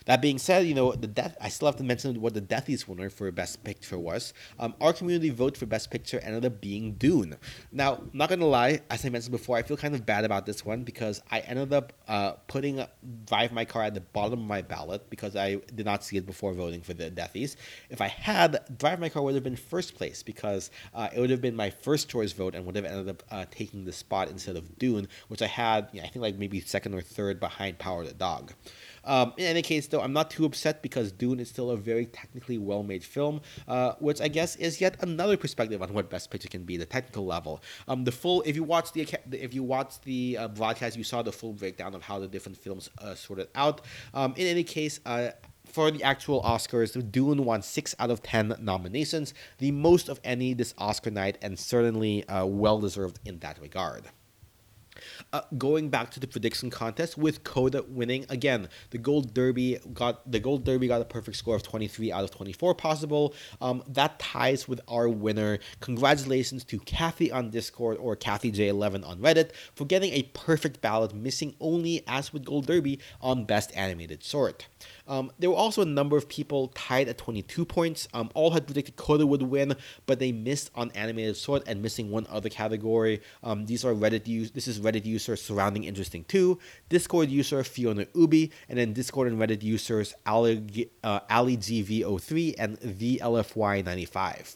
That 0.05 0.21
being 0.21 0.39
said, 0.39 0.65
you 0.65 0.73
know 0.73 0.93
the 0.93 1.07
death. 1.07 1.37
I 1.39 1.49
still 1.49 1.67
have 1.67 1.75
to 1.77 1.83
mention 1.83 2.19
what 2.21 2.33
the 2.33 2.41
Deathies 2.41 2.87
winner 2.87 3.09
for 3.09 3.31
Best 3.31 3.63
Picture 3.63 3.99
was. 3.99 4.33
Um, 4.59 4.73
our 4.81 4.93
community 4.93 5.29
vote 5.29 5.55
for 5.55 5.65
Best 5.67 5.91
Picture 5.91 6.19
ended 6.19 6.45
up 6.45 6.59
being 6.59 6.93
Dune. 6.93 7.37
Now, 7.71 8.01
not 8.11 8.29
gonna 8.29 8.47
lie, 8.47 8.81
as 8.89 9.05
I 9.05 9.09
mentioned 9.09 9.31
before, 9.31 9.57
I 9.57 9.61
feel 9.61 9.77
kind 9.77 9.93
of 9.93 10.05
bad 10.05 10.25
about 10.25 10.45
this 10.45 10.65
one 10.65 10.83
because 10.83 11.21
I 11.29 11.39
ended 11.41 11.71
up 11.71 11.93
uh, 12.07 12.33
putting 12.47 12.83
Drive 13.25 13.51
My 13.51 13.65
Car 13.65 13.83
at 13.83 13.93
the 13.93 14.01
bottom 14.01 14.39
of 14.39 14.45
my 14.45 14.61
ballot 14.61 15.09
because 15.09 15.35
I 15.35 15.55
did 15.75 15.85
not 15.85 16.03
see 16.03 16.17
it 16.17 16.25
before 16.25 16.53
voting 16.53 16.81
for 16.81 16.93
the 16.93 17.11
Deathies. 17.11 17.55
If 17.89 18.01
I 18.01 18.07
had, 18.07 18.59
Drive 18.79 18.99
My 18.99 19.09
Car 19.09 19.21
would 19.21 19.35
have 19.35 19.43
been 19.43 19.55
first 19.55 19.95
place 19.95 20.23
because 20.23 20.71
uh, 20.95 21.09
it 21.13 21.19
would 21.19 21.29
have 21.29 21.41
been 21.41 21.55
my 21.55 21.69
first 21.69 22.09
choice 22.09 22.31
vote 22.31 22.55
and 22.55 22.65
would 22.65 22.75
have 22.75 22.85
ended 22.85 23.09
up 23.09 23.23
uh, 23.29 23.45
taking 23.51 23.85
the 23.85 23.93
spot 23.93 24.29
instead 24.29 24.55
of 24.55 24.79
Dune, 24.79 25.07
which 25.27 25.41
I 25.41 25.47
had, 25.47 25.89
you 25.91 26.01
know, 26.01 26.07
I 26.07 26.09
think 26.09 26.23
like 26.23 26.37
maybe 26.37 26.59
second 26.59 26.95
or 26.95 27.01
third 27.01 27.39
behind 27.39 27.77
Power 27.77 28.03
the 28.03 28.13
Dog. 28.13 28.53
Um, 29.03 29.33
in 29.37 29.45
any 29.45 29.61
case, 29.61 29.87
though, 29.87 30.01
I'm 30.01 30.13
not 30.13 30.29
too 30.29 30.45
upset 30.45 30.81
because 30.81 31.11
Dune 31.11 31.39
is 31.39 31.49
still 31.49 31.71
a 31.71 31.77
very 31.77 32.05
technically 32.05 32.57
well 32.57 32.83
made 32.83 33.03
film, 33.03 33.41
uh, 33.67 33.93
which 33.99 34.21
I 34.21 34.27
guess 34.27 34.55
is 34.57 34.81
yet 34.81 34.97
another 35.01 35.37
perspective 35.37 35.81
on 35.81 35.93
what 35.93 36.09
Best 36.09 36.29
Picture 36.31 36.49
can 36.49 36.63
be, 36.63 36.77
the 36.77 36.85
technical 36.85 37.25
level. 37.25 37.61
Um, 37.87 38.03
the 38.03 38.11
full, 38.11 38.41
if 38.43 38.55
you 38.55 38.63
watch 38.63 38.91
the 38.93 39.07
if 39.31 39.53
you 39.53 39.63
watch 39.63 40.01
the 40.01 40.37
uh, 40.37 40.47
broadcast, 40.47 40.97
you 40.97 41.03
saw 41.03 41.21
the 41.21 41.31
full 41.31 41.53
breakdown 41.53 41.95
of 41.95 42.03
how 42.03 42.19
the 42.19 42.27
different 42.27 42.57
films 42.57 42.89
uh, 42.99 43.15
sorted 43.15 43.47
out. 43.55 43.81
Um, 44.13 44.33
in 44.37 44.47
any 44.47 44.63
case, 44.63 44.99
uh, 45.05 45.31
for 45.65 45.89
the 45.89 46.03
actual 46.03 46.41
Oscars, 46.43 47.11
Dune 47.11 47.45
won 47.45 47.61
six 47.61 47.95
out 47.99 48.11
of 48.11 48.21
ten 48.21 48.53
nominations, 48.59 49.33
the 49.57 49.71
most 49.71 50.09
of 50.09 50.19
any 50.23 50.53
this 50.53 50.73
Oscar 50.77 51.11
night, 51.11 51.37
and 51.41 51.57
certainly 51.57 52.27
uh, 52.27 52.45
well 52.45 52.79
deserved 52.79 53.19
in 53.25 53.39
that 53.39 53.59
regard. 53.61 54.05
Uh, 55.33 55.41
going 55.57 55.89
back 55.89 56.11
to 56.11 56.19
the 56.19 56.27
prediction 56.27 56.69
contest 56.69 57.17
with 57.17 57.43
Coda 57.43 57.83
winning 57.83 58.25
again, 58.29 58.69
the 58.91 58.97
Gold 58.97 59.33
Derby 59.33 59.79
got 59.93 60.29
the 60.31 60.39
Gold 60.39 60.63
Derby 60.63 60.87
got 60.87 61.01
a 61.01 61.05
perfect 61.05 61.37
score 61.37 61.55
of 61.55 61.63
23 61.63 62.11
out 62.11 62.23
of 62.23 62.31
24 62.31 62.75
possible. 62.75 63.33
Um, 63.61 63.83
that 63.87 64.19
ties 64.19 64.67
with 64.67 64.81
our 64.87 65.09
winner. 65.09 65.59
Congratulations 65.79 66.63
to 66.65 66.79
Kathy 66.79 67.31
on 67.31 67.49
Discord 67.49 67.97
or 67.97 68.15
Kathy 68.15 68.51
J11 68.51 69.07
on 69.07 69.19
Reddit 69.19 69.51
for 69.73 69.85
getting 69.85 70.13
a 70.13 70.23
perfect 70.33 70.81
ballot, 70.81 71.13
missing 71.13 71.55
only 71.59 72.03
as 72.07 72.33
with 72.33 72.45
Gold 72.45 72.67
Derby 72.67 72.99
on 73.21 73.45
Best 73.45 73.71
Animated 73.75 74.23
Short. 74.23 74.67
Um, 75.11 75.29
there 75.39 75.49
were 75.49 75.57
also 75.57 75.81
a 75.81 75.85
number 75.85 76.15
of 76.15 76.29
people 76.29 76.69
tied 76.69 77.09
at 77.09 77.17
22 77.17 77.65
points. 77.65 78.07
Um, 78.13 78.31
all 78.33 78.51
had 78.51 78.65
predicted 78.65 78.95
Coda 78.95 79.27
would 79.27 79.41
win, 79.41 79.75
but 80.05 80.19
they 80.19 80.31
missed 80.31 80.71
on 80.73 80.89
animated 80.91 81.35
short 81.35 81.63
and 81.67 81.81
missing 81.81 82.09
one 82.09 82.25
other 82.29 82.47
category. 82.47 83.21
Um, 83.43 83.65
these 83.65 83.83
are 83.83 83.93
Reddit 83.93 84.25
use. 84.25 84.51
This 84.51 84.69
is 84.69 84.79
Reddit 84.79 85.03
user 85.05 85.35
surrounding 85.35 85.83
interesting 85.83 86.23
too, 86.23 86.59
Discord 86.87 87.29
user 87.29 87.61
Fiona 87.65 88.07
Ubi, 88.15 88.53
and 88.69 88.79
then 88.79 88.93
Discord 88.93 89.27
and 89.27 89.37
Reddit 89.37 89.61
users 89.63 90.13
Ali, 90.25 90.89
uh, 91.03 91.19
AliGV03 91.29 92.55
and 92.57 92.79
VLFY95. 92.79 94.55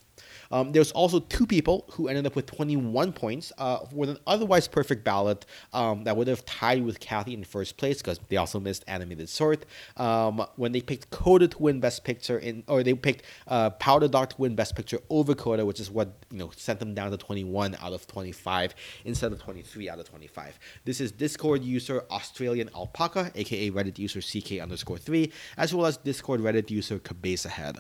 Um, 0.55 0.71
there's 0.71 0.93
also 0.93 1.19
two 1.19 1.45
people 1.45 1.83
who 1.91 2.07
ended 2.07 2.25
up 2.25 2.33
with 2.33 2.45
21 2.45 3.11
points 3.11 3.51
uh, 3.57 3.79
with 3.91 4.09
an 4.09 4.17
otherwise 4.25 4.69
perfect 4.69 5.03
ballot 5.03 5.45
um, 5.73 6.05
that 6.05 6.15
would 6.15 6.29
have 6.29 6.45
tied 6.45 6.81
with 6.85 7.01
Kathy 7.01 7.33
in 7.33 7.43
first 7.43 7.75
place 7.75 7.97
because 7.97 8.21
they 8.29 8.37
also 8.37 8.61
missed 8.61 8.85
Animated 8.87 9.27
Short. 9.27 9.65
Um, 9.97 10.45
when 10.55 10.71
they 10.71 10.79
picked 10.79 11.09
Coda 11.09 11.49
to 11.49 11.57
win 11.61 11.81
Best 11.81 12.05
Picture, 12.05 12.39
in 12.39 12.63
or 12.69 12.83
they 12.83 12.93
picked 12.93 13.23
uh, 13.49 13.71
Power 13.71 13.99
the 13.99 14.07
Dog 14.07 14.29
to 14.29 14.35
win 14.37 14.55
Best 14.55 14.77
Picture 14.77 14.99
over 15.09 15.35
Coda, 15.35 15.65
which 15.65 15.81
is 15.81 15.91
what 15.91 16.13
you 16.31 16.37
know 16.37 16.51
sent 16.55 16.79
them 16.79 16.93
down 16.93 17.11
to 17.11 17.17
21 17.17 17.75
out 17.81 17.91
of 17.91 18.07
25 18.07 18.75
instead 19.03 19.33
of 19.33 19.39
23 19.41 19.89
out 19.89 19.99
of 19.99 20.07
25. 20.07 20.57
This 20.85 21.01
is 21.01 21.11
Discord 21.11 21.65
user 21.65 22.05
Australian 22.09 22.69
Alpaca, 22.73 23.29
aka 23.35 23.71
Reddit 23.71 23.99
user 23.99 24.21
CK 24.21 24.61
underscore 24.61 24.99
three, 24.99 25.33
as 25.57 25.75
well 25.75 25.85
as 25.85 25.97
Discord 25.97 26.39
Reddit 26.39 26.71
user 26.71 26.97
Cabeza 26.97 27.49
Head. 27.49 27.79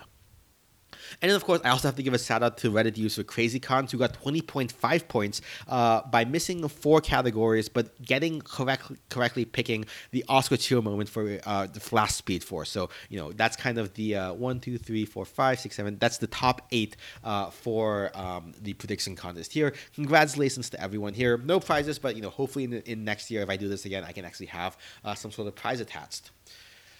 And 1.21 1.29
then, 1.29 1.35
of 1.35 1.43
course, 1.43 1.61
I 1.63 1.69
also 1.69 1.87
have 1.87 1.95
to 1.95 2.03
give 2.03 2.13
a 2.13 2.19
shout 2.19 2.43
out 2.43 2.57
to 2.59 2.71
Reddit 2.71 2.97
user 2.97 3.23
CrazyCons, 3.23 3.91
who 3.91 3.97
got 3.97 4.13
20.5 4.21 5.07
points 5.07 5.41
uh, 5.67 6.01
by 6.07 6.25
missing 6.25 6.67
four 6.67 7.01
categories, 7.01 7.69
but 7.69 8.01
getting 8.01 8.41
correct, 8.41 8.91
correctly 9.09 9.45
picking 9.45 9.85
the 10.11 10.23
Oscar 10.29 10.57
cheer 10.57 10.81
moment 10.81 11.09
for 11.09 11.39
uh, 11.45 11.67
the 11.67 11.79
Flash 11.79 12.13
Speed 12.13 12.43
Force. 12.43 12.69
So, 12.69 12.89
you 13.09 13.17
know, 13.17 13.31
that's 13.31 13.55
kind 13.55 13.77
of 13.77 13.93
the 13.93 14.15
uh, 14.15 14.33
one, 14.33 14.59
two, 14.59 14.77
three, 14.77 15.05
four, 15.05 15.25
five, 15.25 15.59
six, 15.59 15.75
seven. 15.75 15.97
That's 15.99 16.17
the 16.17 16.27
top 16.27 16.67
eight 16.71 16.97
uh, 17.23 17.49
for 17.49 18.11
um, 18.15 18.53
the 18.61 18.73
prediction 18.73 19.15
contest 19.15 19.53
here. 19.53 19.73
Congratulations 19.95 20.69
to 20.71 20.81
everyone 20.81 21.13
here. 21.13 21.37
No 21.37 21.59
prizes, 21.59 21.99
but, 21.99 22.15
you 22.15 22.21
know, 22.21 22.29
hopefully 22.29 22.65
in, 22.65 22.73
in 22.73 23.03
next 23.03 23.29
year, 23.31 23.41
if 23.41 23.49
I 23.49 23.57
do 23.57 23.67
this 23.67 23.85
again, 23.85 24.03
I 24.03 24.11
can 24.11 24.25
actually 24.25 24.47
have 24.47 24.77
uh, 25.03 25.15
some 25.15 25.31
sort 25.31 25.47
of 25.47 25.55
prize 25.55 25.79
attached. 25.79 26.31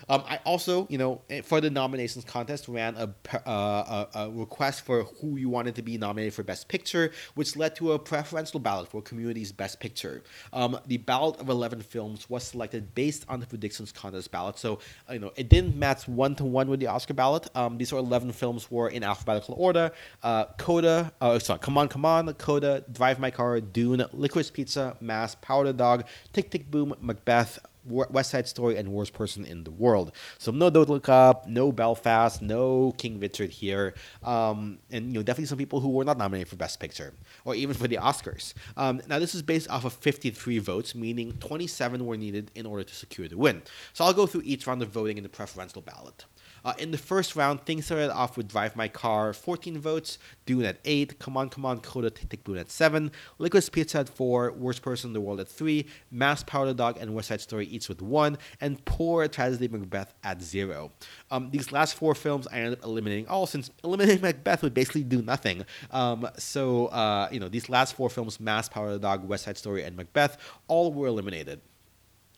Um, 0.09 0.23
I 0.27 0.39
also, 0.45 0.87
you 0.89 0.97
know, 0.97 1.21
eh, 1.29 1.41
for 1.41 1.61
the 1.61 1.69
nominations 1.69 2.25
contest, 2.25 2.67
ran 2.67 2.95
a, 2.95 3.13
uh, 3.47 4.07
a, 4.13 4.19
a, 4.19 4.29
request 4.31 4.85
for 4.85 5.03
who 5.03 5.37
you 5.37 5.49
wanted 5.49 5.75
to 5.75 5.81
be 5.81 5.97
nominated 5.97 6.33
for 6.33 6.43
Best 6.43 6.67
Picture, 6.67 7.11
which 7.35 7.55
led 7.55 7.75
to 7.77 7.93
a 7.93 7.99
preferential 7.99 8.59
ballot 8.59 8.89
for 8.89 9.01
Community's 9.01 9.51
Best 9.51 9.79
Picture. 9.79 10.23
Um, 10.53 10.79
the 10.85 10.97
ballot 10.97 11.39
of 11.39 11.49
11 11.49 11.81
films 11.81 12.29
was 12.29 12.43
selected 12.43 12.93
based 12.93 13.25
on 13.29 13.39
the 13.39 13.47
predictions 13.47 13.91
contest 13.91 14.31
ballot, 14.31 14.59
so 14.59 14.79
you 15.11 15.19
know 15.19 15.31
it 15.35 15.49
didn't 15.49 15.75
match 15.75 16.07
one 16.07 16.35
to 16.35 16.45
one 16.45 16.69
with 16.69 16.79
the 16.79 16.87
Oscar 16.87 17.13
ballot. 17.13 17.47
Um, 17.55 17.77
these 17.77 17.91
11 17.91 18.31
films 18.33 18.69
were 18.69 18.89
in 18.89 19.03
alphabetical 19.03 19.55
order: 19.57 19.91
uh, 20.23 20.45
Coda, 20.57 21.13
uh, 21.21 21.39
sorry, 21.39 21.59
Come 21.59 21.77
On, 21.77 21.87
Come 21.87 22.05
On, 22.05 22.33
Coda, 22.33 22.83
Drive 22.91 23.19
My 23.19 23.31
Car, 23.31 23.59
Dune, 23.61 24.05
Licorice 24.13 24.51
Pizza, 24.51 24.97
Mass, 25.01 25.35
Power 25.35 25.65
the 25.65 25.73
Dog, 25.73 26.05
Tick 26.33 26.51
Tick 26.51 26.69
Boom, 26.69 26.93
Macbeth. 27.01 27.59
West 27.85 28.31
Side 28.31 28.47
Story 28.47 28.77
and 28.77 28.91
Worst 28.91 29.13
Person 29.13 29.45
in 29.45 29.63
the 29.63 29.71
World. 29.71 30.11
So 30.37 30.51
no 30.51 30.69
Don't 30.69 30.89
Look 30.89 31.09
Up, 31.09 31.47
no 31.47 31.71
Belfast, 31.71 32.41
no 32.41 32.93
King 32.97 33.19
Richard 33.19 33.51
here, 33.51 33.93
um, 34.23 34.79
and 34.91 35.07
you 35.07 35.13
know 35.13 35.23
definitely 35.23 35.45
some 35.45 35.57
people 35.57 35.79
who 35.79 35.89
were 35.89 36.03
not 36.03 36.17
nominated 36.17 36.47
for 36.47 36.55
Best 36.55 36.79
Picture 36.79 37.13
or 37.43 37.55
even 37.55 37.75
for 37.75 37.87
the 37.87 37.97
Oscars. 37.97 38.53
Um, 38.77 39.01
now 39.07 39.19
this 39.19 39.35
is 39.35 39.41
based 39.41 39.69
off 39.69 39.85
of 39.85 39.93
53 39.93 40.59
votes, 40.59 40.95
meaning 40.95 41.33
27 41.39 42.05
were 42.05 42.17
needed 42.17 42.51
in 42.55 42.65
order 42.65 42.83
to 42.83 42.95
secure 42.95 43.27
the 43.27 43.37
win. 43.37 43.61
So 43.93 44.05
I'll 44.05 44.13
go 44.13 44.25
through 44.25 44.43
each 44.45 44.67
round 44.67 44.81
of 44.81 44.89
voting 44.89 45.17
in 45.17 45.23
the 45.23 45.29
preferential 45.29 45.81
ballot. 45.81 46.25
Uh, 46.65 46.73
in 46.79 46.89
the 46.89 46.97
first 46.97 47.35
round, 47.35 47.63
things 47.63 47.85
started 47.85 48.11
off 48.11 48.35
with 48.35 48.47
Drive 48.47 48.75
My 48.75 48.87
Car, 48.87 49.33
14 49.33 49.79
votes, 49.79 50.17
Dune 50.47 50.65
at 50.65 50.79
8, 50.83 51.19
Come 51.19 51.37
On 51.37 51.47
Come 51.47 51.63
On 51.63 51.79
Coda 51.79 52.09
Tick 52.09 52.43
Boom 52.43 52.57
at 52.57 52.71
7, 52.71 53.11
Licorice 53.37 53.71
Pizza 53.71 53.99
at 53.99 54.09
4, 54.09 54.53
Worst 54.53 54.81
Person 54.81 55.11
in 55.11 55.13
the 55.13 55.21
World 55.21 55.39
at 55.39 55.47
3, 55.47 55.85
Mass 56.09 56.41
Power 56.41 56.65
the 56.65 56.73
Dog 56.73 56.97
and 56.99 57.13
West 57.13 57.27
Side 57.27 57.39
Story 57.39 57.67
each 57.67 57.87
with 57.87 58.01
1, 58.01 58.39
and 58.61 58.83
Poor 58.85 59.27
Tragedy 59.27 59.67
Macbeth 59.67 60.15
at 60.23 60.41
0. 60.41 60.91
Um, 61.29 61.51
these 61.51 61.71
last 61.71 61.93
four 61.95 62.15
films 62.15 62.47
I 62.47 62.57
ended 62.57 62.79
up 62.79 62.85
eliminating 62.85 63.27
all 63.27 63.45
since 63.45 63.69
eliminating 63.83 64.21
Macbeth 64.23 64.63
would 64.63 64.73
basically 64.73 65.03
do 65.03 65.21
nothing. 65.21 65.63
Um, 65.91 66.27
so, 66.37 66.87
uh, 66.87 67.29
you 67.31 67.39
know, 67.39 67.47
these 67.47 67.69
last 67.69 67.93
four 67.93 68.09
films, 68.09 68.39
Mass 68.39 68.67
Power 68.67 68.91
the 68.91 68.97
Dog, 68.97 69.23
West 69.27 69.43
Side 69.43 69.57
Story, 69.57 69.83
and 69.83 69.95
Macbeth, 69.95 70.37
all 70.67 70.91
were 70.91 71.05
eliminated. 71.05 71.61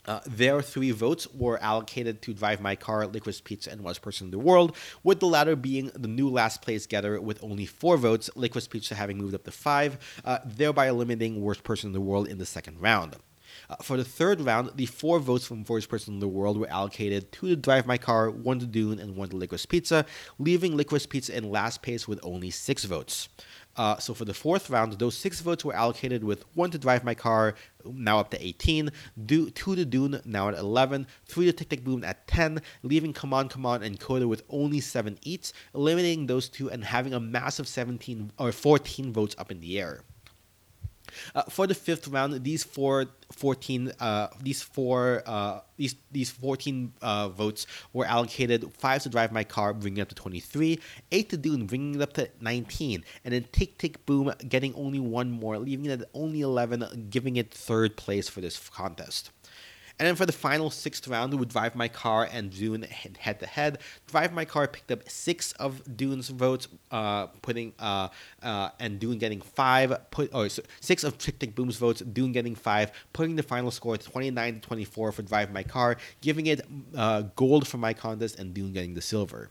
Uh, 0.08 0.22
their 0.26 0.62
three 0.62 0.92
votes 0.92 1.28
were 1.34 1.62
allocated 1.62 2.22
to 2.22 2.34
Drive 2.34 2.62
My 2.62 2.76
Car, 2.76 3.06
Licorice 3.06 3.42
Pizza, 3.42 3.72
and 3.72 3.82
Worst 3.82 4.02
Person 4.02 4.28
in 4.28 4.32
the 4.32 4.40
World, 4.40 4.76
with 5.04 5.20
the 5.20 5.28
latter 5.28 5.56
being 5.56 5.92
the 5.94 6.08
new 6.08 6.30
last 6.30 6.62
place 6.62 6.86
getter 6.86 7.20
with 7.20 7.44
only 7.44 7.66
four 7.66 7.98
votes, 7.98 8.30
Licorice 8.36 8.70
Pizza 8.70 8.96
having 8.96 9.18
moved 9.18 9.36
up 9.36 9.44
to 9.44 9.52
five, 9.52 9.98
uh, 10.24 10.40
thereby 10.46 10.88
eliminating 10.88 11.42
Worst 11.42 11.64
Person 11.64 11.90
in 11.90 11.94
the 11.94 12.02
World 12.02 12.28
in 12.28 12.38
the 12.38 12.46
second 12.46 12.80
round. 12.80 13.18
Uh, 13.70 13.76
for 13.82 13.98
the 13.98 14.04
third 14.04 14.40
round, 14.40 14.72
the 14.76 14.86
four 14.86 15.20
votes 15.20 15.46
from 15.46 15.64
Worst 15.68 15.90
Person 15.90 16.14
in 16.16 16.20
the 16.20 16.28
World 16.28 16.58
were 16.58 16.70
allocated 16.70 17.32
to 17.34 17.56
Drive 17.56 17.86
My 17.86 17.98
Car, 17.98 18.30
one 18.30 18.60
to 18.60 18.66
Dune, 18.66 19.00
and 19.00 19.16
one 19.16 19.30
to 19.30 19.36
Licorice 19.36 19.68
Pizza, 19.68 20.06
leaving 20.40 20.78
Licorice 20.78 21.10
Pizza 21.10 21.36
in 21.36 21.52
last 21.52 21.82
place 21.82 22.08
with 22.08 22.20
only 22.24 22.50
six 22.50 22.86
votes. 22.86 23.28
Uh, 23.78 23.98
so 23.98 24.14
for 24.14 24.26
the 24.26 24.34
fourth 24.34 24.70
round, 24.70 24.94
those 24.94 25.16
six 25.16 25.40
votes 25.40 25.64
were 25.64 25.76
allocated 25.76 26.24
with 26.24 26.44
one 26.56 26.72
to 26.72 26.80
drive 26.80 27.04
my 27.04 27.14
car, 27.14 27.54
now 27.86 28.20
up 28.20 28.32
to 28.32 28.46
18, 28.46 28.90
do, 29.26 29.50
two 29.52 29.76
to 29.76 29.86
Dune, 29.86 30.20
now 30.26 30.50
at 30.50 30.58
11, 30.58 31.06
three 31.26 31.46
to 31.46 31.54
Tick 31.54 31.70
Tick 31.70 31.84
Boom 31.84 32.04
at 32.04 32.28
10, 32.28 32.62
leaving 32.82 33.14
Come 33.14 33.34
On 33.34 33.48
Come 33.48 33.66
On 33.66 33.84
and 33.84 34.00
Coda 34.00 34.28
with 34.28 34.44
only 34.50 34.80
seven 34.80 35.20
each, 35.22 35.54
eliminating 35.76 36.26
those 36.26 36.50
two 36.50 36.72
and 36.72 36.84
having 36.84 37.14
a 37.14 37.20
massive 37.20 37.68
17 37.68 38.32
or 38.40 38.52
14 38.52 39.14
votes 39.14 39.36
up 39.38 39.52
in 39.52 39.60
the 39.60 39.80
air. 39.80 40.02
Uh, 41.36 41.44
for 41.44 41.68
the 41.68 41.76
fifth 41.76 42.08
round, 42.08 42.44
these 42.44 42.64
four 42.64 43.08
14 43.32 43.92
uh, 44.00 44.28
these 44.42 44.62
four 44.62 45.22
uh, 45.26 45.60
these 45.76 45.96
these 46.12 46.30
14 46.32 46.94
uh, 47.02 47.30
votes 47.30 47.68
were 47.94 48.06
allocated 48.06 48.72
five 48.74 49.04
to 49.04 49.10
drive 49.10 49.32
my 49.32 49.44
car 49.44 49.74
bringing 49.74 49.98
it 49.98 50.02
up 50.04 50.10
to 50.10 50.16
23 50.16 50.80
eight 51.12 51.30
to 51.30 51.38
dune 51.38 51.66
bringing 51.66 51.96
it 51.96 52.02
up 52.02 52.14
to 52.14 52.30
19 52.40 53.04
and 53.26 53.34
then 53.34 53.46
tick 53.52 53.78
tick 53.78 54.06
boom 54.06 54.32
getting 54.48 54.74
only 54.76 55.00
one 55.00 55.30
more 55.30 55.58
leaving 55.58 55.86
it 55.86 56.02
at 56.02 56.10
only 56.14 56.42
11 56.42 57.08
giving 57.10 57.36
it 57.36 57.52
third 57.52 57.98
place 57.98 58.30
for 58.30 58.40
this 58.40 58.70
contest 58.70 59.32
and 60.00 60.08
then 60.08 60.16
for 60.16 60.28
the 60.28 60.32
final 60.32 60.70
sixth 60.70 61.08
round, 61.08 61.34
we 61.34 61.40
would 61.40 61.50
Drive 61.50 61.76
My 61.76 61.88
Car 61.88 62.30
and 62.32 62.52
Dune 62.52 62.84
head 62.84 63.40
to 63.40 63.48
head. 63.48 63.80
Drive 64.06 64.32
My 64.32 64.46
Car 64.46 64.68
picked 64.68 64.92
up 64.92 65.10
six 65.10 65.54
of 65.54 65.82
Dune's 65.98 66.30
votes, 66.30 66.68
uh, 66.92 67.28
putting 67.42 67.74
uh, 67.80 68.10
uh, 68.44 68.70
and 68.80 69.00
Dune 69.00 69.18
getting 69.18 69.42
five. 69.42 69.98
Put 70.12 70.34
or 70.36 70.50
so 70.50 70.62
six 70.82 71.04
of 71.04 71.18
Tick 71.18 71.40
Tick 71.40 71.56
Boom's 71.56 71.78
votes, 71.78 72.02
Dune 72.02 72.32
getting 72.32 72.54
five, 72.54 72.92
putting 73.12 73.36
the 73.36 73.44
final 73.44 73.72
score 73.72 73.98
to 73.98 74.10
29 74.10 74.56
to 74.56 74.60
24 74.62 75.12
for 75.12 75.22
Drive 75.24 75.52
My 75.52 75.64
Car, 75.64 75.98
giving 76.22 76.46
it 76.46 76.62
uh, 76.96 77.24
gold 77.36 77.68
for 77.68 77.78
my 77.78 77.94
contest 77.94 78.38
and 78.38 78.54
Dune 78.54 78.74
getting 78.74 78.94
the 78.94 79.02
silver. 79.02 79.50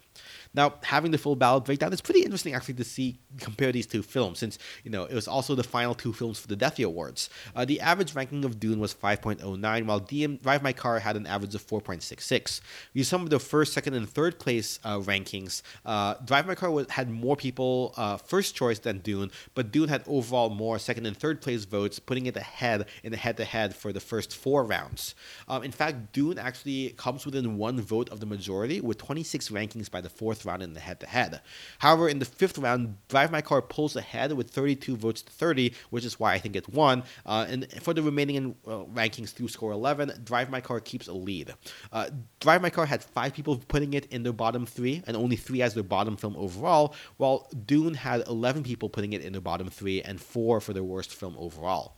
Now, 0.57 0.75
having 0.83 1.11
the 1.11 1.19
full 1.19 1.37
ballot 1.37 1.67
breakdown 1.67 1.93
is 1.93 2.01
pretty 2.01 2.23
interesting 2.23 2.55
actually 2.55 2.75
to 2.75 2.85
see 2.85 3.19
compare 3.39 3.71
these 3.71 3.87
two 3.87 4.03
films, 4.03 4.39
since 4.39 4.59
you 4.83 4.91
know 4.91 5.05
it 5.05 5.15
was 5.15 5.29
also 5.29 5.55
the 5.55 5.63
final 5.63 5.95
two 5.95 6.15
films 6.15 6.39
for 6.39 6.49
the 6.49 6.57
Deathy 6.57 6.85
Awards. 6.85 7.29
Uh, 7.55 7.67
the 7.67 7.79
average 7.81 8.15
ranking 8.15 8.43
of 8.45 8.59
Dune 8.59 8.81
was 8.81 8.95
5.09, 8.95 9.87
while 9.87 10.01
DM 10.01 10.41
Drive 10.43 10.63
My 10.63 10.73
Car 10.73 10.99
had 10.99 11.15
an 11.15 11.27
average 11.27 11.55
of 11.55 11.67
4.66. 11.67 12.61
We 12.95 13.03
some 13.03 13.23
of 13.23 13.31
the 13.31 13.39
first, 13.39 13.75
second, 13.75 13.93
and 13.95 14.09
third 14.09 14.39
place 14.39 14.79
uh, 14.83 14.99
rankings. 14.99 15.61
Uh, 15.85 16.15
Drive 16.25 16.47
My 16.47 16.55
Car 16.55 16.71
was, 16.71 16.89
had 16.91 17.11
more 17.11 17.37
people 17.37 17.93
uh, 17.99 18.17
first 18.17 18.55
choice 18.55 18.79
than 18.79 18.99
Dune, 18.99 19.31
but 19.55 19.71
Dune 19.71 19.89
had 19.89 20.03
overall 20.07 20.49
more 20.49 20.79
second 20.79 21.05
and 21.05 21.17
third 21.17 21.43
place 21.43 21.67
votes, 21.67 21.99
putting 21.99 22.25
it 22.25 22.37
ahead 22.37 22.87
in 23.03 23.13
the 23.13 23.19
head-to-head 23.19 23.75
for 23.75 23.93
the 23.93 24.01
first 24.01 24.35
four 24.35 24.65
rounds. 24.65 25.15
Um, 25.49 25.63
in 25.63 25.73
fact, 25.73 26.13
Dune 26.13 26.39
actually 26.39 26.91
comes 26.97 27.27
within 27.27 27.59
one 27.59 27.79
vote 27.79 28.09
of 28.09 28.21
the 28.21 28.27
majority, 28.27 28.81
with 28.81 28.97
26 28.97 29.51
rankings 29.51 29.91
by 29.91 30.01
the 30.01 30.09
fourth 30.09 30.46
round 30.47 30.63
in 30.63 30.75
the 30.75 30.81
head 30.81 31.01
to 31.01 31.07
head. 31.07 31.41
However, 31.79 32.09
in 32.09 32.19
the 32.19 32.25
fifth 32.25 32.59
round, 32.59 32.97
Drive 33.09 33.31
My 33.31 33.43
Car 33.43 33.61
pulls 33.61 33.97
ahead 33.97 34.33
with 34.33 34.51
32 34.51 34.97
votes 34.97 35.23
to 35.23 35.33
30, 35.33 35.75
which 35.91 36.05
is 36.05 36.19
why 36.19 36.33
I 36.35 36.39
think 36.39 36.57
it 36.57 36.69
won. 36.69 37.03
Uh, 37.25 37.47
and 37.49 37.71
for 37.83 37.93
the 37.93 38.03
remaining 38.03 38.57
uh, 38.67 38.85
rankings 38.95 39.33
through 39.33 39.49
score 39.49 39.73
11, 39.73 40.23
Drive 40.25 40.51
My 40.51 40.61
Car 40.61 40.81
keeps 40.81 41.09
a 41.09 41.13
lead. 41.13 41.55
Uh, 41.93 42.11
Drive 42.41 42.63
My 42.63 42.71
Car 42.71 42.87
had 42.87 43.03
five 43.03 43.35
people 43.35 43.57
putting 43.69 43.95
it 43.95 44.07
in 44.07 44.23
the 44.23 44.33
bottom 44.33 44.65
three, 44.67 45.03
and 45.07 45.17
only 45.17 45.37
three 45.37 45.63
as 45.63 45.75
their 45.75 45.83
bottom 45.83 46.17
film 46.17 46.37
overall, 46.37 46.95
while 47.17 47.49
Dune 47.67 47.95
had 47.95 48.27
11 48.27 48.63
people 48.63 48.89
putting 48.89 49.13
it 49.13 49.23
in 49.23 49.33
the 49.33 49.41
bottom 49.41 49.69
three 49.69 50.01
and 50.03 50.21
four 50.21 50.61
for 50.61 50.73
their 50.73 50.85
worst 50.85 51.13
film 51.15 51.35
overall. 51.39 51.97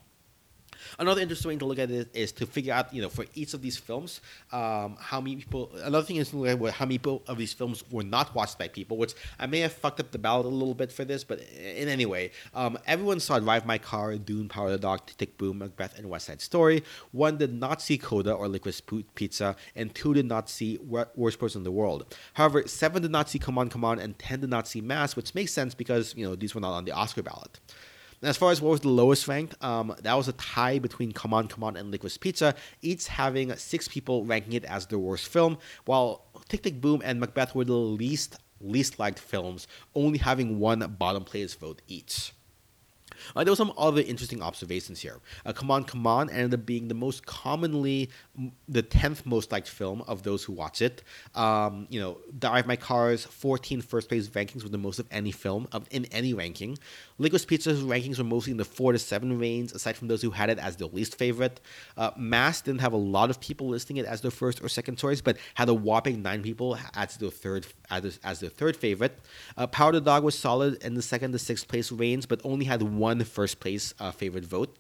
Another 0.99 1.20
interesting 1.20 1.51
way 1.51 1.57
to 1.57 1.64
look 1.64 1.78
at 1.78 1.91
it 1.91 2.09
is 2.14 2.32
to 2.32 2.47
figure 2.47 2.72
out, 2.72 2.93
you 2.93 3.03
know, 3.03 3.09
for 3.09 3.26
each 3.34 3.55
of 3.55 3.62
these 3.62 3.76
films, 3.76 4.20
um, 4.53 4.97
how 5.01 5.20
many 5.20 5.36
people. 5.36 5.70
Another 5.82 6.07
thing 6.07 6.16
is 6.16 6.30
to 6.30 6.36
look 6.36 6.68
at 6.68 6.74
how 6.74 6.84
many 6.84 6.99
people 6.99 7.22
of 7.26 7.39
these 7.39 7.53
films 7.53 7.84
were 7.91 8.03
not 8.03 8.34
watched 8.34 8.59
by 8.59 8.68
people, 8.68 8.97
which 8.97 9.14
I 9.39 9.47
may 9.47 9.61
have 9.61 9.72
fucked 9.72 10.01
up 10.01 10.11
the 10.11 10.18
ballot 10.18 10.47
a 10.47 10.49
little 10.49 10.74
bit 10.74 10.93
for 10.93 11.05
this, 11.05 11.24
but 11.24 11.41
in 11.41 11.89
any 11.89 12.07
way, 12.07 12.30
um, 12.55 12.78
everyone 12.86 13.20
saw 13.20 13.39
Drive 13.39 13.66
My 13.66 13.78
Car, 13.78 14.16
Dune, 14.16 14.49
Power 14.49 14.70
the 14.70 14.78
Dog, 14.78 15.01
Tick 15.16 15.36
Boom, 15.39 15.59
Macbeth, 15.59 15.99
and 15.99 16.09
West 16.09 16.26
Side 16.26 16.41
Story. 16.41 16.82
One 17.12 17.39
did 17.39 17.53
not 17.53 17.82
see 17.82 17.99
Coda 17.99 18.32
or 18.32 18.49
Licorice 18.49 18.82
Pizza, 19.14 19.57
and 19.74 19.95
two 19.95 20.14
did 20.14 20.26
not 20.26 20.49
see 20.49 20.78
Worst 20.78 21.39
Person 21.39 21.61
in 21.61 21.64
the 21.64 21.72
World. 21.72 22.14
However, 22.34 22.66
seven 22.66 23.03
did 23.03 23.11
not 23.11 23.28
see 23.28 23.39
Come 23.39 23.59
On, 23.59 23.68
Come 23.68 23.84
On, 23.84 23.99
and 23.99 24.18
ten 24.18 24.41
did 24.41 24.51
not 24.51 24.68
see 24.68 24.80
Mass, 24.80 25.16
which 25.16 25.34
makes 25.34 25.53
sense 25.53 25.74
because 25.74 26.14
you 26.16 26.26
know 26.26 26.34
these 26.34 26.55
were 26.55 26.61
not 26.61 26.72
on 26.72 26.84
the 26.84 26.93
Oscar 26.93 27.22
ballot. 27.22 27.59
As 28.21 28.37
far 28.37 28.51
as 28.51 28.61
what 28.61 28.71
was 28.71 28.81
the 28.81 28.89
lowest 28.89 29.29
ranked, 29.29 29.62
um, 29.62 29.95
that 30.03 30.14
was 30.14 30.27
a 30.27 30.33
tie 30.33 30.81
between 30.81 31.12
Come 31.12 31.33
On, 31.33 31.47
Come 31.47 31.62
On 31.62 31.77
and 31.77 31.93
Licorice 31.93 32.19
Pizza, 32.19 32.55
each 32.83 33.07
having 33.07 33.55
six 33.55 33.87
people 33.87 34.25
ranking 34.25 34.55
it 34.55 34.64
as 34.64 34.87
their 34.87 34.99
worst 34.99 35.29
film, 35.29 35.59
while 35.85 36.25
Tick 36.49 36.62
Tick 36.62 36.81
Boom 36.81 37.01
and 37.05 37.21
Macbeth 37.21 37.55
were 37.55 37.64
the 37.64 37.73
least 37.75 38.37
least 38.61 38.99
liked 38.99 39.21
films, 39.21 39.69
only 39.95 40.19
having 40.19 40.59
one 40.59 40.81
bottom 40.99 41.23
place 41.23 41.55
vote 41.55 41.81
each. 41.87 42.33
Uh, 43.35 43.45
there 43.45 43.53
were 43.53 43.57
some 43.57 43.73
other 43.77 44.01
interesting 44.01 44.43
observations 44.43 45.01
here. 45.01 45.21
Uh, 45.45 45.53
Come 45.53 45.71
On, 45.71 45.85
Come 45.85 46.07
On 46.07 46.31
ended 46.31 46.55
up 46.55 46.66
being 46.66 46.89
the 46.89 46.95
most 46.95 47.27
commonly, 47.27 48.11
the 48.68 48.82
10th 48.82 49.26
most 49.26 49.51
liked 49.51 49.68
film 49.68 50.03
of 50.07 50.22
those 50.22 50.45
who 50.45 50.53
watch 50.53 50.80
it. 50.80 51.03
Um, 51.34 51.86
you 51.90 52.01
know, 52.01 52.19
Drive 52.39 52.66
My 52.66 52.77
Car's 52.77 53.24
14 53.24 53.81
first 53.81 54.09
place 54.09 54.28
rankings 54.28 54.62
were 54.62 54.69
the 54.69 54.78
most 54.78 54.98
of 54.98 55.06
any 55.10 55.32
film 55.32 55.66
of, 55.73 55.86
in 55.90 56.05
any 56.06 56.35
ranking. 56.35 56.78
Licorice 57.19 57.47
Pizza's 57.47 57.82
rankings 57.82 58.19
were 58.19 58.24
mostly 58.24 58.52
in 58.52 58.56
the 58.56 58.65
4 58.65 58.93
to 58.93 58.98
7 58.98 59.39
range, 59.39 59.73
aside 59.73 59.97
from 59.97 60.09
those 60.09 60.23
who 60.23 60.31
had 60.31 60.51
it 60.51 60.59
as 60.59 60.77
their 60.77 60.89
least 60.89 61.16
favorite. 61.16 61.60
Uh, 61.97 62.10
Mass 62.16 62.60
didn't 62.60 62.81
have 62.81 62.93
a 62.93 62.98
lot 62.98 63.31
of 63.31 63.40
people 63.40 63.69
listing 63.69 63.97
it 63.97 64.06
as 64.06 64.20
their 64.20 64.31
first 64.31 64.62
or 64.62 64.69
second 64.69 64.97
choice, 64.97 65.20
but 65.20 65.36
had 65.55 65.69
a 65.69 65.74
whopping 65.74 66.23
9 66.23 66.43
people 66.43 66.78
as 66.94 67.16
their 67.16 67.31
third 67.31 67.66
as, 67.90 68.20
as 68.23 68.40
their 68.40 68.51
third 68.51 68.77
favorite. 68.77 69.19
Uh, 69.56 69.66
Power 69.66 69.93
the 69.93 70.01
Dog 70.01 70.23
was 70.23 70.39
solid 70.39 70.82
in 70.82 70.94
the 70.94 71.02
second 71.02 71.32
to 71.32 71.39
sixth 71.39 71.66
place 71.66 71.90
range, 71.90 72.28
but 72.28 72.40
only 72.44 72.66
had 72.66 72.82
one 72.82 73.23
first 73.24 73.60
place 73.60 73.94
uh, 73.98 74.10
favorite 74.10 74.44
vote. 74.44 74.77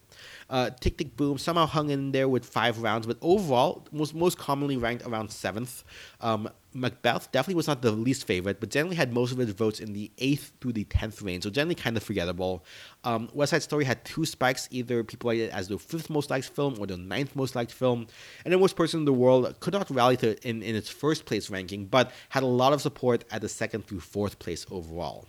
Uh, 0.50 0.70
Tick 0.70 0.96
Tick 0.96 1.16
Boom 1.16 1.38
somehow 1.38 1.66
hung 1.66 1.90
in 1.90 2.12
there 2.12 2.28
with 2.28 2.44
five 2.44 2.80
rounds, 2.80 3.06
but 3.06 3.18
overall, 3.20 3.86
most 3.92 4.14
most 4.14 4.38
commonly 4.38 4.76
ranked 4.76 5.06
around 5.06 5.30
seventh. 5.30 5.84
Um, 6.20 6.48
Macbeth 6.74 7.32
definitely 7.32 7.56
was 7.56 7.66
not 7.66 7.82
the 7.82 7.90
least 7.90 8.26
favorite, 8.26 8.60
but 8.60 8.70
generally 8.70 8.96
had 8.96 9.12
most 9.12 9.32
of 9.32 9.40
its 9.40 9.52
votes 9.52 9.80
in 9.80 9.92
the 9.94 10.10
eighth 10.18 10.52
through 10.60 10.72
the 10.72 10.84
tenth 10.84 11.22
range, 11.22 11.44
so 11.44 11.50
generally 11.50 11.74
kind 11.74 11.96
of 11.96 12.02
forgettable. 12.02 12.64
Um, 13.04 13.28
West 13.32 13.50
Side 13.50 13.62
Story 13.62 13.84
had 13.84 14.04
two 14.04 14.24
spikes, 14.24 14.68
either 14.70 15.02
people 15.02 15.28
liked 15.28 15.40
it 15.40 15.50
as 15.52 15.68
the 15.68 15.78
fifth 15.78 16.10
most 16.10 16.30
liked 16.30 16.48
film 16.48 16.76
or 16.78 16.86
the 16.86 16.96
ninth 16.96 17.34
most 17.34 17.54
liked 17.54 17.72
film, 17.72 18.06
and 18.44 18.52
the 18.52 18.58
worst 18.58 18.76
person 18.76 19.00
in 19.00 19.04
the 19.06 19.12
world 19.12 19.58
could 19.60 19.72
not 19.72 19.90
rally 19.90 20.16
to 20.18 20.36
in, 20.48 20.62
in 20.62 20.76
its 20.76 20.88
first 20.88 21.24
place 21.24 21.50
ranking, 21.50 21.86
but 21.86 22.12
had 22.28 22.42
a 22.42 22.46
lot 22.46 22.72
of 22.72 22.80
support 22.82 23.24
at 23.30 23.40
the 23.40 23.48
second 23.48 23.86
through 23.86 24.00
fourth 24.00 24.38
place 24.38 24.66
overall. 24.70 25.26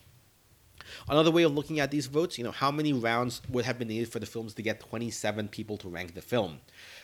Another 1.07 1.31
way 1.31 1.43
of 1.43 1.53
looking 1.53 1.79
at 1.79 1.91
these 1.91 2.07
votes, 2.07 2.37
you 2.37 2.43
know, 2.43 2.51
how 2.51 2.71
many 2.71 2.93
rounds 2.93 3.41
would 3.49 3.65
have 3.65 3.79
been 3.79 3.87
needed 3.87 4.09
for 4.11 4.19
the 4.19 4.25
films 4.25 4.53
to 4.55 4.61
get 4.61 4.79
27 4.79 5.47
people 5.49 5.77
to 5.77 5.89
rank 5.89 6.15
the 6.15 6.21
film? 6.21 6.59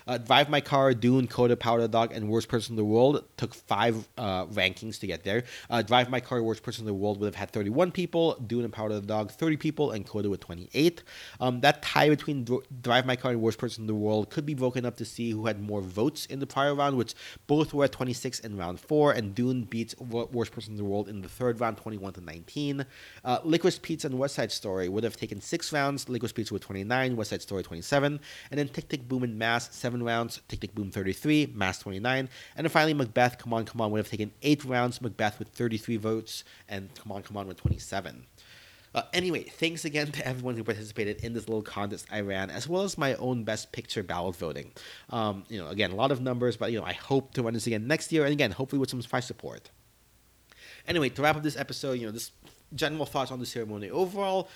Uh, 0.07 0.17
Drive 0.17 0.49
My 0.49 0.61
Car, 0.61 0.93
Dune, 0.93 1.27
Coda, 1.27 1.55
Power 1.55 1.81
the 1.81 1.87
Dog, 1.87 2.11
and 2.13 2.29
Worst 2.29 2.47
Person 2.47 2.73
in 2.73 2.77
the 2.77 2.85
World 2.85 3.23
took 3.37 3.55
five 3.55 4.07
uh, 4.17 4.45
rankings 4.47 4.99
to 4.99 5.07
get 5.07 5.23
there. 5.23 5.43
Uh, 5.69 5.81
Drive 5.81 6.09
My 6.09 6.19
Car, 6.19 6.43
Worst 6.43 6.61
Person 6.61 6.83
in 6.83 6.85
the 6.85 6.93
World 6.93 7.19
would 7.19 7.25
have 7.25 7.35
had 7.35 7.49
31 7.51 7.91
people, 7.91 8.35
Dune 8.35 8.63
and 8.63 8.73
Power 8.73 8.89
the 8.89 9.01
Dog 9.01 9.31
30 9.31 9.57
people, 9.57 9.91
and 9.91 10.05
Coda 10.05 10.29
with 10.29 10.41
28. 10.41 11.03
Um, 11.39 11.61
that 11.61 11.81
tie 11.81 12.09
between 12.09 12.47
Drive 12.81 13.05
My 13.05 13.15
Car 13.15 13.31
and 13.31 13.41
Worst 13.41 13.57
Person 13.57 13.83
in 13.83 13.87
the 13.87 13.95
World 13.95 14.29
could 14.29 14.45
be 14.45 14.53
broken 14.53 14.85
up 14.85 14.95
to 14.97 15.05
see 15.05 15.31
who 15.31 15.47
had 15.47 15.61
more 15.61 15.81
votes 15.81 16.27
in 16.27 16.39
the 16.39 16.47
prior 16.47 16.75
round, 16.75 16.97
which 16.97 17.15
both 17.47 17.73
were 17.73 17.85
at 17.85 17.91
26 17.91 18.41
in 18.41 18.57
round 18.57 18.79
four, 18.79 19.11
and 19.11 19.33
Dune 19.33 19.63
beats 19.63 19.97
Worst 19.99 20.51
Person 20.51 20.73
in 20.73 20.77
the 20.77 20.83
World 20.85 21.09
in 21.09 21.21
the 21.21 21.29
third 21.29 21.59
round, 21.59 21.77
21 21.77 22.13
to 22.13 22.21
19. 22.21 22.85
Uh, 23.23 23.39
Pizza 23.81 24.07
and 24.07 24.19
West 24.19 24.35
Side 24.35 24.51
Story 24.51 24.87
would 24.87 25.03
have 25.03 25.17
taken 25.17 25.41
six 25.41 25.73
rounds, 25.73 26.07
Licorice 26.09 26.33
Pizza 26.33 26.53
with 26.53 26.63
29, 26.63 27.15
West 27.15 27.31
Side 27.31 27.41
Story 27.41 27.63
27, 27.63 28.19
and 28.51 28.59
then 28.59 28.67
Tick 28.67 28.87
Tick 28.87 29.07
Boom 29.07 29.23
and 29.23 29.39
Mass, 29.39 29.75
seven 29.75 29.95
seven 29.95 30.05
rounds, 30.05 30.41
Tick 30.49 30.59
Tick 30.59 30.75
Boom 30.75 30.91
33, 30.91 31.53
Mass 31.53 31.79
29, 31.79 32.29
and 32.57 32.65
then 32.65 32.69
finally 32.69 32.93
Macbeth, 32.93 33.37
Come 33.37 33.53
On, 33.53 33.63
Come 33.63 33.79
On 33.79 33.91
would 33.91 33.99
have 33.99 34.09
taken 34.09 34.31
eight 34.43 34.65
rounds, 34.65 35.01
Macbeth 35.01 35.39
with 35.39 35.47
33 35.49 35.97
votes, 35.97 36.43
and 36.67 36.93
Come 36.95 37.13
On, 37.13 37.23
Come 37.23 37.37
On 37.37 37.47
with 37.47 37.57
27. 37.57 38.25
Uh, 38.93 39.03
anyway, 39.13 39.43
thanks 39.43 39.85
again 39.85 40.11
to 40.11 40.25
everyone 40.27 40.55
who 40.55 40.63
participated 40.63 41.23
in 41.23 41.33
this 41.33 41.47
little 41.47 41.61
contest 41.61 42.07
I 42.11 42.21
ran, 42.21 42.49
as 42.49 42.67
well 42.67 42.83
as 42.83 42.97
my 42.97 43.15
own 43.15 43.43
Best 43.43 43.71
Picture 43.71 44.03
ballot 44.03 44.35
voting. 44.35 44.71
Um, 45.09 45.43
you 45.49 45.59
know, 45.59 45.67
again, 45.69 45.91
a 45.91 45.95
lot 45.95 46.11
of 46.11 46.21
numbers, 46.21 46.57
but 46.57 46.71
you 46.71 46.79
know, 46.79 46.85
I 46.85 46.93
hope 46.93 47.33
to 47.35 47.43
run 47.43 47.53
this 47.53 47.67
again 47.67 47.87
next 47.87 48.11
year, 48.11 48.23
and 48.23 48.33
again, 48.33 48.51
hopefully 48.51 48.79
with 48.79 48.89
some 48.89 49.01
prize 49.01 49.25
support. 49.25 49.69
Anyway, 50.87 51.09
to 51.09 51.21
wrap 51.21 51.35
up 51.37 51.43
this 51.43 51.57
episode, 51.57 51.93
you 51.93 52.05
know, 52.05 52.11
this 52.11 52.31
general 52.73 53.05
thoughts 53.05 53.31
on 53.31 53.39
the 53.39 53.45
ceremony 53.45 53.89
overall 53.89 54.49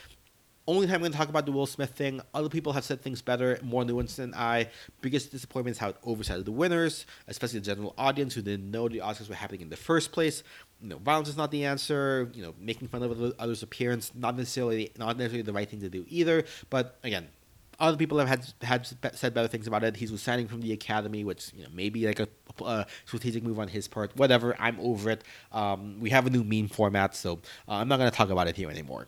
only 0.69 0.86
time 0.86 0.98
I'm 0.98 1.02
going 1.02 1.11
to 1.11 1.18
talk 1.18 1.30
about 1.30 1.48
the 1.48 1.52
Will 1.52 1.65
Smith 1.65 1.90
thing. 1.91 2.22
Other 2.31 2.48
people 2.48 2.73
have 2.73 2.84
said 2.84 3.02
things 3.02 3.23
better, 3.23 3.57
more 3.64 3.84
nuanced 3.84 4.18
than 4.18 4.36
I. 4.36 4.69
Biggest 5.02 5.31
disappointment 5.31 5.76
is 5.76 5.80
how 5.80 5.90
it 5.90 5.98
overshadowed 6.06 6.45
the 6.45 6.52
winners, 6.52 7.07
especially 7.27 7.60
the 7.60 7.65
general 7.65 7.95
audience 7.98 8.36
who 8.36 8.44
didn't 8.44 8.69
know 8.69 8.88
the 8.88 8.99
Oscars 8.99 9.30
were 9.30 9.36
happening 9.36 9.61
in 9.61 9.69
the 9.69 9.77
first 9.77 10.11
place. 10.11 10.44
You 10.80 10.90
know, 10.90 10.98
violence 10.98 11.27
is 11.27 11.38
not 11.38 11.49
the 11.49 11.65
answer. 11.65 12.30
You 12.36 12.44
know, 12.44 12.53
making 12.60 12.88
fun 12.88 13.02
of 13.02 13.34
others' 13.40 13.64
appearance 13.64 14.11
not 14.14 14.38
necessarily 14.38 14.91
not 14.95 15.18
necessarily 15.18 15.41
the 15.41 15.53
right 15.53 15.68
thing 15.68 15.80
to 15.80 15.90
do 15.90 16.06
either. 16.07 16.44
But 16.69 16.99
again, 17.03 17.30
other 17.80 17.98
people 17.98 18.20
have 18.20 18.28
had 18.28 18.46
had 18.62 19.16
said 19.16 19.34
better 19.34 19.48
things 19.48 19.68
about 19.68 19.84
it. 19.84 19.96
He's 19.98 20.12
resigning 20.12 20.48
from 20.48 20.62
the 20.62 20.74
academy, 20.74 21.24
which 21.24 21.52
you 21.56 21.64
know 21.64 21.70
maybe 21.74 22.06
like 22.06 22.20
a, 22.20 22.28
a 22.64 22.86
strategic 23.06 23.44
move 23.44 23.60
on 23.60 23.68
his 23.68 23.88
part. 23.88 24.16
Whatever, 24.16 24.56
I'm 24.60 24.80
over 24.80 25.10
it. 25.12 25.24
Um, 25.52 26.00
we 26.00 26.10
have 26.10 26.26
a 26.28 26.30
new 26.30 26.44
meme 26.44 26.68
format, 26.68 27.16
so 27.16 27.40
uh, 27.68 27.74
I'm 27.74 27.88
not 27.88 27.98
going 27.98 28.10
to 28.10 28.16
talk 28.16 28.30
about 28.30 28.48
it 28.48 28.56
here 28.56 28.70
anymore. 28.70 29.08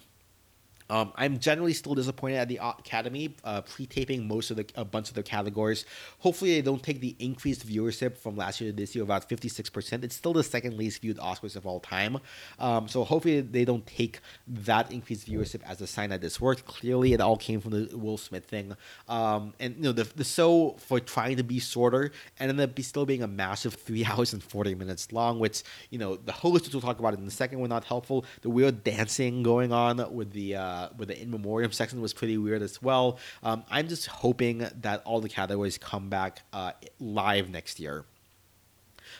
Um, 0.91 1.13
I'm 1.15 1.39
generally 1.39 1.72
still 1.72 1.95
disappointed 1.95 2.35
at 2.35 2.49
the 2.49 2.59
Academy 2.61 3.34
uh, 3.45 3.61
pre-taping 3.61 4.27
most 4.27 4.51
of 4.51 4.57
the 4.57 4.65
a 4.76 4.84
bunch 4.84 5.07
of 5.07 5.15
their 5.15 5.23
categories. 5.23 5.85
Hopefully, 6.19 6.55
they 6.55 6.61
don't 6.61 6.84
take 6.84 6.99
the 6.99 7.15
increased 7.18 7.65
viewership 7.65 8.18
from 8.18 8.35
last 8.35 8.59
year 8.59 8.72
to 8.72 8.76
this 8.76 8.93
year, 8.93 9.03
about 9.05 9.30
56%. 9.30 10.03
It's 10.03 10.15
still 10.15 10.34
the 10.34 10.43
second 10.43 10.77
least 10.77 11.01
viewed 11.01 11.18
Oscars 11.18 11.55
of 11.55 11.65
all 11.65 11.80
time. 11.80 12.18
Um, 12.59 12.89
so 12.89 13.05
hopefully, 13.05 13.39
they 13.39 13.63
don't 13.63 13.88
take 13.88 14.19
that 14.47 14.91
increased 14.91 15.30
viewership 15.30 15.61
as 15.65 15.80
a 15.80 15.88
sign 15.88 16.09
that 16.09 16.19
this 16.19 16.41
worked. 16.41 16.65
Clearly, 16.65 17.13
it 17.13 17.22
all 17.22 17.38
came 17.38 17.61
from 17.61 17.72
the 17.72 17.97
Will 17.97 18.18
Smith 18.18 18.43
thing. 18.43 18.76
Um, 19.07 19.53
and 19.61 19.77
you 19.77 19.84
know, 19.84 19.91
the 19.93 20.03
the 20.03 20.26
show 20.26 20.76
for 20.77 20.99
trying 20.99 21.38
to 21.38 21.43
be 21.43 21.59
shorter 21.59 22.11
ended 22.38 22.59
up 22.59 22.76
be 22.76 22.81
still 22.81 23.05
being 23.05 23.23
a 23.23 23.27
massive 23.27 23.73
three 23.85 24.03
hours 24.03 24.34
and 24.34 24.43
40 24.43 24.76
minutes 24.76 25.13
long, 25.13 25.39
which 25.39 25.63
you 25.89 25.99
know 25.99 26.18
the 26.18 26.34
host, 26.34 26.65
which 26.65 26.73
we'll 26.73 26.81
talk 26.81 26.99
about 26.99 27.13
in 27.13 27.23
the 27.23 27.31
second, 27.31 27.59
were 27.59 27.69
not 27.69 27.85
helpful. 27.85 28.26
The 28.41 28.49
weird 28.49 28.84
dancing 28.84 29.41
going 29.41 29.72
on 29.72 30.13
with 30.13 30.34
the 30.34 30.57
uh, 30.57 30.80
uh, 30.81 30.89
with 30.97 31.09
the 31.09 31.21
in 31.21 31.29
memoriam 31.29 31.71
section 31.71 32.01
was 32.01 32.13
pretty 32.13 32.37
weird 32.37 32.61
as 32.61 32.81
well. 32.81 33.19
Um, 33.43 33.63
I'm 33.69 33.87
just 33.87 34.07
hoping 34.07 34.67
that 34.81 35.01
all 35.05 35.21
the 35.21 35.29
categories 35.29 35.77
come 35.77 36.09
back 36.09 36.41
uh, 36.53 36.71
live 36.99 37.49
next 37.49 37.79
year. 37.79 38.05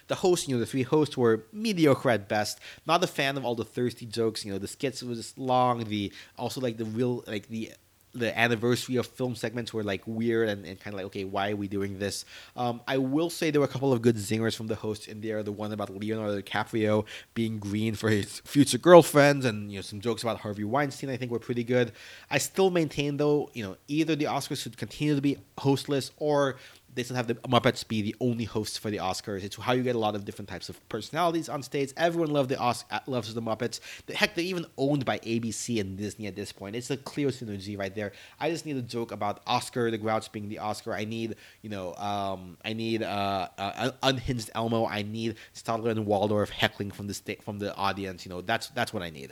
The 0.08 0.16
hosts, 0.16 0.48
you 0.48 0.56
know, 0.56 0.60
the 0.60 0.66
three 0.66 0.84
hosts 0.84 1.16
were 1.16 1.46
mediocre 1.54 2.10
at 2.10 2.28
best. 2.28 2.60
Not 2.86 3.04
a 3.04 3.08
fan 3.08 3.38
of 3.38 3.46
all 3.46 3.56
the 3.56 3.64
thirsty 3.64 4.06
jokes. 4.06 4.44
You 4.44 4.52
know, 4.54 4.58
the 4.58 4.68
skits 4.68 5.04
was 5.04 5.34
long. 5.38 5.84
The 5.86 6.12
also 6.38 6.60
like 6.60 6.78
the 6.78 6.86
real 6.86 7.24
like 7.28 7.48
the 7.48 7.72
the 8.14 8.38
anniversary 8.38 8.98
of 8.98 9.08
film 9.08 9.36
segments 9.36 9.74
were 9.74 9.84
like 9.84 10.02
weird 10.06 10.50
and, 10.50 10.66
and 10.66 10.80
kind 10.80 10.94
of 10.94 10.98
like 10.98 11.06
okay 11.06 11.24
why 11.24 11.52
are 11.52 11.56
we 11.56 11.68
doing 11.68 12.00
this? 12.00 12.26
Um, 12.56 12.82
i 12.88 12.98
will 12.98 13.30
say 13.30 13.52
there 13.52 13.62
were 13.62 13.68
a 13.68 13.70
couple 13.70 13.94
of 13.94 14.02
good 14.02 14.16
zingers 14.18 14.56
from 14.56 14.68
the 14.68 14.76
host 14.76 15.08
in 15.08 15.22
there. 15.22 15.44
The 15.44 15.52
one 15.52 15.72
about 15.72 15.90
leonardo 15.90 16.40
dicaprio 16.42 17.06
being 17.34 17.60
green 17.60 17.96
for 17.96 18.10
his 18.10 18.40
future 18.42 18.78
girlfriends 18.78 19.46
and 19.46 19.72
you 19.72 19.78
know 19.78 19.82
some 19.82 20.02
jokes 20.02 20.24
about 20.24 20.40
harvey 20.40 20.64
weinstein 20.64 21.10
i 21.10 21.18
think 21.18 21.32
were 21.32 21.40
pretty 21.40 21.64
good. 21.64 21.92
I 22.30 22.38
still 22.38 22.70
maintain 22.70 23.18
though 23.18 23.50
you 23.54 23.64
know 23.64 23.78
either 23.88 24.16
the 24.16 24.26
oscars 24.26 24.62
should 24.64 24.78
continue 24.78 25.16
to 25.16 25.22
be 25.22 25.38
hostless 25.58 26.12
or 26.18 26.58
they 26.94 27.04
still 27.04 27.16
have 27.16 27.28
the 27.28 27.36
Muppets 27.36 27.88
be 27.88 28.02
the 28.02 28.16
only 28.20 28.44
hosts 28.46 28.78
for 28.78 28.90
the 28.90 28.98
Oscars. 28.98 29.44
It's 29.44 29.56
how 29.56 29.74
you 29.74 29.84
get 29.84 29.96
a 29.96 30.00
lot 30.00 30.16
of 30.16 30.26
different 30.26 30.50
types 30.50 30.70
of 30.70 30.88
personalities 30.90 31.50
on 31.50 31.64
stage. 31.64 31.94
Everyone 31.98 32.32
loves 32.32 32.50
the 32.50 32.58
Os- 32.58 32.86
uh, 32.92 33.00
loves 33.08 33.34
the 33.34 33.42
Muppets. 33.42 33.80
The 34.08 34.16
heck, 34.16 34.36
they're 34.36 34.44
even 34.46 34.66
owned 34.78 35.06
by 35.06 35.20
ABC 35.20 35.80
and 35.80 35.98
Disney 35.98 36.28
at 36.28 36.36
this 36.36 36.52
point. 36.52 36.76
It's 36.76 36.90
a 36.90 36.98
clear 36.98 37.30
synergy 37.30 37.78
right 37.78 37.94
there. 37.94 38.12
I 38.40 38.50
just 38.50 38.66
need 38.66 38.78
a 38.78 38.82
joke 38.82 39.12
about 39.12 39.42
Oscar 39.48 39.90
the 39.92 39.98
Grouch 39.98 40.32
being 40.32 40.50
the 40.50 40.60
Oscar. 40.60 40.94
I 40.94 41.06
need 41.06 41.36
you 41.62 41.70
know 41.70 41.96
um, 41.96 42.58
I 42.66 42.74
need 42.74 43.04
uh, 43.04 43.48
uh, 43.58 43.92
unhinged 44.04 44.50
Elmo. 44.56 44.86
I 44.86 45.04
need 45.04 45.36
Statler 45.56 45.92
and 45.92 46.06
Waldorf 46.06 46.50
heckling 46.50 46.92
from 46.92 47.08
the 47.08 47.14
sta- 47.14 47.42
from 47.42 47.60
the 47.60 47.76
audience. 47.76 48.26
You 48.26 48.30
know 48.30 48.42
that's 48.42 48.70
that's 48.70 48.94
what 48.94 49.04
I 49.04 49.10
need. 49.10 49.32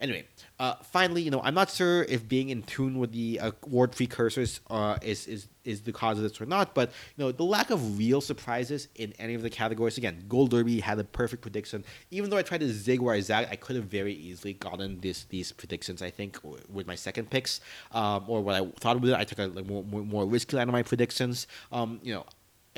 Anyway, 0.00 0.24
uh, 0.58 0.74
finally, 0.76 1.20
you 1.20 1.30
know, 1.30 1.42
I'm 1.42 1.54
not 1.54 1.70
sure 1.70 2.04
if 2.04 2.26
being 2.26 2.48
in 2.48 2.62
tune 2.62 2.98
with 2.98 3.12
the 3.12 3.38
uh, 3.38 3.50
award 3.64 3.92
precursors 3.92 4.60
uh, 4.70 4.96
is, 5.02 5.26
is 5.26 5.48
is 5.64 5.82
the 5.82 5.92
cause 5.92 6.16
of 6.16 6.22
this 6.22 6.40
or 6.40 6.46
not, 6.46 6.74
but 6.74 6.90
you 7.16 7.24
know, 7.24 7.32
the 7.32 7.44
lack 7.44 7.68
of 7.70 7.98
real 7.98 8.22
surprises 8.22 8.88
in 8.94 9.12
any 9.18 9.34
of 9.34 9.42
the 9.42 9.50
categories. 9.50 9.98
Again, 9.98 10.24
Gold 10.26 10.50
Derby 10.50 10.80
had 10.80 10.98
a 10.98 11.04
perfect 11.04 11.42
prediction. 11.42 11.84
Even 12.10 12.30
though 12.30 12.38
I 12.38 12.42
tried 12.42 12.60
to 12.60 12.72
zig 12.72 13.00
where 13.00 13.14
I 13.14 13.20
zag, 13.20 13.48
I 13.50 13.56
could 13.56 13.76
have 13.76 13.84
very 13.84 14.14
easily 14.14 14.54
gotten 14.54 15.00
this 15.00 15.24
these 15.24 15.52
predictions. 15.52 16.00
I 16.00 16.10
think 16.10 16.38
with 16.42 16.86
my 16.86 16.94
second 16.94 17.28
picks, 17.28 17.60
um, 17.92 18.24
or 18.26 18.40
what 18.40 18.54
I 18.54 18.66
thought 18.80 19.00
with 19.00 19.10
it, 19.10 19.16
I 19.16 19.24
took 19.24 19.38
a 19.38 19.46
like, 19.48 19.66
more, 19.66 19.84
more, 19.84 20.02
more 20.02 20.26
risky 20.26 20.56
line 20.56 20.68
of 20.68 20.72
my 20.72 20.82
predictions. 20.82 21.46
Um, 21.72 22.00
you 22.02 22.14
know, 22.14 22.24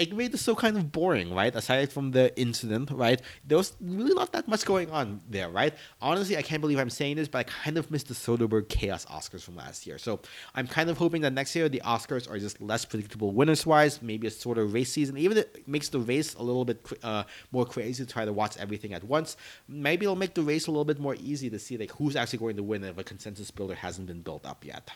it 0.03 0.17
made 0.17 0.33
this 0.33 0.43
so 0.43 0.55
kind 0.55 0.77
of 0.77 0.91
boring, 0.91 1.33
right? 1.35 1.55
Aside 1.55 1.93
from 1.93 2.11
the 2.11 2.39
incident, 2.39 2.91
right? 2.91 3.21
There 3.47 3.59
was 3.59 3.75
really 3.81 4.15
not 4.15 4.33
that 4.33 4.49
much 4.49 4.65
going 4.65 4.91
on 4.91 5.21
there, 5.29 5.49
right? 5.49 5.75
Honestly, 6.01 6.37
I 6.37 6.43
can't 6.43 6.61
believe 6.61 6.79
I'm 6.79 6.91
saying 6.91 7.17
this, 7.17 7.29
but 7.29 7.39
I 7.39 7.43
kind 7.45 7.79
of 7.79 7.91
missed 7.91 8.09
the 8.09 8.15
Soderbergh 8.15 8.69
Chaos 8.69 9.05
Oscars 9.07 9.43
from 9.43 9.57
last 9.57 9.87
year. 9.87 9.99
So 9.99 10.21
I'm 10.55 10.67
kind 10.67 10.91
of 10.91 10.99
hoping 10.99 11.23
that 11.23 11.33
next 11.33 11.55
year 11.55 11.69
the 11.69 11.81
Oscars 11.85 12.31
are 12.31 12.39
just 12.39 12.61
less 12.61 12.85
predictable 12.85 13.33
winners 13.33 13.65
wise, 13.65 14.03
maybe 14.03 14.27
a 14.27 14.31
sort 14.31 14.59
of 14.59 14.73
race 14.73 14.93
season. 14.93 15.17
Even 15.17 15.39
it 15.39 15.67
makes 15.69 15.89
the 15.89 16.01
race 16.01 16.35
a 16.35 16.43
little 16.43 16.65
bit 16.65 16.85
uh, 17.03 17.23
more 17.53 17.65
crazy 17.65 18.05
to 18.05 18.13
try 18.13 18.25
to 18.25 18.33
watch 18.33 18.57
everything 18.57 18.93
at 18.95 19.05
once, 19.05 19.37
maybe 19.69 20.05
it'll 20.05 20.17
make 20.17 20.35
the 20.35 20.43
race 20.43 20.67
a 20.67 20.71
little 20.71 20.85
bit 20.85 20.99
more 20.99 21.15
easy 21.21 21.49
to 21.49 21.59
see 21.59 21.77
like 21.77 21.93
who's 21.93 22.17
actually 22.17 22.41
going 22.41 22.57
to 22.57 22.63
win 22.63 22.83
if 22.83 22.99
a 22.99 23.05
consensus 23.05 23.51
builder 23.51 23.75
hasn't 23.75 24.07
been 24.07 24.23
built 24.23 24.45
up 24.45 24.65
yet. 24.65 24.91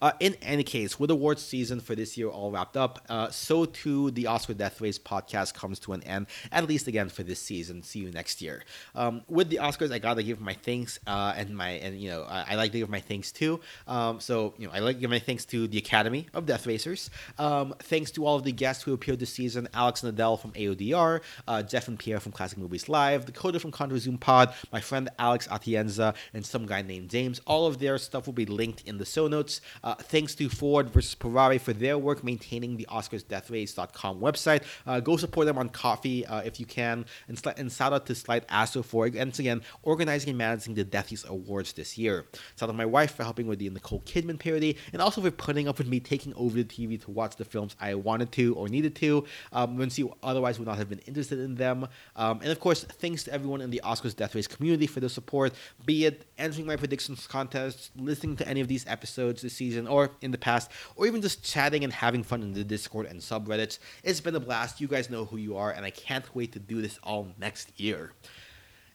Uh, 0.00 0.12
in 0.20 0.36
any 0.42 0.62
case, 0.62 0.98
with 0.98 1.10
awards 1.10 1.42
season 1.42 1.80
for 1.80 1.94
this 1.94 2.16
year 2.16 2.28
all 2.28 2.50
wrapped 2.50 2.76
up, 2.76 3.04
uh, 3.08 3.30
so 3.30 3.64
too 3.64 4.10
the 4.12 4.26
Oscar 4.26 4.54
Death 4.54 4.80
Race 4.80 4.98
podcast 4.98 5.54
comes 5.54 5.78
to 5.80 5.92
an 5.92 6.02
end, 6.04 6.26
at 6.52 6.66
least 6.66 6.86
again 6.86 7.08
for 7.08 7.22
this 7.22 7.40
season. 7.40 7.82
See 7.82 8.00
you 8.00 8.10
next 8.10 8.42
year. 8.42 8.64
Um, 8.94 9.22
with 9.28 9.48
the 9.48 9.56
Oscars, 9.56 9.92
I 9.92 9.98
gotta 9.98 10.22
give 10.22 10.40
my 10.40 10.54
thanks 10.54 10.98
uh, 11.06 11.34
and 11.36 11.56
my 11.56 11.70
and 11.70 12.00
you 12.00 12.10
know 12.10 12.22
I, 12.22 12.44
I, 12.50 12.54
like 12.56 12.72
to 12.72 12.78
give 12.78 12.90
my 12.90 13.00
thanks 13.00 13.32
too. 13.32 13.60
Um, 13.86 14.20
so 14.20 14.54
you 14.58 14.66
know 14.66 14.72
I 14.72 14.80
like 14.80 14.96
to 14.96 15.00
give 15.00 15.10
my 15.10 15.18
thanks 15.18 15.44
to 15.46 15.66
the 15.66 15.78
Academy 15.78 16.26
of 16.34 16.46
Death 16.46 16.66
Racers. 16.66 17.10
Um, 17.38 17.74
thanks 17.80 18.10
to 18.12 18.26
all 18.26 18.36
of 18.36 18.44
the 18.44 18.52
guests 18.52 18.82
who 18.82 18.92
appeared 18.92 19.18
this 19.18 19.32
season: 19.32 19.68
Alex 19.74 20.02
Nadel 20.02 20.40
from 20.40 20.52
AODR, 20.52 21.20
uh, 21.48 21.62
Jeff 21.62 21.88
and 21.88 21.98
Pierre 21.98 22.20
from 22.20 22.32
Classic 22.32 22.58
Movies 22.58 22.88
Live, 22.88 23.26
Dakota 23.26 23.58
from 23.60 23.70
Contra 23.70 23.98
Zoom 23.98 24.18
Pod, 24.18 24.54
my 24.72 24.80
friend 24.80 25.08
Alex 25.18 25.48
Atienza, 25.48 26.14
and 26.34 26.44
some 26.44 26.66
guy 26.66 26.82
named 26.82 27.10
James. 27.10 27.40
All 27.46 27.66
of 27.66 27.78
their 27.78 27.98
stuff 27.98 28.26
will 28.26 28.34
be 28.34 28.46
linked 28.46 28.82
in 28.86 28.98
the 28.98 29.04
show 29.04 29.28
notes. 29.28 29.60
Uh, 29.82 29.94
thanks 29.94 30.34
to 30.34 30.48
Ford 30.48 30.90
versus 30.90 31.14
Ferrari 31.14 31.58
for 31.58 31.72
their 31.72 31.98
work 31.98 32.24
maintaining 32.24 32.76
the 32.76 32.86
OscarsDeathRace.com 32.90 34.20
website. 34.20 34.62
Uh, 34.86 35.00
go 35.00 35.16
support 35.16 35.46
them 35.46 35.58
on 35.58 35.68
Ko-fi 35.68 36.24
uh, 36.24 36.40
if 36.40 36.60
you 36.60 36.66
can. 36.66 37.04
And, 37.28 37.38
sl- 37.38 37.50
and 37.56 37.70
shout 37.70 37.92
out 37.92 38.06
to 38.06 38.14
Slide 38.14 38.44
Astro 38.48 38.82
for, 38.82 39.08
once 39.12 39.38
again, 39.38 39.62
organizing 39.82 40.30
and 40.30 40.38
managing 40.38 40.74
the 40.74 40.84
Death 40.84 41.10
Race 41.10 41.24
Awards 41.24 41.72
this 41.72 41.96
year. 41.98 42.26
Shout 42.56 42.68
out 42.68 42.72
to 42.72 42.72
my 42.72 42.86
wife 42.86 43.14
for 43.14 43.24
helping 43.24 43.46
with 43.46 43.58
the 43.58 43.70
Nicole 43.70 44.00
Kidman 44.00 44.38
parody 44.38 44.76
and 44.92 45.00
also 45.00 45.20
for 45.20 45.30
putting 45.30 45.68
up 45.68 45.78
with 45.78 45.86
me 45.86 46.00
taking 46.00 46.34
over 46.34 46.56
the 46.56 46.64
TV 46.64 47.00
to 47.02 47.10
watch 47.10 47.36
the 47.36 47.44
films 47.44 47.76
I 47.80 47.94
wanted 47.94 48.32
to 48.32 48.54
or 48.54 48.68
needed 48.68 48.94
to 48.96 49.24
um, 49.52 49.76
when 49.76 49.90
you 49.94 50.14
otherwise 50.22 50.58
would 50.58 50.68
not 50.68 50.78
have 50.78 50.88
been 50.88 51.00
interested 51.00 51.38
in 51.38 51.54
them. 51.56 51.88
Um, 52.16 52.40
and 52.42 52.50
of 52.50 52.60
course, 52.60 52.84
thanks 52.84 53.24
to 53.24 53.32
everyone 53.32 53.60
in 53.60 53.70
the 53.70 53.80
Oscars 53.84 54.14
Death 54.14 54.34
Race 54.34 54.46
community 54.46 54.86
for 54.86 55.00
the 55.00 55.08
support, 55.08 55.52
be 55.84 56.04
it 56.04 56.26
entering 56.38 56.66
my 56.66 56.76
predictions 56.76 57.26
contest, 57.26 57.90
listening 57.96 58.36
to 58.36 58.48
any 58.48 58.60
of 58.60 58.68
these 58.68 58.86
episodes 58.86 59.42
this 59.42 59.59
season 59.60 59.86
or 59.86 60.10
in 60.22 60.30
the 60.30 60.38
past, 60.38 60.70
or 60.96 61.06
even 61.06 61.20
just 61.20 61.44
chatting 61.44 61.84
and 61.84 61.92
having 61.92 62.22
fun 62.30 62.40
in 62.42 62.52
the 62.54 62.64
Discord 62.64 63.06
and 63.06 63.20
subreddits. 63.20 63.78
It's 64.02 64.22
been 64.26 64.34
a 64.34 64.40
blast. 64.48 64.80
You 64.80 64.88
guys 64.88 65.10
know 65.10 65.26
who 65.26 65.36
you 65.36 65.52
are, 65.62 65.70
and 65.70 65.84
I 65.84 65.90
can't 65.90 66.26
wait 66.34 66.52
to 66.52 66.58
do 66.58 66.80
this 66.80 66.98
all 67.02 67.28
next 67.38 67.78
year. 67.78 68.12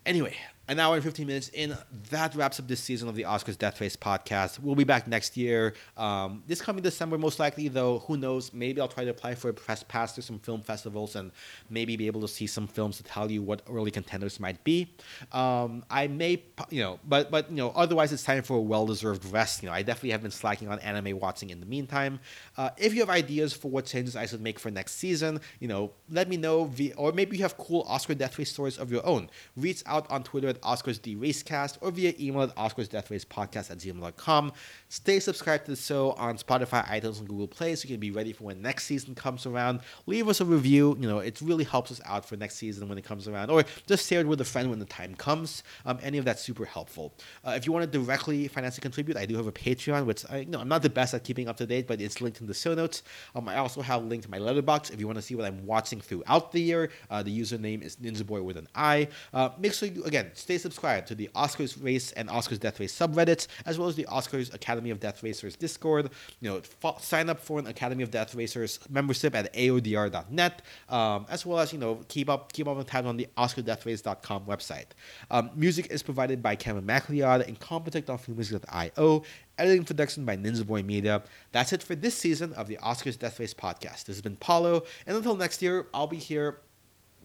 Anyway, 0.06 0.36
an 0.68 0.80
hour 0.80 0.96
and 0.96 1.04
15 1.04 1.28
minutes 1.28 1.50
in. 1.50 1.78
That 2.10 2.36
wraps 2.36 2.60
up 2.60 2.68
this 2.68 2.80
season 2.80 3.08
of 3.08 3.16
the 3.16 3.24
Oscars 3.24 3.58
Death 3.58 3.80
Race 3.82 3.96
podcast. 3.96 4.60
We'll 4.60 4.76
be 4.76 4.84
back 4.84 5.08
next 5.08 5.38
year. 5.38 5.74
Um, 5.98 6.44
this 6.48 6.62
coming 6.62 6.82
December, 6.82 7.18
most 7.18 7.40
likely, 7.40 7.68
though, 7.68 8.00
who 8.00 8.18
knows? 8.18 8.54
Maybe 8.54 8.82
I'll 8.82 8.88
try 8.88 9.04
to 9.04 9.12
apply 9.12 9.36
for 9.36 9.50
a 9.50 9.54
press 9.54 9.84
pass 9.84 10.14
to 10.16 10.22
some 10.22 10.40
film 10.40 10.62
festivals 10.62 11.16
and 11.16 11.32
maybe 11.70 11.96
be 11.96 12.08
able 12.08 12.22
to 12.22 12.28
see 12.28 12.48
some 12.48 12.68
films 12.68 12.98
to 12.98 13.04
tell 13.04 13.30
you 13.30 13.42
what 13.42 13.62
early 13.70 13.92
contenders 13.92 14.40
might 14.40 14.64
be. 14.64 14.94
Um, 15.32 15.84
I 15.90 16.08
may, 16.08 16.44
you 16.70 16.82
know, 16.82 17.00
but, 17.08 17.30
but, 17.30 17.50
you 17.50 17.58
know, 17.58 17.72
otherwise 17.76 18.12
it's 18.12 18.24
time 18.24 18.44
for 18.44 18.58
a 18.58 18.62
well 18.62 18.86
deserved 18.86 19.26
rest. 19.32 19.62
You 19.62 19.70
know, 19.70 19.74
I 19.76 19.84
definitely 19.84 20.12
have 20.12 20.22
been 20.22 20.32
slacking 20.32 20.68
on 20.68 20.80
anime 20.80 21.20
watching 21.20 21.50
in 21.52 21.60
the 21.60 21.66
meantime. 21.66 22.20
Uh, 22.57 22.69
if 22.77 22.94
you 22.94 23.02
have 23.02 23.10
ideas 23.10 23.53
for 23.53 23.69
what 23.69 23.86
changes 23.86 24.15
I 24.15 24.26
should 24.26 24.41
make 24.41 24.60
for 24.60 24.72
next 24.72 24.95
season, 24.95 25.40
you 25.60 25.68
know, 25.68 25.91
let 26.10 26.30
me 26.30 26.38
know. 26.38 26.65
Via, 26.65 26.95
or 26.95 27.11
maybe 27.11 27.38
you 27.38 27.44
have 27.44 27.57
cool 27.57 27.86
Oscar 27.88 28.15
Death 28.15 28.38
Race 28.40 28.52
stories 28.52 28.77
of 28.77 28.91
your 28.91 29.06
own. 29.06 29.30
Reach 29.56 29.84
out 29.86 30.10
on 30.10 30.23
Twitter 30.23 30.48
at 30.48 30.61
Oscars 30.61 31.02
D 31.02 31.15
Racecast 31.15 31.77
or 31.82 31.91
via 31.91 32.14
email 32.19 32.44
at 32.44 32.56
OscarsDeathRacePodcast 32.56 33.72
at 33.72 33.77
gmail.com. 33.77 34.53
Stay 34.90 35.19
subscribed 35.19 35.65
to 35.65 35.72
the 35.72 35.77
show 35.77 36.11
on 36.14 36.38
Spotify, 36.38 36.86
iTunes, 36.88 37.19
and 37.19 37.27
Google 37.27 37.48
Play 37.48 37.76
so 37.76 37.88
you 37.88 37.94
can 37.94 37.99
be 37.99 38.11
ready 38.11 38.34
for 38.34 38.45
when 38.45 38.61
next 38.61 38.86
season 38.86 39.15
comes 39.15 39.45
around. 39.45 39.82
Leave 40.06 40.27
us 40.27 40.41
a 40.41 40.45
review. 40.45 40.98
You 40.99 41.07
know, 41.07 41.19
it 41.19 41.41
really 41.41 41.64
helps 41.64 41.91
us 41.91 42.02
out 42.06 42.26
for 42.26 42.36
next 42.38 42.56
season 42.56 42.88
when 42.88 42.98
it 42.98 43.03
comes 43.03 43.27
around. 43.27 43.49
Or 43.49 43.64
just 43.88 44.07
share 44.07 44.22
it 44.22 44.27
with 44.27 44.41
a 44.41 44.45
friend 44.45 44.69
when 44.69 44.80
the 44.80 44.86
time 44.86 45.15
comes. 45.15 45.64
Um, 45.86 45.99
any 46.02 46.18
of 46.18 46.26
that's 46.26 46.41
super 46.41 46.65
helpful. 46.65 47.14
Uh, 47.44 47.53
if 47.56 47.65
you 47.65 47.72
want 47.72 47.91
to 47.91 47.99
directly 47.99 48.48
financially 48.48 48.82
contribute, 48.82 49.18
I 49.18 49.26
do 49.26 49.36
have 49.36 49.48
a 49.48 49.52
Patreon, 49.52 50.06
which 50.06 50.26
I, 50.30 50.40
you 50.40 50.45
know, 50.45 50.60
I'm 50.60 50.68
not 50.68 50.82
the 50.82 50.90
best 50.90 51.14
at 51.14 51.23
keeping 51.23 51.48
up 51.48 51.57
to 51.57 51.65
date, 51.65 51.88
but 51.88 52.02
it's 52.02 52.22
linked 52.22 52.41
in 52.41 52.44
the 52.47 52.53
show 52.53 52.73
notes. 52.73 53.03
Um, 53.35 53.47
I 53.49 53.57
also 53.57 53.81
have 53.81 54.03
linked 54.03 54.30
my 54.30 54.39
Letterboxd 54.39 54.93
if 54.93 54.99
you 54.99 55.07
want 55.07 55.17
to 55.17 55.22
see 55.22 55.35
what 55.35 55.45
I'm 55.45 55.65
watching 55.65 56.01
throughout 56.01 56.51
the 56.51 56.61
year. 56.61 56.89
Uh, 57.09 57.23
the 57.23 57.38
username 57.38 57.81
is 57.84 57.97
NinjaBoy 57.97 58.43
with 58.43 58.57
an 58.57 58.67
I. 58.76 59.07
Uh, 59.34 59.49
make 59.57 59.73
sure 59.73 59.89
you, 59.89 60.03
again, 60.03 60.31
stay 60.34 60.57
subscribed 60.57 61.07
to 61.07 61.15
the 61.15 61.30
Oscars 61.35 61.81
Race 61.84 62.11
and 62.13 62.30
Oscars 62.30 62.59
Death 62.59 62.80
Race 62.80 62.97
subreddits, 62.97 63.47
as 63.65 63.77
well 63.77 63.88
as 63.88 63.95
the 63.95 64.05
Oscars 64.05 64.53
Academy 64.53 64.89
of 64.89 64.99
Death 64.99 65.23
Racers 65.23 65.55
Discord. 65.55 66.09
You 66.41 66.49
know, 66.49 66.61
f- 66.84 67.03
sign 67.03 67.30
up 67.30 67.39
for 67.39 67.59
an 67.59 67.67
Academy 67.67 68.03
of 68.03 68.11
Death 68.11 68.35
Racers 68.35 68.80
membership 68.89 69.35
at 69.35 69.53
aodr.net, 69.53 70.61
um, 70.89 71.26
as 71.30 71.45
well 71.45 71.59
as 71.59 71.73
you 71.73 71.80
know 71.80 72.01
keep 72.07 72.30
up 72.30 72.53
keep 72.53 72.67
up 72.67 72.77
on 72.77 72.85
tabs 72.85 73.07
on 73.07 73.17
the 73.17 73.27
OscarDeathRace.com 73.38 74.45
website. 74.45 74.88
Um, 75.31 75.51
music 75.55 75.88
is 75.91 76.03
provided 76.03 76.41
by 76.41 76.55
Kevin 76.55 76.85
MacLeod 76.85 77.41
and 77.41 77.59
Competech 77.59 78.09
on 78.09 78.17
filmmusic.io 78.17 79.23
editing 79.57 79.84
production 79.84 80.26
by 80.26 80.38
Ninja 80.38 80.65
Boy 80.65 80.84
Media. 80.84 81.23
That's 81.52 81.73
it 81.73 81.84
for 81.84 81.95
this 81.95 82.15
season 82.15 82.53
of 82.53 82.68
the 82.68 82.77
Oscars 82.77 83.18
Death 83.18 83.40
Race 83.40 83.53
podcast. 83.53 84.06
This 84.06 84.15
has 84.15 84.22
been 84.22 84.36
Paulo, 84.38 84.84
and 85.06 85.15
until 85.15 85.36
next 85.36 85.61
year, 85.61 85.88
I'll 85.94 86.07
be 86.07 86.18
here 86.18 86.60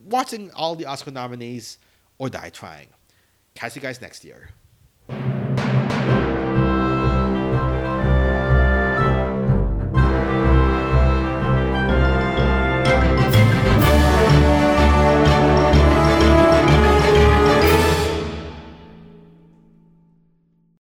watching 0.05 0.51
all 0.53 0.75
the 0.75 0.87
Oscar 0.87 1.11
nominees 1.11 1.79
or 2.19 2.29
die 2.29 2.51
trying. 2.51 2.89
Catch 3.55 3.77
you 3.77 3.83
guys 3.83 4.01
next 4.01 4.25
year. 4.25 4.51